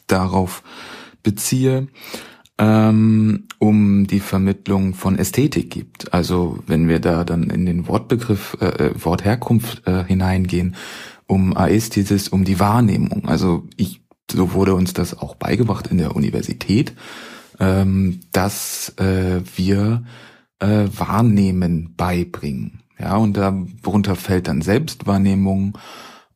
darauf 0.07 0.63
beziehe, 1.23 1.89
ähm, 2.59 3.45
um 3.59 4.07
die 4.07 4.21
Vermittlung 4.21 4.95
von 4.95 5.19
Ästhetik 5.19 5.71
gibt. 5.71 6.13
Also 6.13 6.59
wenn 6.67 6.89
wir 6.89 7.01
da 7.01 7.25
dann 7.25 7.51
in 7.51 7.67
den 7.67 7.87
Wortbegriff, 7.87 8.57
äh, 8.61 8.67
äh 8.67 9.05
Wortherkunft 9.05 9.87
äh, 9.87 10.05
hineingehen, 10.05 10.75
um 11.27 11.57
Aesthesis, 11.57 12.29
um 12.29 12.45
die 12.45 12.59
Wahrnehmung. 12.59 13.29
Also 13.29 13.67
ich 13.77 14.01
so 14.31 14.53
wurde 14.53 14.75
uns 14.75 14.93
das 14.93 15.19
auch 15.19 15.35
beigebracht 15.35 15.87
in 15.89 15.99
der 15.99 16.15
Universität, 16.17 16.93
ähm, 17.61 18.21
dass 18.33 18.95
äh, 18.99 19.41
wir 19.57 20.05
äh, 20.61 20.87
Wahrnehmen 20.97 21.95
beibringen. 21.97 22.81
Ja, 22.99 23.17
und 23.17 23.37
darunter 23.37 24.17
fällt 24.17 24.49
dann 24.49 24.61
Selbstwahrnehmung 24.61 25.79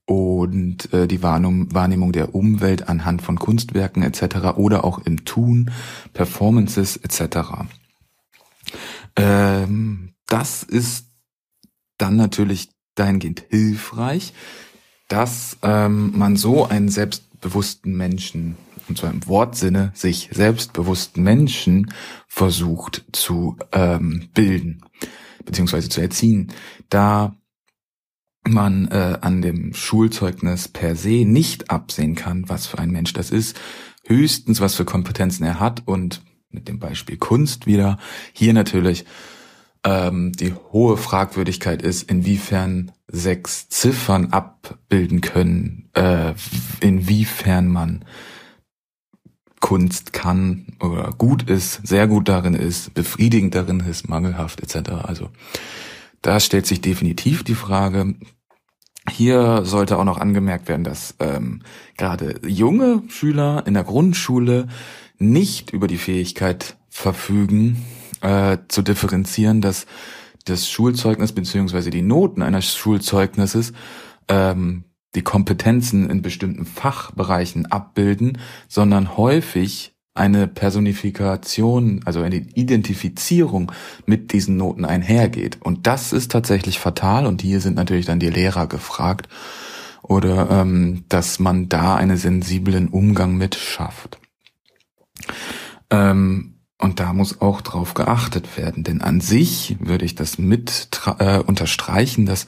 und 0.04 0.92
äh, 0.92 1.08
die 1.08 1.22
Wahrnehmung 1.22 2.12
der 2.12 2.34
Umwelt 2.34 2.88
anhand 2.88 3.22
von 3.22 3.38
Kunstwerken 3.38 4.02
etc. 4.02 4.56
oder 4.56 4.84
auch 4.84 5.00
im 5.00 5.24
Tun, 5.24 5.70
Performances 6.12 6.96
etc. 6.96 7.64
Ähm, 9.16 10.14
das 10.26 10.62
ist 10.62 11.06
dann 11.98 12.16
natürlich 12.16 12.70
dahingehend 12.94 13.44
hilfreich, 13.48 14.32
dass 15.08 15.58
ähm, 15.62 16.16
man 16.16 16.36
so 16.36 16.66
ein 16.66 16.88
Selbst 16.88 17.24
bewussten 17.42 17.94
Menschen, 17.94 18.56
und 18.88 18.96
zwar 18.96 19.10
im 19.10 19.26
Wortsinne, 19.26 19.92
sich 19.94 20.30
selbstbewussten 20.32 21.22
Menschen 21.22 21.92
versucht 22.26 23.04
zu 23.12 23.58
ähm, 23.72 24.30
bilden, 24.32 24.80
beziehungsweise 25.44 25.90
zu 25.90 26.00
erziehen, 26.00 26.50
da 26.88 27.36
man 28.44 28.88
äh, 28.88 29.18
an 29.20 29.42
dem 29.42 29.74
Schulzeugnis 29.74 30.68
per 30.68 30.96
se 30.96 31.24
nicht 31.26 31.70
absehen 31.70 32.14
kann, 32.14 32.48
was 32.48 32.66
für 32.66 32.78
ein 32.78 32.90
Mensch 32.90 33.12
das 33.12 33.30
ist, 33.30 33.60
höchstens 34.06 34.60
was 34.60 34.74
für 34.74 34.84
Kompetenzen 34.84 35.44
er 35.44 35.60
hat 35.60 35.82
und 35.86 36.22
mit 36.50 36.68
dem 36.68 36.78
Beispiel 36.78 37.18
Kunst 37.18 37.66
wieder, 37.66 37.98
hier 38.32 38.52
natürlich 38.52 39.04
ähm, 39.84 40.32
die 40.32 40.54
hohe 40.72 40.96
Fragwürdigkeit 40.96 41.82
ist, 41.82 42.08
inwiefern 42.08 42.92
sechs 43.08 43.68
Ziffern 43.68 44.32
abbilden 44.32 45.20
können, 45.20 45.90
äh, 45.94 46.34
inwiefern 46.80 47.68
man 47.68 48.04
Kunst 49.60 50.12
kann 50.12 50.66
oder 50.80 51.12
gut 51.16 51.48
ist, 51.48 51.86
sehr 51.86 52.08
gut 52.08 52.28
darin 52.28 52.54
ist, 52.54 52.94
befriedigend 52.94 53.54
darin 53.54 53.80
ist, 53.80 54.08
mangelhaft 54.08 54.60
etc. 54.60 54.90
Also 55.04 55.30
da 56.20 56.40
stellt 56.40 56.66
sich 56.66 56.80
definitiv 56.80 57.44
die 57.44 57.54
Frage. 57.54 58.14
Hier 59.08 59.64
sollte 59.64 59.98
auch 59.98 60.04
noch 60.04 60.18
angemerkt 60.18 60.68
werden, 60.68 60.84
dass 60.84 61.14
ähm, 61.18 61.62
gerade 61.96 62.40
junge 62.46 63.02
Schüler 63.08 63.64
in 63.66 63.74
der 63.74 63.84
Grundschule 63.84 64.68
nicht 65.18 65.72
über 65.72 65.86
die 65.86 65.96
Fähigkeit 65.96 66.76
verfügen, 66.88 67.84
äh, 68.22 68.58
zu 68.68 68.82
differenzieren, 68.82 69.60
dass 69.60 69.86
das 70.44 70.68
Schulzeugnis 70.68 71.32
beziehungsweise 71.32 71.90
die 71.90 72.02
Noten 72.02 72.42
eines 72.42 72.74
Schulzeugnisses 72.74 73.72
ähm, 74.28 74.84
die 75.14 75.22
Kompetenzen 75.22 76.08
in 76.08 76.22
bestimmten 76.22 76.64
Fachbereichen 76.64 77.66
abbilden, 77.66 78.38
sondern 78.68 79.16
häufig 79.16 79.94
eine 80.14 80.46
Personifikation, 80.46 82.00
also 82.04 82.20
eine 82.20 82.36
Identifizierung 82.36 83.72
mit 84.04 84.32
diesen 84.32 84.56
Noten 84.56 84.84
einhergeht. 84.84 85.58
Und 85.62 85.86
das 85.86 86.12
ist 86.12 86.30
tatsächlich 86.30 86.78
fatal 86.78 87.26
und 87.26 87.40
hier 87.42 87.60
sind 87.60 87.76
natürlich 87.76 88.06
dann 88.06 88.18
die 88.18 88.30
Lehrer 88.30 88.66
gefragt 88.66 89.28
oder 90.02 90.50
ähm, 90.50 91.04
dass 91.08 91.38
man 91.38 91.68
da 91.68 91.94
einen 91.94 92.16
sensiblen 92.16 92.88
Umgang 92.88 93.36
mit 93.36 93.54
schafft. 93.54 94.18
Ähm, 95.90 96.51
und 96.82 96.98
da 96.98 97.12
muss 97.12 97.40
auch 97.40 97.60
drauf 97.60 97.94
geachtet 97.94 98.58
werden, 98.58 98.82
denn 98.82 99.02
an 99.02 99.20
sich 99.20 99.76
würde 99.78 100.04
ich 100.04 100.16
das 100.16 100.36
mit 100.36 100.88
äh, 101.18 101.38
unterstreichen, 101.38 102.26
dass 102.26 102.46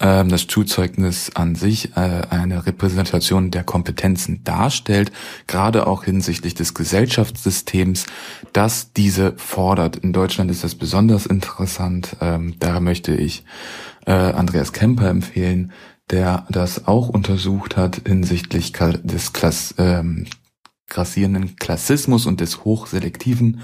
ähm, 0.00 0.30
das 0.30 0.42
Schulzeugnis 0.50 1.32
an 1.34 1.54
sich 1.54 1.94
äh, 1.94 2.22
eine 2.30 2.64
Repräsentation 2.64 3.50
der 3.50 3.64
Kompetenzen 3.64 4.42
darstellt, 4.42 5.12
gerade 5.46 5.86
auch 5.86 6.04
hinsichtlich 6.04 6.54
des 6.54 6.72
Gesellschaftssystems, 6.72 8.06
das 8.54 8.94
diese 8.94 9.34
fordert. 9.36 9.96
In 9.96 10.14
Deutschland 10.14 10.50
ist 10.50 10.64
das 10.64 10.74
besonders 10.74 11.26
interessant. 11.26 12.16
Ähm, 12.22 12.54
da 12.60 12.80
möchte 12.80 13.14
ich 13.14 13.44
äh, 14.06 14.12
Andreas 14.12 14.72
Kemper 14.72 15.10
empfehlen, 15.10 15.72
der 16.10 16.46
das 16.48 16.86
auch 16.86 17.10
untersucht 17.10 17.76
hat 17.76 18.00
hinsichtlich 18.06 18.72
des 18.72 19.34
Klass, 19.34 19.74
ähm, 19.76 20.24
grassierenden 20.88 21.56
Klassismus 21.56 22.26
und 22.26 22.40
des 22.40 22.64
hochselektiven 22.64 23.60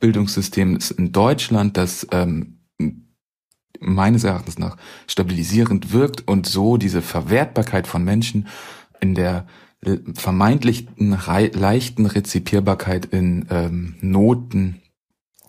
Bildungssystems 0.00 0.90
in 0.90 1.12
Deutschland, 1.12 1.76
das 1.76 2.06
ähm, 2.10 2.58
meines 3.78 4.24
Erachtens 4.24 4.58
nach 4.58 4.76
stabilisierend 5.06 5.92
wirkt 5.92 6.26
und 6.28 6.46
so 6.46 6.76
diese 6.76 7.02
Verwertbarkeit 7.02 7.86
von 7.86 8.04
Menschen 8.04 8.48
in 9.00 9.14
der 9.14 9.46
vermeintlichen 10.14 11.16
leichten 11.54 12.06
Rezipierbarkeit 12.06 13.06
in 13.06 13.46
ähm, 13.50 13.96
Noten 14.00 14.80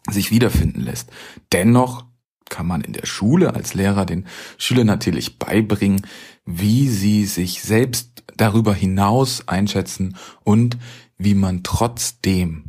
sich 0.09 0.31
wiederfinden 0.31 0.81
lässt. 0.81 1.11
Dennoch 1.51 2.05
kann 2.49 2.65
man 2.67 2.81
in 2.81 2.93
der 2.93 3.05
Schule 3.05 3.53
als 3.55 3.73
Lehrer 3.73 4.05
den 4.05 4.25
Schülern 4.57 4.87
natürlich 4.87 5.37
beibringen, 5.37 6.05
wie 6.45 6.87
sie 6.89 7.25
sich 7.25 7.61
selbst 7.61 8.23
darüber 8.35 8.73
hinaus 8.73 9.47
einschätzen 9.47 10.17
und 10.43 10.77
wie 11.18 11.35
man 11.35 11.64
trotzdem 11.64 12.65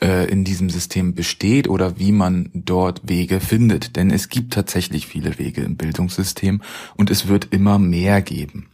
äh, 0.00 0.28
in 0.30 0.44
diesem 0.44 0.70
System 0.70 1.14
besteht 1.14 1.68
oder 1.68 1.98
wie 1.98 2.12
man 2.12 2.50
dort 2.52 3.08
Wege 3.08 3.40
findet. 3.40 3.96
Denn 3.96 4.10
es 4.10 4.28
gibt 4.28 4.52
tatsächlich 4.52 5.06
viele 5.06 5.38
Wege 5.38 5.62
im 5.62 5.76
Bildungssystem 5.76 6.62
und 6.96 7.10
es 7.10 7.28
wird 7.28 7.48
immer 7.52 7.78
mehr 7.78 8.22
geben. 8.22 8.68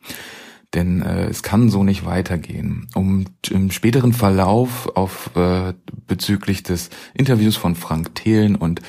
Denn 0.74 1.02
äh, 1.02 1.26
es 1.26 1.42
kann 1.42 1.68
so 1.68 1.84
nicht 1.84 2.06
weitergehen. 2.06 2.88
Um 2.94 3.26
im 3.50 3.70
späteren 3.70 4.12
Verlauf 4.12 4.96
auf 4.96 5.30
äh, 5.36 5.74
bezüglich 6.06 6.62
des 6.62 6.90
Interviews 7.14 7.56
von 7.56 7.74
Frank 7.74 8.14
Thelen 8.14 8.56
und 8.56 8.80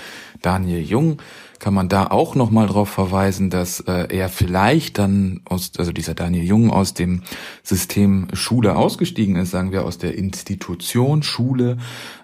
Daniel 0.41 0.81
Jung 0.81 1.21
kann 1.63 1.73
man 1.73 1.87
da 1.87 2.07
auch 2.07 2.35
nochmal 2.35 2.67
darauf 2.67 2.89
verweisen, 2.89 3.49
dass 3.49 3.79
äh, 3.79 4.13
er 4.13 4.27
vielleicht 4.27 4.97
dann 4.97 5.39
aus, 5.45 5.71
also 5.77 5.93
dieser 5.93 6.13
Daniel 6.13 6.43
Jung 6.43 6.69
aus 6.69 6.93
dem 6.93 7.23
System 7.63 8.27
Schule 8.33 8.75
ausgestiegen 8.75 9.37
ist, 9.37 9.51
sagen 9.51 9.71
wir 9.71 9.85
aus 9.85 9.97
der 9.97 10.17
Institution 10.17 11.23
Schule, 11.23 11.77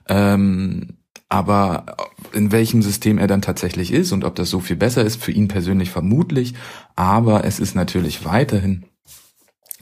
ähm, 0.10 0.98
aber 1.30 1.86
in 2.34 2.52
welchem 2.52 2.82
System 2.82 3.18
er 3.18 3.28
dann 3.28 3.41
tatsächlich 3.41 3.94
ist 3.94 4.11
und 4.11 4.26
ob 4.26 4.36
das 4.36 4.49
so 4.49 4.60
viel 4.60 4.76
besser 4.76 5.06
ist, 5.06 5.24
für 5.24 5.32
ihn 5.32 5.48
persönlich 5.48 5.90
vermutlich, 5.90 6.53
aber 6.98 7.45
es 7.45 7.61
ist 7.61 7.76
natürlich 7.76 8.26
weiterhin, 8.26 8.88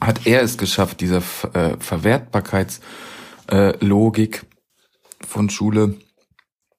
hat 0.00 0.24
er 0.24 0.42
es 0.42 0.56
geschafft, 0.56 1.00
diese 1.00 1.20
äh, 1.52 1.76
Verwertbarkeitslogik 1.80 4.36
äh, 4.36 4.40
von 5.26 5.50
Schule 5.50 5.96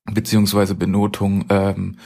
beziehungsweise 0.06 0.76
Benotung 0.76 1.44
ähm, 1.50 1.98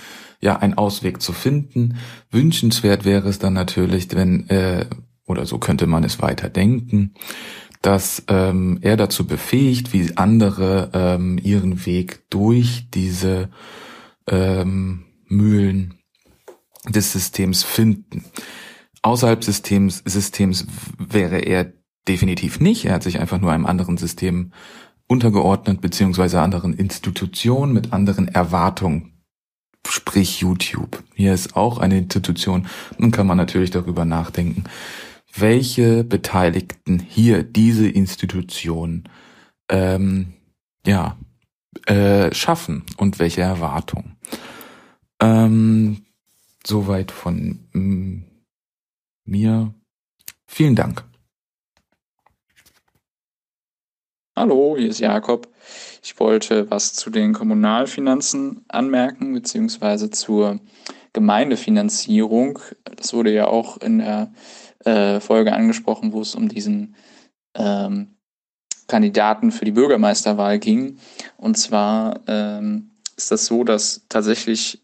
ja 0.43 0.57
ein 0.57 0.77
Ausweg 0.77 1.21
zu 1.21 1.31
finden. 1.33 1.97
Wünschenswert 2.29 3.05
wäre 3.05 3.29
es 3.29 3.39
dann 3.39 3.53
natürlich, 3.53 4.13
wenn 4.13 4.49
äh, 4.49 4.85
oder 5.25 5.45
so 5.45 5.57
könnte 5.57 5.87
man 5.87 6.03
es 6.03 6.21
weiter 6.21 6.49
denken, 6.49 7.13
dass 7.81 8.23
ähm, 8.27 8.79
er 8.81 8.97
dazu 8.97 9.25
befähigt, 9.25 9.93
wie 9.93 10.17
andere 10.17 10.91
ähm, 10.93 11.39
ihren 11.41 11.85
Weg 11.85 12.29
durch 12.29 12.89
diese 12.93 13.49
ähm, 14.27 15.05
Mühlen 15.27 15.95
des 16.87 17.13
Systems 17.13 17.63
finden. 17.63 18.25
Außerhalb 19.01 19.43
Systems, 19.43 20.03
Systems 20.05 20.67
wäre 20.97 21.39
er 21.39 21.73
definitiv 22.07 22.59
nicht. 22.59 22.85
Er 22.85 22.95
hat 22.95 23.03
sich 23.03 23.19
einfach 23.19 23.39
nur 23.39 23.51
einem 23.51 23.65
anderen 23.65 23.97
System 23.97 24.51
untergeordnet, 25.07 25.81
beziehungsweise 25.81 26.41
anderen 26.41 26.73
Institutionen 26.73 27.73
mit 27.73 27.93
anderen 27.93 28.27
Erwartungen 28.27 29.12
sprich 29.87 30.39
YouTube. 30.39 31.03
Hier 31.13 31.33
ist 31.33 31.55
auch 31.55 31.77
eine 31.77 31.97
Institution. 31.97 32.67
Nun 32.97 33.11
kann 33.11 33.27
man 33.27 33.37
natürlich 33.37 33.71
darüber 33.71 34.05
nachdenken, 34.05 34.63
welche 35.35 36.03
Beteiligten 36.03 36.99
hier 36.99 37.43
diese 37.43 37.87
Institution 37.87 39.09
ähm, 39.69 40.33
ja 40.85 41.17
äh, 41.87 42.33
schaffen 42.33 42.83
und 42.97 43.19
welche 43.19 43.41
Erwartungen. 43.41 44.17
Ähm, 45.19 46.05
soweit 46.65 47.11
von 47.11 47.67
mm, 47.73 48.23
mir. 49.25 49.73
Vielen 50.45 50.75
Dank. 50.75 51.03
Hallo, 54.35 54.75
hier 54.77 54.89
ist 54.89 54.99
Jakob. 54.99 55.52
Ich 56.03 56.19
wollte 56.19 56.69
was 56.69 56.93
zu 56.93 57.09
den 57.09 57.31
Kommunalfinanzen 57.31 58.65
anmerken, 58.67 59.33
beziehungsweise 59.33 60.09
zur 60.09 60.59
Gemeindefinanzierung. 61.13 62.59
Das 62.97 63.13
wurde 63.13 63.33
ja 63.33 63.47
auch 63.47 63.77
in 63.77 63.99
der 63.99 64.33
äh, 64.83 65.21
Folge 65.21 65.53
angesprochen, 65.53 66.11
wo 66.11 66.19
es 66.19 66.35
um 66.35 66.49
diesen 66.49 66.95
ähm, 67.55 68.17
Kandidaten 68.87 69.53
für 69.53 69.63
die 69.63 69.71
Bürgermeisterwahl 69.71 70.59
ging. 70.59 70.97
Und 71.37 71.57
zwar 71.57 72.19
ähm, 72.27 72.91
ist 73.15 73.31
das 73.31 73.45
so, 73.45 73.63
dass 73.63 74.05
tatsächlich 74.09 74.83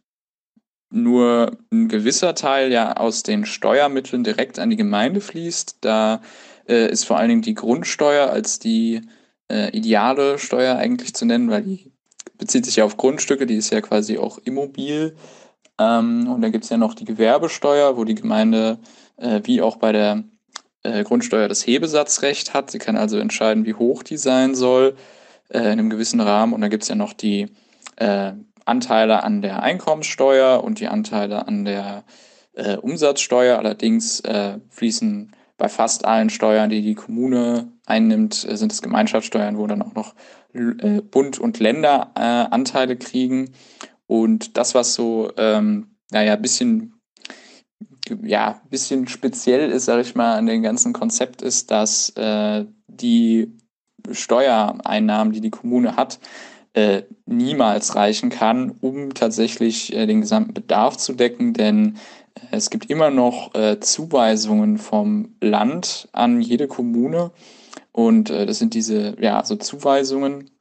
nur 0.89 1.57
ein 1.69 1.89
gewisser 1.89 2.33
Teil 2.33 2.71
ja 2.71 2.95
aus 2.95 3.23
den 3.23 3.45
Steuermitteln 3.45 4.23
direkt 4.23 4.57
an 4.57 4.69
die 4.69 4.77
Gemeinde 4.77 5.19
fließt. 5.19 5.79
Da 5.81 6.21
äh, 6.65 6.89
ist 6.89 7.03
vor 7.03 7.17
allen 7.17 7.27
Dingen 7.27 7.41
die 7.41 7.55
Grundsteuer 7.55 8.29
als 8.29 8.59
die 8.59 9.01
äh, 9.49 9.69
ideale 9.75 10.39
Steuer 10.39 10.77
eigentlich 10.77 11.13
zu 11.13 11.25
nennen, 11.25 11.49
weil 11.49 11.63
die 11.63 11.91
bezieht 12.37 12.65
sich 12.65 12.77
ja 12.77 12.85
auf 12.85 12.97
Grundstücke, 12.97 13.45
die 13.45 13.55
ist 13.55 13.69
ja 13.71 13.81
quasi 13.81 14.17
auch 14.17 14.39
immobil. 14.39 15.15
Ähm, 15.79 16.27
und 16.27 16.41
dann 16.41 16.51
gibt 16.51 16.63
es 16.63 16.69
ja 16.69 16.77
noch 16.77 16.93
die 16.93 17.05
Gewerbesteuer, 17.05 17.97
wo 17.97 18.03
die 18.03 18.15
Gemeinde 18.15 18.79
äh, 19.17 19.41
wie 19.43 19.61
auch 19.61 19.77
bei 19.77 19.91
der 19.91 20.23
äh, 20.83 21.03
Grundsteuer 21.03 21.47
das 21.47 21.65
Hebesatzrecht 21.65 22.53
hat. 22.53 22.71
Sie 22.71 22.79
kann 22.79 22.97
also 22.97 23.17
entscheiden, 23.17 23.65
wie 23.65 23.73
hoch 23.73 24.03
die 24.03 24.17
sein 24.17 24.55
soll 24.55 24.95
äh, 25.49 25.59
in 25.59 25.65
einem 25.65 25.89
gewissen 25.89 26.21
Rahmen. 26.21 26.53
Und 26.53 26.61
dann 26.61 26.69
gibt 26.69 26.83
es 26.83 26.89
ja 26.89 26.95
noch 26.95 27.13
die 27.13 27.47
äh, 27.97 28.33
Anteile 28.65 29.23
an 29.23 29.41
der 29.41 29.63
Einkommenssteuer 29.63 30.63
und 30.63 30.79
die 30.79 30.87
Anteile 30.87 31.47
an 31.47 31.65
der 31.65 32.03
äh, 32.53 32.77
Umsatzsteuer. 32.77 33.57
Allerdings 33.57 34.21
fließen 34.69 35.31
bei 35.57 35.69
fast 35.69 36.05
allen 36.05 36.29
Steuern, 36.29 36.69
die 36.69 36.81
die 36.81 36.95
Kommune 36.95 37.73
einnimmt, 37.89 38.45
äh, 38.47 38.55
sind 38.55 38.71
es 38.71 38.81
Gemeinschaftssteuern, 38.81 39.57
wo 39.57 39.67
dann 39.67 39.81
auch 39.81 39.93
noch 39.93 40.13
äh, 40.53 41.01
Bund 41.01 41.39
und 41.39 41.59
Länder 41.59 42.11
äh, 42.15 42.19
Anteile 42.19 42.97
kriegen. 42.97 43.51
Und 44.07 44.57
das, 44.57 44.75
was 44.75 44.93
so, 44.93 45.31
ähm, 45.37 45.95
naja, 46.11 46.33
ein 46.33 46.41
bisschen, 46.41 46.95
ja, 48.23 48.61
bisschen 48.69 49.07
speziell 49.07 49.69
ist, 49.69 49.85
sage 49.85 50.01
ich 50.01 50.15
mal, 50.15 50.35
an 50.35 50.47
dem 50.47 50.63
ganzen 50.63 50.93
Konzept 50.93 51.41
ist, 51.41 51.69
dass 51.69 52.09
äh, 52.11 52.65
die 52.87 53.55
Steuereinnahmen, 54.11 55.33
die 55.33 55.41
die 55.41 55.51
Kommune 55.51 55.95
hat, 55.95 56.19
äh, 56.73 57.03
niemals 57.25 57.95
reichen 57.95 58.29
kann, 58.29 58.71
um 58.81 59.13
tatsächlich 59.13 59.93
äh, 59.93 60.07
den 60.07 60.21
gesamten 60.21 60.53
Bedarf 60.53 60.97
zu 60.97 61.13
decken, 61.13 61.53
denn 61.53 61.97
es 62.51 62.69
gibt 62.69 62.89
immer 62.89 63.09
noch 63.09 63.51
Zuweisungen 63.81 64.77
vom 64.77 65.35
Land 65.41 66.07
an 66.13 66.41
jede 66.41 66.69
Kommune 66.69 67.31
Und 67.99 68.29
äh, 68.29 68.45
das 68.45 68.59
sind 68.59 68.75
diese, 68.75 69.17
ja, 69.19 69.43
so 69.43 69.57
Zuweisungen, 69.57 70.51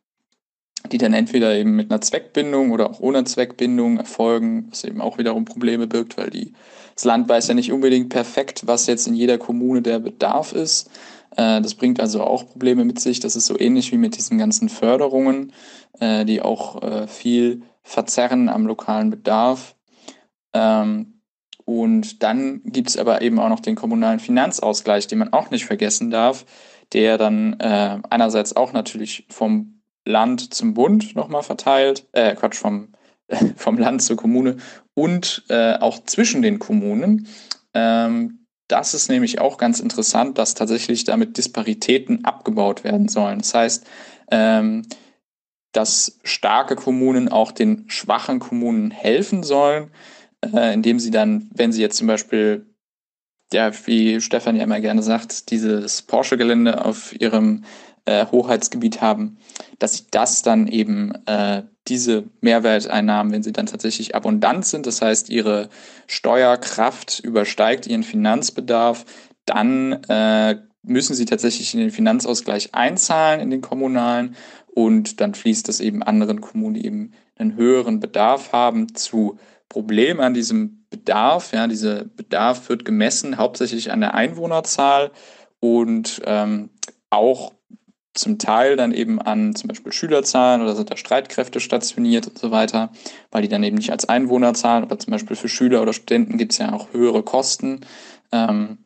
die 0.91 0.99
dann 0.99 1.15
entweder 1.15 1.55
eben 1.55 1.77
mit 1.77 1.89
einer 1.89 2.01
Zweckbindung 2.01 2.73
oder 2.73 2.91
auch 2.91 2.99
ohne 2.99 3.23
Zweckbindung 3.23 3.97
erfolgen, 3.97 4.67
was 4.71 4.83
eben 4.83 5.01
auch 5.01 5.19
wiederum 5.19 5.45
Probleme 5.45 5.87
birgt, 5.87 6.17
weil 6.17 6.31
die, 6.31 6.53
das 6.97 7.05
Land 7.05 7.29
weiß 7.29 7.47
ja 7.47 7.55
nicht 7.55 7.71
unbedingt 7.71 8.09
perfekt, 8.09 8.63
was 8.67 8.89
jetzt 8.89 9.07
in 9.07 9.15
jeder 9.15 9.39
Kommune 9.39 9.83
der 9.83 10.01
Bedarf 10.01 10.53
ist. 10.53 10.91
Äh, 11.37 11.61
das 11.61 11.77
bringt 11.77 12.01
also 12.01 12.25
auch 12.25 12.45
Probleme 12.45 12.85
mit 12.85 12.99
sich. 12.99 13.21
Das 13.21 13.37
ist 13.37 13.47
so 13.47 13.57
ähnlich 13.57 13.93
wie 13.93 13.99
mit 13.99 14.17
diesen 14.17 14.37
ganzen 14.37 14.69
Förderungen, 14.69 15.53
äh, 16.01 16.25
die 16.25 16.43
auch 16.43 16.83
äh, 16.83 17.07
viel 17.07 17.63
verzerren 17.85 18.49
am 18.49 18.67
lokalen 18.67 19.11
Bedarf. 19.11 19.77
Ähm, 20.55 21.21
und 21.65 22.25
dann 22.25 22.63
gibt 22.65 22.89
es 22.89 22.97
aber 22.97 23.23
eben 23.23 23.39
auch 23.39 23.49
noch 23.49 23.61
den 23.61 23.77
kommunalen 23.77 24.19
Finanzausgleich, 24.19 25.07
den 25.07 25.19
man 25.19 25.33
auch 25.33 25.53
nicht 25.53 25.67
vergessen 25.67 26.11
darf, 26.11 26.45
der 26.93 27.19
dann 27.19 27.59
äh, 27.61 27.99
einerseits 28.09 28.57
auch 28.57 28.73
natürlich 28.73 29.27
vom 29.29 29.83
Land 30.05 30.55
zum 30.55 30.75
Bund 30.75 31.15
nochmal 31.15 31.43
verteilt, 31.43 32.07
äh, 32.13 32.35
Quatsch, 32.35 32.57
vom, 32.57 32.95
äh, 33.29 33.45
vom 33.57 33.79
Land 33.79 34.03
zur 34.03 34.17
Kommune 34.17 34.57
und 34.95 35.45
äh, 35.49 35.75
auch 35.75 36.05
zwischen 36.05 36.43
den 36.43 36.59
Kommunen. 36.59 37.29
Ähm, 37.75 38.47
das 38.69 38.93
ist 38.95 39.09
nämlich 39.09 39.41
auch 39.41 39.57
ganz 39.57 39.81
interessant, 39.81 40.37
dass 40.39 40.55
tatsächlich 40.55 41.05
damit 41.05 41.39
Disparitäten 41.39 42.25
abgebaut 42.25 42.85
werden 42.85 43.09
sollen. 43.09 43.39
Das 43.39 43.55
heißt, 43.55 43.87
ähm, 44.31 44.87
dass 45.73 46.19
starke 46.23 46.77
Kommunen 46.77 47.29
auch 47.29 47.53
den 47.53 47.85
schwachen 47.89 48.41
Kommunen 48.41 48.91
helfen 48.91 49.43
sollen 49.43 49.91
äh, 50.43 50.73
indem 50.75 50.99
sie 50.99 51.11
dann, 51.11 51.51
wenn 51.55 51.73
sie 51.73 51.83
jetzt 51.83 51.97
zum 51.97 52.07
Beispiel, 52.07 52.67
ja, 53.53 53.71
wie 53.87 54.21
Stefan 54.21 54.57
ja 54.57 54.65
immer 54.65 54.81
gerne 54.81 55.03
sagt, 55.03 55.51
dieses 55.51 56.03
Porsche-Gelände 56.03 56.85
auf 56.85 57.19
ihrem 57.19 57.65
äh, 58.05 58.27
Hoheitsgebiet 58.31 59.01
haben, 59.01 59.39
dass 59.79 59.95
sie 59.95 60.05
das 60.11 60.43
dann 60.43 60.67
eben 60.67 61.13
äh, 61.27 61.63
diese 61.89 62.25
Mehrwerteinnahmen, 62.41 63.33
wenn 63.33 63.43
sie 63.43 63.53
dann 63.53 63.67
tatsächlich 63.67 64.15
abundant 64.15 64.67
sind, 64.67 64.87
das 64.87 65.03
heißt 65.03 65.31
ihre 65.31 65.69
Steuerkraft 66.07 67.21
übersteigt 67.21 67.87
ihren 67.87 68.03
Finanzbedarf, 68.03 69.05
dann 69.47 69.93
äh, 70.09 70.57
müssen 70.83 71.15
sie 71.15 71.25
tatsächlich 71.25 71.75
in 71.75 71.81
den 71.81 71.91
Finanzausgleich 71.91 72.75
einzahlen 72.75 73.41
in 73.41 73.51
den 73.51 73.61
kommunalen 73.61 74.37
und 74.67 75.21
dann 75.21 75.35
fließt 75.35 75.69
das 75.69 75.81
eben 75.81 76.03
anderen 76.03 76.41
Kommunen, 76.41 76.75
die 76.75 76.87
eben 76.87 77.13
einen 77.37 77.57
höheren 77.57 78.01
Bedarf 78.01 78.53
haben, 78.53 78.95
zu 78.95 79.39
Problem 79.69 80.21
an 80.21 80.35
diesem 80.35 80.78
Bedarf. 80.91 81.53
Ja, 81.53 81.67
dieser 81.67 82.05
Bedarf 82.05 82.69
wird 82.69 82.85
gemessen 82.85 83.39
hauptsächlich 83.39 83.93
an 83.93 84.01
der 84.01 84.15
Einwohnerzahl 84.15 85.11
und 85.61 86.23
ähm, 86.25 86.71
auch 87.11 87.53
zum 88.15 88.39
Teil 88.39 88.77
dann 88.77 88.93
eben 88.93 89.21
an 89.21 89.55
zum 89.55 89.69
Beispiel 89.69 89.93
Schülerzahlen 89.93 90.61
oder 90.61 90.75
sind 90.75 90.91
da 90.91 90.97
Streitkräfte 90.97 91.61
stationiert 91.61 92.27
und 92.27 92.39
so 92.39 92.51
weiter, 92.51 92.91
weil 93.31 93.43
die 93.43 93.49
dann 93.49 93.63
eben 93.63 93.77
nicht 93.77 93.93
als 93.93 94.09
Einwohner 94.09 94.55
zahlen, 94.55 94.83
aber 94.83 94.99
zum 94.99 95.13
Beispiel 95.13 95.37
für 95.37 95.49
Schüler 95.49 95.83
oder 95.83 95.93
Studenten 95.93 96.37
gibt 96.37 96.53
es 96.53 96.59
ja 96.59 96.73
auch 96.73 96.93
höhere 96.93 97.23
Kosten. 97.23 97.81
Ähm, 98.33 98.79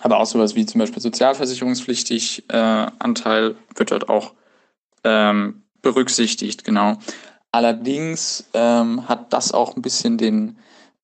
aber 0.00 0.20
auch 0.20 0.26
sowas 0.26 0.54
wie 0.54 0.66
zum 0.66 0.78
Beispiel 0.78 1.02
sozialversicherungspflichtig 1.02 2.44
äh, 2.48 2.56
Anteil 2.98 3.56
wird 3.74 3.90
dort 3.90 4.08
auch 4.08 4.34
ähm, 5.04 5.64
berücksichtigt, 5.82 6.64
genau. 6.64 6.98
Allerdings 7.50 8.48
ähm, 8.54 9.08
hat 9.08 9.32
das 9.32 9.52
auch 9.52 9.74
ein 9.74 9.82
bisschen 9.82 10.18
den 10.18 10.58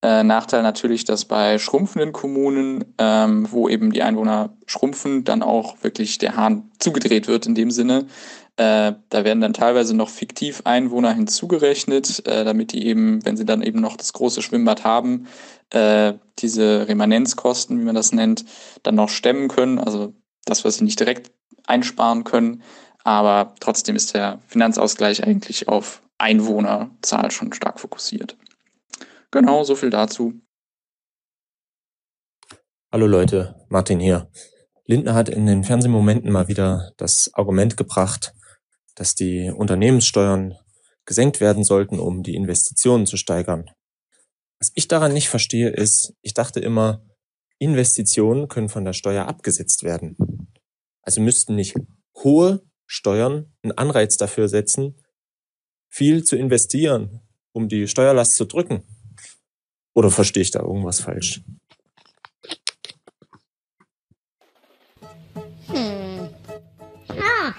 äh, 0.05 0.23
Nachteil 0.23 0.63
natürlich, 0.63 1.07
dass 1.07 1.25
bei 1.25 1.59
schrumpfenden 1.59 2.13
Kommunen, 2.13 2.85
ähm, 2.99 3.51
wo 3.51 3.71
eben 3.71 3.91
die 3.91 4.03
Einwohner 4.03 4.55
schrumpfen, 4.67 5.25
dann 5.25 5.43
auch 5.43 5.83
wirklich 5.83 6.19
der 6.19 6.37
Hahn 6.37 6.71
zugedreht 6.79 7.27
wird 7.27 7.47
in 7.47 7.55
dem 7.55 7.71
Sinne. 7.71 8.05
Äh, 8.57 8.93
da 9.09 9.25
werden 9.25 9.41
dann 9.41 9.55
teilweise 9.55 9.97
noch 9.97 10.11
fiktiv 10.11 10.61
Einwohner 10.65 11.15
hinzugerechnet, 11.15 12.27
äh, 12.29 12.45
damit 12.45 12.73
die 12.73 12.87
eben, 12.87 13.25
wenn 13.25 13.39
sie 13.39 13.47
dann 13.47 13.63
eben 13.63 13.81
noch 13.81 13.97
das 13.97 14.13
große 14.13 14.43
Schwimmbad 14.43 14.85
haben, 14.85 15.27
äh, 15.71 16.13
diese 16.39 16.87
Remanenzkosten, 16.87 17.81
wie 17.81 17.85
man 17.85 17.95
das 17.95 18.13
nennt, 18.13 18.45
dann 18.83 18.97
noch 18.97 19.09
stemmen 19.09 19.49
können. 19.49 19.79
Also 19.79 20.13
das, 20.45 20.67
was 20.67 20.77
sie 20.77 20.85
nicht 20.85 21.01
direkt 21.01 21.33
einsparen 21.67 22.25
können. 22.25 22.63
Aber 23.05 23.55
trotzdem 23.59 23.97
ist 23.97 24.13
der 24.13 24.39
Finanzausgleich 24.49 25.25
eigentlich 25.25 25.67
auf 25.67 26.03
Einwohnerzahl 26.19 27.31
schon 27.31 27.55
stark 27.55 27.81
fokussiert. 27.81 28.37
Genau, 29.35 29.65
so 29.65 29.75
viel 29.75 29.91
dazu. 29.91 30.33
Hallo 32.93 33.09
Leute, 33.09 33.67
Martin 33.69 33.99
hier. 33.99 34.31
Lindner 34.87 35.15
hat 35.15 35.29
in 35.29 35.47
den 35.47 35.65
Fernsehmomenten 35.65 36.31
mal 36.31 36.47
wieder 36.47 36.93
das 36.99 37.35
Argument 37.35 37.77
gebracht, 37.77 38.33
dass 38.95 39.17
die 39.17 39.51
Unternehmenssteuern 39.51 40.55
gesenkt 41.05 41.41
werden 41.41 41.65
sollten, 41.65 41.99
um 41.99 42.23
die 42.23 42.37
Investitionen 42.37 43.07
zu 43.07 43.17
steigern. 43.17 43.69
Was 44.61 44.71
ich 44.77 44.87
daran 44.87 45.13
nicht 45.13 45.29
verstehe, 45.29 45.71
ist, 45.71 46.15
ich 46.23 46.35
dachte 46.35 46.61
immer, 46.61 47.05
Investitionen 47.59 48.47
können 48.47 48.69
von 48.69 48.85
der 48.85 48.93
Steuer 48.93 49.27
abgesetzt 49.27 49.83
werden. 49.83 50.17
Also 51.03 51.21
müssten 51.21 51.57
nicht 51.57 51.75
hohe 52.23 52.63
Steuern 52.87 53.53
einen 53.65 53.73
Anreiz 53.73 54.17
dafür 54.17 54.49
setzen, 54.49 55.03
viel 55.89 56.23
zu 56.23 56.37
investieren, 56.37 57.21
um 57.51 57.69
die 57.69 57.89
Steuerlast 57.89 58.37
zu 58.37 58.45
drücken? 58.45 58.85
Oder 59.95 60.11
verstehe 60.11 60.43
ich 60.43 60.51
da 60.51 60.61
irgendwas 60.61 61.01
falsch? 61.01 61.41
Hm. 65.69 66.29
Oh, 67.09 67.51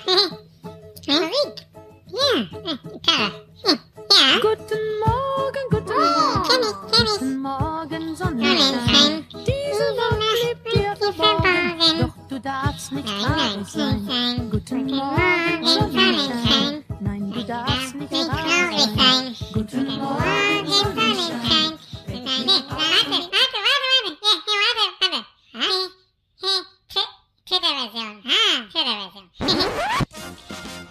Musik. 1.08 1.66
Ja, 2.08 2.44
Gitarre. 2.92 3.46
Ja. 3.66 4.40
Guten 4.42 4.84
Morgen, 5.00 5.64
guten 5.70 5.92
oh, 5.92 6.00
Morgen. 6.00 6.50
Kenn 6.50 6.62
ich, 6.62 6.92
kenn 6.92 7.06
ich. 7.06 7.20
Guten 7.20 7.38
Morgen, 7.42 8.16
Sonnenschein. 8.16 9.26
Diese 9.32 9.88
Welt 9.96 10.22
lebt 10.44 10.76
dir 10.76 10.96
verborgen. 10.98 12.00
Doch 12.00 12.28
du 12.28 12.40
darfst 12.40 12.92
nicht 12.92 13.08
traurig 13.08 13.68
sein. 13.68 14.50
Guten 14.52 14.86
Morgen, 14.88 15.66
Sonnenschein. 15.66 16.84
Nein, 17.00 17.32
du 17.32 17.44
darfst 17.46 17.96
nicht 17.96 18.12
traurig 18.12 18.90
sein. 18.98 19.36
Guten 19.54 19.86
Morgen, 19.98 20.68
Sonnenschein. 20.68 21.55
Nein, 22.38 22.48
warte, 22.48 22.76
warte, 22.76 23.58
warte, 23.66 23.88
warte. 24.04 24.18
Ja, 24.26 24.60
warte, 24.76 25.08
warte. 25.12 25.76
Twitter-Version. 27.48 28.16
Ah, 28.26 28.58
Twitter-Version. 28.72 29.26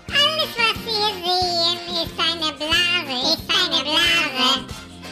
Alles, 0.09 0.51
was 0.57 0.79
wir 0.87 1.09
sehen, 1.25 1.81
ist 2.03 2.17
eine 2.19 2.51
Blase, 2.55 3.17
ist 3.35 3.49
eine 3.53 3.81
Blase. 3.85 4.49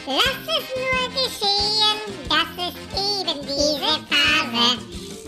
Lass 0.07 0.43
es 0.47 0.65
nur 0.75 1.05
geschehen, 1.13 1.99
das 2.29 2.49
ist 2.67 2.81
eben 2.97 3.39
diese 3.45 3.93
Phase. 4.09 4.65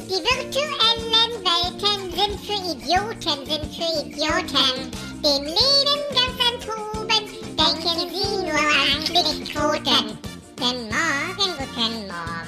Die 0.07 0.21
virtuellen 0.25 1.33
Welten 1.45 2.01
sind 2.15 2.35
für 2.45 2.59
Idioten, 2.71 3.39
sind 3.45 3.67
für 3.75 3.91
Idioten 4.07 4.77
dem 5.21 5.43
Leben 5.43 6.01
ganz 6.13 6.37
enthoben, 6.51 7.23
denken 7.57 7.95
Sie 8.09 8.37
nur 8.43 8.59
an 8.59 8.95
Klickquoten. 10.55 10.87
Guten 10.87 10.87
Morgen, 10.87 11.57
guten 11.57 11.75
Morgen, 11.77 12.07
guten 12.07 12.44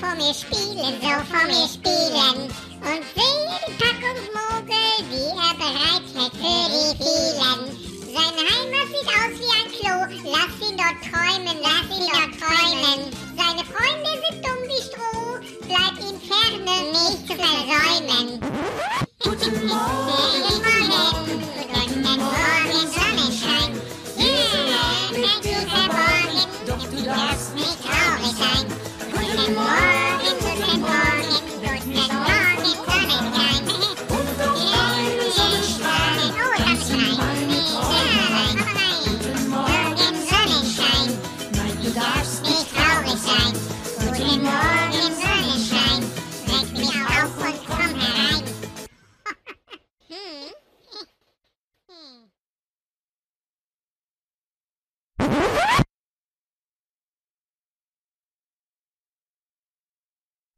vor 0.00 0.14
mir 0.14 0.32
spielen, 0.32 0.94
so 1.00 1.14
vor 1.30 1.46
mir 1.46 1.66
spielen. 1.66 2.38
Und 2.88 3.02
sehe 3.14 3.50
die 3.66 3.74
Packung 3.82 4.18
Mogel, 4.36 4.94
die 5.10 5.30
er 5.34 5.54
bereit 5.58 6.06
hält 6.14 6.34
für 6.38 6.66
die 6.74 6.92
vielen. 7.02 7.60
Seine 8.14 8.42
Heimat 8.48 8.88
sieht 8.92 9.10
aus 9.18 9.34
wie 9.40 9.52
ein 9.58 9.68
Klo, 9.74 9.96
lass 10.30 10.54
ihn 10.68 10.76
dort 10.76 10.98
träumen, 11.02 11.56
lass 11.62 11.88
ihn 11.96 12.06
dort 12.12 12.32
träumen. 12.38 12.98
Seine 13.36 13.64
Freunde 13.64 14.10
sind 14.22 14.44
dumm 14.44 14.62
wie 14.66 14.82
Stroh, 14.82 15.32
bleib 15.66 15.94
ihm 15.98 16.18
ferne, 16.28 16.76
nicht 16.92 17.26
zu 17.26 17.34
versäumen. 17.34 18.40
Guten 19.22 19.66
Morgen, 19.66 20.42
guten 20.48 20.88
Morgen, 20.88 21.42
guten 21.72 22.02
Morgen. 22.02 22.57
Bye. 29.54 29.97